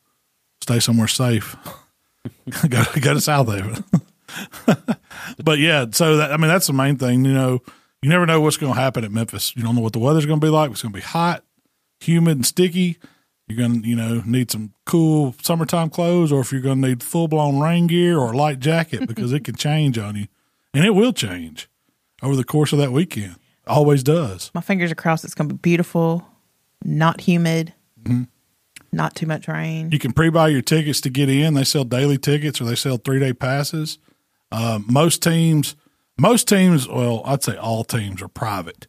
stay 0.63 0.81
somewhere 0.81 1.07
safe. 1.09 1.55
go, 2.69 2.83
go 3.01 3.15
to 3.15 3.21
Southaven. 3.21 3.85
but 5.45 5.59
yeah, 5.59 5.87
so 5.93 6.17
that, 6.19 6.33
I 6.33 6.37
mean, 6.37 6.49
that's 6.49 6.67
the 6.67 6.73
main 6.73 6.97
thing. 6.97 7.25
You 7.25 7.33
know, 7.35 7.63
you 8.03 8.09
never 8.09 8.27
know 8.27 8.41
what's 8.41 8.57
going 8.57 8.75
to 8.75 8.81
happen 8.81 9.05
at 9.05 9.13
Memphis. 9.13 9.55
You 9.57 9.63
don't 9.63 9.75
know 9.75 9.81
what 9.83 9.93
the 9.93 9.99
weather's 9.99 10.27
going 10.27 10.41
to 10.41 10.45
be 10.47 10.51
like. 10.51 10.71
It's 10.71 10.83
going 10.83 10.93
to 10.93 10.99
be 10.99 11.05
hot, 11.05 11.45
humid, 12.01 12.37
and 12.39 12.47
sticky. 12.47 12.99
you're 13.49 13.59
gonna 13.69 13.81
you 13.87 13.97
know 13.97 14.23
need 14.27 14.51
some 14.51 14.73
cool 14.87 15.35
summertime 15.43 15.91
clothes, 15.91 16.33
or 16.33 16.41
if 16.41 16.53
you're 16.53 16.61
gonna 16.61 16.89
need 16.89 17.03
full 17.03 17.29
blown 17.29 17.61
rain 17.61 17.87
gear 17.87 18.19
or 18.19 18.33
a 18.33 18.37
light 18.37 18.59
jacket 18.61 19.07
because 19.09 19.33
it 19.33 19.45
can 19.45 19.55
change 19.67 19.99
on 19.99 20.17
you, 20.17 20.27
and 20.75 20.85
it 20.85 20.91
will 20.91 21.13
change 21.13 21.69
over 22.23 22.37
the 22.37 22.45
course 22.45 22.73
of 22.73 22.79
that 22.79 22.93
weekend. 22.93 23.37
Always 23.67 24.03
does. 24.03 24.51
My 24.55 24.61
fingers 24.61 24.91
are 24.91 24.97
crossed. 24.97 25.25
It's 25.25 25.35
going 25.35 25.49
to 25.49 25.55
be 25.55 25.59
beautiful, 25.61 26.27
not 26.85 27.21
humid, 27.21 27.73
Mm-hmm. 28.03 28.23
not 28.93 29.15
too 29.15 29.27
much 29.27 29.47
rain. 29.47 29.91
You 29.93 29.99
can 29.99 30.13
pre-buy 30.13 30.49
your 30.49 30.63
tickets 30.63 31.01
to 31.03 31.11
get 31.11 31.29
in. 31.29 31.53
They 31.55 31.65
sell 31.65 31.85
daily 31.85 32.17
tickets 32.19 32.61
or 32.61 32.65
they 32.65 32.75
sell 32.75 32.97
three-day 32.97 33.35
passes. 33.35 33.99
Um, 34.51 34.87
most 34.89 35.23
teams, 35.23 35.77
most 36.19 36.49
teams, 36.49 36.89
well, 36.89 37.23
I'd 37.27 37.43
say 37.45 37.57
all 37.57 37.85
teams 37.85 38.23
are 38.23 38.29
private. 38.29 38.87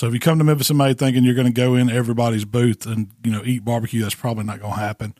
So 0.00 0.06
if 0.06 0.14
you 0.14 0.18
come 0.18 0.38
to 0.38 0.44
Memphis 0.44 0.70
in 0.70 0.78
May 0.78 0.94
thinking 0.94 1.24
you're 1.24 1.34
going 1.34 1.46
to 1.46 1.52
go 1.52 1.74
in 1.74 1.90
everybody's 1.90 2.46
booth 2.46 2.86
and 2.86 3.10
you 3.22 3.30
know 3.30 3.42
eat 3.44 3.66
barbecue, 3.66 4.00
that's 4.00 4.14
probably 4.14 4.44
not 4.44 4.58
going 4.58 4.72
to 4.72 4.80
happen. 4.80 5.14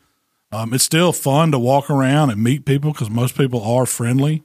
Um, 0.51 0.73
it's 0.73 0.83
still 0.83 1.13
fun 1.13 1.51
to 1.51 1.59
walk 1.59 1.91
around 1.91 2.31
and 2.31 2.41
meet 2.41 2.65
people 2.65 2.91
because 2.91 3.07
most 3.07 3.37
people 3.37 3.61
are 3.61 3.85
friendly. 3.85 4.41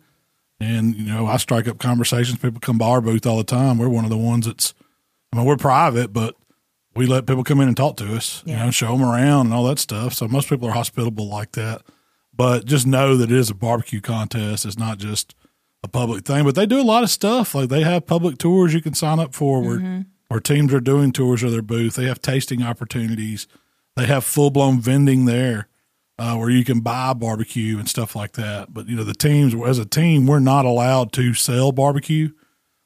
And 0.60 0.94
you 0.94 1.06
know, 1.06 1.26
I 1.26 1.38
strike 1.38 1.66
up 1.66 1.78
conversations. 1.78 2.38
People 2.38 2.60
come 2.60 2.76
by 2.76 2.86
our 2.88 3.00
booth 3.00 3.24
all 3.24 3.38
the 3.38 3.44
time. 3.44 3.78
We're 3.78 3.88
one 3.88 4.04
of 4.04 4.10
the 4.10 4.18
ones 4.18 4.44
that's, 4.44 4.74
I 5.32 5.38
mean, 5.38 5.46
we're 5.46 5.56
private, 5.56 6.12
but 6.12 6.36
we 6.94 7.06
let 7.06 7.26
people 7.26 7.42
come 7.42 7.62
in 7.62 7.68
and 7.68 7.76
talk 7.76 7.96
to 7.96 8.14
us, 8.14 8.42
you 8.44 8.56
know, 8.56 8.70
show 8.70 8.92
them 8.94 9.02
around 9.02 9.46
and 9.46 9.54
all 9.54 9.64
that 9.64 9.78
stuff. 9.78 10.12
So 10.12 10.28
most 10.28 10.50
people 10.50 10.68
are 10.68 10.72
hospitable 10.72 11.26
like 11.26 11.52
that. 11.52 11.80
But 12.34 12.66
just 12.66 12.86
know 12.86 13.16
that 13.16 13.30
it 13.30 13.34
is 13.34 13.48
a 13.48 13.54
barbecue 13.54 14.02
contest. 14.02 14.66
It's 14.66 14.76
not 14.76 14.98
just 14.98 15.34
a 15.82 15.88
public 15.88 16.26
thing. 16.26 16.44
But 16.44 16.56
they 16.56 16.66
do 16.66 16.78
a 16.78 16.82
lot 16.82 17.04
of 17.04 17.08
stuff. 17.08 17.54
Like 17.54 17.70
they 17.70 17.84
have 17.84 18.04
public 18.04 18.36
tours 18.36 18.74
you 18.74 18.82
can 18.82 18.92
sign 18.92 19.18
up 19.18 19.32
for 19.34 19.62
where, 19.62 20.04
where 20.28 20.40
teams 20.40 20.74
are 20.74 20.80
doing 20.80 21.12
tours 21.12 21.42
of 21.42 21.52
their 21.52 21.62
booth. 21.62 21.94
They 21.94 22.06
have 22.06 22.20
tasting 22.20 22.62
opportunities. 22.62 23.46
They 23.94 24.06
have 24.06 24.24
full 24.24 24.50
blown 24.50 24.80
vending 24.80 25.24
there 25.24 25.68
uh, 26.18 26.36
where 26.36 26.50
you 26.50 26.64
can 26.64 26.80
buy 26.80 27.12
barbecue 27.12 27.78
and 27.78 27.88
stuff 27.88 28.16
like 28.16 28.32
that. 28.32 28.72
But 28.72 28.88
you 28.88 28.96
know, 28.96 29.04
the 29.04 29.14
teams 29.14 29.54
as 29.66 29.78
a 29.78 29.84
team, 29.84 30.26
we're 30.26 30.38
not 30.38 30.64
allowed 30.64 31.12
to 31.14 31.34
sell 31.34 31.72
barbecue. 31.72 32.30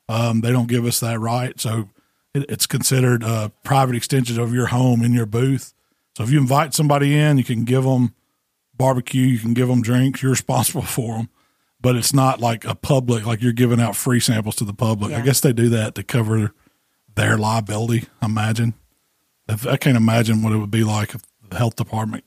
Um, 0.09 0.41
they 0.41 0.51
don't 0.51 0.69
give 0.69 0.85
us 0.85 0.99
that 1.01 1.21
right, 1.21 1.59
so 1.61 1.89
it, 2.35 2.47
it's 2.49 2.67
considered 2.67 3.23
uh, 3.23 3.51
private 3.63 3.95
extensions 3.95 4.39
of 4.39 4.53
your 4.53 4.67
home 4.67 5.03
in 5.03 5.13
your 5.13 5.27
booth. 5.27 5.73
So 6.17 6.25
if 6.25 6.31
you 6.31 6.41
invite 6.41 6.75
somebody 6.75 7.17
in, 7.17 7.39
you 7.39 7.45
can 7.45 7.65
give 7.65 7.85
them 7.85 8.15
barbecue, 8.77 9.27
you 9.27 9.39
can 9.39 9.55
give 9.55 9.69
them 9.69 9.83
drinks. 9.83 10.23
You're 10.23 10.31
responsible 10.33 10.83
for 10.83 11.19
them, 11.19 11.29
but 11.81 11.95
it's 11.95 12.13
not 12.13 12.41
like 12.41 12.65
a 12.65 12.75
public 12.75 13.25
like 13.25 13.41
you're 13.41 13.53
giving 13.53 13.81
out 13.81 13.95
free 13.95 14.21
samples 14.21 14.57
to 14.57 14.65
the 14.65 14.75
public. 14.75 15.13
I 15.13 15.21
guess 15.21 15.41
they 15.41 15.53
do 15.53 15.69
that 15.69 15.95
to 15.95 16.03
cover 16.03 16.53
their 17.15 17.37
liability. 17.37 18.07
I 18.23 18.27
imagine. 18.27 18.75
If, 19.49 19.67
I 19.67 19.77
can't 19.77 19.97
imagine 19.97 20.43
what 20.43 20.53
it 20.53 20.59
would 20.59 20.71
be 20.71 20.85
like 20.85 21.15
if 21.15 21.23
the 21.49 21.57
health 21.59 21.77
department 21.77 22.25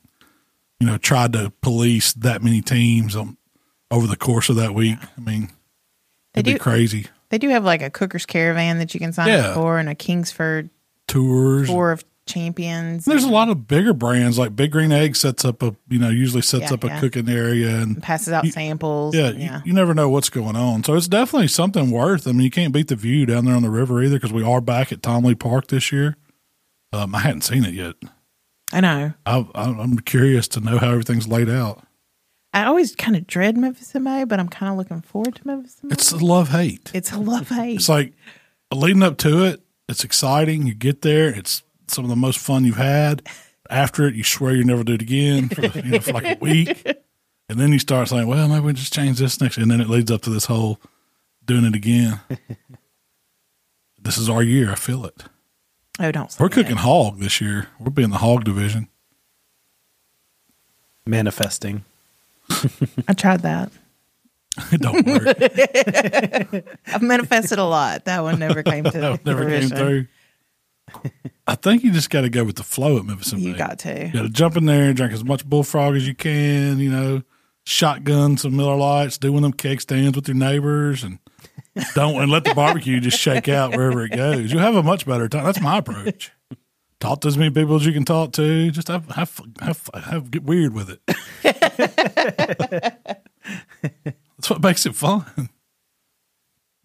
you 0.80 0.86
know, 0.86 0.98
tried 0.98 1.32
to 1.32 1.50
police 1.62 2.12
that 2.14 2.42
many 2.42 2.60
teams 2.60 3.16
um, 3.16 3.38
over 3.90 4.06
the 4.06 4.16
course 4.16 4.48
of 4.50 4.56
that 4.56 4.74
week. 4.74 4.98
I 5.16 5.20
mean, 5.20 5.50
it'd 6.34 6.44
be 6.44 6.52
do- 6.54 6.58
crazy. 6.58 7.06
They 7.30 7.38
do 7.38 7.48
have 7.48 7.64
like 7.64 7.80
a 7.80 7.88
cooker's 7.90 8.26
caravan 8.26 8.78
that 8.80 8.92
you 8.92 9.00
can 9.00 9.12
sign 9.12 9.28
Yeah. 9.28 9.48
up 9.48 9.54
for 9.54 9.78
and 9.78 9.88
a 9.88 9.94
Kingsford 9.94 10.68
Tours. 11.06 11.68
tour 11.68 11.92
of 11.92 12.04
champions. 12.26 13.04
There's 13.04 13.24
a 13.24 13.28
lot 13.30 13.48
of 13.48 13.66
bigger 13.68 13.92
brands 13.92 14.38
like 14.38 14.56
Big 14.56 14.72
Green 14.72 14.92
Egg 14.92 15.16
sets 15.16 15.44
up 15.44 15.62
a, 15.62 15.74
you 15.88 15.98
know, 15.98 16.08
usually 16.10 16.42
sets 16.42 16.64
Yeah, 16.70 16.74
up 16.74 16.84
a 16.84 16.88
yeah. 16.88 17.00
cooking 17.00 17.28
area 17.28 17.76
and 17.80 18.02
passes 18.02 18.32
out 18.32 18.44
You- 18.44 18.50
samples. 18.52 19.14
yeah, 19.14 19.30
yeah. 19.30 19.56
You, 19.58 19.62
you 19.66 19.72
never 19.72 19.94
know 19.94 20.08
what's 20.08 20.30
going 20.30 20.56
on. 20.56 20.84
So 20.84 20.94
it's 20.94 21.08
definitely 21.08 21.48
something 21.48 21.90
worth. 21.90 22.26
I 22.26 22.32
mean, 22.32 22.42
you 22.42 22.50
can't 22.50 22.72
beat 22.72 22.88
the 22.88 22.96
view 22.96 23.26
down 23.26 23.44
there 23.44 23.54
on 23.54 23.62
the 23.62 23.70
river 23.70 24.02
either 24.02 24.16
because 24.16 24.32
we 24.32 24.42
are 24.42 24.60
back 24.60 24.92
at 24.92 25.02
Tom 25.02 25.24
Lee 25.24 25.34
Park 25.34 25.68
this 25.68 25.92
year. 25.92 26.16
Um, 26.92 27.14
I 27.14 27.20
hadn't 27.20 27.42
seen 27.42 27.64
it 27.64 27.74
yet. 27.74 27.94
I 28.72 28.80
know. 28.80 29.12
I, 29.26 29.46
I, 29.54 29.62
I'm 29.64 29.98
curious 29.98 30.48
to 30.48 30.60
know 30.60 30.78
how 30.78 30.90
everything's 30.90 31.28
laid 31.28 31.48
out. 31.48 31.82
I 32.52 32.64
always 32.66 32.94
kind 32.94 33.16
of 33.16 33.26
dread 33.26 33.56
Memphis 33.56 33.94
in 33.96 34.04
May, 34.04 34.22
but 34.24 34.38
I'm 34.38 34.48
kind 34.48 34.70
of 34.70 34.78
looking 34.78 35.00
forward 35.00 35.34
to 35.34 35.46
Memphis 35.46 35.76
in 35.82 35.88
May. 35.88 35.92
It's 35.94 36.12
a 36.12 36.16
love 36.16 36.50
hate. 36.50 36.90
It's 36.94 37.10
a 37.12 37.18
love 37.18 37.48
hate. 37.48 37.74
It's 37.76 37.88
like 37.88 38.12
leading 38.72 39.02
up 39.02 39.18
to 39.18 39.44
it, 39.44 39.60
it's 39.88 40.04
exciting. 40.04 40.66
You 40.66 40.74
get 40.74 41.02
there, 41.02 41.28
it's 41.28 41.62
some 41.94 42.04
of 42.04 42.10
the 42.10 42.16
most 42.16 42.38
fun 42.38 42.64
you've 42.64 42.76
had. 42.76 43.22
After 43.70 44.06
it, 44.06 44.14
you 44.14 44.24
swear 44.24 44.54
you 44.54 44.64
never 44.64 44.84
do 44.84 44.92
it 44.94 45.02
again 45.02 45.48
for, 45.48 45.62
you 45.78 45.82
know, 45.92 46.00
for 46.00 46.12
like 46.12 46.36
a 46.36 46.38
week. 46.40 46.84
And 47.48 47.58
then 47.58 47.72
you 47.72 47.78
start 47.78 48.08
saying, 48.08 48.26
well, 48.26 48.48
maybe 48.48 48.60
we 48.66 48.72
just 48.74 48.92
change 48.92 49.18
this 49.18 49.40
next. 49.40 49.56
And 49.56 49.70
then 49.70 49.80
it 49.80 49.88
leads 49.88 50.10
up 50.10 50.20
to 50.22 50.30
this 50.30 50.46
whole 50.46 50.78
doing 51.44 51.64
it 51.64 51.74
again. 51.74 52.20
this 54.00 54.18
is 54.18 54.28
our 54.28 54.42
year. 54.42 54.70
I 54.70 54.74
feel 54.74 55.04
it. 55.06 55.24
oh, 56.00 56.10
don't. 56.12 56.30
say 56.30 56.36
We're 56.40 56.48
that. 56.48 56.54
cooking 56.54 56.76
hog 56.76 57.20
this 57.20 57.40
year. 57.40 57.68
We'll 57.78 57.90
be 57.90 58.02
in 58.02 58.10
the 58.10 58.18
hog 58.18 58.44
division. 58.44 58.88
Manifesting. 61.06 61.84
I 63.08 63.12
tried 63.14 63.40
that. 63.42 63.70
It 64.70 64.80
don't 64.82 65.04
work. 65.04 65.36
I've 66.86 67.02
manifested 67.02 67.58
a 67.58 67.64
lot. 67.64 68.04
That 68.04 68.22
one 68.22 68.38
never 68.38 68.62
came 68.62 68.84
to 68.84 68.90
That 68.92 69.24
never 69.26 69.40
came 69.48 69.68
fruition. 69.68 69.76
through. 69.76 70.06
I 71.46 71.54
think 71.54 71.84
you 71.84 71.92
just 71.92 72.10
got 72.10 72.22
to 72.22 72.30
go 72.30 72.44
with 72.44 72.56
the 72.56 72.62
flow 72.62 72.96
at 72.98 73.04
Memphis. 73.04 73.32
and 73.32 73.42
You 73.42 73.54
got 73.56 73.78
to. 73.80 74.06
You 74.06 74.12
got 74.12 74.22
to 74.22 74.28
jump 74.30 74.56
in 74.56 74.64
there 74.66 74.84
and 74.84 74.96
drink 74.96 75.12
as 75.12 75.24
much 75.24 75.44
bullfrog 75.44 75.94
as 75.96 76.06
you 76.06 76.14
can. 76.14 76.78
You 76.78 76.90
know, 76.90 77.22
shotgun 77.64 78.36
some 78.36 78.56
Miller 78.56 78.76
Lites, 78.76 79.18
do 79.18 79.32
one 79.32 79.44
of 79.44 79.50
them 79.50 79.56
cake 79.56 79.80
stands 79.80 80.16
with 80.16 80.28
your 80.28 80.36
neighbors, 80.36 81.02
and 81.04 81.18
don't 81.94 82.20
and 82.20 82.30
let 82.30 82.44
the 82.44 82.54
barbecue 82.54 83.00
just 83.00 83.18
shake 83.18 83.48
out 83.48 83.76
wherever 83.76 84.04
it 84.04 84.10
goes. 84.10 84.52
You'll 84.52 84.62
have 84.62 84.76
a 84.76 84.82
much 84.82 85.06
better 85.06 85.28
time. 85.28 85.44
That's 85.44 85.60
my 85.60 85.78
approach. 85.78 86.30
Talk 87.00 87.20
to 87.22 87.28
as 87.28 87.36
many 87.36 87.50
people 87.50 87.76
as 87.76 87.84
you 87.84 87.92
can 87.92 88.04
talk 88.04 88.32
to. 88.32 88.70
Just 88.70 88.88
have 88.88 89.06
have 89.10 89.40
have, 89.60 89.90
have 89.94 90.30
get 90.30 90.44
weird 90.44 90.72
with 90.72 90.88
it. 90.90 91.00
That's 94.04 94.50
what 94.50 94.62
makes 94.62 94.86
it 94.86 94.94
fun. 94.94 95.50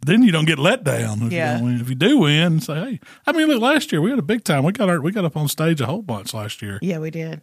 Then 0.10 0.24
you 0.24 0.32
don't 0.32 0.46
get 0.46 0.60
let 0.60 0.84
down 0.84 1.22
if 1.24 1.32
Yeah. 1.32 1.54
you 1.54 1.58
don't 1.60 1.66
win. 1.72 1.82
If 1.82 1.90
you 1.90 1.96
do 1.96 2.18
win, 2.18 2.60
say, 2.60 2.74
hey, 2.76 3.00
I 3.28 3.32
mean, 3.32 3.48
look, 3.48 3.62
last 3.62 3.92
year 3.92 4.02
we 4.02 4.10
had 4.10 4.20
a 4.20 4.24
big 4.24 4.44
time. 4.44 4.64
We 4.64 4.72
got 4.72 4.90
our 4.90 5.00
we 5.02 5.12
got 5.12 5.24
up 5.26 5.38
on 5.38 5.48
stage 5.48 5.80
a 5.82 5.86
whole 5.86 6.02
bunch 6.02 6.34
last 6.34 6.62
year. 6.62 6.80
Yeah, 6.82 7.00
we 7.00 7.12
did. 7.12 7.42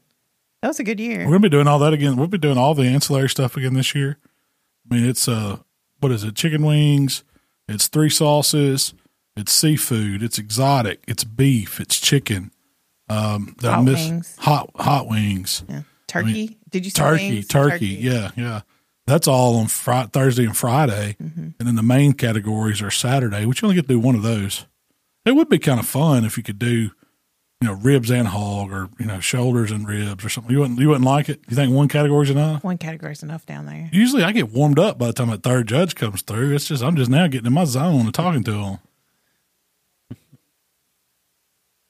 That 0.63 0.69
was 0.69 0.81
a 0.81 0.85
good 0.85 0.99
year. 1.01 1.21
We're 1.21 1.33
gonna 1.33 1.41
be 1.41 1.49
doing 1.49 1.69
all 1.69 1.79
that 1.79 1.93
again. 1.93 2.17
We'll 2.17 2.27
be 2.27 2.39
doing 2.39 2.59
all 2.59 2.75
the 2.75 2.85
ancillary 2.87 3.29
stuff 3.29 3.57
again 3.57 3.75
this 3.75 3.95
year. 3.95 4.19
I 4.91 4.95
mean, 4.95 5.05
it's 5.09 5.29
uh, 5.29 5.59
what 6.01 6.13
is 6.13 6.25
it? 6.25 6.35
Chicken 6.35 6.65
wings. 6.65 7.23
It's 7.69 7.89
three 7.89 8.11
sauces. 8.11 8.95
It's 9.37 9.53
seafood. 9.53 10.23
It's 10.23 10.39
exotic. 10.39 11.03
It's 11.07 11.25
beef. 11.25 11.79
It's 11.81 12.01
chicken. 12.01 12.51
Um, 13.09 13.55
I 13.63 13.67
Hot 13.69 13.85
wings. 13.85 14.37
Hot 14.41 14.71
hot 14.77 15.09
wings. 15.09 15.63
Yeah. 15.69 15.83
Turkey. 16.09 16.57
did 16.71 16.85
you 16.85 16.91
say 16.91 17.03
Turkey, 17.03 17.31
wings? 17.31 17.47
turkey. 17.49 17.87
Yeah, 17.87 18.31
yeah. 18.37 18.61
That's 19.07 19.29
all 19.29 19.57
on 19.57 19.69
Friday, 19.69 20.09
Thursday 20.13 20.45
and 20.45 20.57
Friday, 20.57 21.17
Mm-hmm. 21.23 21.41
and 21.61 21.69
then 21.69 21.77
the 21.77 21.83
main 21.83 22.13
categories 22.13 22.83
are 22.83 22.91
Saturday. 22.91 23.47
Which 23.47 23.63
you 23.63 23.67
only 23.67 23.77
get 23.77 23.83
to 23.89 23.95
do 23.95 24.01
one 24.01 24.15
of 24.17 24.23
those. 24.23 24.67
It 25.25 25.33
would 25.37 25.49
be 25.49 25.59
kind 25.59 25.79
of 25.81 25.87
fun 25.87 26.25
if 26.25 26.37
you 26.37 26.43
could 26.43 26.59
do, 26.59 26.69
you 26.71 26.91
know, 27.63 27.75
ribs 27.75 28.11
and 28.11 28.27
hog, 28.29 28.73
or 28.73 28.89
you 28.99 29.07
know, 29.07 29.21
shoulders 29.21 29.71
and 29.71 29.87
ribs, 29.89 30.25
or 30.25 30.29
something. 30.29 30.51
You 30.53 30.59
wouldn't, 30.61 30.79
you 30.81 30.89
wouldn't 30.89 31.05
like 31.05 31.29
it. 31.29 31.41
You 31.49 31.55
think 31.57 31.73
one 31.73 31.87
category's 31.89 32.31
enough? 32.31 32.65
One 32.65 32.79
category 32.79 33.13
is 33.13 33.23
enough 33.23 33.47
down 33.47 33.67
there. 33.67 33.89
Usually, 33.93 34.23
I 34.25 34.33
get 34.33 34.51
warmed 34.53 34.79
up 34.81 34.99
by 34.99 35.07
the 35.07 35.13
time 35.13 35.31
that 35.31 35.43
third 35.45 35.69
judge 35.69 35.95
comes 35.95 36.23
through. 36.23 36.55
It's 36.55 36.67
just 36.67 36.83
I'm 36.83 36.97
just 36.97 37.11
now 37.11 37.27
getting 37.29 37.47
in 37.47 37.53
my 37.53 37.65
zone 37.65 38.01
and 38.07 38.15
talking 38.15 38.43
to 38.45 38.53
them. 38.53 38.79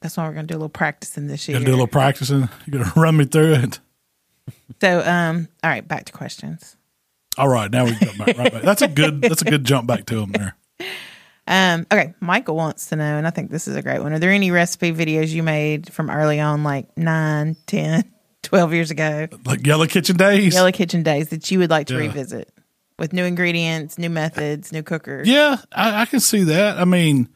That's 0.02 0.16
why 0.16 0.26
we're 0.28 0.34
going 0.34 0.46
to 0.46 0.52
do 0.52 0.58
a 0.58 0.60
little 0.60 0.68
practicing 0.68 1.26
this 1.26 1.48
year. 1.48 1.58
to 1.58 1.64
do 1.64 1.70
a 1.70 1.72
little 1.72 1.86
practicing. 1.86 2.48
You 2.66 2.72
got 2.78 2.92
to 2.94 3.00
run 3.00 3.16
me 3.16 3.24
through 3.24 3.54
it. 3.54 3.80
So, 4.80 5.00
um, 5.00 5.48
all 5.64 5.70
right, 5.70 5.86
back 5.86 6.04
to 6.04 6.12
questions. 6.12 6.76
All 7.38 7.48
right, 7.48 7.70
now 7.70 7.84
we 7.84 7.92
jump 7.94 8.18
back 8.18 8.36
right 8.38 8.52
back. 8.52 8.62
That's 8.62 8.82
a 8.82 8.88
good. 8.88 9.20
That's 9.22 9.42
a 9.42 9.44
good 9.46 9.64
jump 9.64 9.86
back 9.86 10.06
to 10.06 10.16
them 10.20 10.32
there. 10.32 10.56
Um, 11.48 11.86
okay, 11.92 12.14
Michael 12.20 12.56
wants 12.56 12.86
to 12.86 12.96
know, 12.96 13.04
and 13.18 13.26
I 13.26 13.30
think 13.30 13.50
this 13.50 13.68
is 13.68 13.76
a 13.76 13.82
great 13.82 14.00
one. 14.02 14.12
Are 14.12 14.18
there 14.18 14.32
any 14.32 14.50
recipe 14.50 14.92
videos 14.92 15.28
you 15.28 15.42
made 15.44 15.92
from 15.92 16.10
early 16.10 16.40
on, 16.40 16.64
like 16.64 16.96
9, 16.98 17.56
10, 17.66 18.04
12 18.42 18.74
years 18.74 18.90
ago, 18.90 19.28
Like 19.44 19.64
Yellow 19.64 19.86
Kitchen 19.86 20.16
Days. 20.16 20.54
Yellow 20.54 20.72
Kitchen 20.72 21.02
days 21.04 21.28
that 21.28 21.48
you 21.50 21.60
would 21.60 21.70
like 21.70 21.86
to 21.86 21.94
Yeah. 21.94 22.00
revisit 22.00 22.52
with 22.98 23.12
new 23.12 23.22
ingredients, 23.24 23.96
new 23.96 24.10
methods, 24.10 24.72
new 24.72 24.82
cookers? 24.82 25.28
Yeah, 25.28 25.58
I, 25.72 26.02
I 26.02 26.06
can 26.06 26.18
see 26.20 26.42
that. 26.44 26.78
I 26.78 26.84
mean, 26.84 27.28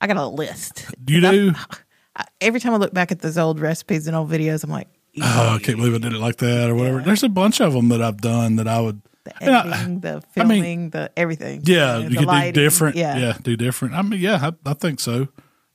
I 0.00 0.06
got 0.06 0.16
a 0.16 0.26
list. 0.26 0.86
Do 1.04 1.12
you 1.12 1.20
do. 1.20 1.52
I, 2.16 2.24
every 2.40 2.60
time 2.60 2.72
I 2.72 2.76
look 2.78 2.94
back 2.94 3.12
at 3.12 3.18
those 3.20 3.36
old 3.36 3.60
recipes 3.60 4.06
and 4.06 4.16
old 4.16 4.30
videos, 4.30 4.64
I'm 4.64 4.70
like, 4.70 4.88
Oh, 5.20 5.56
I 5.56 5.58
can't 5.58 5.76
believe 5.76 5.94
I 5.94 5.98
did 5.98 6.12
it 6.14 6.18
like 6.18 6.36
that 6.36 6.70
or 6.70 6.74
whatever. 6.76 7.00
There's 7.00 7.24
a 7.24 7.28
bunch 7.28 7.60
of 7.60 7.72
them 7.74 7.88
that 7.90 8.00
I've 8.00 8.18
done 8.22 8.56
that 8.56 8.68
I 8.68 8.80
would. 8.80 9.02
The 9.38 9.44
and 9.44 9.54
I- 9.56 9.76
editing, 9.76 10.00
the 10.00 10.22
I 10.36 10.44
mean, 10.44 10.48
filming, 10.62 10.90
the 10.90 11.10
everything. 11.16 11.62
yeah, 11.64 11.98
know, 11.98 12.08
you 12.08 12.18
could 12.18 12.28
do 12.28 12.52
different. 12.52 12.96
Yeah. 12.96 13.16
Yeah. 13.18 13.38
do 13.42 13.56
different. 13.56 13.94
I 13.94 14.02
mean, 14.02 14.20
yeah, 14.20 14.50
I, 14.64 14.70
I 14.70 14.74
think 14.74 15.00
so. 15.00 15.28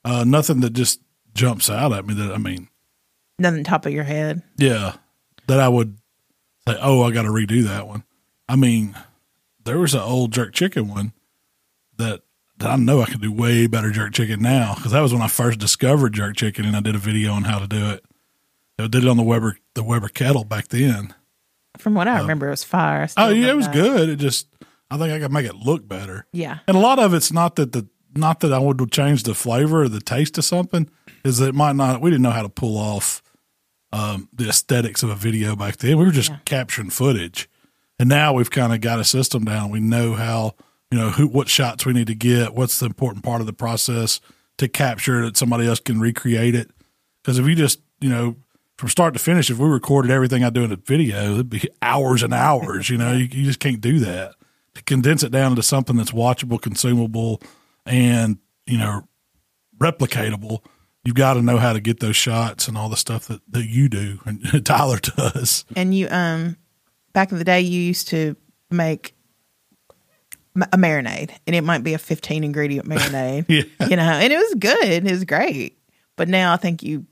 Uh, 0.05 0.23
nothing 0.25 0.59
that 0.61 0.71
just 0.73 1.01
jumps 1.33 1.69
out 1.69 1.93
at 1.93 2.05
me 2.05 2.13
that 2.15 2.33
I 2.33 2.37
mean, 2.37 2.69
Nothing 3.39 3.63
top 3.63 3.85
of 3.85 3.93
your 3.93 4.03
head. 4.03 4.43
yeah, 4.57 4.95
that 5.47 5.59
I 5.59 5.67
would 5.69 5.97
say, 6.67 6.77
oh, 6.81 7.03
I 7.03 7.11
got 7.11 7.23
to 7.23 7.29
redo 7.29 7.63
that 7.63 7.87
one. 7.87 8.03
I 8.47 8.55
mean, 8.55 8.95
there 9.63 9.79
was 9.79 9.93
an 9.93 10.01
old 10.01 10.31
jerk 10.31 10.53
chicken 10.53 10.87
one 10.87 11.13
that 11.97 12.21
that 12.59 12.69
I 12.69 12.75
know 12.75 13.01
I 13.01 13.05
could 13.05 13.21
do 13.21 13.31
way 13.31 13.65
better 13.67 13.89
jerk 13.91 14.13
chicken 14.13 14.41
now 14.41 14.75
because 14.75 14.91
that 14.91 15.01
was 15.01 15.11
when 15.13 15.21
I 15.23 15.27
first 15.27 15.59
discovered 15.59 16.13
jerk 16.13 16.35
chicken 16.35 16.65
and 16.65 16.75
I 16.75 16.81
did 16.81 16.95
a 16.95 16.99
video 16.99 17.31
on 17.33 17.43
how 17.45 17.59
to 17.59 17.67
do 17.67 17.89
it. 17.89 18.05
I 18.77 18.87
did 18.87 19.03
it 19.03 19.07
on 19.09 19.17
the 19.17 19.23
Weber 19.23 19.57
the 19.73 19.83
Weber 19.83 20.09
kettle 20.09 20.43
back 20.43 20.67
then. 20.67 21.13
From 21.77 21.95
what 21.95 22.07
I 22.07 22.19
remember, 22.19 22.47
it 22.47 22.51
was 22.51 22.63
fire. 22.63 23.07
Oh 23.17 23.29
yeah, 23.29 23.49
it 23.49 23.55
was 23.55 23.65
that. 23.65 23.73
good. 23.73 24.09
It 24.09 24.17
just 24.17 24.47
I 24.91 24.97
think 24.97 25.11
I 25.11 25.19
could 25.19 25.31
make 25.31 25.45
it 25.45 25.55
look 25.55 25.87
better. 25.87 26.25
Yeah. 26.31 26.59
And 26.67 26.77
a 26.77 26.79
lot 26.79 26.99
of 26.99 27.13
it's 27.13 27.31
not 27.31 27.55
that 27.55 27.71
the 27.71 27.87
not 28.15 28.41
that 28.41 28.53
I 28.53 28.59
would 28.59 28.91
change 28.91 29.23
the 29.23 29.33
flavor 29.33 29.83
or 29.83 29.89
the 29.89 29.99
taste 29.99 30.37
of 30.37 30.45
something, 30.45 30.89
is 31.23 31.39
that 31.39 31.49
it 31.49 31.55
might 31.55 31.75
not 31.75 32.01
we 32.01 32.11
didn't 32.11 32.23
know 32.23 32.31
how 32.31 32.43
to 32.43 32.49
pull 32.49 32.77
off 32.77 33.23
um, 33.93 34.27
the 34.33 34.49
aesthetics 34.49 35.03
of 35.03 35.09
a 35.09 35.15
video 35.15 35.55
back 35.55 35.77
then. 35.77 35.97
We 35.97 36.05
were 36.05 36.11
just 36.11 36.31
capturing 36.45 36.89
footage. 36.89 37.47
And 37.99 38.09
now 38.09 38.33
we've 38.33 38.49
kind 38.49 38.73
of 38.73 38.81
got 38.81 38.99
a 38.99 39.03
system 39.03 39.45
down. 39.45 39.69
We 39.69 39.79
know 39.79 40.13
how, 40.13 40.55
you 40.91 40.97
know, 40.97 41.11
who 41.11 41.27
what 41.27 41.47
shots 41.47 41.85
we 41.85 41.93
need 41.93 42.07
to 42.07 42.15
get, 42.15 42.55
what's 42.55 42.79
the 42.79 42.87
important 42.87 43.23
part 43.23 43.39
of 43.39 43.47
the 43.47 43.53
process 43.53 44.19
to 44.57 44.67
capture 44.67 45.23
that 45.25 45.37
somebody 45.37 45.67
else 45.67 45.79
can 45.79 45.99
recreate 45.99 46.55
it. 46.55 46.71
Because 47.21 47.37
if 47.37 47.47
you 47.47 47.55
just, 47.55 47.81
you 48.01 48.09
know, 48.09 48.35
from 48.77 48.89
start 48.89 49.13
to 49.13 49.19
finish, 49.19 49.49
if 49.49 49.57
we 49.59 49.67
recorded 49.67 50.11
everything 50.11 50.43
I 50.43 50.49
do 50.49 50.63
in 50.63 50.71
a 50.71 50.75
video, 50.75 51.33
it'd 51.33 51.49
be 51.49 51.67
hours 51.81 52.23
and 52.23 52.33
hours. 52.33 52.89
You 52.89 52.97
know, 52.97 53.13
you, 53.13 53.25
you 53.25 53.43
just 53.45 53.59
can't 53.59 53.81
do 53.81 53.99
that. 53.99 54.33
To 54.75 54.83
condense 54.83 55.21
it 55.23 55.31
down 55.31 55.51
into 55.51 55.61
something 55.63 55.95
that's 55.97 56.11
watchable, 56.11 56.59
consumable, 56.59 57.41
and 57.85 58.39
you 58.65 58.77
know, 58.79 59.07
replicatable, 59.77 60.63
you've 61.03 61.15
got 61.15 61.33
to 61.35 61.41
know 61.41 61.57
how 61.57 61.73
to 61.73 61.79
get 61.81 61.99
those 61.99 62.15
shots 62.15 62.67
and 62.67 62.77
all 62.77 62.89
the 62.89 62.97
stuff 62.97 63.27
that, 63.27 63.41
that 63.49 63.65
you 63.65 63.89
do 63.89 64.19
and 64.25 64.65
Tyler 64.65 64.97
does. 64.99 65.65
And 65.75 65.93
you, 65.93 66.07
um, 66.09 66.57
back 67.13 67.31
in 67.31 67.37
the 67.37 67.43
day, 67.43 67.61
you 67.61 67.79
used 67.81 68.07
to 68.09 68.35
make 68.71 69.13
a 70.55 70.77
marinade, 70.77 71.31
and 71.47 71.55
it 71.55 71.61
might 71.63 71.83
be 71.83 71.93
a 71.93 71.97
15 71.97 72.43
ingredient 72.43 72.87
marinade, 72.89 73.45
Yeah. 73.47 73.87
you 73.87 73.95
know, 73.95 74.03
and 74.03 74.31
it 74.31 74.37
was 74.37 74.53
good. 74.55 74.83
It 74.85 75.03
was 75.11 75.23
great. 75.25 75.77
But 76.15 76.29
now 76.29 76.53
I 76.53 76.57
think 76.57 76.83
you 76.83 77.05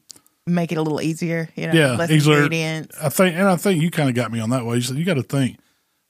make 0.48 0.72
it 0.72 0.78
a 0.78 0.82
little 0.82 1.02
easier, 1.02 1.50
you 1.56 1.68
know, 1.68 1.74
Yeah, 1.74 1.96
less 1.96 2.10
easier. 2.10 2.36
ingredients. 2.36 2.98
I 3.02 3.10
think, 3.10 3.36
and 3.36 3.48
I 3.48 3.56
think 3.56 3.82
you 3.82 3.92
kind 3.92 4.10
of 4.10 4.16
got 4.16 4.32
me 4.32 4.39
on 4.39 4.50
that 4.50 4.66
way. 4.66 4.76
You 4.78 4.82
said 4.82 4.98
you 4.98 5.06
got 5.06 5.16
to 5.16 5.24
think 5.24 5.60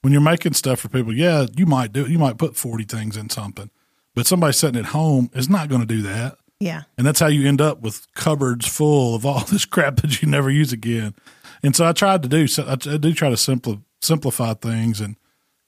when 0.02 0.12
you're 0.12 0.22
making 0.22 0.54
stuff 0.54 0.80
for 0.80 0.88
people. 0.88 1.12
Yeah, 1.12 1.46
you 1.56 1.66
might 1.66 1.92
do. 1.92 2.06
You 2.06 2.18
might 2.18 2.38
put 2.38 2.56
forty 2.56 2.84
things 2.84 3.16
in 3.16 3.30
something, 3.30 3.70
but 4.14 4.26
somebody 4.26 4.52
sitting 4.52 4.78
at 4.78 4.86
home 4.86 5.30
is 5.34 5.48
not 5.48 5.68
going 5.68 5.80
to 5.80 5.86
do 5.86 6.02
that. 6.02 6.36
Yeah. 6.62 6.82
And 6.96 7.04
that's 7.04 7.18
how 7.18 7.26
you 7.26 7.48
end 7.48 7.60
up 7.60 7.80
with 7.80 8.06
cupboards 8.14 8.68
full 8.68 9.16
of 9.16 9.26
all 9.26 9.40
this 9.50 9.64
crap 9.64 9.96
that 9.96 10.22
you 10.22 10.28
never 10.28 10.50
use 10.50 10.72
again. 10.72 11.14
And 11.62 11.74
so 11.74 11.86
I 11.86 11.92
tried 11.92 12.22
to 12.22 12.28
do, 12.28 12.46
so 12.46 12.64
I, 12.64 12.72
I 12.72 12.96
do 12.96 13.12
try 13.12 13.30
to 13.30 13.36
simpli- 13.36 13.82
simplify 14.00 14.54
things 14.54 15.00
and, 15.00 15.16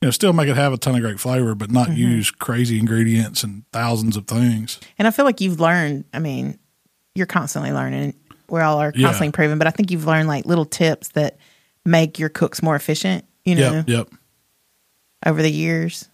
you 0.01 0.07
know, 0.07 0.11
still 0.11 0.33
make 0.33 0.49
it 0.49 0.57
have 0.57 0.73
a 0.73 0.77
ton 0.77 0.95
of 0.95 1.01
great 1.01 1.19
flavor, 1.19 1.55
but 1.55 1.71
not 1.71 1.89
mm-hmm. 1.89 1.99
use 1.99 2.31
crazy 2.31 2.79
ingredients 2.79 3.43
and 3.43 3.65
thousands 3.73 4.17
of 4.17 4.27
things. 4.27 4.81
And 4.99 5.09
I 5.09 5.11
feel 5.11 5.25
like 5.25 5.41
you've 5.41 5.61
learned, 5.61 6.05
I 6.13 6.21
mean, 6.21 6.59
you're 7.15 7.27
constantly 7.27 7.73
learning. 7.73 8.15
We 8.49 8.61
all 8.61 8.79
are 8.79 8.93
Yeah. 8.95 9.07
constantly 9.09 9.27
improving, 9.29 9.59
but 9.59 9.67
I 9.67 9.71
think 9.71 9.91
you've 9.91 10.07
learned 10.07 10.29
like 10.29 10.45
little 10.47 10.65
tips 10.67 11.09
that 11.11 11.37
make 11.85 12.19
your 12.19 12.29
cooks 12.29 12.63
more 12.63 12.77
efficient, 12.77 13.25
you 13.45 13.55
know, 13.55 13.73
Yep. 13.87 13.89
Yep. 13.89 14.09
over 15.27 15.43
the 15.43 15.51
years. 15.51 16.09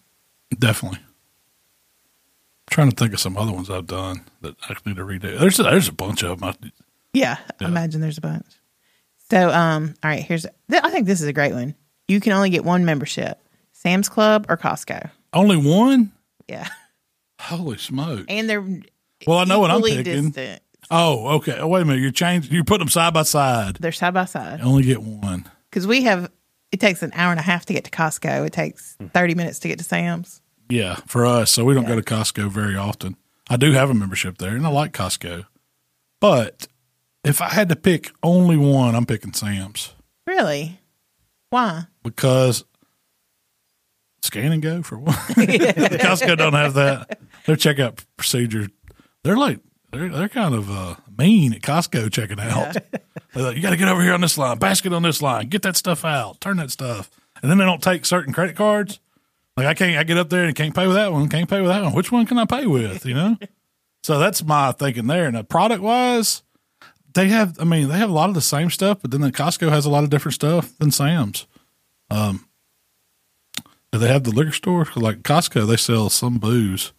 Definitely. 0.59 0.99
I'm 0.99 2.73
trying 2.73 2.91
to 2.91 2.97
think 2.97 3.13
of 3.13 3.21
some 3.21 3.37
other 3.37 3.53
ones 3.53 3.69
I've 3.71 3.87
done 3.87 4.25
that 4.43 4.55
I 4.69 4.75
need 4.87 4.97
to 4.97 5.03
redo. 5.05 5.39
There's, 5.39 5.57
there's 5.57 5.89
a 5.89 5.93
bunch 5.93 6.23
of 6.23 6.41
them. 6.41 6.49
I, 6.63 6.71
Yeah, 7.13 7.39
I 7.61 7.65
imagine 7.65 8.01
there's 8.01 8.19
a 8.19 8.23
bunch. 8.23 8.47
So, 9.31 9.51
um, 9.51 9.95
all 10.03 10.11
right, 10.11 10.23
here's, 10.23 10.47
th- 10.71 10.83
I 10.83 10.91
think 10.91 11.07
this 11.07 11.21
is 11.21 11.27
a 11.29 11.33
great 11.33 11.53
one. 11.53 11.75
You 12.09 12.21
can 12.21 12.33
only 12.33 12.51
get 12.51 12.65
one 12.65 12.85
membership 12.85 13.41
Sam's 13.73 14.09
Club 14.09 14.47
or 14.49 14.57
Costco. 14.57 15.11
only 15.33 15.57
one? 15.57 16.13
Yeah. 16.49 16.69
Holy 17.41 17.79
smoke. 17.79 18.27
And 18.29 18.51
they're 18.51 18.61
Well, 19.27 19.39
I 19.39 19.45
know 19.45 19.61
what 19.61 19.71
I'm 19.71 19.83
picking. 19.83 20.31
distant. 20.31 20.63
Oh, 20.91 21.29
okay. 21.37 21.57
Oh, 21.59 21.69
wait 21.69 21.83
a 21.83 21.85
minute. 21.85 22.01
You're 22.03 22.11
changing. 22.11 22.53
You 22.53 22.65
put 22.65 22.79
them 22.79 22.89
side 22.89 23.15
by 23.15 23.23
side. 23.23 23.77
They're 23.77 23.93
side 23.93 24.15
by 24.15 24.25
side. 24.25 24.61
Only 24.61 24.83
get 24.83 25.03
one. 25.03 25.49
Because 25.71 25.87
we 25.87 26.03
have, 26.03 26.31
it 26.73 26.81
takes 26.81 27.03
an 27.03 27.13
hour 27.15 27.31
and 27.31 27.39
a 27.39 27.45
half 27.45 27.65
to 27.67 27.73
get 27.73 27.85
to 27.85 27.91
Costco. 27.91 28.47
It 28.47 28.53
takes 28.53 28.97
30 29.15 29.35
minutes 29.35 29.61
to 29.61 29.69
get 29.69 29.79
to 29.79 29.85
Sam's. 29.85 30.43
Yeah, 30.69 30.97
for 31.07 31.25
us. 31.27 31.51
So 31.53 31.65
we 31.65 31.75
don't 31.75 31.85
Yeah. 31.85 31.91
go 31.91 32.01
to 32.01 32.03
Costco 32.03 32.51
very 32.51 32.77
often. 32.77 33.17
I 33.49 33.57
do 33.57 33.73
have 33.73 33.91
a 33.91 33.95
membership 33.95 34.39
there, 34.39 34.55
and 34.57 34.67
I 34.67 34.71
like 34.71 34.93
Costco. 34.93 35.47
But 36.21 36.67
if 37.25 37.41
I 37.41 37.49
had 37.51 37.69
to 37.69 37.77
pick 37.77 38.11
only 38.23 38.57
one, 38.57 38.95
I'm 38.95 39.07
picking 39.07 39.33
Sam's 39.33 39.95
Really? 40.27 40.81
Why? 41.51 41.85
because 42.05 42.65
scan 44.23 44.53
and 44.53 44.63
go 44.63 44.83
for 44.83 44.99
one. 44.99 45.15
Costco 45.29 46.37
don't 46.37 46.53
have 46.53 46.75
that. 46.75 47.19
Their 47.47 47.57
checkout 47.57 48.05
procedure, 48.17 48.69
they're 49.25 49.37
like 49.37 49.61
they're 49.93 50.09
they're 50.09 50.29
kind 50.29 50.55
of 50.55 50.71
uh, 50.71 50.97
mean 51.19 51.53
at 51.53 51.63
Costco 51.63 52.13
checking 52.13 52.41
out. 52.41 52.77
They're 53.35 53.45
like, 53.45 53.57
you 53.57 53.63
got 53.63 53.71
to 53.71 53.77
get 53.77 53.89
over 53.89 54.03
here 54.03 54.13
on 54.13 54.21
this 54.21 54.37
line, 54.37 54.59
basket 54.59 54.93
on 54.93 55.03
this 55.03 55.23
line, 55.23 55.49
get 55.49 55.63
that 55.63 55.77
stuff 55.77 56.05
out, 56.05 56.41
turn 56.41 56.57
that 56.57 56.71
stuff, 56.71 57.11
and 57.41 57.51
then 57.51 57.59
they 57.59 57.65
don't 57.65 57.83
take 57.83 58.05
certain 58.05 58.33
credit 58.33 58.57
cards. 58.57 58.99
Like 59.57 59.67
I 59.67 59.75
can't, 59.75 59.97
I 59.97 60.05
get 60.05 60.19
up 60.19 60.31
there 60.31 60.45
and 60.45 60.57
can't 60.57 60.75
pay 60.75 60.87
with 60.87 60.97
that 60.97 61.13
one, 61.13 61.29
can't 61.29 61.49
pay 61.49 61.61
with 61.61 61.71
that 61.71 61.83
one. 61.83 61.93
Which 61.93 62.11
one 62.11 62.27
can 62.27 62.39
I 62.39 62.45
pay 62.45 62.67
with? 62.67 63.07
You 63.07 63.15
know. 63.15 63.37
so 64.03 64.19
that's 64.19 64.43
my 64.43 64.73
thinking 64.73 65.07
there. 65.07 65.27
And 65.27 65.49
product 65.49 65.83
wise, 65.83 66.43
they 67.15 67.29
have. 67.29 67.59
I 67.61 67.65
mean, 67.65 67.89
they 67.89 67.99
have 67.99 68.11
a 68.11 68.15
lot 68.15 68.29
of 68.29 68.35
the 68.35 68.41
same 68.41 68.71
stuff, 68.71 68.99
but 69.03 69.11
then 69.11 69.21
the 69.21 69.33
Costco 69.33 69.71
has 69.71 69.87
a 69.87 69.91
lot 69.91 70.05
of 70.05 70.11
different 70.11 70.35
stuff 70.35 70.77
than 70.79 70.91
Sam's. 70.91 71.47
Um, 72.11 72.47
do 73.93 73.99
they 73.99 74.09
have 74.09 74.25
the 74.25 74.31
liquor 74.31 74.53
store? 74.53 74.87
Like 74.97 75.23
Costco, 75.23 75.67
they 75.67 75.77
sell 75.77 76.11
some 76.11 76.39
booze. 76.39 76.93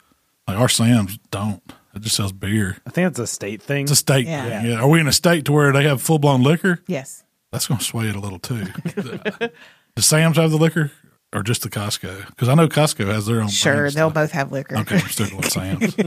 Like 0.48 0.58
our 0.58 0.70
Sam's 0.70 1.18
don't. 1.30 1.74
It 1.94 2.02
just 2.02 2.16
sells 2.16 2.32
beer. 2.32 2.78
I 2.88 2.90
think 2.90 3.08
it's 3.10 3.20
a 3.20 3.28
state 3.28 3.62
thing. 3.62 3.84
It's 3.84 3.92
a 3.92 3.96
state 3.96 4.26
Yeah. 4.28 4.62
thing. 4.62 4.72
Yeah. 4.72 4.80
Are 4.82 4.88
we 4.88 5.00
in 5.00 5.08
a 5.08 5.12
state 5.14 5.46
to 5.46 5.52
where 5.52 5.72
they 5.74 5.84
have 5.84 6.02
full 6.02 6.20
blown 6.20 6.42
liquor? 6.44 6.80
Yes. 6.88 7.24
That's 7.52 7.68
going 7.68 7.80
to 7.80 7.84
sway 7.84 8.08
it 8.08 8.16
a 8.16 8.20
little 8.20 8.40
too. 8.40 8.66
Does 9.96 10.06
Sam's 10.06 10.38
have 10.38 10.52
the 10.52 10.58
liquor 10.58 10.92
or 11.34 11.44
just 11.44 11.64
the 11.64 11.70
Costco? 11.70 12.28
Because 12.28 12.48
I 12.48 12.54
know 12.56 12.70
Costco 12.70 13.08
has 13.08 13.26
their 13.26 13.42
own. 13.42 13.50
Sure. 13.50 13.74
brand 13.76 13.94
They'll 13.96 14.10
stuff. 14.10 14.14
both 14.14 14.32
have 14.32 14.52
liquor. 14.54 14.78
Okay, 14.78 14.96
I'm 14.96 15.08
sticking 15.10 15.38
with 15.38 15.50
Sam's. 15.52 15.96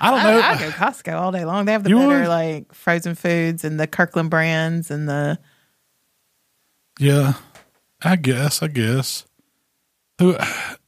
I 0.00 0.10
don't 0.10 0.20
I, 0.20 0.22
know. 0.32 0.40
I 0.40 0.58
go 0.58 0.70
Costco 0.70 1.20
all 1.20 1.32
day 1.32 1.44
long. 1.44 1.66
They 1.66 1.72
have 1.72 1.82
the 1.84 1.90
You 1.90 1.98
better 1.98 2.20
would? 2.20 2.28
like 2.28 2.72
frozen 2.74 3.14
foods 3.14 3.62
and 3.64 3.78
the 3.78 3.86
Kirkland 3.86 4.30
brands 4.30 4.90
and 4.90 5.06
the 5.08 5.38
yeah, 6.98 7.34
I 8.02 8.16
guess. 8.16 8.62
I 8.62 8.68
guess. 8.68 9.26
Who 10.18 10.34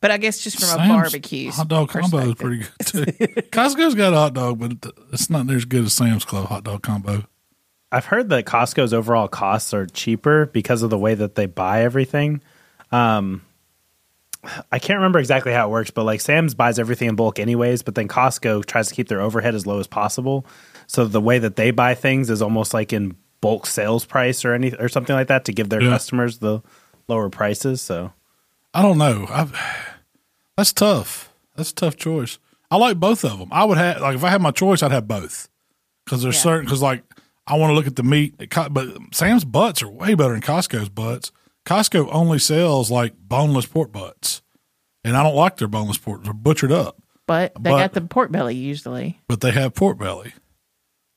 but 0.00 0.10
I 0.10 0.16
guess 0.16 0.38
just 0.38 0.58
from 0.58 0.68
a 0.68 0.72
Sam's 0.86 0.88
barbecue 0.88 1.50
hot 1.50 1.68
dog 1.68 1.90
combo 1.90 2.18
is 2.30 2.34
pretty 2.34 2.58
good 2.58 2.86
too. 2.86 3.04
Costco's 3.50 3.94
got 3.94 4.12
a 4.14 4.16
hot 4.16 4.32
dog, 4.34 4.58
but 4.58 4.92
it's 5.12 5.28
not 5.28 5.44
near 5.46 5.56
as 5.56 5.64
good 5.66 5.84
as 5.84 5.92
Sam's 5.92 6.24
Club 6.24 6.46
hot 6.48 6.64
dog 6.64 6.82
combo. 6.82 7.24
I've 7.92 8.06
heard 8.06 8.28
that 8.30 8.44
Costco's 8.46 8.92
overall 8.94 9.28
costs 9.28 9.72
are 9.74 9.86
cheaper 9.86 10.46
because 10.46 10.82
of 10.82 10.90
the 10.90 10.98
way 10.98 11.14
that 11.14 11.34
they 11.34 11.46
buy 11.46 11.82
everything. 11.82 12.40
Um, 12.92 13.42
I 14.70 14.78
can't 14.78 14.98
remember 14.98 15.18
exactly 15.18 15.52
how 15.52 15.68
it 15.68 15.70
works, 15.70 15.90
but 15.90 16.04
like 16.04 16.20
Sam's 16.20 16.54
buys 16.54 16.78
everything 16.78 17.08
in 17.08 17.16
bulk 17.16 17.38
anyways, 17.38 17.82
but 17.82 17.94
then 17.96 18.08
Costco 18.08 18.64
tries 18.64 18.88
to 18.88 18.94
keep 18.94 19.08
their 19.08 19.20
overhead 19.20 19.54
as 19.54 19.66
low 19.66 19.78
as 19.80 19.86
possible. 19.86 20.46
So 20.86 21.04
the 21.06 21.20
way 21.20 21.38
that 21.38 21.56
they 21.56 21.70
buy 21.70 21.94
things 21.94 22.30
is 22.30 22.40
almost 22.40 22.72
like 22.72 22.92
in 22.92 23.16
bulk 23.40 23.66
sales 23.66 24.04
price 24.04 24.44
or 24.44 24.54
any 24.54 24.74
or 24.74 24.88
something 24.88 25.14
like 25.14 25.28
that 25.28 25.44
to 25.46 25.52
give 25.52 25.68
their 25.68 25.82
Yeah. 25.82 25.90
customers 25.90 26.38
the 26.38 26.62
lower 27.08 27.28
prices. 27.30 27.82
So 27.82 28.12
I 28.74 28.82
don't 28.82 28.98
know. 28.98 29.26
I've, 29.30 29.58
that's 30.56 30.72
tough. 30.72 31.32
That's 31.56 31.70
a 31.70 31.74
tough 31.74 31.96
choice. 31.96 32.38
I 32.70 32.76
like 32.76 32.98
both 33.00 33.24
of 33.24 33.38
them. 33.38 33.48
I 33.50 33.64
would 33.64 33.78
have 33.78 34.00
like 34.00 34.14
if 34.16 34.24
I 34.24 34.30
had 34.30 34.42
my 34.42 34.50
choice, 34.50 34.82
I'd 34.82 34.92
have 34.92 35.08
both 35.08 35.48
because 36.04 36.22
there's 36.22 36.36
Yeah. 36.36 36.42
certain 36.42 36.64
because 36.66 36.82
like 36.82 37.02
I 37.46 37.56
want 37.56 37.70
to 37.70 37.74
look 37.74 37.86
at 37.86 37.96
the 37.96 38.02
meat. 38.02 38.34
But 38.70 38.88
Sam's 39.12 39.44
butts 39.44 39.82
are 39.82 39.88
way 39.88 40.14
better 40.14 40.32
than 40.32 40.42
Costco's 40.42 40.88
butts. 40.90 41.32
Costco 41.64 42.08
only 42.12 42.38
sells 42.38 42.90
like 42.90 43.14
boneless 43.18 43.66
pork 43.66 43.90
butts, 43.92 44.42
and 45.02 45.16
I 45.16 45.22
don't 45.22 45.34
like 45.34 45.56
their 45.56 45.68
boneless 45.68 45.98
pork. 45.98 46.24
They're 46.24 46.32
butchered 46.34 46.72
up, 46.72 46.98
But 47.26 47.52
they 47.58 47.70
But- 47.70 47.78
got 47.78 47.92
the 47.94 48.00
pork 48.02 48.30
belly 48.30 48.54
usually. 48.54 49.20
but 49.28 49.40
they 49.40 49.50
have 49.52 49.74
pork 49.74 49.98
belly, 49.98 50.32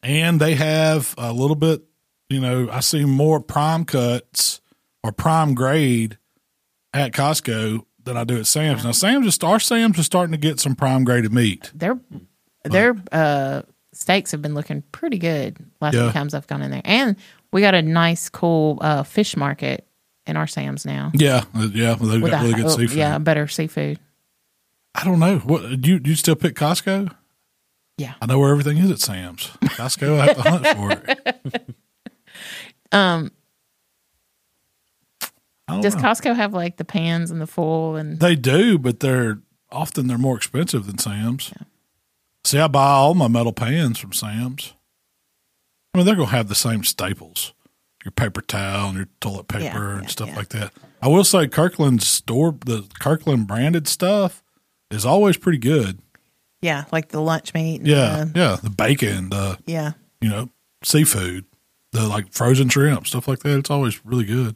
and 0.02 0.40
they 0.40 0.56
have 0.56 1.14
a 1.18 1.34
little 1.34 1.56
bit. 1.56 1.84
You 2.30 2.40
know, 2.40 2.70
I 2.72 2.80
see 2.80 3.04
more 3.06 3.42
prime 3.42 3.84
cuts 3.86 4.62
or 5.04 5.12
prime 5.12 5.54
grade 5.54 6.18
at 6.94 7.12
Costco 7.14 7.86
than 8.04 8.18
I 8.18 8.24
do 8.24 8.38
at 8.38 8.48
Sam's. 8.48 8.84
Now, 8.84 8.92
Sam's 8.92 9.28
is 9.28 9.40
our 9.44 9.60
Sam's 9.60 9.98
is 10.00 10.06
starting 10.06 10.32
to 10.32 10.38
get 10.38 10.60
some 10.60 10.76
prime 10.76 11.04
graded 11.04 11.32
meat. 11.34 11.72
Their 11.74 12.00
their 12.64 12.96
uh, 13.12 13.62
steaks 13.94 14.32
have 14.32 14.42
been 14.42 14.54
looking 14.54 14.84
pretty 14.92 15.18
good 15.18 15.58
last 15.80 15.94
Yeah. 15.96 16.04
few 16.06 16.12
times 16.14 16.34
I've 16.34 16.48
gone 16.48 16.62
in 16.62 16.72
there, 16.72 16.82
and 16.86 17.16
we 17.52 17.62
got 17.62 17.74
a 17.76 17.82
nice, 17.82 18.30
cool 18.30 18.78
uh, 18.82 19.04
fish 19.04 19.36
market 19.36 19.88
in 20.28 20.38
our 20.38 20.48
Sam's 20.48 20.86
now 20.86 21.12
Yeah, 21.16 21.44
uh, 21.56 21.68
yeah, 21.74 21.96
they've 21.96 22.22
got 22.22 22.42
really 22.44 22.54
good 22.54 22.66
oh, 22.66 22.70
seafood. 22.70 22.98
yeah 22.98 23.18
better 23.18 23.48
seafood. 23.48 24.00
I 24.94 25.04
don't 25.04 25.20
know. 25.20 25.38
What 25.40 25.82
do 25.82 25.90
you 25.92 26.00
do? 26.00 26.10
You 26.10 26.16
still 26.16 26.36
pick 26.36 26.54
Costco? 26.56 27.14
Yeah. 27.98 28.14
I 28.22 28.26
know 28.26 28.40
where 28.40 28.52
everything 28.52 28.78
is 28.78 28.90
at 28.92 29.00
Sam's. 29.00 29.48
Costco, 29.62 30.20
I 30.20 30.26
have 30.26 30.36
to 30.38 30.50
hunt 30.50 30.68
for 30.68 30.92
it. 31.12 31.76
Um, 32.92 33.32
Don't 35.76 35.82
does 35.82 35.96
know. 35.96 36.02
Costco 36.02 36.36
have 36.36 36.54
like 36.54 36.78
the 36.78 36.86
pans 36.86 37.32
and 37.32 37.40
the 37.42 37.48
full 37.48 37.96
and 37.96 38.20
They 38.20 38.36
do, 38.36 38.78
but 38.78 39.00
they're 39.00 39.40
often 39.72 40.08
they're 40.08 40.18
more 40.18 40.38
expensive 40.38 40.86
than 40.88 40.98
Sam's. 40.98 41.54
See, 42.44 42.58
I 42.60 42.68
buy 42.68 42.90
all 42.92 43.14
my 43.14 43.28
metal 43.28 43.54
pans 43.54 44.00
from 44.00 44.14
Sam's. 44.14 44.74
I 45.94 45.98
mean, 45.98 46.06
they're 46.06 46.16
going 46.16 46.30
to 46.30 46.36
have 46.36 46.48
the 46.48 46.56
same 46.56 46.84
staples 46.84 47.54
your 48.04 48.12
paper 48.12 48.42
towel 48.42 48.88
and 48.90 48.98
your 48.98 49.08
toilet 49.20 49.48
paper 49.48 49.64
Yeah, 49.64 49.94
and 49.94 50.02
yeah, 50.04 50.08
stuff 50.08 50.30
yeah. 50.30 50.36
like 50.36 50.50
that. 50.50 50.74
I 51.04 51.08
will 51.08 51.24
say 51.24 51.48
Kirkland's 51.48 52.08
store, 52.08 52.58
the 52.66 52.88
Kirkland 53.00 53.46
branded 53.46 53.88
stuff 53.88 54.42
is 54.90 55.06
always 55.06 55.38
pretty 55.38 55.60
good. 55.60 56.00
Yeah, 56.62 56.86
like 56.92 57.10
the 57.10 57.22
lunch 57.22 57.54
meat. 57.54 57.78
and 57.82 57.88
Yeah. 57.88 58.26
the- 58.26 58.40
yeah. 58.40 58.58
The 58.62 58.70
bacon, 58.72 59.30
the, 59.30 59.60
yeah. 59.68 59.92
you 60.20 60.30
know, 60.30 60.50
seafood, 60.84 61.46
the 61.92 62.08
like 62.08 62.32
frozen 62.34 62.70
shrimp, 62.70 63.06
stuff 63.06 63.28
like 63.28 63.40
that. 63.40 63.60
It's 63.60 63.70
always 63.70 64.04
really 64.04 64.26
good. 64.26 64.56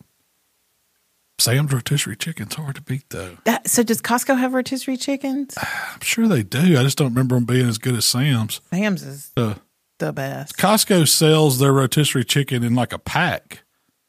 Sam's 1.37 1.73
rotisserie 1.73 2.15
chicken's 2.15 2.55
hard 2.55 2.75
to 2.75 2.81
beat 2.81 3.03
though. 3.09 3.37
That, 3.43 3.67
so 3.69 3.83
does 3.83 4.01
Costco 4.01 4.37
have 4.39 4.53
rotisserie 4.53 4.97
chickens? 4.97 5.55
I'm 5.57 5.99
sure 6.01 6.27
they 6.27 6.43
do. 6.43 6.77
I 6.77 6.83
just 6.83 6.97
don't 6.97 7.09
remember 7.09 7.35
them 7.35 7.45
being 7.45 7.67
as 7.67 7.77
good 7.77 7.95
as 7.95 8.05
Sam's. 8.05 8.61
Sam's 8.71 9.03
is 9.03 9.31
Uh, 9.35 9.55
the 9.99 10.13
best. 10.13 10.57
Costco 10.57 11.07
sells 11.07 11.59
their 11.59 11.73
rotisserie 11.73 12.23
chicken 12.23 12.63
in 12.63 12.73
like 12.73 12.93
a 12.93 12.99
pack, 12.99 13.63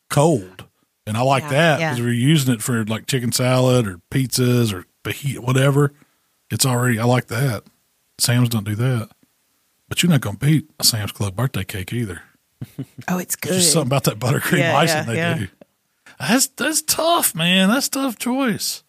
cold, 0.09 0.67
and 1.07 1.17
I 1.17 1.23
like 1.23 1.43
Yeah, 1.45 1.49
that 1.51 1.81
yeah. 1.81 1.91
because 1.93 2.05
we're 2.05 2.13
using 2.13 2.55
it 2.55 2.63
for 2.63 2.85
like 2.85 3.07
chicken 3.07 3.33
salad 3.33 3.87
or 3.89 4.01
pizzas 4.11 4.73
or 4.73 4.85
fajita, 5.05 5.41
whatever. 5.41 5.93
It's 6.51 6.65
already 6.65 6.99
I 7.01 7.05
like 7.05 7.27
that. 7.27 7.65
Sam's 8.19 8.49
don't 8.51 8.65
do 8.65 8.77
that, 8.77 9.09
but 9.89 10.01
you're 10.03 10.11
not 10.11 10.21
gonna 10.21 10.39
beat 10.39 10.71
a 10.79 10.85
Sam's 10.85 11.11
Club 11.13 11.35
birthday 11.35 11.65
cake 11.65 11.93
either. 11.93 12.23
Oh, 13.09 13.19
it's 13.19 13.37
good. 13.37 13.53
There's 13.53 13.63
just 13.63 13.73
something 13.75 13.89
about 13.89 14.05
that 14.05 14.19
buttercream 14.19 14.59
Yeah, 14.59 14.77
icing 14.77 14.97
yeah, 14.97 15.03
they 15.05 15.17
yeah. 15.17 15.35
do. 15.39 15.49
That's 16.19 16.47
that's 16.49 16.83
tough, 16.83 17.35
man. 17.35 17.69
That's 17.69 17.89
tough 17.89 18.19
choice. 18.19 18.83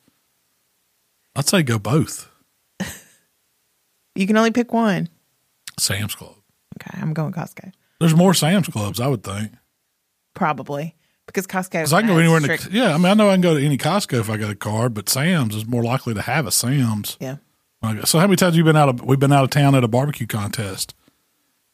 I'd 1.36 1.48
say 1.48 1.64
go 1.64 1.78
both. 1.80 2.30
You 4.16 4.26
can 4.26 4.36
only 4.38 4.50
pick 4.52 4.74
one. 4.74 5.10
Sam's 5.80 6.16
Club. 6.16 6.34
Okay, 6.82 7.00
I'm 7.00 7.14
going 7.14 7.34
Costco. 7.34 7.72
There's 8.00 8.16
more 8.16 8.34
Sam's 8.34 8.68
Clubs, 8.68 9.00
I 9.00 9.06
would 9.08 9.24
think. 9.24 9.52
Probably 10.34 10.96
because 11.28 11.46
Costco. 11.46 11.72
Because 11.74 11.94
I 11.94 12.02
can 12.02 12.10
go 12.10 12.18
anywhere. 12.18 12.38
In 12.38 12.44
the, 12.44 12.70
yeah, 12.72 12.94
I 12.96 12.98
mean, 12.98 13.06
I 13.06 13.14
know 13.14 13.30
I 13.30 13.34
can 13.34 13.42
go 13.42 13.56
to 13.58 13.64
any 13.64 13.78
Costco 13.78 14.20
if 14.20 14.30
I 14.30 14.38
got 14.38 14.50
a 14.50 14.56
card, 14.56 14.96
but 14.96 15.08
Sam's 15.08 15.56
is 15.56 15.68
more 15.68 15.84
likely 15.84 16.16
to 16.16 16.22
have 16.22 16.48
a 16.48 16.52
Sam's. 16.52 17.18
yeah. 17.20 17.38
So, 18.06 18.18
how 18.18 18.26
many 18.26 18.38
times 18.38 18.54
have 18.54 18.56
you 18.56 18.64
been 18.64 18.76
out 18.76 18.90
of? 18.90 19.04
We've 19.04 19.20
been 19.20 19.32
out 19.32 19.44
of 19.44 19.52
town 19.52 19.76
at 19.76 19.84
a 19.84 19.88
barbecue 19.88 20.26
contest. 20.26 20.96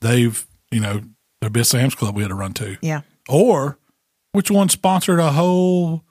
They've, 0.02 0.46
you 0.70 0.82
know, 0.82 1.02
there'd 1.40 1.54
be 1.54 1.62
a 1.62 1.66
Sam's 1.66 1.96
Club 1.96 2.14
we 2.14 2.24
had 2.24 2.28
to 2.28 2.36
run 2.36 2.54
to, 2.56 2.78
Yeah. 2.82 3.02
or 3.30 3.78
which 4.34 4.52
one 4.52 4.68
sponsored 4.70 5.20
a 5.20 5.32
whole 5.32 6.04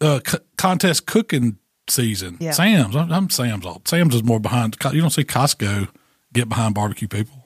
uh, 0.00 0.20
c- 0.26 0.38
contest 0.58 1.06
cooking 1.06 1.58
season? 1.88 2.36
Yeah. 2.40 2.50
Sam's. 2.50 2.96
I'm, 2.96 3.12
I'm 3.12 3.30
Sam's. 3.30 3.64
All 3.64 3.80
Sam's 3.84 4.14
is 4.14 4.24
more 4.24 4.40
behind. 4.40 4.76
You 4.92 5.00
don't 5.00 5.10
see 5.10 5.24
Costco 5.24 5.88
get 6.32 6.48
behind 6.48 6.74
barbecue 6.74 7.08
people. 7.08 7.44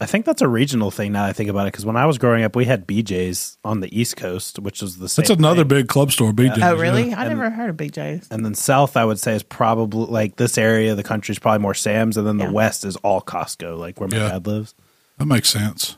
I 0.00 0.06
think 0.06 0.24
that's 0.26 0.42
a 0.42 0.46
regional 0.48 0.92
thing 0.92 1.10
now 1.10 1.24
that 1.24 1.30
I 1.30 1.32
think 1.32 1.50
about 1.50 1.66
it 1.66 1.72
because 1.72 1.84
when 1.84 1.96
I 1.96 2.06
was 2.06 2.18
growing 2.18 2.44
up, 2.44 2.54
we 2.54 2.64
had 2.66 2.86
BJ's 2.86 3.58
on 3.64 3.80
the 3.80 4.00
East 4.00 4.16
Coast, 4.16 4.60
which 4.60 4.80
was 4.80 4.98
the 4.98 5.08
same. 5.08 5.24
That's 5.24 5.30
another 5.36 5.62
thing. 5.62 5.68
big 5.68 5.88
club 5.88 6.12
store. 6.12 6.30
BJ's. 6.32 6.62
Oh, 6.62 6.76
really? 6.76 7.08
yeah. 7.10 7.20
I 7.20 7.26
never 7.26 7.50
heard 7.50 7.68
of 7.70 7.76
BJ's. 7.76 8.28
And 8.30 8.44
then 8.44 8.54
South, 8.54 8.96
I 8.96 9.04
would 9.04 9.18
say, 9.18 9.34
is 9.34 9.42
probably 9.42 10.06
like 10.06 10.36
this 10.36 10.56
area 10.56 10.92
of 10.92 10.96
the 10.98 11.02
country 11.02 11.32
is 11.32 11.40
probably 11.40 11.58
more 11.58 11.74
Sam's, 11.74 12.16
and 12.16 12.24
then 12.24 12.38
Yeah. 12.38 12.46
the 12.46 12.52
West 12.52 12.84
is 12.84 12.94
all 12.96 13.20
Costco, 13.20 13.76
like 13.76 13.98
where 13.98 14.08
my 14.08 14.16
Yeah. 14.18 14.28
dad 14.28 14.46
lives. 14.46 14.72
That 15.18 15.26
makes 15.26 15.48
sense. 15.48 15.96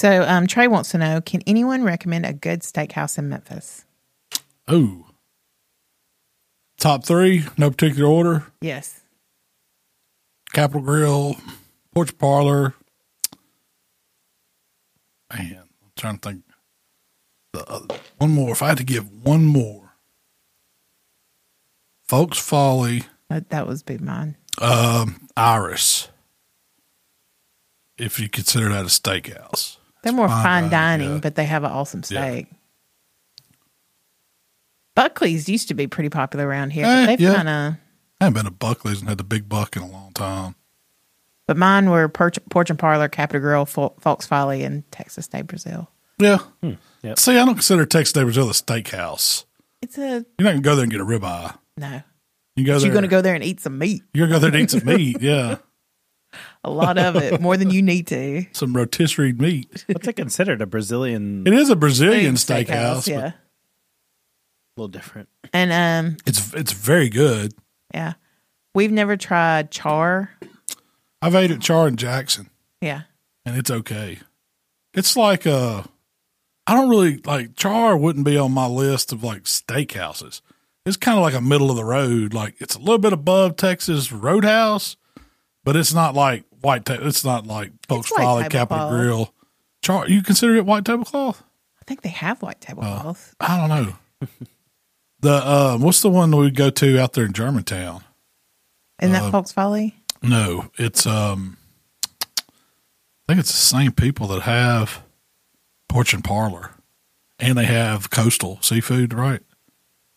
So 0.00 0.22
um, 0.22 0.46
Trey 0.46 0.66
wants 0.66 0.92
to 0.92 0.98
know: 0.98 1.20
Can 1.20 1.42
anyone 1.46 1.84
recommend 1.84 2.24
a 2.24 2.32
good 2.32 2.60
steakhouse 2.60 3.18
in 3.18 3.28
Memphis? 3.28 3.84
Oh. 4.66 5.04
Top 6.78 7.04
three, 7.04 7.44
no 7.58 7.68
particular 7.70 8.08
order. 8.08 8.46
Yes. 8.62 9.02
Capital 10.54 10.80
Grille, 10.80 11.36
Porch 11.94 12.16
Parlor. 12.16 12.72
Man, 15.36 15.58
I'm 15.58 15.92
trying 15.98 16.16
to 16.18 16.28
think. 16.30 16.44
The 17.52 17.68
other, 17.68 17.94
one 18.16 18.30
more. 18.30 18.52
If 18.52 18.62
I 18.62 18.68
had 18.68 18.78
to 18.78 18.84
give 18.84 19.22
one 19.22 19.44
more, 19.44 19.96
Folk's 22.08 22.38
Folly, 22.38 23.02
That, 23.28 23.50
that 23.50 23.66
was 23.66 23.82
big 23.82 24.00
mine. 24.00 24.36
um, 24.62 25.28
Iris. 25.36 26.08
If 27.98 28.18
you 28.18 28.30
consider 28.30 28.70
that 28.70 28.84
a 28.84 28.88
steakhouse, 28.88 29.76
They're 30.02 30.12
more 30.12 30.28
fine 30.28 30.42
fine, 30.42 30.62
dining, 30.70 30.70
dining, 30.70 31.10
yeah. 31.14 31.20
but 31.20 31.34
they 31.34 31.44
have 31.44 31.64
an 31.64 31.70
awesome 31.72 32.00
Yeah. 32.08 32.22
steak. 32.22 32.46
Buckley's 34.94 35.48
used 35.48 35.68
to 35.68 35.74
be 35.74 35.86
pretty 35.86 36.08
popular 36.08 36.46
around 36.46 36.70
here. 36.70 36.84
Eh, 36.84 37.02
but 37.02 37.06
they've 37.06 37.20
yeah. 37.20 37.34
kind 37.34 37.48
of. 37.48 37.74
I 38.20 38.24
haven't 38.24 38.34
been 38.34 38.44
to 38.44 38.50
Buckley's 38.50 39.00
and 39.00 39.08
had 39.08 39.18
the 39.18 39.24
big 39.24 39.48
buck 39.48 39.76
in 39.76 39.82
a 39.82 39.88
long 39.90 40.12
time. 40.12 40.54
But 41.46 41.56
mine 41.56 41.90
were 41.90 42.08
Porch, 42.08 42.38
Porch 42.50 42.70
and 42.70 42.78
Parlor, 42.78 43.08
Capital 43.08 43.40
Grille, 43.40 43.66
Fol- 43.66 43.96
Fox 44.00 44.26
Folly, 44.26 44.62
and 44.62 44.88
Texas 44.92 45.26
de 45.26 45.42
Brazil. 45.42 45.88
Yeah. 46.18 46.38
Yep. 47.02 47.18
See, 47.18 47.32
I 47.32 47.44
don't 47.44 47.54
consider 47.54 47.86
Texas 47.86 48.12
de 48.12 48.22
Brazil 48.22 48.50
a 48.50 48.52
steakhouse. 48.52 49.44
It's 49.80 49.96
a 49.96 50.24
You're 50.38 50.44
not 50.44 50.50
gonna 50.50 50.60
go 50.60 50.74
there 50.76 50.82
and 50.82 50.92
get 50.92 51.00
a 51.00 51.04
ribeye. 51.04 51.56
no. 51.78 52.02
You 52.56 52.66
go 52.66 52.74
But 52.74 52.78
there. 52.80 52.86
you're 52.88 52.92
going 52.92 53.02
to 53.02 53.08
go 53.08 53.22
there 53.22 53.34
and 53.36 53.44
eat 53.44 53.60
some 53.60 53.78
meat. 53.78 54.02
You're 54.12 54.26
gonna 54.26 54.36
go 54.36 54.40
there 54.40 54.50
and 54.50 54.60
eat 54.62 54.70
some 54.70 54.84
meat. 54.84 55.18
Yeah, 55.22 55.58
A 56.62 56.70
lot 56.70 56.98
of 56.98 57.16
it, 57.16 57.40
more 57.40 57.56
than 57.56 57.70
you 57.70 57.80
need 57.80 58.06
to. 58.08 58.44
some 58.52 58.74
rotisserie 58.76 59.32
meat. 59.32 59.84
What's 59.86 60.06
it 60.06 60.16
considered? 60.16 60.60
A 60.60 60.66
Brazilian? 60.66 61.46
It 61.46 61.54
is 61.54 61.70
a 61.70 61.76
Brazilian 61.76 62.34
steakhouse. 62.34 63.08
yeah. 63.08 63.28
a 63.28 63.34
little 64.76 64.88
different. 64.88 65.28
And 65.52 65.72
um, 65.72 66.16
it's 66.26 66.52
it's 66.54 66.72
very 66.72 67.08
good. 67.08 67.54
yeah, 67.94 68.14
we've 68.74 68.92
never 68.92 69.16
tried 69.16 69.70
char. 69.70 70.32
I've 71.22 71.34
ate 71.34 71.50
at 71.50 71.60
Char 71.60 71.88
in 71.88 71.96
Jackson, 71.96 72.50
Yeah, 72.80 73.02
and 73.44 73.56
it's 73.56 73.70
okay. 73.70 74.18
It's 74.94 75.16
like 75.16 75.46
uh, 75.46 75.82
I 76.66 76.74
don't 76.74 76.90
really 76.90 77.18
like 77.18 77.56
Char. 77.56 77.96
Wouldn't 77.96 78.24
be 78.24 78.36
on 78.36 78.52
my 78.52 78.66
list 78.66 79.12
of 79.12 79.24
like 79.24 79.44
steakhouses. 79.44 80.40
It's 80.86 80.96
kind 80.96 81.18
of 81.18 81.22
like 81.22 81.34
a 81.34 81.40
middle 81.40 81.70
of 81.70 81.76
the 81.76 81.84
road. 81.84 82.32
Like 82.34 82.56
it's 82.58 82.74
a 82.74 82.78
little 82.78 82.98
bit 82.98 83.12
above 83.12 83.56
Texas 83.56 84.12
Roadhouse, 84.12 84.96
but 85.64 85.76
it's 85.76 85.92
not 85.92 86.14
like 86.14 86.44
white. 86.60 86.84
Ta- 86.84 86.98
it's 87.00 87.24
not 87.24 87.46
like 87.46 87.72
Folk's 87.88 88.08
Folly, 88.08 88.44
Capitol 88.44 88.66
tablecloth. 88.66 88.90
Grill. 88.90 89.34
Char, 89.82 90.08
you 90.08 90.22
consider 90.22 90.56
it 90.56 90.66
white 90.66 90.84
tablecloth? 90.84 91.42
I 91.80 91.84
think 91.86 92.02
they 92.02 92.10
have 92.10 92.42
white 92.42 92.60
tablecloths. 92.60 93.34
I 93.40 93.56
don't 93.56 93.68
know. 93.68 94.28
the 95.20 95.32
uh, 95.32 95.78
what's 95.78 96.02
the 96.02 96.10
one 96.10 96.36
we 96.36 96.50
go 96.50 96.70
to 96.70 96.98
out 96.98 97.14
there 97.14 97.24
in 97.24 97.32
Germantown? 97.32 98.04
Isn't 99.00 99.14
uh, 99.14 99.24
that 99.24 99.32
Folk's 99.32 99.52
Folly? 99.52 99.96
No, 100.22 100.70
it's 100.76 101.06
um, 101.06 101.56
I 102.22 103.28
think 103.28 103.40
it's 103.40 103.52
the 103.52 103.58
same 103.58 103.92
people 103.92 104.26
that 104.28 104.42
have 104.42 105.02
Porch 105.88 106.12
and 106.12 106.22
Parlor, 106.22 106.72
and 107.38 107.56
they 107.56 107.64
have 107.64 108.10
Coastal 108.10 108.58
Seafood, 108.60 109.14
right? 109.14 109.40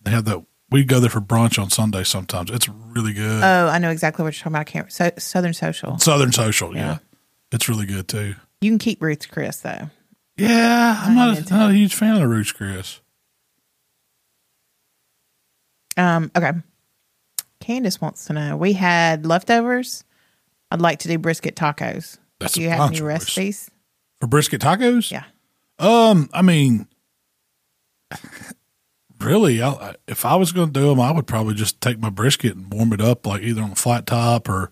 They 0.01 0.11
have 0.11 0.25
that. 0.25 0.43
We 0.73 0.83
go 0.83 0.99
there 0.99 1.09
for 1.11 1.21
brunch 1.21 1.61
on 1.61 1.69
Sunday 1.69 2.03
sometimes. 2.03 2.49
It's 2.49 2.67
really 2.67 3.13
good. 3.13 3.43
Oh, 3.43 3.67
I 3.67 3.77
know 3.77 3.91
exactly 3.91 4.23
what 4.23 4.33
you're 4.33 4.39
talking 4.39 4.53
about. 4.53 4.61
I 4.61 4.63
can't. 4.63 4.91
So, 4.91 5.11
Southern 5.19 5.53
Social. 5.53 5.99
Southern 5.99 6.31
Social, 6.31 6.75
yeah. 6.75 6.93
Yeah. 6.93 6.97
it's 7.51 7.69
really 7.69 7.85
good 7.85 8.07
too. 8.07 8.33
You 8.59 8.71
can 8.71 8.79
keep 8.79 8.99
Ruth's 8.99 9.27
Chris 9.27 9.57
though. 9.57 9.91
Yeah, 10.35 10.99
I'm 10.99 11.13
not 11.13 11.37
a, 11.37 11.53
not 11.53 11.69
a 11.69 11.73
huge 11.75 11.93
fan 11.93 12.19
of 12.19 12.27
Ruth's 12.27 12.51
Chris. 12.51 13.01
Um, 15.95 16.31
okay. 16.35 16.53
Candace 17.59 18.01
wants 18.01 18.25
to 18.25 18.33
know. 18.33 18.57
We 18.57 18.73
had 18.73 19.27
leftovers. 19.27 20.03
I'd 20.71 20.81
like 20.81 20.99
to 20.99 21.07
do 21.07 21.19
brisket 21.19 21.55
tacos. 21.55 22.17
That's 22.39 22.53
do 22.53 22.61
a 22.61 22.63
you 22.63 22.69
have 22.71 22.89
any 22.89 23.01
recipes? 23.01 23.69
For 24.19 24.25
brisket 24.25 24.59
tacos, 24.61 25.11
Yeah. 25.11 25.25
Um, 25.77 26.31
I 26.33 26.41
mean, 26.41 26.87
really, 29.23 29.61
I, 29.61 29.95
if 30.07 30.25
I 30.25 30.35
was 30.35 30.51
going 30.51 30.71
to 30.73 30.79
do 30.79 30.89
them, 30.89 30.99
I 30.99 31.11
would 31.11 31.27
probably 31.27 31.53
just 31.55 31.79
take 31.81 31.99
my 31.99 32.09
brisket 32.09 32.55
and 32.55 32.71
warm 32.73 32.93
it 32.93 33.01
up, 33.01 33.25
like 33.25 33.41
either 33.41 33.61
on 33.61 33.71
a 33.71 33.75
flat 33.75 34.05
top 34.07 34.47
or 34.49 34.71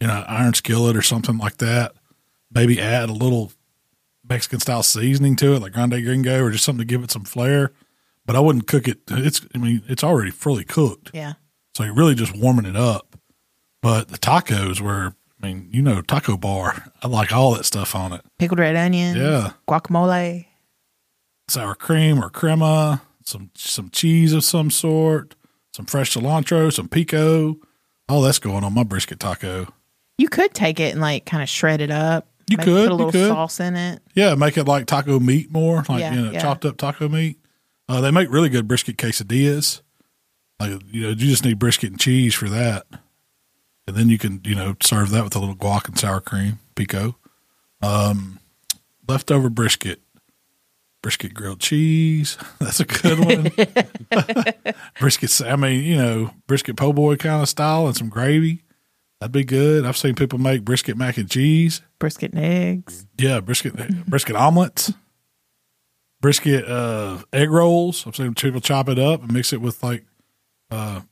you 0.00 0.08
know, 0.08 0.24
iron 0.26 0.52
skillet 0.54 0.96
or 0.96 1.02
something 1.02 1.38
like 1.38 1.58
that. 1.58 1.92
Maybe 2.52 2.80
add 2.80 3.08
a 3.08 3.12
little 3.12 3.52
Mexican 4.28 4.58
style 4.60 4.82
seasoning 4.82 5.36
to 5.36 5.54
it, 5.54 5.60
like 5.62 5.72
grande 5.72 5.92
gringo, 5.92 6.42
or 6.42 6.50
just 6.50 6.64
something 6.64 6.80
to 6.86 6.92
give 6.92 7.02
it 7.04 7.10
some 7.12 7.24
flair. 7.24 7.72
But 8.26 8.34
I 8.36 8.40
wouldn't 8.40 8.66
cook 8.66 8.88
it. 8.88 8.98
It's, 9.10 9.46
I 9.54 9.58
mean, 9.58 9.82
it's 9.88 10.02
already 10.04 10.30
fully 10.32 10.64
cooked, 10.64 11.10
Yeah. 11.14 11.34
so 11.76 11.84
you're 11.84 11.94
really 11.94 12.14
just 12.14 12.36
warming 12.36 12.66
it 12.66 12.76
up. 12.76 13.16
But 13.80 14.08
the 14.08 14.18
tacos 14.18 14.80
were, 14.80 15.14
I 15.42 15.46
mean, 15.46 15.68
you 15.72 15.82
know, 15.82 16.02
taco 16.02 16.36
bar. 16.36 16.92
I 17.02 17.06
like 17.08 17.32
all 17.32 17.54
that 17.54 17.64
stuff 17.64 17.94
on 17.96 18.12
it. 18.12 18.20
Pickled 18.38 18.58
red 18.60 18.76
onion. 18.76 19.16
Yeah. 19.16 19.52
Guacamole. 19.68 20.46
sour 21.48 21.74
cream 21.74 22.22
or 22.22 22.30
crema, 22.30 23.02
some 23.24 23.50
some 23.54 23.90
cheese 23.90 24.32
of 24.32 24.44
some 24.44 24.70
sort, 24.70 25.34
some 25.74 25.86
fresh 25.86 26.14
cilantro, 26.14 26.72
some 26.72 26.88
pico. 26.88 27.56
All 28.08 28.22
that's 28.22 28.38
going 28.38 28.64
on 28.64 28.74
my 28.74 28.82
brisket 28.84 29.20
taco. 29.20 29.72
You 30.18 30.28
could 30.28 30.52
take 30.54 30.80
it 30.80 30.92
and 30.92 31.00
like 31.00 31.24
kind 31.24 31.42
of 31.42 31.48
shred 31.48 31.80
it 31.80 31.90
up. 31.90 32.28
You 32.50 32.56
Maybe 32.58 32.70
could, 32.72 32.88
put 32.88 32.92
a 32.92 32.94
little 32.94 33.12
could. 33.12 33.28
sauce 33.28 33.60
in 33.60 33.76
it. 33.76 34.02
Yeah, 34.14 34.34
make 34.34 34.58
it 34.58 34.64
like 34.64 34.86
taco 34.86 35.18
meat 35.20 35.50
more, 35.50 35.84
like 35.88 36.00
Yeah, 36.00 36.12
you 36.14 36.22
know, 36.22 36.30
yeah. 36.32 36.40
chopped 36.42 36.64
up 36.64 36.76
taco 36.76 37.08
meat. 37.08 37.38
Uh, 37.88 38.00
they 38.00 38.10
make 38.10 38.30
really 38.30 38.48
good 38.48 38.68
brisket 38.68 38.96
quesadillas. 38.96 39.80
Like 40.60 40.70
you 40.90 41.02
know, 41.02 41.08
you 41.10 41.14
just 41.14 41.44
need 41.44 41.58
brisket 41.58 41.90
and 41.90 42.00
cheese 42.00 42.34
for 42.34 42.48
that, 42.48 42.84
and 43.86 43.96
then 43.96 44.08
you 44.08 44.18
can 44.18 44.40
you 44.44 44.54
know 44.54 44.76
serve 44.82 45.10
that 45.10 45.24
with 45.24 45.34
a 45.34 45.38
little 45.38 45.56
guac 45.56 45.88
and 45.88 45.98
sour 45.98 46.20
cream, 46.20 46.58
pico. 46.74 47.16
Um, 47.82 48.38
leftover 49.08 49.48
brisket, 49.50 50.00
brisket 51.02 51.34
grilled 51.34 51.60
cheese. 51.60 52.38
That's 52.58 52.80
a 52.80 52.84
good 52.84 53.18
one. 53.18 53.50
brisket. 55.00 55.42
I 55.46 55.56
mean, 55.56 55.84
you 55.84 55.96
know, 55.96 56.30
brisket 56.46 56.76
po' 56.76 56.92
boy 56.92 57.16
kind 57.16 57.42
of 57.42 57.48
style 57.48 57.86
and 57.86 57.96
some 57.96 58.08
gravy. 58.08 58.62
That'd 59.20 59.32
be 59.32 59.44
good. 59.44 59.84
I've 59.86 59.96
seen 59.96 60.14
people 60.14 60.38
make 60.38 60.64
brisket 60.64 60.96
mac 60.96 61.16
and 61.16 61.30
cheese. 61.30 61.80
Brisket 61.98 62.32
and 62.32 62.44
eggs. 62.44 63.06
Yeah, 63.18 63.40
brisket 63.40 63.74
brisket 64.06 64.34
omelets, 64.34 64.92
brisket 66.20 66.66
uh, 66.66 67.18
egg 67.32 67.50
rolls. 67.50 68.04
I've 68.06 68.16
seen 68.16 68.34
people 68.34 68.60
chop 68.60 68.88
it 68.88 68.98
up 68.98 69.22
and 69.22 69.32
mix 69.32 69.52
it 69.52 69.60
with 69.60 69.82
like 69.82 70.04
Oh, 70.72 71.04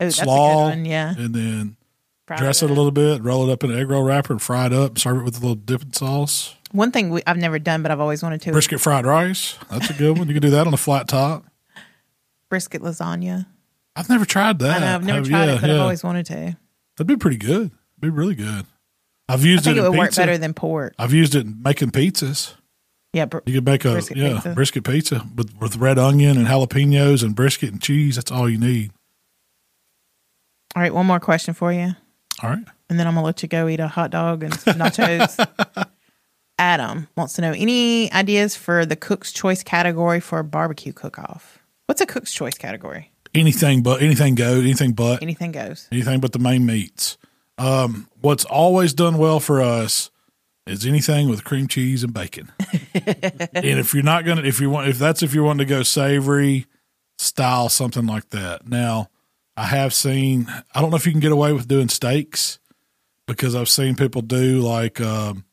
a 0.00 0.04
good 0.06 0.12
slaw, 0.14 0.68
one. 0.70 0.84
Yeah. 0.84 1.14
and 1.16 1.34
then 1.34 1.76
dress 2.26 2.62
it 2.62 2.70
a 2.70 2.72
little 2.72 2.90
bit, 2.92 3.22
roll 3.22 3.48
it 3.48 3.52
up 3.52 3.64
in 3.64 3.70
an 3.70 3.78
egg 3.78 3.90
roll 3.90 4.02
wrapper, 4.04 4.32
and 4.32 4.40
fry 4.42 4.66
it 4.66 4.72
up. 4.72 4.98
Serve 4.98 5.18
it 5.18 5.22
with 5.24 5.36
a 5.36 5.40
little 5.40 5.54
dipping 5.56 5.92
sauce. 5.92 6.55
One 6.72 6.90
thing 6.92 7.10
we, 7.10 7.22
I've 7.26 7.36
never 7.36 7.58
done, 7.58 7.82
but 7.82 7.90
I've 7.90 8.00
always 8.00 8.22
wanted 8.22 8.40
to 8.42 8.52
Brisket 8.52 8.80
fried 8.80 9.06
rice. 9.06 9.56
That's 9.70 9.88
a 9.90 9.94
good 9.94 10.18
one. 10.18 10.26
You 10.28 10.34
can 10.34 10.42
do 10.42 10.50
that 10.50 10.66
on 10.66 10.74
a 10.74 10.76
flat 10.78 11.08
top. 11.08 11.44
brisket 12.48 12.82
lasagna. 12.82 13.46
I've 13.94 14.08
never 14.08 14.24
tried 14.24 14.58
that. 14.58 14.76
I 14.76 14.84
know 14.84 14.94
I've 14.96 15.04
never 15.04 15.18
Have- 15.18 15.28
tried 15.28 15.44
yeah, 15.46 15.52
it, 15.54 15.60
but 15.60 15.70
I've 15.70 15.76
yeah. 15.76 15.82
always 15.82 16.02
wanted 16.04 16.26
to. 16.26 16.56
That'd 16.96 17.06
be 17.06 17.16
pretty 17.16 17.36
good. 17.38 17.70
It'd 17.70 18.00
be 18.00 18.10
really 18.10 18.34
good. 18.34 18.66
I've 19.28 19.42
I 19.42 19.48
used 19.48 19.64
think 19.64 19.76
it 19.76 19.80
it 19.80 19.84
in 19.84 19.90
would 19.90 19.98
work 19.98 20.08
pizza. 20.10 20.20
better 20.20 20.38
than 20.38 20.54
pork. 20.54 20.94
I've 20.98 21.12
used 21.12 21.34
it 21.34 21.46
in 21.46 21.62
making 21.62 21.90
pizzas. 21.90 22.54
Yeah, 23.12 23.24
br- 23.24 23.38
You 23.46 23.54
could 23.54 23.64
make 23.64 23.84
a 23.84 23.92
Brisket 23.92 24.16
yeah 24.18 24.34
pizza. 24.34 24.50
brisket 24.54 24.84
pizza 24.84 25.26
with 25.34 25.54
with 25.58 25.76
red 25.76 25.98
onion 25.98 26.36
and 26.36 26.46
jalapenos 26.46 27.22
and 27.24 27.34
brisket 27.34 27.70
and 27.72 27.80
cheese. 27.80 28.16
That's 28.16 28.30
all 28.30 28.48
you 28.48 28.58
need. 28.58 28.92
all 30.74 30.82
right. 30.82 30.92
One 30.92 31.06
more 31.06 31.20
question 31.20 31.54
for 31.54 31.72
you, 31.72 31.94
All 32.42 32.50
right. 32.50 32.64
and 32.90 32.98
then 33.00 33.06
I'm 33.06 33.14
gonna 33.14 33.24
let 33.26 33.42
you 33.42 33.48
go 33.48 33.68
eat 33.68 33.80
a 33.80 33.88
hot 33.88 34.10
dog 34.10 34.42
and 34.42 34.52
some 34.54 34.74
nachos. 34.76 35.86
Adam 36.58 37.08
wants 37.16 37.34
to 37.34 37.42
know 37.42 37.52
any 37.52 38.10
ideas 38.12 38.56
for 38.56 38.86
the 38.86 38.96
cook's 38.96 39.32
choice 39.32 39.62
category 39.62 40.20
for 40.20 40.38
a 40.38 40.44
barbecue 40.44 40.92
cook-off. 40.92 41.58
What's 41.86 42.00
a 42.00 42.06
cook's 42.06 42.32
choice 42.32 42.56
category? 42.56 43.10
Anything 43.34 43.82
but 43.82 44.00
anything 44.00 44.34
goes. 44.34 44.62
Anything 44.62 44.92
but 44.92 45.22
Anything 45.22 45.52
goes. 45.52 45.88
anything 45.92 46.20
but 46.20 46.32
the 46.32 46.38
main 46.38 46.64
meats. 46.64 47.18
Um, 47.58 48.08
what's 48.20 48.44
always 48.44 48.94
done 48.94 49.18
well 49.18 49.40
for 49.40 49.60
us 49.60 50.10
is 50.66 50.84
anything 50.86 51.28
with 51.28 51.44
cream 51.44 51.68
cheese 51.68 52.02
and 52.02 52.12
bacon. 52.14 52.50
and 52.94 53.78
if 53.78 53.92
you're 53.94 54.02
not 54.02 54.24
gonna, 54.24 54.42
if 54.42 54.60
you 54.60 54.70
want, 54.70 54.88
if 54.88 54.98
that's 54.98 55.22
if 55.22 55.34
you're 55.34 55.44
wanting 55.44 55.66
to 55.66 55.70
go 55.74 55.82
savory 55.82 56.66
style, 57.18 57.68
something 57.68 58.06
like 58.06 58.30
that. 58.30 58.66
Now, 58.66 59.10
I 59.56 59.64
have 59.66 59.94
seen. 59.94 60.46
I 60.74 60.80
don't 60.80 60.90
know 60.90 60.96
if 60.96 61.06
you 61.06 61.12
can 61.12 61.20
get 61.20 61.32
away 61.32 61.52
with 61.52 61.68
doing 61.68 61.88
steaks 61.88 62.58
because 63.26 63.54
I've 63.54 63.68
seen 63.68 63.94
people 63.96 64.22
do 64.22 64.60
like 64.60 65.00
um, 65.00 65.44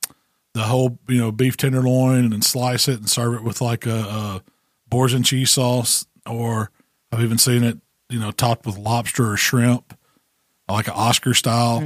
the 0.53 0.63
whole, 0.63 0.99
you 1.07 1.17
know, 1.17 1.31
beef 1.31 1.57
tenderloin 1.57 2.31
and 2.33 2.43
slice 2.43 2.87
it 2.87 2.99
and 2.99 3.09
serve 3.09 3.35
it 3.35 3.43
with 3.43 3.61
like 3.61 3.85
a, 3.85 3.99
a 3.99 4.43
Boursin 4.87 5.23
cheese 5.23 5.51
sauce, 5.51 6.05
or 6.25 6.69
I've 7.11 7.21
even 7.21 7.37
seen 7.37 7.63
it, 7.63 7.77
you 8.09 8.19
know, 8.19 8.31
topped 8.31 8.65
with 8.65 8.77
lobster 8.77 9.31
or 9.31 9.37
shrimp, 9.37 9.97
like 10.69 10.87
an 10.87 10.93
Oscar 10.95 11.33
style, 11.33 11.79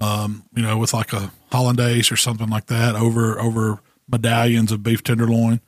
um, 0.00 0.44
you 0.54 0.62
know, 0.62 0.76
with 0.76 0.92
like 0.92 1.12
a 1.12 1.32
hollandaise 1.50 2.12
or 2.12 2.16
something 2.16 2.48
like 2.48 2.66
that 2.66 2.94
over 2.94 3.40
over 3.40 3.80
medallions 4.08 4.72
of 4.72 4.82
beef 4.82 5.02
tenderloin. 5.02 5.60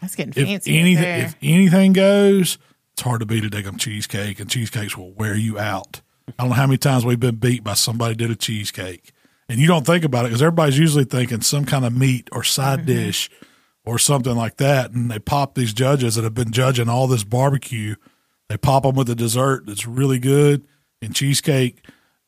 That's 0.00 0.14
getting 0.14 0.32
fancy. 0.32 0.72
right 0.72 0.80
anything, 0.80 1.02
there. 1.02 1.26
if 1.26 1.36
anything 1.42 1.92
goes, 1.92 2.58
it's 2.92 3.02
hard 3.02 3.20
to 3.20 3.26
beat 3.26 3.44
a 3.44 3.48
daggum 3.48 3.78
cheesecake, 3.78 4.40
and 4.40 4.48
cheesecakes 4.50 4.96
will 4.96 5.12
wear 5.12 5.34
you 5.34 5.58
out. 5.58 6.00
I 6.28 6.32
don't 6.38 6.48
know 6.48 6.54
how 6.54 6.66
many 6.66 6.78
times 6.78 7.04
we've 7.04 7.20
been 7.20 7.36
beat 7.36 7.62
by 7.62 7.74
somebody 7.74 8.14
did 8.14 8.30
a 8.30 8.36
cheesecake, 8.36 9.12
and 9.48 9.58
you 9.60 9.66
don't 9.66 9.86
think 9.86 10.04
about 10.04 10.24
it 10.24 10.28
because 10.28 10.42
everybody's 10.42 10.78
usually 10.78 11.04
thinking 11.04 11.40
some 11.40 11.64
kind 11.64 11.84
of 11.84 11.96
meat 11.96 12.28
or 12.32 12.42
side 12.42 12.80
Mm-hmm. 12.80 12.86
dish 12.86 13.30
or 13.84 13.98
something 13.98 14.34
like 14.34 14.56
that, 14.56 14.90
and 14.90 15.10
they 15.10 15.18
pop 15.20 15.54
these 15.54 15.72
judges 15.72 16.16
that 16.16 16.24
have 16.24 16.34
been 16.34 16.50
judging 16.50 16.88
all 16.88 17.06
this 17.06 17.22
barbecue. 17.22 17.94
They 18.48 18.56
pop 18.56 18.82
them 18.82 18.96
with 18.96 19.08
a 19.08 19.14
dessert 19.14 19.64
that's 19.66 19.86
really 19.86 20.18
good, 20.18 20.66
and 21.00 21.14
cheesecake. 21.14 21.84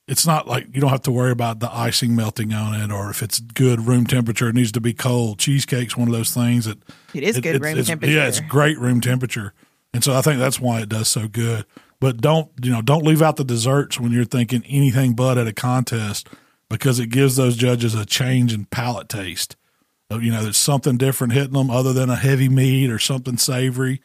It's 0.07 0.27
not 0.27 0.47
like 0.49 0.69
you 0.73 0.81
don't 0.81 0.89
have 0.91 1.03
to 1.03 1.11
worry 1.11 1.33
about 1.33 1.61
the 1.61 1.71
icing 1.75 2.15
melting 2.17 2.53
on 2.55 2.81
it, 2.81 2.93
or 2.93 3.11
if 3.11 3.23
it's 3.23 3.41
good 3.41 3.87
room 3.87 4.07
temperature, 4.07 4.49
it 4.49 4.55
needs 4.55 4.73
to 4.73 4.81
be 4.81 4.95
cold. 4.95 5.39
Cheesecake's 5.39 5.97
one 5.97 6.09
of 6.09 6.15
those 6.15 6.31
things 6.33 6.65
that 6.65 6.79
It 7.13 7.25
is 7.25 7.39
good 7.41 7.61
room 7.63 7.83
temperature. 7.85 8.13
Yeah, 8.15 8.27
it's 8.29 8.41
great 8.41 8.79
room 8.79 9.01
temperature, 9.01 9.53
and 9.93 10.03
so 10.05 10.15
I 10.15 10.23
think 10.23 10.39
that's 10.39 10.61
why 10.61 10.81
it 10.81 10.89
does 10.89 11.09
so 11.09 11.27
good. 11.29 11.67
But 12.01 12.19
don't 12.21 12.51
you 12.63 12.71
know? 12.71 12.83
Don't 12.83 13.05
leave 13.05 13.21
out 13.21 13.35
the 13.37 13.45
desserts 13.45 13.99
when 13.99 14.13
you're 14.13 14.25
thinking 14.25 14.63
anything 14.69 15.15
but 15.15 15.37
at 15.39 15.47
a 15.49 15.53
contest, 15.53 16.29
because 16.69 16.99
it 17.01 17.09
gives 17.09 17.37
those 17.37 17.57
judges 17.57 17.95
a 17.95 18.05
change 18.05 18.53
in 18.53 18.67
palate 18.67 19.09
taste. 19.09 19.57
So, 20.11 20.19
you 20.19 20.31
know, 20.31 20.43
there's 20.43 20.57
something 20.57 20.97
different 20.97 21.35
hitting 21.35 21.53
them 21.53 21.71
other 21.71 21.93
than 21.93 22.09
a 22.09 22.17
heavy 22.17 22.49
meat 22.49 22.91
or 22.91 22.99
something 22.99 23.37
savory, 23.37 24.01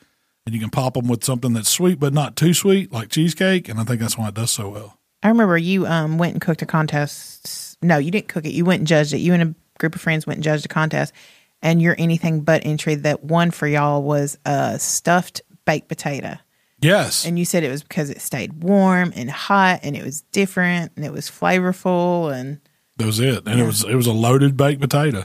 and 0.46 0.54
you 0.54 0.60
can 0.60 0.70
pop 0.70 0.96
them 0.96 1.08
with 1.08 1.24
something 1.24 1.54
that's 1.54 1.70
sweet 1.70 2.00
but 2.00 2.14
not 2.14 2.36
too 2.36 2.54
sweet, 2.54 2.92
like 2.92 3.10
cheesecake. 3.10 3.70
And 3.70 3.80
I 3.80 3.84
think 3.84 4.02
that's 4.02 4.18
why 4.18 4.28
it 4.28 4.34
does 4.34 4.52
so 4.52 4.70
well. 4.70 4.98
I 5.22 5.30
remember 5.30 5.58
you 5.58 5.86
um, 5.88 6.18
went 6.18 6.34
and 6.34 6.42
cooked 6.42 6.62
a 6.62 6.66
contest. 6.66 7.78
No, 7.82 7.98
you 7.98 8.12
didn't 8.12 8.28
cook 8.28 8.46
it. 8.46 8.52
You 8.54 8.66
went 8.66 8.82
and 8.82 8.88
judged 8.88 9.14
it. 9.14 9.20
You 9.20 9.34
and 9.34 9.44
a 9.44 9.56
group 9.80 9.96
of 9.96 10.02
friends 10.02 10.28
went 10.28 10.38
and 10.38 10.44
judged 10.44 10.66
a 10.66 10.70
contest, 10.70 11.14
and 11.62 11.82
your 11.82 11.96
anything 11.98 12.42
but 12.42 12.66
entry 12.66 12.96
that 12.96 13.24
won 13.24 13.52
for 13.52 13.68
y'all 13.68 14.04
was 14.04 14.38
a 14.46 14.78
stuffed 14.80 15.42
baked 15.66 15.88
potato. 15.88 16.38
Yes, 16.84 17.26
And 17.26 17.40
you 17.40 17.46
said 17.46 17.64
it 17.64 17.70
was 17.70 17.82
because 17.84 18.10
it 18.10 18.22
stayed 18.22 18.62
warm 18.64 19.14
and 19.16 19.30
hot, 19.32 19.80
and 19.84 19.96
it 19.96 20.04
was 20.04 20.22
different, 20.32 20.92
and 20.96 21.06
it 21.06 21.12
was 21.14 21.30
flavorful, 21.30 22.34
and 22.34 22.60
that 22.98 23.06
was 23.06 23.20
it. 23.20 23.48
And 23.48 23.60
it 23.60 23.66
was 23.66 23.84
it 23.84 23.96
was 23.96 24.08
a 24.08 24.14
loaded 24.14 24.56
baked 24.58 24.82
potato. 24.82 25.24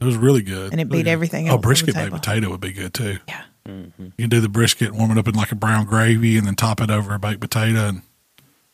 It 0.00 0.04
was 0.04 0.16
really 0.16 0.42
good, 0.42 0.72
And 0.72 0.80
it 0.80 0.88
beat 0.88 0.90
oh, 0.90 0.96
Really 0.96 1.02
good. 1.04 1.10
everything 1.10 1.48
Oh, 1.48 1.52
else 1.52 1.54
on 1.56 1.60
the 1.60 1.66
brisket 1.66 1.94
baked 1.94 2.04
table. 2.06 2.18
potato 2.18 2.50
would 2.50 2.60
be 2.60 2.72
good 2.72 2.92
too. 2.94 3.18
yeah, 3.28 3.42
mm-hmm. 3.66 4.04
You 4.04 4.12
can 4.18 4.28
do 4.30 4.40
the 4.40 4.48
brisket, 4.48 4.92
warm 4.92 5.10
it 5.12 5.18
up 5.18 5.28
in 5.28 5.34
like 5.34 5.52
a 5.52 5.56
brown 5.56 5.86
gravy, 5.86 6.36
and 6.38 6.46
then 6.46 6.54
top 6.56 6.80
it 6.80 6.90
over 6.90 7.14
a 7.14 7.18
baked 7.18 7.40
potato, 7.40 7.88
and 7.88 8.02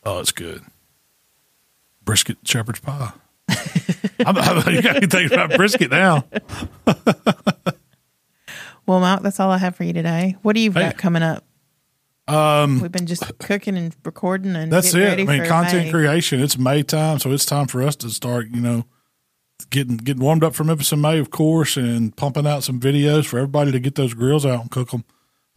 oh, 0.03 0.19
it's 0.19 0.31
good. 0.31 0.61
Brisket 2.03 2.37
shepherd's 2.43 2.79
pie. 2.79 3.11
I'm, 4.25 4.37
I'm, 4.37 4.73
you 4.73 4.81
got 4.81 5.01
me 5.01 5.07
thinking 5.07 5.31
about 5.37 5.55
brisket 5.57 5.91
now. 5.91 6.25
Well, 8.87 8.99
Mark, 8.99 9.21
that's 9.21 9.39
all 9.39 9.51
I 9.51 9.57
have 9.59 9.75
for 9.75 9.83
you 9.83 9.93
today. 9.93 10.35
What 10.41 10.53
do 10.55 10.59
you 10.59 10.71
Hey. 10.71 10.81
got 10.81 10.97
coming 10.97 11.21
up? 11.23 11.43
Um, 12.31 12.79
we've 12.79 12.91
been 12.91 13.07
just 13.07 13.37
cooking 13.39 13.77
and 13.77 13.95
recording, 14.03 14.55
and 14.55 14.71
That's 14.71 14.93
getting 14.93 15.27
it. 15.27 15.31
I 15.31 15.39
mean, 15.39 15.47
content 15.47 15.85
May. 15.85 15.91
creation. 15.91 16.41
It's 16.41 16.57
May 16.57 16.83
time, 16.83 17.19
so 17.19 17.31
it's 17.31 17.45
time 17.45 17.67
for 17.67 17.81
us 17.83 17.95
to 17.97 18.09
start. 18.09 18.47
You 18.49 18.61
know, 18.61 18.85
getting 19.69 19.97
getting 19.97 20.23
warmed 20.23 20.43
up 20.43 20.55
for 20.55 20.63
Memphis 20.63 20.91
in 20.91 21.01
May, 21.01 21.19
of 21.19 21.31
course, 21.31 21.77
and 21.77 22.15
pumping 22.15 22.47
out 22.47 22.63
some 22.63 22.79
videos 22.79 23.25
for 23.25 23.37
everybody 23.37 23.71
to 23.71 23.79
get 23.79 23.95
those 23.95 24.13
grills 24.13 24.45
out 24.45 24.61
and 24.61 24.71
cook 24.71 24.91
them. 24.91 25.03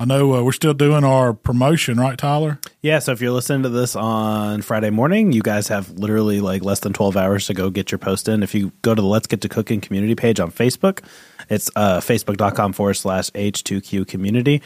I 0.00 0.06
know 0.06 0.34
uh, 0.34 0.42
we're 0.42 0.52
still 0.52 0.74
doing 0.74 1.04
our 1.04 1.32
promotion, 1.32 1.98
right, 1.98 2.18
Tyler? 2.18 2.58
Yeah, 2.82 2.98
so 2.98 3.12
if 3.12 3.20
you're 3.20 3.30
listening 3.30 3.62
to 3.62 3.68
this 3.68 3.94
on 3.94 4.60
Friday 4.62 4.90
morning, 4.90 5.30
you 5.30 5.40
guys 5.40 5.68
have 5.68 5.88
literally 5.90 6.40
like 6.40 6.64
less 6.64 6.80
than 6.80 6.92
12 6.92 7.16
hours 7.16 7.46
to 7.46 7.54
go 7.54 7.70
get 7.70 7.92
your 7.92 8.00
post 8.00 8.28
in. 8.28 8.42
If 8.42 8.56
you 8.56 8.72
go 8.82 8.94
to 8.96 9.00
the 9.00 9.06
Let's 9.06 9.28
Get 9.28 9.40
to 9.42 9.48
Cooking 9.48 9.80
community 9.80 10.16
page 10.16 10.40
on 10.40 10.50
Facebook, 10.50 11.04
it's 11.48 11.70
uh, 11.76 12.00
facebook.com 12.00 12.72
forward 12.72 12.94
slash 12.94 13.30
H2Q 13.30 14.08
community. 14.08 14.62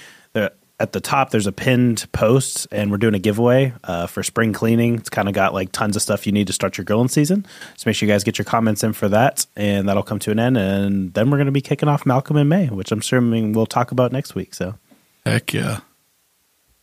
There, 0.79 0.85
at 0.85 0.93
the 0.93 1.01
top, 1.01 1.31
there's 1.31 1.47
a 1.47 1.53
pinned 1.53 2.11
post, 2.13 2.67
and 2.71 2.91
we're 2.91 2.99
doing 2.99 3.15
a 3.15 3.19
giveaway 3.19 3.73
uh, 3.85 4.07
for 4.07 4.23
spring 4.23 4.53
cleaning. 4.53 4.97
It's 4.97 5.11
kind 5.11 5.29
of 5.29 5.35
got 5.35 5.55
like 5.55 5.73
tons 5.73 5.97
of 5.97 6.03
stuff 6.03 6.27
you 6.27 6.33
need 6.33 6.47
to 6.47 6.53
start 6.53 6.79
your 6.79 6.85
grilling 6.85 7.09
season. 7.09 7.47
So 7.77 7.89
make 7.89 7.97
sure 7.97 8.07
you 8.07 8.13
guys 8.13 8.25
get 8.25 8.39
your 8.39 8.45
comments 8.45 8.85
in 8.85 8.93
for 8.93 9.09
that, 9.09 9.47
and 9.57 9.89
that'll 9.89 10.03
come 10.03 10.19
to 10.21 10.31
an 10.31 10.39
end. 10.39 10.57
And 10.57 11.15
then 11.15 11.31
we're 11.31 11.39
going 11.39 11.47
to 11.47 11.53
be 11.53 11.61
kicking 11.61 11.89
off 11.89 12.05
Malcom 12.05 12.41
in 12.41 12.49
May, 12.49 12.69
which 12.69 12.93
I'm 12.93 13.01
assuming 13.01 13.53
we'll 13.53 13.67
talk 13.67 13.93
about 13.93 14.13
next 14.13 14.35
week. 14.35 14.55
So. 14.55 14.75
Heck 15.27 15.53
yeah. 15.53 15.81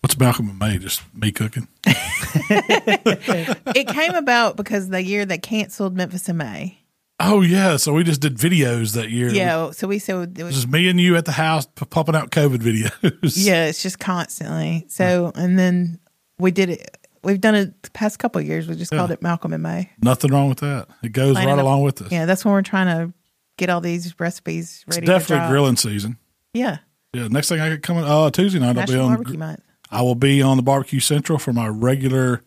What's 0.02 0.16
Malcom 0.16 0.52
in 0.52 0.58
May? 0.58 0.78
Just 0.78 1.02
me 1.16 1.32
cooking? 1.32 1.68
it 1.86 3.88
came 3.88 4.14
about 4.14 4.56
because 4.56 4.90
the 4.90 5.02
year 5.02 5.26
they 5.26 5.38
canceled 5.38 5.96
Memphis 5.96 6.30
in 6.30 6.38
May. 6.38 6.80
Oh 7.20 7.42
yeah, 7.42 7.78
so 7.78 7.94
we 7.94 8.04
just 8.04 8.20
did 8.20 8.36
videos 8.38 8.94
that 8.96 9.10
year. 9.10 9.30
Yeah, 9.30 9.72
so 9.72 9.88
we 9.88 10.00
said 10.00 10.38
it 10.38 10.44
was 10.44 10.54
just 10.56 10.68
me 10.68 10.90
and 10.90 11.00
you 11.00 11.16
at 11.16 11.24
the 11.26 11.32
house 11.32 11.66
p- 11.66 11.86
pumping 11.86 12.14
out 12.16 12.30
COVID 12.32 12.58
videos. 12.58 13.34
yeah, 13.38 13.66
it's 13.68 13.82
just 13.82 14.00
constantly. 14.00 14.86
So 14.90 15.32
and 15.36 15.58
then 15.58 16.00
we 16.40 16.52
did 16.52 16.70
it. 16.72 16.98
We've 17.24 17.40
done 17.42 17.56
it 17.56 17.82
the 17.84 17.90
past 17.92 18.20
couple 18.20 18.42
of 18.42 18.48
years. 18.48 18.68
We 18.68 18.76
just 18.76 18.92
called 18.92 19.12
it 19.12 19.22
Malcom 19.22 19.54
in 19.54 19.62
May. 19.62 19.90
Nothing 20.04 20.32
wrong 20.32 20.50
with 20.50 20.60
that. 20.60 20.90
It 21.04 21.14
goes 21.14 21.36
Lining 21.36 21.50
right 21.50 21.60
up- 21.60 21.64
along 21.66 21.84
with 21.84 22.02
us. 22.02 22.12
Yeah, 22.12 22.26
that's 22.26 22.44
when 22.44 22.54
we're 22.54 22.62
trying 22.62 22.88
to 22.88 23.14
get 23.58 23.70
all 23.70 23.80
these 23.82 24.14
recipes 24.20 24.84
it's 24.86 24.98
ready. 24.98 25.08
to 25.08 25.12
definitely 25.14 25.38
drop. 25.38 25.50
grilling 25.50 25.78
season. 25.78 26.18
Yeah, 26.54 26.80
Yeah, 27.14 27.30
next 27.30 27.48
thing 27.50 27.62
I 27.62 27.70
get 27.70 27.82
coming 27.82 28.04
uh 28.04 28.30
Tuesday 28.30 28.60
night 28.60 28.68
I'll 28.68 28.74
be 28.74 28.80
National 28.82 29.06
on 29.06 29.14
Barbecue 29.16 29.38
Month. 29.40 29.62
I 29.90 30.02
will 30.02 30.16
be 30.16 30.42
on 30.42 30.58
the 30.58 30.64
Barbecue 30.64 31.00
Central 31.00 31.40
for 31.40 31.54
my 31.54 31.68
regular 31.68 32.44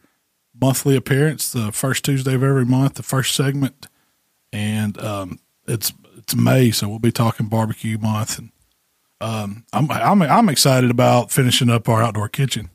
monthly 0.61 0.95
appearance, 0.97 1.51
the 1.53 1.73
first 1.73 2.05
Tuesday 2.05 2.35
of 2.35 2.43
every 2.43 2.67
month, 2.67 2.95
the 2.95 3.03
first 3.03 3.35
segment, 3.35 3.87
and 4.53 4.99
um, 5.01 5.39
it's 5.67 5.93
it's 6.17 6.35
May, 6.35 6.71
so 6.71 6.89
we'll 6.89 6.99
be 6.99 7.13
talking 7.13 7.47
barbecue 7.47 7.99
month, 7.99 8.39
and 8.39 8.51
um, 9.21 9.65
I'm 9.73 9.91
I'm 9.91 10.23
I'm 10.23 10.49
excited 10.49 10.91
about 10.91 11.31
finishing 11.31 11.71
up 11.71 11.89
our 11.89 12.03
outdoor 12.03 12.29
kitchen 12.29 12.71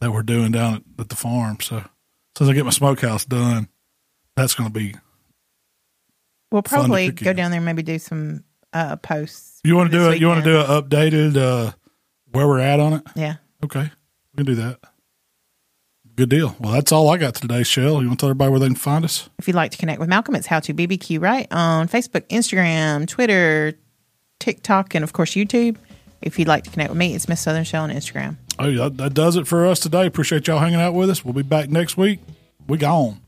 that 0.00 0.12
we're 0.12 0.22
doing 0.22 0.52
down 0.52 0.74
at, 0.74 0.82
at 0.98 1.08
the 1.08 1.16
farm. 1.16 1.58
So 1.60 1.76
as 1.76 1.84
soon 2.36 2.46
as 2.46 2.48
I 2.50 2.52
get 2.54 2.64
my 2.64 2.70
smokehouse 2.70 3.24
done, 3.24 3.68
that's 4.36 4.54
going 4.54 4.68
to 4.68 4.72
be 4.72 4.94
We'll 6.54 6.62
probably 6.62 7.10
go 7.10 7.32
down 7.32 7.50
there 7.50 7.58
and 7.58 7.64
maybe 7.64 7.82
do 7.82 7.98
some 7.98 8.44
uh, 8.72 8.94
posts. 8.94 9.60
You 9.64 9.74
want 9.74 9.90
to 9.90 9.98
do 9.98 10.10
it? 10.10 10.20
You 10.20 10.28
want 10.28 10.44
to 10.44 10.48
do 10.48 10.60
an 10.60 10.66
updated 10.66 11.36
uh, 11.36 11.72
where 12.30 12.46
we're 12.46 12.60
at 12.60 12.78
on 12.78 12.92
it? 12.92 13.02
Yeah. 13.16 13.36
Okay, 13.64 13.90
we 14.32 14.44
can 14.44 14.46
do 14.46 14.54
that. 14.62 14.78
Good 16.16 16.28
deal. 16.28 16.54
Well, 16.60 16.72
that's 16.72 16.92
all 16.92 17.08
I 17.08 17.16
got 17.16 17.34
today, 17.34 17.64
Shell. 17.64 18.00
You 18.00 18.06
want 18.06 18.20
to 18.20 18.22
tell 18.24 18.28
everybody 18.28 18.50
where 18.50 18.60
they 18.60 18.66
can 18.66 18.76
find 18.76 19.04
us? 19.04 19.28
If 19.38 19.48
you'd 19.48 19.56
like 19.56 19.72
to 19.72 19.78
connect 19.78 19.98
with 19.98 20.08
Malcom, 20.08 20.36
it's 20.36 20.46
How 20.46 20.60
to 20.60 20.72
BBQ 20.72 21.20
Right 21.20 21.48
on 21.50 21.88
Facebook, 21.88 22.22
Instagram, 22.28 23.08
Twitter, 23.08 23.74
TikTok, 24.38 24.94
and 24.94 25.02
of 25.02 25.12
course 25.12 25.32
YouTube. 25.32 25.76
If 26.22 26.38
you'd 26.38 26.48
like 26.48 26.64
to 26.64 26.70
connect 26.70 26.90
with 26.90 26.98
me, 26.98 27.14
it's 27.14 27.28
Miss 27.28 27.40
Southern 27.40 27.64
Shell 27.64 27.84
on 27.84 27.90
Instagram. 27.90 28.36
Oh, 28.58 28.68
yeah, 28.68 28.84
that, 28.84 28.96
that 28.98 29.14
does 29.14 29.36
it 29.36 29.48
for 29.48 29.66
us 29.66 29.80
today. 29.80 30.06
Appreciate 30.06 30.46
y'all 30.46 30.60
hanging 30.60 30.80
out 30.80 30.94
with 30.94 31.10
us. 31.10 31.24
We'll 31.24 31.34
be 31.34 31.42
back 31.42 31.68
next 31.68 31.96
week. 31.96 32.20
We 32.68 32.78
gone. 32.78 33.20